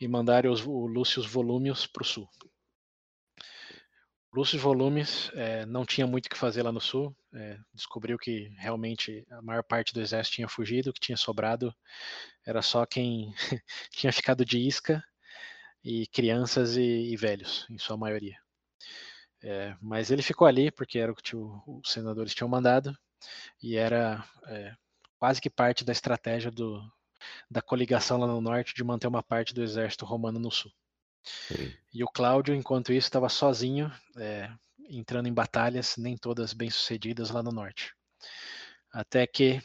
e 0.00 0.08
mandaram 0.08 0.50
os, 0.50 0.64
o 0.64 0.86
Lúcius 0.86 1.26
Volúmius 1.26 1.86
para 1.86 2.02
o 2.02 2.06
sul. 2.06 2.26
Lúcio 4.32 4.58
Volumes 4.58 5.30
é, 5.34 5.66
não 5.66 5.84
tinha 5.84 6.06
muito 6.06 6.24
o 6.24 6.30
que 6.30 6.38
fazer 6.38 6.62
lá 6.62 6.72
no 6.72 6.80
sul. 6.80 7.14
É, 7.34 7.58
descobriu 7.74 8.16
que 8.16 8.48
realmente 8.56 9.26
a 9.30 9.42
maior 9.42 9.62
parte 9.62 9.92
do 9.92 10.00
exército 10.00 10.36
tinha 10.36 10.48
fugido, 10.48 10.88
o 10.88 10.92
que 10.94 11.00
tinha 11.00 11.18
sobrado 11.18 11.70
era 12.46 12.62
só 12.62 12.86
quem 12.86 13.34
tinha 13.92 14.10
ficado 14.10 14.42
de 14.42 14.58
isca 14.58 15.04
e 15.84 16.06
crianças 16.06 16.78
e, 16.78 17.12
e 17.12 17.14
velhos, 17.14 17.66
em 17.68 17.76
sua 17.76 17.98
maioria. 17.98 18.38
É, 19.42 19.76
mas 19.82 20.10
ele 20.10 20.22
ficou 20.22 20.46
ali 20.46 20.70
porque 20.70 20.98
era 20.98 21.12
o 21.12 21.14
que 21.14 21.36
os 21.36 21.92
senadores 21.92 22.34
tinham 22.34 22.48
mandado 22.48 22.96
e 23.62 23.76
era 23.76 24.24
quase 25.22 25.40
que 25.40 25.48
parte 25.48 25.84
da 25.84 25.92
estratégia 25.92 26.50
do, 26.50 26.82
da 27.48 27.62
coligação 27.62 28.18
lá 28.18 28.26
no 28.26 28.40
norte 28.40 28.74
de 28.74 28.82
manter 28.82 29.06
uma 29.06 29.22
parte 29.22 29.54
do 29.54 29.62
exército 29.62 30.04
romano 30.04 30.40
no 30.40 30.50
sul. 30.50 30.72
Sim. 31.22 31.72
E 31.94 32.02
o 32.02 32.08
Cláudio, 32.08 32.56
enquanto 32.56 32.92
isso, 32.92 33.06
estava 33.06 33.28
sozinho, 33.28 33.88
é, 34.16 34.50
entrando 34.90 35.28
em 35.28 35.32
batalhas, 35.32 35.96
nem 35.96 36.16
todas 36.16 36.52
bem 36.52 36.68
sucedidas 36.70 37.30
lá 37.30 37.40
no 37.40 37.52
norte. 37.52 37.94
Até 38.92 39.24
que 39.24 39.62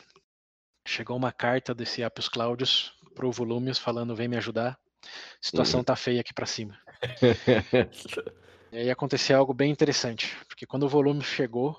chegou 0.87 1.17
uma 1.17 1.31
carta 1.31 1.73
desse 1.73 2.03
Appius 2.03 2.29
Cláudios 2.29 2.93
pro 3.15 3.31
Volumius 3.31 3.79
falando: 3.79 4.15
vem 4.15 4.27
me 4.27 4.37
ajudar, 4.37 4.73
a 5.03 5.09
situação 5.41 5.79
uhum. 5.79 5.85
tá 5.85 5.95
feia 5.95 6.21
aqui 6.21 6.35
para 6.35 6.45
cima. 6.45 6.79
e 8.71 8.77
aí 8.77 8.91
aconteceu 8.91 9.39
algo 9.39 9.55
bem 9.55 9.71
interessante, 9.71 10.37
porque 10.47 10.67
quando 10.67 10.83
o 10.83 10.89
volume 10.89 11.23
chegou, 11.23 11.75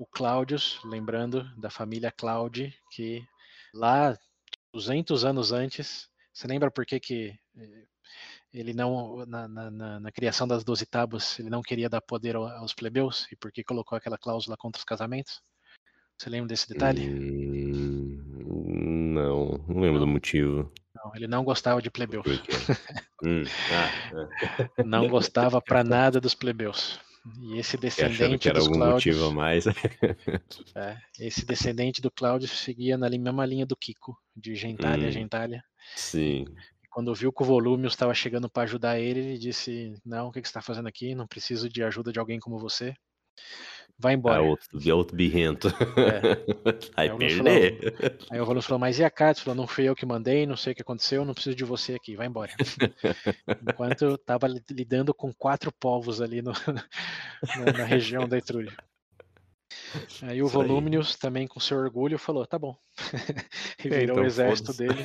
o 0.00 0.06
Cláudios, 0.06 0.80
lembrando 0.82 1.44
da 1.58 1.68
família 1.68 2.10
Claudi, 2.10 2.74
que 2.90 3.22
lá 3.74 4.16
200 4.72 5.26
anos 5.26 5.52
antes, 5.52 6.08
você 6.32 6.46
lembra 6.46 6.70
por 6.70 6.86
que, 6.86 6.98
que 6.98 7.38
eh, 7.54 7.84
ele 8.50 8.72
não 8.72 9.26
na, 9.26 9.46
na, 9.46 10.00
na, 10.00 10.10
criação 10.10 10.48
das 10.48 10.64
doze 10.64 10.86
tábuas 10.86 11.38
ele 11.38 11.50
não 11.50 11.60
queria 11.60 11.86
dar 11.86 12.00
poder 12.00 12.34
aos 12.34 12.72
plebeus 12.72 13.26
e 13.30 13.36
porque 13.36 13.62
colocou 13.62 13.98
aquela 13.98 14.16
cláusula 14.16 14.56
contra 14.56 14.78
os 14.78 14.84
casamentos 14.84 15.42
você 16.18 16.30
lembra 16.30 16.48
desse 16.48 16.66
detalhe 16.66 17.02
hum, 17.02 18.22
Não, 19.12 19.62
não 19.68 19.80
lembro 19.82 20.00
do 20.00 20.06
motivo. 20.06 20.72
Não, 20.94 21.14
ele 21.14 21.26
não 21.26 21.44
gostava 21.44 21.82
de 21.82 21.90
plebeus. 21.90 22.24
Por 22.24 22.42
quê? 22.42 22.52
Hum, 23.22 23.42
ah, 23.72 24.78
é. 24.78 24.84
Não 24.84 25.06
gostava 25.08 25.60
pra 25.60 25.84
nada 25.84 26.20
dos 26.20 26.34
plebeus. 26.34 26.98
E 27.24 27.58
esse 27.58 27.76
descendente 27.76 28.48
que 28.48 28.48
era 28.48 28.58
dos 28.58 28.68
algum 28.68 28.78
motivo 28.78 29.24
a 29.26 29.32
mais. 29.32 29.64
é, 30.76 30.98
esse 31.18 31.44
descendente 31.46 32.00
do 32.00 32.10
Cláudio 32.10 32.48
seguia 32.48 32.96
na 32.98 33.08
mesma 33.08 33.46
linha 33.46 33.64
do 33.66 33.76
Kiko, 33.76 34.16
de 34.34 34.54
gentalha 34.56 35.06
a 35.08 35.10
Hum, 35.10 35.12
gentalha. 35.12 35.62
sim. 35.94 36.46
E 36.84 36.88
Quando 36.88 37.14
viu 37.14 37.32
que 37.32 37.42
o 37.42 37.46
Volumius 37.46 37.94
estava 37.94 38.12
chegando 38.12 38.50
para 38.50 38.64
ajudar 38.64 38.98
ele, 38.98 39.20
ele 39.20 39.38
disse: 39.38 39.94
Não, 40.04 40.28
o 40.28 40.32
que 40.32 40.42
que 40.42 40.46
você 40.48 40.50
está 40.50 40.60
fazendo 40.62 40.88
aqui? 40.88 41.14
Não 41.14 41.26
preciso 41.26 41.68
de 41.70 41.82
ajuda 41.82 42.12
de 42.12 42.18
alguém 42.18 42.38
como 42.38 42.58
você. 42.58 42.94
Vai 44.00 44.14
Ah, 44.14 44.16
embora. 44.16 44.42
outro, 44.42 44.66
é 44.88 44.94
outro 44.94 45.14
birrento. 45.14 45.68
Vai 46.96 47.08
Aí 47.08 47.10
o 47.10 47.16
Lúcio 47.18 47.44
perder. 47.44 48.16
Aí 48.30 48.40
o 48.40 48.44
Volumius 48.44 48.64
falou: 48.64 48.78
Mas 48.78 48.98
e 48.98 49.04
a? 49.04 49.12
Ele 49.20 49.34
Falou: 49.34 49.54
Não 49.54 49.66
fui 49.66 49.84
eu 49.88 49.94
que 49.94 50.06
mandei, 50.06 50.46
não 50.46 50.56
sei 50.56 50.72
o 50.72 50.76
que 50.76 50.80
aconteceu, 50.82 51.22
não 51.24 51.34
preciso 51.34 51.54
de 51.54 51.64
você 51.64 51.94
aqui, 51.94 52.16
vai 52.16 52.26
embora. 52.26 52.50
Enquanto 53.68 54.02
eu 54.02 54.14
estava 54.14 54.46
lidando 54.70 55.12
com 55.12 55.32
quatro 55.34 55.70
povos 55.70 56.20
ali 56.22 56.40
no- 56.40 56.52
na, 57.58 57.72
na 57.78 57.84
região 57.84 58.26
da 58.26 58.38
Etrúria. 58.38 58.72
Aí 60.22 60.42
o 60.42 60.46
Isso 60.46 60.60
aí. 60.60 61.18
Também 61.20 61.46
com 61.46 61.60
seu 61.60 61.76
orgulho, 61.76 62.18
falou: 62.18 62.46
Tá 62.46 62.58
bom. 62.58 62.74
e 63.84 63.88
É, 63.88 63.90
virou 63.90 64.02
então 64.02 64.22
o 64.22 64.26
exército 64.26 64.72
dele 64.74 65.04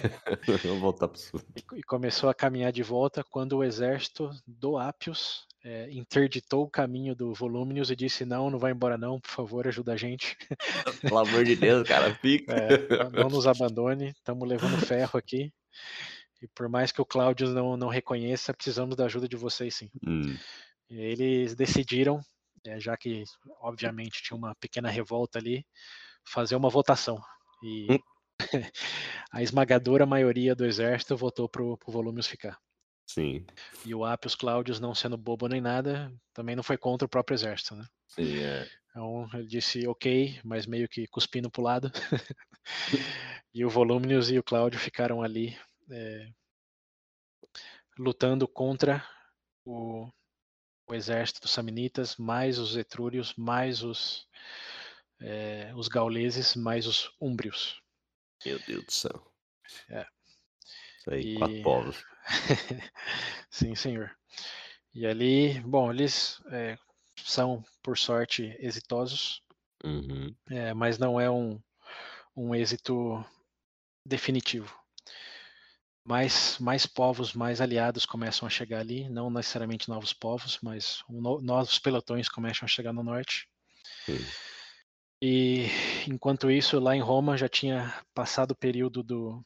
Vamos 0.63 0.79
voltar 0.79 1.07
pro 1.09 1.19
sul. 1.19 1.41
e, 1.55 1.79
e 1.79 1.83
começou 1.83 2.29
a 2.29 2.33
caminhar 2.33 2.71
de 2.71 2.81
volta 2.83 3.23
quando 3.23 3.57
o 3.57 3.63
exército 3.63 4.29
do 4.47 4.77
Apios 4.77 5.45
eh, 5.65 5.89
interditou 5.91 6.63
o 6.63 6.69
caminho 6.69 7.15
do 7.15 7.33
Volúmius 7.33 7.89
e 7.89 7.95
disse: 7.95 8.23
Não, 8.23 8.51
não 8.51 8.59
vai 8.59 8.71
embora, 8.71 8.97
não, 8.97 9.19
por 9.19 9.31
favor, 9.31 9.67
ajuda 9.67 9.93
a 9.93 9.97
gente. 9.97 10.37
Pelo 11.01 11.17
amor 11.17 11.43
de 11.43 11.55
Deus, 11.55 11.87
cara, 11.87 12.13
fica. 12.15 12.53
É, 12.53 13.09
não- 13.09 13.29
nos 13.29 13.47
abandone, 13.47 14.09
estamos 14.09 14.47
levando 14.47 14.77
ferro 14.85 15.17
aqui. 15.17 15.51
E 16.41 16.47
por 16.49 16.69
mais 16.69 16.91
que 16.91 17.01
o 17.01 17.05
Cláudio 17.05 17.49
não, 17.49 17.75
não 17.75 17.87
reconheça, 17.89 18.53
precisamos 18.53 18.95
da 18.95 19.05
ajuda 19.05 19.27
de 19.27 19.35
vocês 19.35 19.73
sim. 19.73 19.89
Hum, 20.07 20.37
eles 20.87 21.55
decidiram, 21.55 22.19
eh, 22.63 22.79
já 22.79 22.95
que 22.95 23.23
obviamente 23.61 24.21
tinha 24.21 24.37
uma 24.37 24.53
pequena 24.55 24.89
revolta 24.89 25.39
ali, 25.39 25.65
fazer 26.23 26.55
uma 26.55 26.69
votação. 26.69 27.19
E 27.63 27.87
Hum. 27.91 27.99
a 29.31 29.41
esmagadora 29.41 30.05
maioria 30.05 30.53
do 30.53 30.65
exército 30.65 31.17
votou 31.17 31.49
para 31.49 31.63
o 31.63 31.79
Volumius 31.87 32.27
ficar. 32.27 32.59
Sim, 33.05 33.45
E 33.85 33.93
o 33.93 34.03
Apios 34.03 34.35
Cláudios, 34.35 34.79
não 34.79 34.95
sendo 34.95 35.17
bobo 35.17 35.47
nem 35.47 35.61
nada, 35.61 36.11
também 36.33 36.55
não 36.55 36.63
foi 36.63 36.77
contra 36.77 37.05
o 37.05 37.09
próprio 37.09 37.35
exército, 37.35 37.75
né? 37.75 37.85
é. 38.17 38.67
Então 38.89 39.29
ele 39.33 39.47
disse 39.47 39.85
ok, 39.87 40.39
mas 40.43 40.65
meio 40.65 40.87
que 40.87 41.05
cuspindo 41.07 41.51
pro 41.51 41.61
lado. 41.61 41.91
e 43.53 43.65
o 43.65 43.69
Volúmius 43.69 44.31
e 44.31 44.39
o 44.39 44.43
Cláudio 44.43 44.79
ficaram 44.79 45.21
ali 45.21 45.57
eh, 45.91 46.31
lutando 47.97 48.47
contra 48.47 49.05
o, 49.65 50.09
o 50.87 50.93
exército 50.93 51.41
dos 51.41 51.51
Samnitas, 51.51 52.15
mais 52.15 52.57
os 52.57 52.77
Etrúrios, 52.77 53.33
mais 53.35 53.83
os, 53.83 54.27
eh, 55.19 55.73
os 55.75 55.87
Gauleses, 55.87 56.55
mais 56.55 56.87
os 56.87 57.11
Úmbrios. 57.19 57.81
Meu 58.45 58.59
Deus 58.59 58.85
do 58.85 58.91
céu. 58.91 59.31
É. 59.89 60.05
Isso 60.99 61.11
aí, 61.11 61.21
E- 61.21 61.35
quatro 61.35 61.61
povos. 61.63 62.14
Sim, 63.49 63.75
senhor. 63.75 64.11
E 64.93 65.05
ali, 65.05 65.59
bom, 65.61 65.91
eles 65.91 66.41
eh, 66.51 66.77
são, 67.17 67.63
por 67.83 67.97
sorte, 67.97 68.55
exitosos. 68.59 69.41
Uhum. 69.83 70.35
É, 70.49 70.73
mas 70.73 70.97
não 70.97 71.19
é 71.19 71.29
um, 71.29 71.61
um 72.35 72.55
êxito 72.55 73.23
definitivo. 74.05 74.73
Mais, 76.03 76.59
mais 76.59 76.85
povos, 76.85 77.33
mais 77.33 77.59
aliados 77.59 78.05
começam 78.05 78.45
a 78.47 78.49
chegar 78.49 78.79
ali, 78.79 79.09
não 79.09 79.29
necessariamente 79.29 79.89
novos 79.89 80.13
povos, 80.13 80.59
mas 80.61 81.03
no- 81.09 81.41
novos 81.41 81.79
pelotões 81.79 82.29
começam 82.29 82.65
a 82.65 82.69
chegar 82.69 82.93
no 82.93 83.03
norte. 83.03 83.47
Sim. 84.05 84.19
E 85.21 85.65
enquanto 86.07 86.51
isso, 86.51 86.79
lá 86.79 86.95
em 86.95 87.01
Roma 87.01 87.37
já 87.37 87.49
tinha 87.49 87.91
passado 88.13 88.51
o 88.51 88.55
período 88.55 89.01
do, 89.01 89.43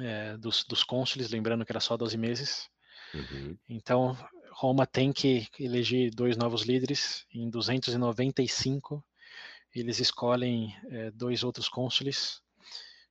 é, 0.00 0.36
dos, 0.36 0.64
dos 0.64 0.82
cônsules, 0.82 1.30
lembrando 1.30 1.64
que 1.64 1.72
era 1.72 1.80
só 1.80 1.96
12 1.96 2.16
meses. 2.16 2.68
Uhum. 3.14 3.56
Então, 3.68 4.16
Roma 4.52 4.86
tem 4.86 5.12
que 5.12 5.46
eleger 5.58 6.10
dois 6.10 6.36
novos 6.36 6.62
líderes. 6.62 7.26
Em 7.32 7.48
295, 7.50 9.04
eles 9.74 10.00
escolhem 10.00 10.74
eh, 10.90 11.10
dois 11.10 11.44
outros 11.44 11.68
cônsules, 11.68 12.40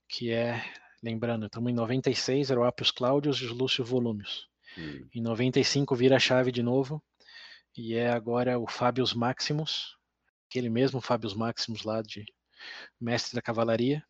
que 0.08 0.32
é, 0.32 0.64
lembrando, 1.04 1.46
estamos 1.46 1.72
em 1.72 1.76
96, 1.76 2.50
era 2.50 2.60
o 2.60 2.64
Appius 2.64 2.90
Claudius 2.90 3.38
e 3.38 3.46
o 3.46 3.54
Lúcio 3.54 3.86
Volumius. 3.86 4.48
Hum, 4.78 5.08
Em 5.14 5.22
95 5.22 5.96
vira 5.96 6.16
a 6.16 6.20
chave 6.20 6.52
de 6.52 6.64
novo, 6.64 7.04
e 7.78 7.94
é 7.94 8.10
agora 8.10 8.58
o 8.58 8.68
Fabius 8.68 9.14
Maximus, 9.14 9.96
aquele 10.50 10.70
mesmo 10.70 11.00
Fabius 11.00 11.36
Maximus 11.36 11.84
lá 11.84 12.02
de 12.02 12.26
mestre 13.00 13.36
da 13.36 13.42
cavalaria, 13.42 14.04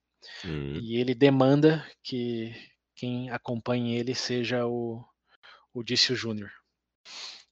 hum, 0.45 0.79
e 0.79 0.97
ele 0.97 1.15
demanda 1.15 1.85
que 2.03 2.53
quem 2.95 3.29
acompanhe 3.29 3.95
ele 3.95 4.15
seja 4.15 4.65
o, 4.65 5.03
o 5.73 5.83
Dício 5.83 6.15
Júnior. 6.15 6.51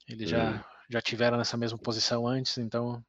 Eles 0.07 0.29
Hum. 0.29 0.31
já, 0.31 0.65
já 0.89 1.01
tiveram 1.01 1.37
nessa 1.37 1.57
mesma 1.57 1.77
posição 1.77 2.27
antes, 2.27 2.57
então 2.57 3.03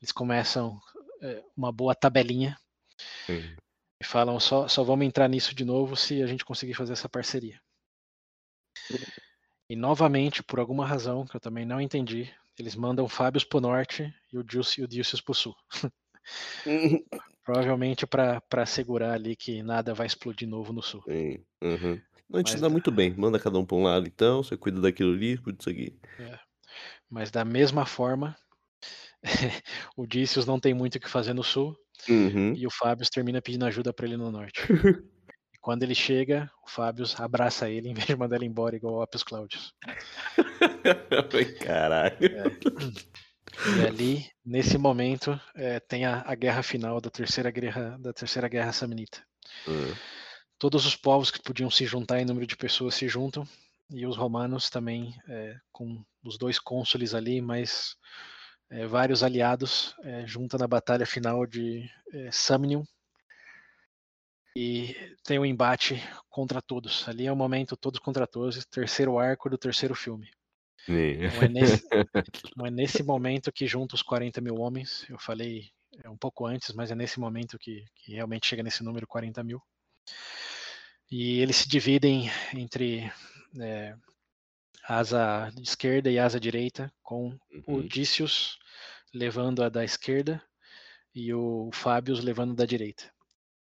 eles 0.00 0.12
começam 0.12 0.80
é, 1.22 1.42
uma 1.56 1.72
boa 1.72 1.94
tabelinha 1.94 2.56
sim. 3.26 3.56
e 4.00 4.04
falam 4.04 4.38
só, 4.38 4.68
só 4.68 4.82
vamos 4.82 5.06
entrar 5.06 5.28
nisso 5.28 5.54
de 5.54 5.64
novo 5.64 5.96
se 5.96 6.22
a 6.22 6.26
gente 6.26 6.44
conseguir 6.44 6.74
fazer 6.74 6.92
essa 6.92 7.08
parceria. 7.08 7.60
E 9.70 9.76
novamente, 9.76 10.42
por 10.42 10.58
alguma 10.58 10.86
razão 10.86 11.26
que 11.26 11.36
eu 11.36 11.40
também 11.40 11.66
não 11.66 11.80
entendi, 11.80 12.32
eles 12.58 12.74
mandam 12.74 13.04
o 13.04 13.08
Fábios 13.08 13.44
pro 13.44 13.60
norte 13.60 14.02
e 14.32 14.36
e 14.36 14.38
o 14.38 14.42
Dilcius 14.88 15.20
pro 15.20 15.34
sul. 15.34 15.54
Provavelmente 17.48 18.06
para 18.06 18.42
assegurar 18.58 19.14
ali 19.14 19.34
que 19.34 19.62
nada 19.62 19.94
vai 19.94 20.06
explodir 20.06 20.46
novo 20.46 20.70
no 20.70 20.82
sul. 20.82 21.02
Sim. 21.08 21.42
Uhum. 21.62 21.98
Não, 22.28 22.36
a 22.36 22.38
gente 22.40 22.52
Mas 22.52 22.60
dá 22.60 22.66
da- 22.68 22.70
muito 22.70 22.90
bem. 22.92 23.14
Manda 23.16 23.38
cada 23.38 23.58
um 23.58 23.64
pra 23.64 23.74
um 23.74 23.84
lado, 23.84 24.06
então. 24.06 24.42
Você 24.42 24.54
cuida 24.54 24.82
daquilo 24.82 25.14
ali, 25.14 25.38
cuida 25.38 25.56
disso 25.56 25.70
aqui. 25.70 25.98
Mas 27.08 27.30
da 27.30 27.46
mesma 27.46 27.86
forma, 27.86 28.36
o 29.96 30.06
Dícios 30.06 30.44
não 30.44 30.60
tem 30.60 30.74
muito 30.74 30.96
o 30.96 31.00
que 31.00 31.08
fazer 31.08 31.32
no 31.32 31.42
sul 31.42 31.74
Uhum. 32.06 32.52
e 32.54 32.66
o 32.66 32.70
Fábios 32.70 33.08
termina 33.08 33.40
pedindo 33.40 33.64
ajuda 33.64 33.94
para 33.94 34.04
ele 34.04 34.18
no 34.18 34.30
norte. 34.30 34.60
E 35.54 35.58
quando 35.58 35.82
ele 35.84 35.94
chega, 35.94 36.50
o 36.62 36.70
Fábios 36.70 37.18
abraça 37.18 37.70
ele 37.70 37.88
em 37.88 37.94
vez 37.94 38.06
de 38.06 38.14
mandar 38.14 38.36
ele 38.36 38.44
embora 38.44 38.76
igual 38.76 38.96
o 38.96 39.00
Appius 39.02 39.22
Claudius. 39.22 39.72
Caralho. 41.64 42.18
E 43.76 43.86
ali, 43.86 44.30
nesse 44.44 44.78
momento, 44.78 45.38
eh, 45.54 45.80
tem 45.80 46.04
a, 46.04 46.22
a 46.26 46.34
guerra 46.34 46.62
final 46.62 47.00
da 47.00 47.10
terceira 47.10 47.50
guerra, 47.50 47.96
da 47.98 48.12
terceira 48.12 48.48
guerra 48.48 48.72
samnita. 48.72 49.24
Hum, 49.66 49.94
Todos 50.58 50.84
os 50.86 50.96
povos 50.96 51.30
que 51.30 51.42
podiam 51.42 51.70
se 51.70 51.86
juntar 51.86 52.20
em 52.20 52.24
número 52.24 52.46
de 52.46 52.56
pessoas 52.56 52.94
se 52.94 53.08
juntam 53.08 53.46
e 53.90 54.06
os 54.06 54.16
romanos 54.16 54.68
também, 54.68 55.14
eh, 55.28 55.56
com 55.72 56.04
os 56.24 56.36
dois 56.36 56.58
cônsules 56.58 57.14
ali, 57.14 57.40
mas 57.40 57.96
eh, 58.70 58.86
vários 58.86 59.22
aliados, 59.22 59.94
eh, 60.02 60.26
juntam 60.26 60.58
na 60.58 60.66
batalha 60.66 61.06
final 61.06 61.46
de 61.46 61.88
eh, 62.12 62.30
Samnium 62.32 62.84
e 64.56 64.94
tem 65.22 65.38
um 65.38 65.46
embate 65.46 66.02
contra 66.28 66.60
todos. 66.60 67.08
Ali 67.08 67.26
é 67.26 67.32
o 67.32 67.36
momento 67.36 67.76
todos 67.76 68.00
contra 68.00 68.26
todos, 68.26 68.64
terceiro 68.66 69.18
arco 69.18 69.48
do 69.48 69.56
terceiro 69.56 69.94
filme. 69.94 70.28
Não 71.34 71.42
é 71.42 71.48
nesse, 71.48 71.84
não 72.56 72.66
é 72.66 72.70
nesse 72.70 73.02
momento 73.02 73.52
que 73.52 73.66
junta 73.66 73.94
os 73.94 74.02
40 74.02 74.40
mil 74.40 74.56
homens. 74.56 75.04
Eu 75.08 75.18
falei 75.18 75.70
é 76.04 76.08
um 76.08 76.16
pouco 76.16 76.46
antes, 76.46 76.72
mas 76.74 76.90
é 76.90 76.94
nesse 76.94 77.18
momento 77.18 77.58
que, 77.58 77.84
que 77.96 78.12
realmente 78.12 78.46
chega 78.46 78.62
nesse 78.62 78.84
número 78.84 79.06
40 79.06 79.42
mil. 79.42 79.60
E 81.10 81.40
eles 81.40 81.56
se 81.56 81.68
dividem 81.68 82.30
entre 82.54 83.10
é, 83.58 83.96
asa 84.84 85.52
esquerda 85.60 86.10
e 86.10 86.18
asa 86.18 86.38
direita, 86.38 86.92
com 87.02 87.38
o 87.66 87.76
Uhum. 87.76 87.86
Dícios 87.86 88.58
levando 89.12 89.62
a 89.62 89.68
da 89.68 89.84
esquerda 89.84 90.42
e 91.14 91.32
o 91.32 91.70
Fábios 91.72 92.22
levando 92.22 92.54
da 92.54 92.66
direita. 92.66 93.10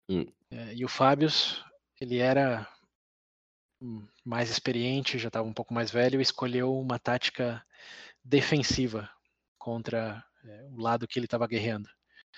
Hum. 0.09 0.25
É, 0.51 0.73
e 0.73 0.83
o 0.83 0.89
Fábios, 0.89 1.63
ele 2.01 2.17
era 2.17 2.67
mais 4.23 4.49
experiente, 4.49 5.17
já 5.17 5.27
estava 5.29 5.47
um 5.47 5.53
pouco 5.53 5.73
mais 5.73 5.91
velho, 5.91 6.21
escolheu 6.21 6.77
uma 6.77 6.99
tática 6.99 7.63
defensiva 8.23 9.09
contra 9.57 10.23
é, 10.43 10.67
o 10.71 10.77
lado 10.77 11.07
que 11.07 11.17
ele 11.17 11.25
estava 11.25 11.47
guerreando. 11.47 11.89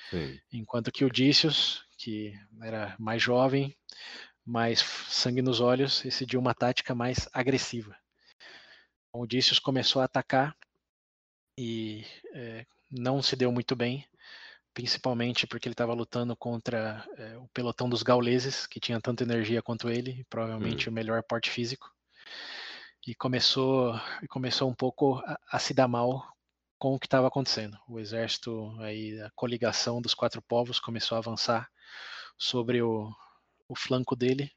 Sim. 0.09 0.39
Enquanto 0.51 0.91
que 0.91 1.05
o 1.05 1.09
Dícios, 1.09 1.85
que 1.97 2.34
era 2.61 2.95
mais 2.99 3.22
jovem, 3.22 3.76
mais 4.45 4.80
sangue 4.80 5.41
nos 5.41 5.59
olhos, 5.59 6.01
decidiu 6.01 6.39
uma 6.39 6.53
tática 6.53 6.95
mais 6.95 7.27
agressiva. 7.34 7.95
Então, 9.09 9.22
O 9.22 9.27
Dícios 9.27 9.59
começou 9.59 10.01
a 10.01 10.05
atacar 10.05 10.55
e 11.57 12.05
é, 12.34 12.65
não 12.89 13.22
se 13.22 13.35
deu 13.35 13.51
muito 13.51 13.76
bem, 13.76 14.07
principalmente 14.73 15.45
porque 15.45 15.68
ele 15.68 15.73
estava 15.73 15.93
lutando 15.93 16.35
contra 16.35 17.06
é, 17.18 17.38
o 17.38 17.48
pelotão 17.49 17.89
dos 17.89 18.03
gauleses, 18.03 18.65
que 18.65 18.80
tinha 18.80 19.02
tanta 19.02 19.23
energia 19.23 19.61
quanto 19.61 19.89
ele, 19.89 20.26
provavelmente 20.30 20.88
hum. 20.88 20.91
o 20.91 20.95
melhor 20.95 21.23
porte 21.23 21.49
físico. 21.49 21.91
E 23.06 23.15
começou, 23.15 23.99
começou 24.30 24.69
um 24.69 24.76
pouco 24.76 25.18
a, 25.26 25.39
a 25.52 25.60
se 25.60 25.73
dar 25.73 25.88
mal 25.88 26.31
com 26.77 26.95
o 26.95 26.99
que 26.99 27.07
estava 27.07 27.27
acontecendo. 27.27 27.77
O 27.88 27.99
exército, 27.99 28.76
aí, 28.80 29.19
a 29.22 29.30
coligação 29.35 30.02
dos 30.02 30.14
quatro 30.14 30.41
povos 30.41 30.80
começou 30.80 31.15
a 31.15 31.19
avançar 31.19 31.69
sobre 32.38 32.81
o, 32.81 33.11
o 33.68 33.76
flanco 33.76 34.15
dele. 34.15 34.52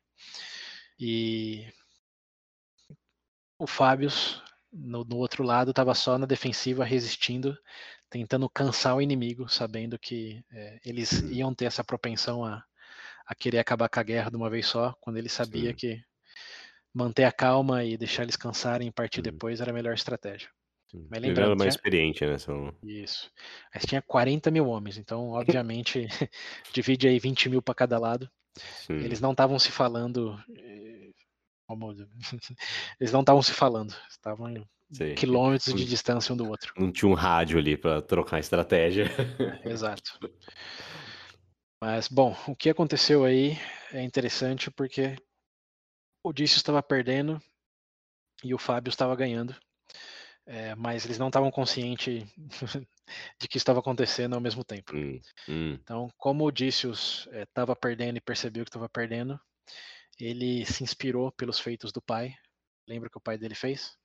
E 0.98 1.66
o 3.58 3.66
Fábios, 3.66 4.42
no, 4.74 5.04
no 5.04 5.16
outro 5.16 5.44
lado, 5.44 5.70
estava 5.70 5.94
só 5.94 6.18
na 6.18 6.26
defensiva, 6.26 6.84
resistindo, 6.84 7.56
tentando 8.10 8.48
cansar 8.48 8.96
o 8.96 9.02
inimigo, 9.02 9.48
sabendo 9.48 9.98
que 9.98 10.44
é, 10.52 10.80
eles 10.84 11.12
iam 11.30 11.54
ter 11.54 11.66
essa 11.66 11.84
propensão 11.84 12.44
a, 12.44 12.64
a 13.26 13.34
querer 13.34 13.58
acabar 13.58 13.88
com 13.88 14.00
a 14.00 14.02
guerra 14.02 14.30
de 14.30 14.36
uma 14.36 14.50
vez 14.50 14.66
só, 14.66 14.94
quando 15.00 15.16
ele 15.16 15.28
sabia 15.28 15.70
Sim. 15.70 15.76
que 15.76 16.04
manter 16.92 17.24
a 17.24 17.32
calma 17.32 17.84
e 17.84 17.96
deixar 17.96 18.22
eles 18.22 18.36
cansarem 18.36 18.88
e 18.88 18.92
partir 18.92 19.20
hum. 19.20 19.24
depois 19.24 19.60
era 19.60 19.70
a 19.70 19.74
melhor 19.74 19.94
estratégia. 19.94 20.48
Mas 21.10 21.20
lembrando, 21.20 21.46
era 21.46 21.56
mais 21.56 21.60
tinha... 21.62 21.68
experiente, 21.70 22.24
né? 22.24 22.38
São... 22.38 22.72
Isso. 22.82 23.30
Mas 23.74 23.84
tinha 23.84 24.00
40 24.00 24.50
mil 24.50 24.66
homens, 24.66 24.96
então, 24.96 25.30
obviamente, 25.30 26.06
divide 26.72 27.08
aí 27.08 27.18
20 27.18 27.48
mil 27.48 27.62
para 27.62 27.74
cada 27.74 27.98
lado. 27.98 28.30
Eles 28.88 29.20
não 29.20 29.32
estavam 29.32 29.58
se 29.58 29.72
falando. 29.72 30.38
Como... 31.66 31.92
Eles 33.00 33.12
não 33.12 33.20
estavam 33.20 33.42
se 33.42 33.52
falando, 33.52 33.94
estavam 34.08 34.54
Sim. 34.90 35.14
quilômetros 35.14 35.74
de 35.74 35.84
distância 35.84 36.32
um 36.32 36.36
do 36.36 36.48
outro. 36.48 36.72
Não 36.76 36.92
tinha 36.92 37.10
um 37.10 37.14
rádio 37.14 37.58
ali 37.58 37.76
para 37.76 38.02
trocar 38.02 38.38
estratégia. 38.38 39.06
Exato. 39.64 40.18
Mas, 41.80 42.08
bom, 42.08 42.36
o 42.46 42.54
que 42.54 42.70
aconteceu 42.70 43.24
aí 43.24 43.58
é 43.92 44.02
interessante 44.02 44.70
porque 44.70 45.16
o 46.24 46.32
Dício 46.32 46.56
estava 46.56 46.82
perdendo 46.82 47.40
e 48.42 48.54
o 48.54 48.58
Fábio 48.58 48.88
estava 48.90 49.14
ganhando. 49.14 49.54
É, 50.46 50.74
mas 50.74 51.04
eles 51.04 51.18
não 51.18 51.28
estavam 51.28 51.50
conscientes 51.50 52.24
de 53.40 53.48
que 53.48 53.56
estava 53.56 53.80
acontecendo 53.80 54.34
ao 54.34 54.40
mesmo 54.40 54.62
tempo. 54.62 54.94
Hum, 54.94 55.20
hum. 55.48 55.78
Então, 55.82 56.10
como 56.18 56.44
o 56.44 56.48
Odysseus 56.48 57.26
estava 57.32 57.72
é, 57.72 57.76
perdendo 57.76 58.18
e 58.18 58.20
percebeu 58.20 58.64
que 58.64 58.68
estava 58.68 58.88
perdendo, 58.88 59.40
ele 60.18 60.64
se 60.66 60.82
inspirou 60.82 61.32
pelos 61.32 61.58
feitos 61.58 61.92
do 61.92 62.02
pai. 62.02 62.34
Lembra 62.88 63.08
que 63.08 63.18
o 63.18 63.20
pai 63.20 63.38
dele 63.38 63.54
fez? 63.54 63.96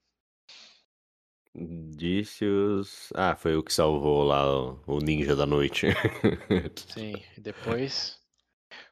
Odysseus. 1.55 3.09
Ah, 3.15 3.35
foi 3.35 3.55
o 3.55 3.63
que 3.63 3.73
salvou 3.73 4.23
lá 4.23 4.45
o 4.87 4.99
ninja 4.99 5.35
da 5.35 5.45
noite. 5.45 5.87
Sim, 6.93 7.13
e 7.37 7.41
depois 7.41 8.19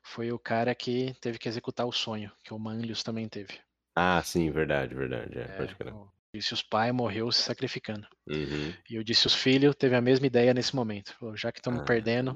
foi 0.03 0.31
o 0.31 0.39
cara 0.39 0.73
que 0.73 1.13
teve 1.21 1.37
que 1.37 1.47
executar 1.47 1.85
o 1.85 1.91
sonho, 1.91 2.31
que 2.43 2.53
o 2.53 2.59
Manlius 2.59 3.03
também 3.03 3.27
teve. 3.27 3.59
Ah, 3.95 4.21
sim, 4.23 4.51
verdade, 4.51 4.93
verdade. 4.93 5.37
É, 5.37 5.43
é, 5.43 5.57
pode 5.57 5.75
crer. 5.75 5.93
Odysseus 6.33 6.61
pai 6.61 6.91
morreu 6.91 7.31
se 7.31 7.41
sacrificando. 7.41 8.07
Uhum. 8.27 8.73
E 8.89 8.97
o 8.97 9.01
Odysseus 9.01 9.33
filho 9.33 9.73
teve 9.73 9.95
a 9.95 10.01
mesma 10.01 10.27
ideia 10.27 10.53
nesse 10.53 10.75
momento. 10.75 11.15
Falou, 11.17 11.35
já 11.35 11.51
que 11.51 11.59
estamos 11.59 11.81
ah, 11.81 11.83
perdendo, 11.83 12.35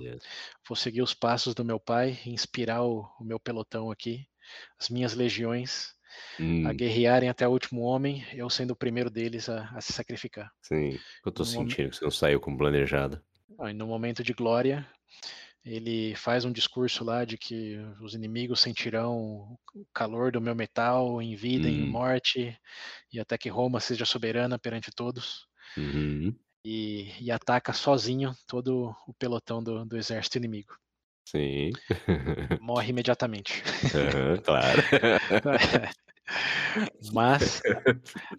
vou 0.68 0.76
seguir 0.76 1.02
os 1.02 1.14
passos 1.14 1.54
do 1.54 1.64
meu 1.64 1.80
pai, 1.80 2.20
inspirar 2.26 2.84
o, 2.84 3.08
o 3.20 3.24
meu 3.24 3.40
pelotão 3.40 3.92
aqui, 3.92 4.28
as 4.80 4.90
minhas 4.90 5.14
legiões, 5.14 5.94
hum. 6.40 6.68
a 6.68 6.74
guerrearem 6.74 7.30
até 7.30 7.48
o 7.48 7.52
último 7.52 7.82
homem, 7.82 8.26
eu 8.34 8.50
sendo 8.50 8.72
o 8.72 8.76
primeiro 8.76 9.10
deles 9.10 9.50
a, 9.50 9.70
a 9.76 9.82
se 9.82 9.94
sacrificar. 9.94 10.52
Sim, 10.62 11.00
eu 11.26 11.32
tô 11.32 11.44
no 11.44 11.46
sentindo 11.46 11.60
momento... 11.62 11.92
que 11.92 11.98
você 11.98 12.04
não 12.04 12.12
saiu 12.12 12.40
como 12.40 12.58
planejado. 12.58 13.22
No 13.76 13.86
momento 13.86 14.24
de 14.24 14.34
glória, 14.34 14.88
ele 15.64 16.16
faz 16.16 16.46
um 16.46 16.52
discurso 16.52 17.04
lá 17.04 17.24
de 17.24 17.38
que 17.38 17.78
os 18.02 18.16
inimigos 18.16 18.62
sentirão 18.62 19.58
o 19.76 19.86
calor 19.94 20.32
do 20.32 20.42
meu 20.42 20.56
metal 20.56 21.22
em 21.22 21.36
vida, 21.36 21.70
em 21.70 21.84
hum. 21.84 21.88
morte, 21.88 22.58
e 23.14 23.20
até 23.20 23.38
que 23.38 23.50
Roma 23.50 23.80
seja 23.80 24.06
soberana 24.06 24.58
perante 24.58 24.92
todos. 24.92 25.48
Uhum. 25.78 26.36
E, 26.66 27.12
e, 27.20 27.32
ataca 27.32 27.74
sozinho 27.74 28.36
todo 28.48 28.96
o 29.08 29.14
pelotão 29.16 29.64
do, 29.64 29.84
do 29.84 29.98
exército 29.98 30.38
inimigo. 30.38 30.76
Sim. 31.26 31.72
Morre 32.60 32.90
imediatamente. 32.90 33.64
Claro. 34.44 34.82
Mas 37.14 37.62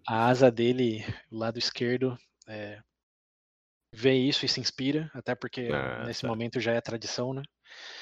a 0.07 0.27
asa 0.27 0.51
dele, 0.51 1.05
o 1.31 1.37
lado 1.37 1.59
esquerdo, 1.59 2.17
é, 2.49 2.81
vê 3.93 4.15
isso 4.15 4.45
e 4.45 4.49
se 4.49 4.61
inspira, 4.61 5.11
até 5.15 5.35
porque 5.35 5.69
ah, 5.73 6.05
nesse 6.07 6.23
tá. 6.23 6.29
momento 6.29 6.61
já 6.61 6.73
é 6.73 6.81
tradição, 6.81 7.35
né? 7.35 7.43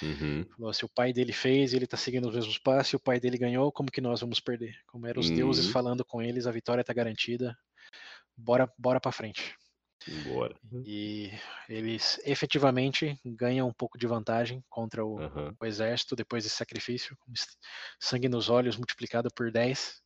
Uhum. 0.02 0.44
Falou, 0.56 0.72
se 0.72 0.84
o 0.84 0.88
pai 0.88 1.12
dele 1.12 1.32
fez, 1.32 1.74
ele 1.74 1.86
tá 1.86 1.96
seguindo 1.96 2.28
os 2.28 2.34
mesmos 2.34 2.58
passos, 2.58 2.92
e 2.92 2.96
o 2.96 3.00
pai 3.00 3.20
dele 3.20 3.38
ganhou, 3.38 3.70
como 3.72 3.90
que 3.90 4.00
nós 4.00 4.20
vamos 4.20 4.40
perder? 4.40 4.74
Como 4.86 5.06
eram 5.06 5.20
os 5.20 5.28
uhum. 5.28 5.36
deuses 5.36 5.70
falando 5.70 6.04
com 6.04 6.22
eles, 6.22 6.46
a 6.46 6.52
vitória 6.52 6.84
tá 6.84 6.92
garantida. 6.92 7.56
Bora, 8.36 8.72
bora 8.78 9.00
para 9.00 9.12
frente. 9.12 9.56
Bora. 10.24 10.54
E 10.84 11.30
eles 11.68 12.20
efetivamente 12.24 13.18
ganham 13.24 13.68
um 13.68 13.72
pouco 13.72 13.96
de 13.96 14.06
vantagem 14.06 14.62
contra 14.68 15.04
o, 15.04 15.18
uhum. 15.18 15.54
o 15.60 15.66
exército 15.66 16.16
depois 16.16 16.44
desse 16.44 16.56
sacrifício, 16.56 17.16
sangue 17.98 18.28
nos 18.28 18.48
olhos 18.48 18.76
multiplicado 18.76 19.28
por 19.34 19.50
10. 19.50 20.00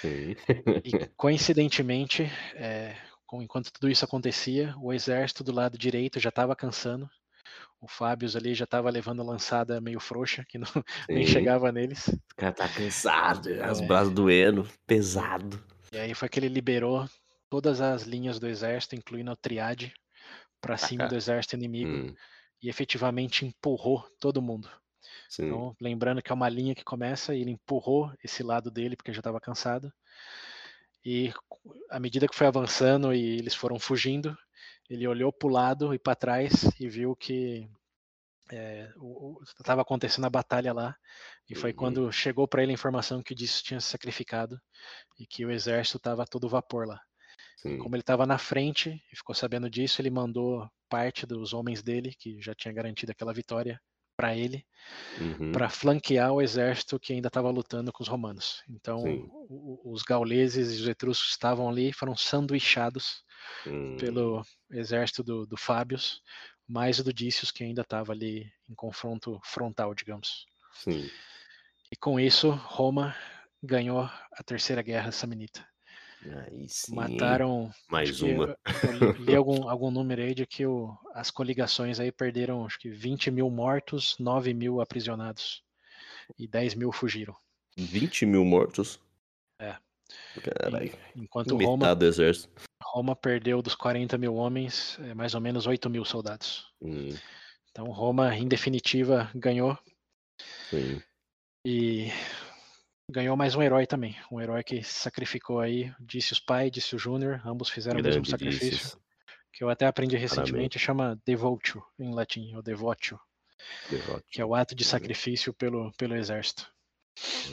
Sim. 0.00 0.36
e 0.84 1.06
coincidentemente, 1.16 2.24
é, 2.54 2.96
enquanto 3.34 3.72
tudo 3.72 3.90
isso 3.90 4.04
acontecia, 4.04 4.74
o 4.78 4.92
exército 4.92 5.42
do 5.42 5.52
lado 5.52 5.78
direito 5.78 6.20
já 6.20 6.28
estava 6.28 6.54
cansando. 6.54 7.08
O 7.80 7.88
Fábio 7.88 8.28
ali 8.34 8.54
já 8.54 8.64
estava 8.64 8.90
levando 8.90 9.20
a 9.20 9.24
lançada 9.24 9.80
meio 9.80 10.00
frouxa, 10.00 10.44
que 10.48 10.58
não, 10.58 10.66
nem 11.08 11.26
chegava 11.26 11.70
neles. 11.70 12.08
O 12.08 12.36
cara 12.36 12.52
tá 12.52 12.68
cansado, 12.68 13.50
é. 13.50 13.62
as 13.62 13.80
braços 13.80 14.12
doendo, 14.12 14.68
pesado. 14.86 15.62
E 15.92 15.98
aí 15.98 16.14
foi 16.14 16.28
que 16.28 16.38
ele 16.38 16.48
liberou 16.48 17.06
todas 17.56 17.80
as 17.80 18.02
linhas 18.02 18.38
do 18.38 18.46
exército, 18.46 18.94
incluindo 18.94 19.30
a 19.30 19.36
triade, 19.36 19.94
para 20.60 20.76
cima 20.76 21.08
do 21.08 21.16
exército 21.16 21.56
inimigo. 21.56 22.10
Hum. 22.10 22.14
E 22.60 22.68
efetivamente 22.68 23.46
empurrou 23.46 24.06
todo 24.20 24.42
mundo. 24.42 24.68
Sim. 25.26 25.46
Então, 25.46 25.74
lembrando 25.80 26.20
que 26.20 26.30
é 26.30 26.34
uma 26.34 26.50
linha 26.50 26.74
que 26.74 26.84
começa 26.84 27.34
e 27.34 27.40
ele 27.40 27.52
empurrou 27.52 28.12
esse 28.22 28.42
lado 28.42 28.70
dele 28.70 28.94
porque 28.94 29.10
já 29.10 29.20
estava 29.20 29.40
cansado. 29.40 29.90
E 31.02 31.32
à 31.88 31.98
medida 31.98 32.28
que 32.28 32.36
foi 32.36 32.46
avançando 32.46 33.14
e 33.14 33.38
eles 33.38 33.54
foram 33.54 33.78
fugindo, 33.78 34.36
ele 34.90 35.08
olhou 35.08 35.32
para 35.32 35.48
o 35.48 35.50
lado 35.50 35.94
e 35.94 35.98
para 35.98 36.14
trás 36.14 36.64
e 36.78 36.90
viu 36.90 37.16
que 37.16 37.66
estava 39.58 39.80
é, 39.80 39.82
acontecendo 39.82 40.26
a 40.26 40.30
batalha 40.30 40.74
lá. 40.74 40.94
E 41.48 41.54
foi 41.54 41.70
uhum. 41.70 41.76
quando 41.76 42.12
chegou 42.12 42.46
para 42.46 42.62
ele 42.62 42.72
a 42.72 42.74
informação 42.74 43.22
que 43.22 43.32
o 43.32 43.36
Disso 43.36 43.64
tinha 43.64 43.80
se 43.80 43.88
sacrificado 43.88 44.60
e 45.18 45.26
que 45.26 45.46
o 45.46 45.50
exército 45.50 45.96
estava 45.96 46.26
todo 46.26 46.50
vapor 46.50 46.86
lá. 46.86 47.00
Como 47.78 47.94
ele 47.94 48.02
estava 48.02 48.26
na 48.26 48.38
frente 48.38 49.02
e 49.12 49.16
ficou 49.16 49.34
sabendo 49.34 49.70
disso, 49.70 50.00
ele 50.00 50.10
mandou 50.10 50.68
parte 50.88 51.26
dos 51.26 51.52
homens 51.52 51.82
dele, 51.82 52.14
que 52.18 52.40
já 52.40 52.54
tinha 52.54 52.72
garantido 52.72 53.12
aquela 53.12 53.32
vitória, 53.32 53.80
para 54.16 54.34
ele, 54.34 54.64
uhum. 55.20 55.52
para 55.52 55.68
flanquear 55.68 56.32
o 56.32 56.40
exército 56.40 56.98
que 56.98 57.12
ainda 57.12 57.28
estava 57.28 57.50
lutando 57.50 57.92
com 57.92 58.02
os 58.02 58.08
romanos. 58.08 58.62
Então, 58.68 59.04
o, 59.48 59.92
os 59.92 60.02
gauleses 60.02 60.72
e 60.72 60.80
os 60.80 60.88
etruscos 60.88 61.30
estavam 61.30 61.68
ali, 61.68 61.92
foram 61.92 62.16
sanduichados 62.16 63.22
uhum. 63.66 63.96
pelo 63.98 64.42
exército 64.70 65.22
do, 65.22 65.46
do 65.46 65.56
Fábios, 65.56 66.22
mais 66.66 67.00
do 67.02 67.12
Dícios, 67.12 67.50
que 67.50 67.62
ainda 67.62 67.82
estava 67.82 68.12
ali 68.12 68.50
em 68.68 68.74
confronto 68.74 69.38
frontal, 69.44 69.94
digamos. 69.94 70.46
Sim. 70.72 71.10
E 71.92 71.96
com 71.96 72.18
isso, 72.18 72.50
Roma 72.50 73.14
ganhou 73.62 74.00
a 74.00 74.42
terceira 74.44 74.80
guerra 74.80 75.12
saminita. 75.12 75.66
Sim. 76.68 76.94
Mataram. 76.94 77.70
Mais 77.90 78.20
uma. 78.22 78.56
Li 79.18 79.34
algum, 79.36 79.68
algum 79.68 79.90
número 79.90 80.22
aí 80.22 80.34
de 80.34 80.46
que 80.46 80.66
o, 80.66 80.96
as 81.14 81.30
coligações 81.30 82.00
aí 82.00 82.10
perderam 82.10 82.64
acho 82.64 82.78
que 82.78 82.88
20 82.88 83.30
mil 83.30 83.50
mortos, 83.50 84.16
9 84.18 84.52
mil 84.54 84.80
aprisionados 84.80 85.62
e 86.38 86.46
10 86.46 86.74
mil 86.74 86.92
fugiram. 86.92 87.36
20 87.76 88.26
mil 88.26 88.44
mortos? 88.44 88.98
É. 89.60 89.76
Caralho. 90.42 90.92
Enquanto 91.14 91.56
Roma, 91.56 91.94
do 91.94 92.06
exército. 92.06 92.48
Roma 92.82 93.16
perdeu 93.16 93.60
dos 93.60 93.74
40 93.74 94.16
mil 94.16 94.34
homens, 94.34 94.98
é, 95.00 95.14
mais 95.14 95.34
ou 95.34 95.40
menos 95.40 95.66
8 95.66 95.90
mil 95.90 96.04
soldados. 96.04 96.66
Hum. 96.80 97.14
Então 97.70 97.86
Roma, 97.86 98.34
em 98.34 98.48
definitiva, 98.48 99.30
ganhou. 99.34 99.78
Sim. 100.70 101.02
E 101.66 102.10
ganhou 103.10 103.36
mais 103.36 103.54
um 103.54 103.62
herói 103.62 103.86
também. 103.86 104.16
Um 104.30 104.40
herói 104.40 104.62
que 104.62 104.82
se 104.82 104.94
sacrificou 104.94 105.60
aí. 105.60 105.92
Disse 106.00 106.32
os 106.32 106.40
pai, 106.40 106.70
disse 106.70 106.94
o 106.94 106.98
Júnior, 106.98 107.40
ambos 107.44 107.68
fizeram 107.68 108.00
Grande 108.00 108.18
o 108.18 108.20
mesmo 108.20 108.30
sacrifício. 108.30 108.98
Que 109.52 109.64
eu 109.64 109.70
até 109.70 109.86
aprendi 109.86 110.16
recentemente, 110.16 110.78
Parabéns. 110.78 110.82
chama 110.82 111.22
devotio 111.24 111.82
em 111.98 112.14
latim, 112.14 112.54
ou 112.54 112.62
devotio. 112.62 113.18
Devotio. 113.88 114.24
Que 114.30 114.42
é 114.42 114.44
o 114.44 114.54
ato 114.54 114.74
de 114.74 114.84
sacrifício 114.84 115.54
pelo, 115.54 115.92
pelo 115.92 116.14
exército. 116.14 116.70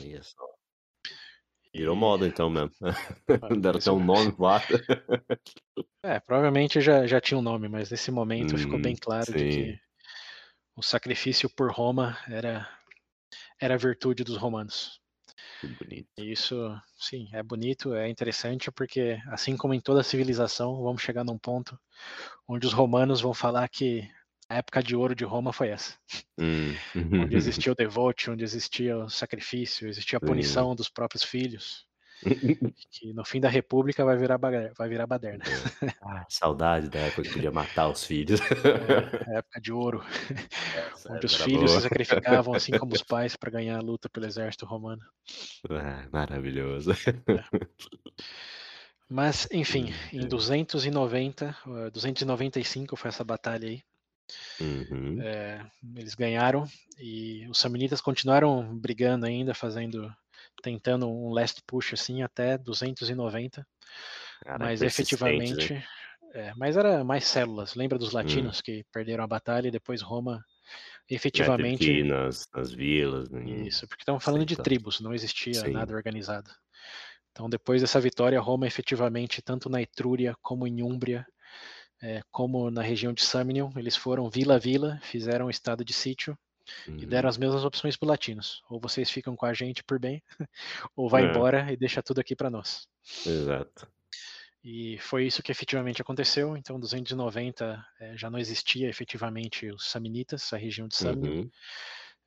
Olha 0.00 0.22
só. 0.22 0.44
Virou 1.72 1.96
moda 1.96 2.26
então 2.26 2.50
mesmo. 2.50 2.70
Deram 3.60 3.78
até 3.78 3.90
um 3.90 4.04
nome 4.04 4.32
pro 4.32 4.46
ato. 4.46 4.74
É, 6.06 6.20
provavelmente 6.20 6.82
já, 6.82 7.06
já 7.06 7.18
tinha 7.18 7.38
um 7.38 7.42
nome, 7.42 7.66
mas 7.66 7.90
nesse 7.90 8.10
momento 8.10 8.54
hum, 8.54 8.58
ficou 8.58 8.78
bem 8.78 8.94
claro 8.94 9.24
sim. 9.24 9.32
de 9.32 9.48
que 9.48 9.80
o 10.76 10.82
sacrifício 10.82 11.48
por 11.48 11.72
Roma 11.72 12.18
era, 12.28 12.68
era 13.58 13.72
a 13.72 13.78
virtude 13.78 14.22
dos 14.22 14.36
romanos. 14.36 15.00
Que 15.66 15.84
bonito. 15.84 16.08
Isso, 16.18 16.80
sim, 16.98 17.28
é 17.32 17.42
bonito, 17.42 17.94
é 17.94 18.08
interessante, 18.08 18.70
porque 18.70 19.18
assim 19.28 19.56
como 19.56 19.74
em 19.74 19.80
toda 19.80 20.02
civilização, 20.02 20.82
vamos 20.82 21.02
chegar 21.02 21.24
num 21.24 21.38
ponto 21.38 21.78
onde 22.46 22.66
os 22.66 22.72
romanos 22.72 23.20
vão 23.20 23.32
falar 23.32 23.68
que 23.68 24.08
a 24.48 24.56
época 24.56 24.82
de 24.82 24.94
ouro 24.94 25.14
de 25.14 25.24
Roma 25.24 25.52
foi 25.52 25.68
essa. 25.68 25.98
Hum. 26.38 26.74
onde 26.94 27.36
existia 27.36 27.72
o 27.72 27.74
devote, 27.76 28.30
onde 28.30 28.44
existia 28.44 28.96
o 28.98 29.08
sacrifício, 29.08 29.88
existia 29.88 30.18
a 30.18 30.20
punição 30.20 30.74
dos 30.74 30.88
próprios 30.88 31.22
filhos. 31.22 31.86
que 32.90 33.12
no 33.12 33.24
fim 33.24 33.40
da 33.40 33.48
república 33.48 34.04
vai 34.04 34.16
virar, 34.16 34.38
vai 34.38 34.88
virar 34.88 35.06
baderna. 35.06 35.44
É. 35.44 35.94
Ah, 36.06 36.24
saudade 36.28 36.88
da 36.88 36.98
época 36.98 37.22
que 37.22 37.32
podia 37.32 37.50
matar 37.50 37.88
os 37.88 38.04
filhos. 38.04 38.40
É, 38.40 39.38
época 39.38 39.60
de 39.60 39.72
ouro. 39.72 40.04
Essa 40.92 41.12
onde 41.12 41.26
os 41.26 41.34
filhos 41.36 41.70
boa. 41.70 41.76
se 41.76 41.82
sacrificavam 41.82 42.54
assim 42.54 42.72
como 42.78 42.92
os 42.92 43.02
pais 43.02 43.36
para 43.36 43.50
ganhar 43.50 43.78
a 43.78 43.82
luta 43.82 44.08
pelo 44.08 44.26
exército 44.26 44.66
romano. 44.66 45.02
Ah, 45.70 46.06
maravilhoso. 46.12 46.92
É. 46.92 47.66
Mas, 49.08 49.48
enfim, 49.52 49.92
em 50.12 50.26
290, 50.26 51.56
295 51.92 52.96
foi 52.96 53.08
essa 53.08 53.24
batalha 53.24 53.68
aí. 53.68 53.82
Uhum. 54.60 55.20
É, 55.20 55.64
eles 55.96 56.14
ganharam 56.14 56.66
e 56.98 57.46
os 57.48 57.58
samnitas 57.58 58.00
continuaram 58.00 58.76
brigando 58.78 59.26
ainda, 59.26 59.54
fazendo, 59.54 60.14
tentando 60.64 61.06
um 61.06 61.30
last 61.30 61.62
push 61.66 61.92
assim 61.92 62.22
até 62.22 62.56
290. 62.56 63.66
Cara, 64.42 64.58
mas 64.58 64.80
efetivamente, 64.80 65.74
né? 65.74 65.84
é, 66.32 66.52
mas 66.56 66.76
era 66.76 67.04
mais 67.04 67.24
células. 67.24 67.74
Lembra 67.74 67.98
dos 67.98 68.14
hum. 68.14 68.16
latinos 68.16 68.58
hum. 68.58 68.62
que 68.64 68.84
perderam 68.90 69.22
a 69.22 69.26
batalha 69.26 69.68
e 69.68 69.70
depois 69.70 70.00
Roma 70.00 70.42
é, 71.08 71.14
efetivamente 71.14 72.02
nas, 72.02 72.48
nas 72.54 72.72
vilas. 72.72 73.28
Né? 73.28 73.44
Isso, 73.66 73.86
porque 73.86 74.02
estamos 74.02 74.24
falando 74.24 74.46
de 74.46 74.56
tribos, 74.56 75.00
não 75.00 75.14
existia 75.14 75.54
Sim. 75.54 75.72
nada 75.72 75.94
organizado. 75.94 76.50
Então, 77.30 77.48
depois 77.48 77.82
dessa 77.82 78.00
vitória, 78.00 78.40
Roma 78.40 78.66
efetivamente, 78.66 79.42
tanto 79.42 79.68
na 79.68 79.82
Etrúria 79.82 80.34
como 80.40 80.66
em 80.66 80.82
Úmbria, 80.82 81.26
é, 82.02 82.22
como 82.30 82.70
na 82.70 82.80
região 82.80 83.12
de 83.12 83.22
Samnium, 83.22 83.72
eles 83.76 83.96
foram 83.96 84.30
vila 84.30 84.54
a 84.54 84.58
vila, 84.58 84.98
fizeram 85.02 85.46
um 85.46 85.50
estado 85.50 85.84
de 85.84 85.92
sítio 85.92 86.38
uhum. 86.88 86.98
e 86.98 87.06
deram 87.06 87.28
as 87.28 87.38
mesmas 87.38 87.64
opções 87.64 87.96
para 87.96 88.08
latinos. 88.08 88.62
Ou 88.68 88.80
vocês 88.80 89.10
ficam 89.10 89.36
com 89.36 89.46
a 89.46 89.52
gente 89.52 89.82
por 89.84 89.98
bem, 89.98 90.22
ou 90.96 91.08
vai 91.08 91.24
é. 91.24 91.30
embora 91.30 91.72
e 91.72 91.76
deixa 91.76 92.02
tudo 92.02 92.20
aqui 92.20 92.34
para 92.34 92.50
nós. 92.50 92.86
Exato. 93.26 93.88
E 94.62 94.96
foi 94.98 95.26
isso 95.26 95.42
que 95.42 95.52
efetivamente 95.52 96.00
aconteceu. 96.00 96.56
Então, 96.56 96.80
290 96.80 97.86
é, 98.00 98.16
já 98.16 98.30
não 98.30 98.38
existia 98.38 98.88
efetivamente 98.88 99.70
os 99.70 99.90
Samnitas, 99.90 100.52
a 100.54 100.56
região 100.56 100.88
de 100.88 100.96
Samnium, 100.96 101.40
uhum. 101.40 101.50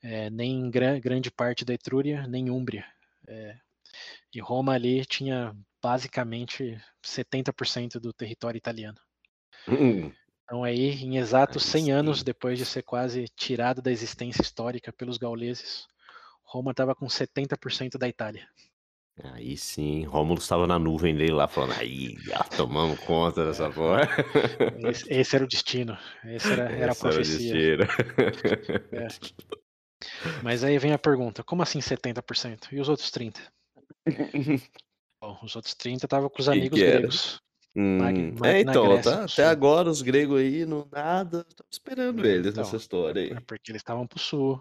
é, 0.04 0.30
nem 0.30 0.70
gra 0.70 1.00
grande 1.00 1.32
parte 1.32 1.66
da 1.66 1.74
Etrúria, 1.74 2.28
nem 2.28 2.52
Úmbria. 2.52 2.86
É, 3.28 3.58
e 4.34 4.40
Roma 4.40 4.74
ali 4.74 5.04
tinha 5.04 5.56
basicamente 5.82 6.80
70% 7.04 8.00
do 8.00 8.14
território 8.14 8.58
italiano. 8.58 9.00
Hum. 9.68 10.12
Então 10.48 10.64
aí, 10.64 11.04
em 11.04 11.18
exatos 11.18 11.64
100 11.64 11.92
anos 11.92 12.24
depois 12.24 12.58
de 12.58 12.66
ser 12.66 12.82
quase 12.82 13.26
tirado 13.36 13.82
da 13.82 13.92
existência 13.92 14.42
histórica 14.42 14.94
pelos 14.94 15.18
gauleses, 15.18 15.86
Roma 16.42 16.72
estava 16.72 16.96
com 16.96 17.06
70% 17.06 17.98
da 17.98 18.08
Itália. 18.08 18.48
Aí 19.34 19.58
sim, 19.58 20.06
Rômulo 20.06 20.40
estava 20.40 20.66
na 20.66 20.80
nuvem 20.80 21.14
dele 21.14 21.34
lá 21.34 21.50
falando, 21.50 21.74
aí, 21.74 22.16
já 22.22 22.42
tomamos 22.44 22.98
conta 23.00 23.44
dessa 23.44 23.66
é, 23.66 23.72
porra. 23.72 24.08
Esse, 24.90 25.12
esse, 25.14 25.36
era 25.36 25.44
o 25.44 25.48
destino, 25.48 25.98
esse 26.24 26.50
era, 26.50 26.72
era 26.72 26.92
esse 26.92 27.06
a 27.06 27.10
profecia. 27.10 27.74
Era 27.74 27.88
é. 28.94 29.08
Mas 30.44 30.64
aí 30.64 30.78
vem 30.78 30.94
a 30.94 31.00
pergunta, 31.00 31.44
como 31.44 31.62
assim 31.62 31.80
70%? 31.80 32.72
E 32.72 32.80
os 32.80 32.88
outros 32.88 33.12
30%? 33.12 33.42
Bom, 35.20 35.40
os 35.44 35.56
outros 35.58 35.74
30 35.74 36.06
estavam 36.06 36.30
com 36.30 36.40
os 36.40 36.48
amigos 36.48 36.80
gregos. 36.80 37.42
Hum, 37.80 38.00
é, 38.44 38.62
então, 38.62 38.88
Grécia, 38.88 39.12
tá, 39.12 39.26
até 39.26 39.46
agora 39.46 39.88
os 39.88 40.02
gregos 40.02 40.40
aí, 40.40 40.66
não 40.66 40.88
nada, 40.92 41.46
estamos 41.48 41.72
esperando 41.72 42.26
é, 42.26 42.32
eles 42.32 42.48
então, 42.48 42.64
nessa 42.64 42.76
história 42.76 43.22
aí. 43.22 43.30
É 43.30 43.40
porque 43.40 43.72
eles 43.72 43.82
estavam 43.82 44.08
pro 44.08 44.18
sul, 44.18 44.60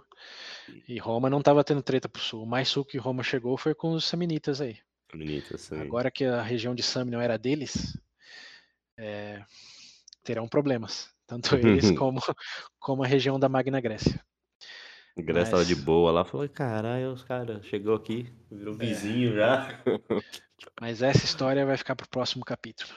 e 0.86 0.98
Roma 0.98 1.30
não 1.30 1.38
estava 1.38 1.64
tendo 1.64 1.82
treta 1.82 2.10
pro 2.10 2.20
sul. 2.20 2.43
O 2.43 2.47
mais 2.47 2.68
sul 2.68 2.84
que 2.84 2.98
Roma 2.98 3.22
chegou 3.22 3.56
foi 3.56 3.74
com 3.74 3.93
os 3.93 4.05
samnitas 4.05 4.60
aí. 4.60 4.76
Samnitas, 5.10 5.62
sim. 5.62 5.80
Agora 5.80 6.10
que 6.10 6.26
a 6.26 6.43
região 6.43 6.74
de 6.74 6.82
Sam 6.82 7.06
não 7.06 7.18
era 7.18 7.38
deles, 7.38 7.98
é, 8.98 9.43
terão 10.22 10.47
problemas. 10.47 11.09
Tanto 11.26 11.56
eles 11.56 11.93
como, 11.93 12.20
como 12.78 13.02
a 13.02 13.06
região 13.06 13.40
da 13.40 13.48
Magna 13.48 13.80
Grécia. 13.80 14.20
A 15.16 15.22
Grécia 15.22 15.40
Mas... 15.40 15.51
tava 15.51 15.64
de 15.64 15.74
boa 15.74 16.12
lá, 16.12 16.22
falou, 16.22 16.47
caralho, 16.51 17.12
os 17.12 17.22
caras 17.22 17.64
chegou 17.64 17.94
aqui, 17.94 18.30
virou 18.51 18.74
é. 18.74 18.76
vizinho 18.76 19.34
já. 19.34 19.82
Mas 20.81 21.03
essa 21.03 21.24
história 21.24 21.66
vai 21.66 21.77
ficar 21.77 21.97
pro 21.97 22.09
próximo 22.09 22.45
capítulo. 22.45 22.93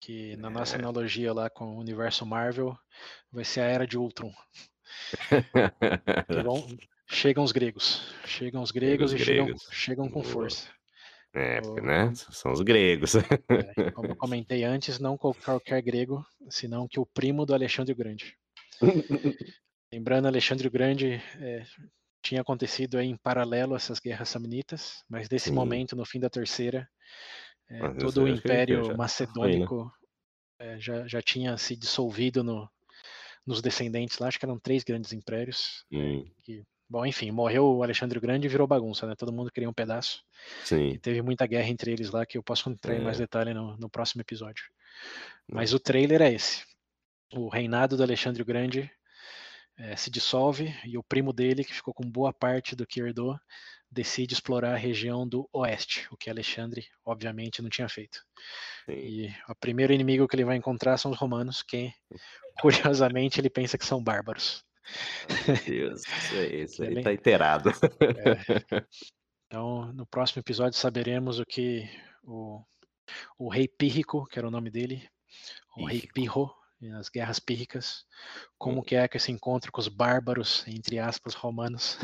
Que 0.00 0.36
na 0.36 0.48
nossa 0.48 0.76
é. 0.76 0.78
analogia 0.78 1.32
lá 1.32 1.50
com 1.50 1.76
o 1.76 1.78
universo 1.78 2.24
Marvel, 2.24 2.76
vai 3.32 3.44
ser 3.44 3.60
a 3.60 3.64
era 3.64 3.86
de 3.86 3.98
Ultron. 3.98 4.32
Vão, 6.44 6.66
chegam 7.08 7.42
os 7.42 7.52
gregos. 7.52 8.14
Chegam 8.24 8.62
os 8.62 8.70
gregos 8.70 9.12
e 9.12 9.16
gregos. 9.16 9.62
Chegam, 9.62 9.72
chegam 9.72 10.08
com 10.08 10.22
força. 10.22 10.68
É, 11.34 11.60
o... 11.64 11.74
né? 11.74 12.12
São 12.14 12.52
os 12.52 12.60
gregos. 12.62 13.14
É, 13.16 13.90
como 13.92 14.08
eu 14.08 14.16
comentei 14.16 14.64
antes, 14.64 14.98
não 14.98 15.16
qualquer 15.16 15.82
grego, 15.82 16.24
senão 16.48 16.88
que 16.88 16.98
o 16.98 17.06
primo 17.06 17.44
do 17.44 17.54
Alexandre 17.54 17.92
o 17.92 17.96
Grande. 17.96 18.36
Lembrando, 19.92 20.26
Alexandre 20.26 20.68
o 20.68 20.70
Grande 20.70 21.22
é, 21.40 21.64
tinha 22.28 22.42
acontecido 22.42 23.00
em 23.00 23.16
paralelo 23.16 23.72
a 23.72 23.76
essas 23.76 23.98
guerras 23.98 24.28
samnitas, 24.28 25.02
mas 25.08 25.28
nesse 25.30 25.48
Sim. 25.48 25.54
momento, 25.54 25.96
no 25.96 26.04
fim 26.04 26.20
da 26.20 26.28
terceira, 26.28 26.86
é, 27.70 27.88
todo 27.94 28.24
o 28.24 28.28
Império 28.28 28.84
já 28.84 28.94
Macedônico 28.94 29.90
foi, 30.58 30.66
né? 30.66 30.74
é, 30.74 30.78
já, 30.78 31.06
já 31.06 31.22
tinha 31.22 31.56
se 31.56 31.74
dissolvido 31.74 32.44
no, 32.44 32.68
nos 33.46 33.62
descendentes 33.62 34.18
lá, 34.18 34.28
acho 34.28 34.38
que 34.38 34.44
eram 34.44 34.58
três 34.58 34.84
grandes 34.84 35.14
impérios. 35.14 35.86
Que, 36.42 36.64
bom, 36.88 37.06
enfim, 37.06 37.30
morreu 37.30 37.64
o 37.64 37.82
Alexandre 37.82 38.18
o 38.18 38.20
Grande 38.20 38.46
e 38.46 38.50
virou 38.50 38.66
bagunça, 38.66 39.06
né? 39.06 39.14
Todo 39.16 39.32
mundo 39.32 39.50
queria 39.50 39.70
um 39.70 39.74
pedaço. 39.74 40.22
Sim. 40.64 40.88
E 40.90 40.98
teve 40.98 41.22
muita 41.22 41.46
guerra 41.46 41.68
entre 41.68 41.92
eles 41.92 42.10
lá 42.10 42.26
que 42.26 42.36
eu 42.36 42.42
posso 42.42 42.68
entrar 42.68 42.94
em 42.94 43.02
mais 43.02 43.16
é. 43.16 43.20
detalhe 43.22 43.54
no, 43.54 43.74
no 43.78 43.88
próximo 43.88 44.20
episódio. 44.20 44.64
Mas 45.50 45.72
o 45.72 45.80
trailer 45.80 46.20
é 46.20 46.30
esse. 46.30 46.62
O 47.32 47.48
reinado 47.48 47.96
do 47.96 48.02
Alexandre 48.02 48.42
o 48.42 48.46
Grande 48.46 48.90
é, 49.78 49.96
se 49.96 50.10
dissolve 50.10 50.74
e 50.84 50.98
o 50.98 51.02
primo 51.02 51.32
dele, 51.32 51.64
que 51.64 51.74
ficou 51.74 51.94
com 51.94 52.10
boa 52.10 52.32
parte 52.32 52.74
do 52.74 52.86
que 52.86 53.00
herdou, 53.00 53.38
decide 53.90 54.34
explorar 54.34 54.74
a 54.74 54.78
região 54.78 55.26
do 55.26 55.48
oeste, 55.52 56.06
o 56.10 56.16
que 56.16 56.28
Alexandre, 56.28 56.86
obviamente, 57.04 57.62
não 57.62 57.70
tinha 57.70 57.88
feito. 57.88 58.20
Sim. 58.84 58.92
E 58.92 59.34
o 59.48 59.54
primeiro 59.54 59.92
inimigo 59.92 60.26
que 60.28 60.36
ele 60.36 60.44
vai 60.44 60.56
encontrar 60.56 60.98
são 60.98 61.10
os 61.10 61.18
romanos, 61.18 61.62
que, 61.62 61.92
curiosamente, 62.60 63.40
ele 63.40 63.48
pensa 63.48 63.78
que 63.78 63.86
são 63.86 64.02
bárbaros. 64.02 64.64
Meu 65.46 65.56
Deus, 65.64 66.02
isso 66.02 66.34
aí, 66.34 66.62
isso 66.64 66.82
aí 66.82 67.02
tá 67.02 67.12
inteirado. 67.12 67.70
É. 67.70 68.86
Então, 69.50 69.90
no 69.94 70.06
próximo 70.06 70.40
episódio 70.40 70.78
saberemos 70.78 71.40
o 71.40 71.44
que 71.46 71.88
o, 72.22 72.62
o 73.38 73.48
rei 73.48 73.66
Pírrico, 73.66 74.26
que 74.26 74.38
era 74.38 74.46
o 74.46 74.50
nome 74.50 74.70
dele, 74.70 75.08
o 75.74 75.86
rei 75.86 76.06
Pirro, 76.12 76.54
as 76.98 77.08
guerras 77.08 77.40
pírricas, 77.40 78.04
como 78.56 78.80
hum. 78.80 78.82
que 78.82 78.94
é 78.94 79.08
que 79.08 79.16
esse 79.16 79.32
encontro 79.32 79.72
com 79.72 79.80
os 79.80 79.88
bárbaros, 79.88 80.64
entre 80.68 80.98
aspas, 80.98 81.34
romanos, 81.34 81.98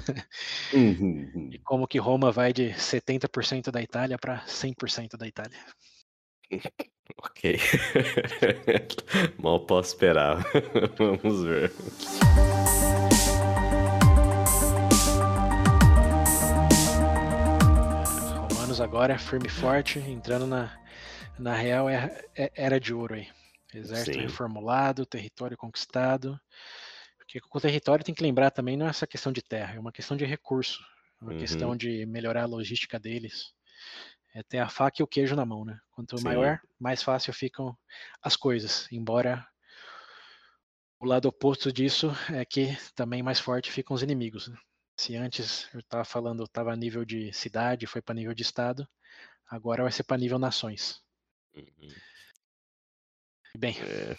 uhum. 0.73 1.51
e 1.53 1.59
como 1.61 1.87
que 1.87 1.99
Roma 1.99 2.33
vai 2.33 2.53
de 2.53 2.71
70% 2.71 3.71
da 3.71 3.81
Itália 3.81 4.19
para 4.19 4.45
100% 4.47 5.17
da 5.17 5.27
Itália. 5.27 5.59
Ok. 7.19 7.59
Mal 9.39 9.61
posso 9.67 9.91
esperar. 9.91 10.39
Vamos 10.97 11.45
ver. 11.45 11.71
Romanos 18.49 18.81
agora, 18.81 19.19
firme 19.19 19.47
e 19.47 19.51
forte, 19.51 19.99
entrando 19.99 20.47
na, 20.47 20.73
na 21.39 21.55
real 21.55 21.89
é, 21.89 22.25
é, 22.35 22.51
era 22.57 22.81
de 22.81 22.95
ouro 22.95 23.15
aí. 23.15 23.29
Exército 23.79 24.19
Sim. 24.19 24.23
reformulado, 24.23 25.07
território 25.07 25.57
conquistado. 25.57 26.39
Porque 27.19 27.41
com 27.41 27.59
o 27.59 27.61
território 27.61 28.05
tem 28.05 28.15
que 28.15 28.23
lembrar 28.23 28.51
também 28.51 28.77
não 28.77 28.87
é 28.87 28.91
essa 28.91 29.07
questão 29.07 29.33
de 29.33 29.43
terra, 29.43 29.75
é 29.75 29.81
uma 29.81 29.93
questão 29.93 30.17
de 30.17 30.25
recurso, 30.25 30.85
é 31.21 31.25
uma 31.25 31.33
uhum. 31.33 31.39
questão 31.39 31.77
de 31.77 32.05
melhorar 32.07 32.43
a 32.43 32.47
logística 32.47 32.99
deles. 32.99 33.53
É 34.35 34.43
ter 34.43 34.59
a 34.59 34.69
faca 34.69 35.01
e 35.01 35.03
o 35.03 35.07
queijo 35.07 35.37
na 35.37 35.47
mão, 35.47 35.65
né? 35.65 35.79
Quanto 35.93 36.19
Sim. 36.19 36.25
maior, 36.25 36.61
mais 36.79 37.03
fácil 37.03 37.33
ficam 37.33 37.77
as 38.21 38.37
coisas. 38.37 38.89
Embora 38.91 39.47
o 40.99 41.07
lado 41.07 41.29
oposto 41.29 41.73
disso 41.73 42.11
é 42.33 42.45
que 42.45 42.77
também 42.95 43.23
mais 43.23 43.39
forte 43.39 43.71
ficam 43.71 43.95
os 43.95 44.03
inimigos. 44.03 44.49
Né? 44.49 44.57
Se 44.97 45.17
antes 45.17 45.69
eu 45.73 45.81
estava 45.81 46.05
falando, 46.05 46.45
estava 46.45 46.73
a 46.73 46.77
nível 46.77 47.05
de 47.05 47.33
cidade, 47.33 47.87
foi 47.87 48.03
para 48.03 48.15
nível 48.15 48.35
de 48.35 48.43
estado, 48.43 48.89
agora 49.49 49.83
vai 49.83 49.93
ser 49.93 50.03
para 50.05 50.19
nível 50.19 50.39
nações. 50.39 51.03
Uhum. 51.55 51.89
Bem, 53.57 53.77
É, 53.81 54.17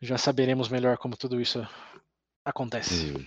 já 0.00 0.18
saberemos 0.18 0.68
melhor 0.68 0.98
como 0.98 1.16
tudo 1.16 1.40
isso 1.40 1.66
Acontece. 2.44 3.12
Hum. 3.12 3.24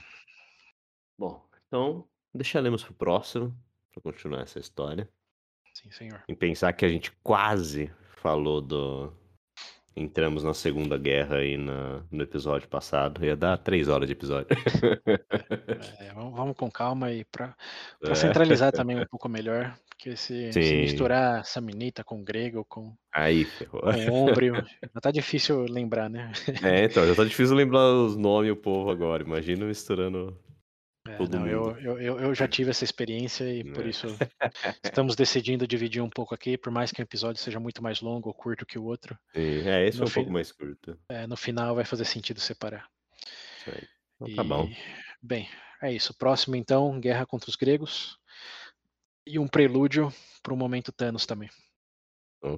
Bom, 1.18 1.42
então 1.68 2.06
deixaremos 2.34 2.84
pro 2.84 2.94
próximo 2.94 3.56
para 3.94 4.02
continuar 4.02 4.42
essa 4.42 4.60
história. 4.60 5.10
Sim, 5.74 5.90
senhor. 5.92 6.24
Em 6.28 6.36
pensar 6.36 6.74
que 6.74 6.86
a 6.86 6.90
gente 6.90 7.12
quase 7.24 7.92
falou 8.18 8.62
do 8.62 9.14
entramos 9.96 10.44
na 10.44 10.54
Segunda 10.54 10.98
Guerra 10.98 11.38
aí 11.38 11.56
na 11.56 12.04
no 12.12 12.24
episódio 12.24 12.68
passado, 12.68 13.24
ia 13.24 13.38
dar 13.38 13.58
3 13.58 13.88
horas 13.88 14.08
de 14.08 14.14
episódio. 14.14 14.50
É, 16.00 16.14
vamos 16.14 16.36
vamos 16.36 16.58
com 16.58 16.70
calma 16.70 17.08
aí 17.08 17.24
para 17.24 17.56
é. 18.04 18.16
centralizar 18.16 18.72
também 18.74 19.00
um 19.00 19.06
pouco 19.06 19.30
melhor, 19.30 19.74
porque 19.98 20.16
se 20.18 20.52
se 20.62 20.76
misturar 20.76 21.46
Saminita 21.46 22.04
com 22.04 22.24
grego, 22.24 22.66
com 22.66 22.96
Aí 23.14 23.46
ferrou. 23.46 23.82
com 23.82 24.26
Úmbrio, 24.26 24.54
já 24.94 25.02
tá 25.02 25.12
difícil 25.12 25.66
lembrar, 25.70 26.10
né. 26.10 26.32
É, 26.62 26.86
então, 26.86 27.06
já 27.08 27.16
tá 27.16 27.24
difícil 27.26 27.56
lembrar 27.56 27.94
os 27.94 28.16
nomes 28.16 28.50
e 28.50 28.52
o 28.52 28.56
povo 28.56 28.90
agora, 28.90 29.24
imagina 29.24 29.66
misturando 29.66 30.38
É, 31.08 31.16
todo 31.18 31.30
não, 31.30 31.48
eu 31.48 31.62
mundo. 31.62 31.80
eu 31.80 32.00
eu 32.00 32.20
eu 32.20 32.36
já 32.36 32.48
tive 32.48 32.72
essa 32.72 32.84
experiência 32.84 33.44
e 33.54 33.64
por 33.64 33.86
É. 33.86 33.90
isso 33.90 34.08
estamos 34.84 35.16
decidindo 35.16 35.68
dividir 35.68 36.02
um 36.02 36.10
pouco 36.10 36.34
aqui, 36.36 36.58
por 36.58 36.72
mais 36.72 36.92
que 36.92 37.02
o 37.02 37.04
episódio 37.04 37.42
seja 37.42 37.60
muito 37.60 37.82
mais 37.84 38.02
longo 38.02 38.30
ou 38.30 38.34
curto 38.34 38.66
que 38.66 38.80
o 38.80 38.84
outro, 38.86 39.18
Sim, 39.36 39.68
é, 39.68 39.88
esse 39.88 40.02
é 40.02 40.06
um 40.06 40.08
fi 40.08 40.14
pouco 40.14 40.32
mais 40.32 40.52
curto. 40.52 41.00
é, 41.10 41.28
no 41.28 41.38
final 41.38 41.76
vai 41.76 41.86
fazer 41.86 42.06
sentido 42.06 42.40
separar. 42.40 42.90
Isso 43.58 43.70
aí. 43.72 43.88
Então 44.16 44.34
tá 44.34 44.44
bom. 44.44 44.70
E, 44.70 44.78
bem, 45.22 45.50
é 45.82 45.92
isso. 45.94 46.14
Próximo 46.18 46.56
então, 46.56 47.00
guerra 47.00 47.26
contra 47.26 47.50
os 47.50 47.56
gregos. 47.56 48.18
E 49.26 49.40
um 49.40 49.48
prelúdio 49.48 50.14
para 50.44 50.54
o 50.54 50.58
momento 50.58 50.92
Thanos 50.92 51.26
também. 51.26 51.50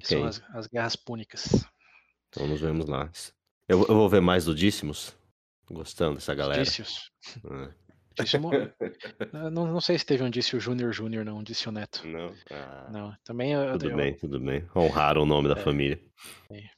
Que 0.00 0.06
são 0.08 0.18
Ok. 0.20 0.24
as 0.24 0.42
as 0.54 0.66
guerras 0.66 0.96
púnicas. 0.96 1.64
Então 2.28 2.46
nos 2.46 2.60
vemos 2.60 2.86
lá. 2.86 3.10
Eu 3.66 3.80
eu 3.80 3.94
vou 3.94 4.08
ver 4.08 4.20
mais 4.20 4.44
do 4.44 4.54
Dísimos. 4.54 5.16
Gostando 5.70 6.14
dessa 6.16 6.34
galera. 6.34 6.62
Dícios. 6.62 7.10
Dícimo 8.18 8.50
eu 8.52 8.72
não 9.50 9.66
não 9.66 9.80
sei 9.80 9.98
se 9.98 10.04
teve 10.04 10.22
um 10.24 10.30
Dício 10.30 10.58
Júnior 10.60 10.92
Júnior 10.92 11.24
não, 11.24 11.42
Dício 11.42 11.70
Neto. 11.70 12.06
Não? 12.06 12.34
Ah. 12.50 12.88
Não, 12.90 13.16
também 13.24 13.52
eu 13.52 13.72
Tudo 13.72 13.90
eu 13.90 13.96
bem, 13.96 14.14
tudo 14.14 14.40
bem. 14.40 14.68
Honraram 14.74 15.22
o 15.22 15.26
nome 15.26 15.48
da 15.48 15.58
É. 15.58 15.62
família. 15.62 16.02
É. 16.50 16.68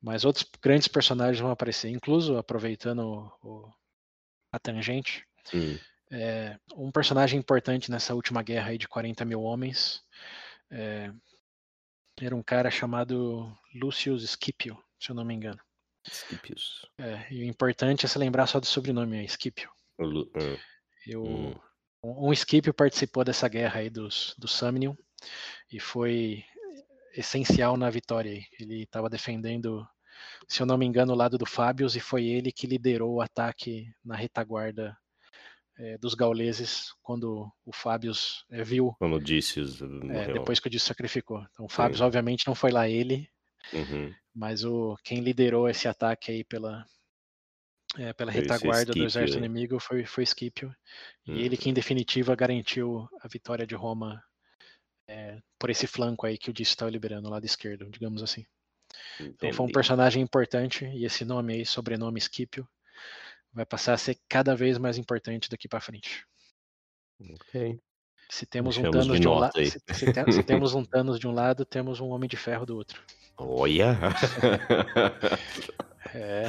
Mas 0.00 0.24
outros 0.24 0.44
grandes 0.60 0.88
personagens 0.88 1.38
vão 1.40 1.50
aparecer, 1.50 1.88
incluso 1.90 2.36
aproveitando 2.36 3.00
o 3.00 3.32
o 3.42 3.72
a 4.52 4.58
tangente, 4.58 5.24
Hum. 5.54 5.78
Eh, 6.12 6.56
um 6.76 6.92
personagem 6.92 7.38
importante 7.38 7.90
nessa 7.90 8.14
última 8.14 8.42
guerra 8.42 8.68
aí 8.70 8.78
de 8.78 8.86
40.000 8.86 9.40
homens, 9.40 10.02
eh, 10.70 11.12
era 12.20 12.36
um 12.36 12.42
cara 12.42 12.70
chamado 12.70 13.52
Lucius 13.74 14.22
Scipio, 14.30 14.78
se 15.00 15.10
eu 15.10 15.14
não 15.14 15.24
me 15.24 15.34
engano. 15.34 15.60
Scipius. 16.06 16.86
É, 16.98 17.32
e 17.32 17.42
o 17.42 17.44
importante 17.44 18.04
é 18.04 18.08
se 18.08 18.18
lembrar 18.18 18.46
só 18.46 18.60
do 18.60 18.66
sobrenome 18.66 19.18
aí, 19.18 19.28
Scipio. 19.28 19.70
Lu. 19.98 20.30
E 21.06 21.16
o 21.16 21.24
Hum. 21.24 21.54
um 22.04 22.34
Scipio 22.34 22.74
participou 22.74 23.24
dessa 23.24 23.48
guerra 23.48 23.80
aí 23.80 23.90
dos 23.90 24.34
dos 24.36 24.52
Samnium, 24.52 24.96
e 25.70 25.78
foi 25.80 26.44
essencial 27.14 27.76
na 27.76 27.88
vitória. 27.90 28.42
Ele 28.58 28.82
estava 28.82 29.08
defendendo, 29.08 29.86
se 30.48 30.60
eu 30.60 30.66
não 30.66 30.76
me 30.76 30.86
engano, 30.86 31.12
o 31.12 31.16
lado 31.16 31.38
do 31.38 31.46
Fábius, 31.46 31.94
e 31.96 32.00
foi 32.00 32.24
ele 32.26 32.52
que 32.52 32.66
liderou 32.66 33.14
o 33.14 33.20
ataque 33.20 33.86
na 34.04 34.16
retaguarda, 34.16 34.96
eh, 35.82 35.98
dos 35.98 36.14
gauleses, 36.14 36.92
quando 37.02 37.52
o 37.66 37.72
Fábius, 37.74 38.44
eh, 38.50 38.64
viu 38.64 38.96
Quando 38.98 39.16
o 39.16 39.20
Dícios 39.20 39.80
É, 40.08 40.26
morreu. 40.26 40.34
depois 40.34 40.58
que 40.60 40.66
o 40.68 40.70
Dício 40.70 40.88
sacrificou. 40.88 41.44
Então 41.52 41.66
o 41.66 41.68
Sim. 41.68 41.92
obviamente, 42.00 42.46
não 42.46 42.54
foi 42.54 42.70
lá 42.70 42.88
ele, 42.88 43.28
Uhum. 43.72 44.14
mas 44.34 44.64
o 44.64 44.96
quem 45.04 45.20
liderou 45.20 45.68
esse 45.68 45.88
ataque 45.88 46.30
aí 46.32 46.44
pela 46.44 46.84
eh, 47.98 48.12
pela 48.14 48.30
retaguarda 48.32 48.94
do 48.94 49.04
exército 49.04 49.38
aí. 49.38 49.44
inimigo 49.44 49.78
foi 49.80 50.04
foi 50.06 50.24
Scipio. 50.26 50.74
E 51.32 51.42
ele 51.42 51.56
Uhum. 51.56 51.58
que, 51.58 51.70
em 51.70 51.74
definitiva, 51.74 52.36
garantiu 52.36 53.08
a 53.22 53.28
vitória 53.28 53.66
de 53.66 53.74
Roma, 53.74 54.22
eh, 55.08 55.40
por 55.58 55.70
esse 55.70 55.86
flanco 55.86 56.26
aí 56.26 56.38
que 56.38 56.50
o 56.50 56.54
Dício 56.54 56.72
estava 56.74 56.90
liberando, 56.90 57.28
o 57.28 57.32
lado 57.32 57.46
esquerdo, 57.46 57.90
digamos 57.90 58.22
assim. 58.22 58.44
Então 59.36 59.52
foi 59.52 59.66
um 59.66 59.70
Entendi. 59.70 59.72
personagem 59.72 60.22
importante, 60.22 60.86
e 60.86 61.04
esse 61.06 61.24
nome 61.24 61.54
aí, 61.54 61.66
sobrenome 61.66 62.20
Scipio, 62.20 62.68
vai 63.52 63.64
passar 63.66 63.94
a 63.94 63.98
ser 63.98 64.18
cada 64.28 64.54
vez 64.56 64.78
mais 64.78 64.96
importante 64.98 65.48
daqui 65.50 65.68
para 65.68 65.80
frente. 65.80 66.24
Ok. 67.20 67.78
Se 68.30 68.46
temos 68.46 68.78
um 68.78 68.90
Thanos 68.90 69.20
de 69.20 69.28
um 69.28 69.34
la 69.34 69.40
nota 69.46 69.60
aí. 69.60 69.66
se 69.70 69.78
se 69.92 70.32
se 70.32 70.42
temos 70.42 70.74
um 70.74 70.84
Thanos 70.84 71.18
de 71.20 71.26
um 71.28 71.32
lado, 71.32 71.64
temos 71.66 72.00
um 72.00 72.08
Homem 72.08 72.28
de 72.28 72.36
Ferro 72.36 72.64
do 72.64 72.76
outro. 72.76 73.00
Olha! 73.36 73.96
É. 76.14 76.44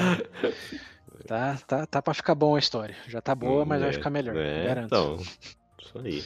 Tá 1.26 1.56
tá 1.66 1.86
tá 1.86 2.02
para 2.02 2.14
ficar 2.14 2.36
bom 2.36 2.56
a 2.56 2.60
história. 2.60 2.98
Já 3.08 3.22
tá 3.22 3.34
boa, 3.34 3.64
mas 3.64 3.80
vai 3.80 3.92
É, 3.92 3.94
ficar 3.94 4.10
melhor, 4.10 4.36
é, 4.36 4.66
garanto. 4.66 4.86
então, 4.88 5.18
isso 5.80 6.00
aí. 6.00 6.22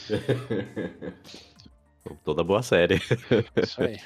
Toda 2.23 2.43
boa 2.43 2.63
série. 2.63 2.95
Isso 3.61 3.83
aí. 3.83 3.99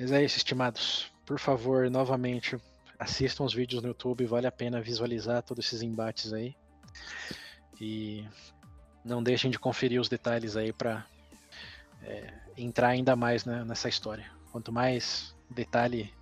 Mas 0.00 0.10
é 0.10 0.24
isso, 0.24 0.38
estimados. 0.38 1.12
Por 1.24 1.38
favor, 1.38 1.88
novamente, 1.90 2.56
assistam 2.98 3.44
os 3.44 3.54
vídeos 3.54 3.82
no 3.82 3.88
YouTube, 3.88 4.26
vale 4.26 4.46
a 4.46 4.52
pena 4.52 4.80
visualizar 4.80 5.42
todos 5.42 5.66
esses 5.66 5.82
embates 5.82 6.32
aí. 6.32 6.56
E 7.80 8.24
não 9.04 9.22
deixem 9.22 9.50
de 9.50 9.58
conferir 9.58 10.00
os 10.00 10.08
detalhes 10.08 10.56
aí 10.56 10.72
para 10.72 11.06
entrar 12.56 12.88
ainda 12.88 13.14
mais 13.14 13.44
né, 13.44 13.64
nessa 13.64 13.88
história. 13.88 14.30
Quanto 14.50 14.72
mais 14.72 15.34
detalhe 15.50 16.12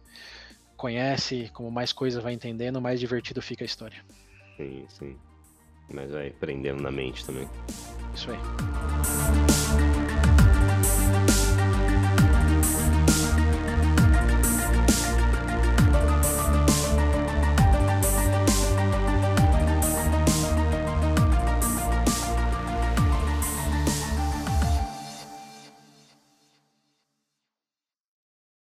conhece, 0.77 1.51
como 1.53 1.71
mais 1.71 1.93
coisa 1.93 2.21
vai 2.21 2.33
entendendo, 2.33 2.81
mais 2.81 2.99
divertido 2.99 3.41
fica 3.41 3.65
a 3.65 3.67
história. 3.67 4.05
Sim, 4.57 4.85
sim. 4.89 5.17
Mas 5.93 6.11
vai 6.11 6.31
prendendo 6.31 6.83
na 6.83 6.91
mente 6.91 7.25
também. 7.25 7.49
Isso 8.15 8.31
aí. 8.31 9.44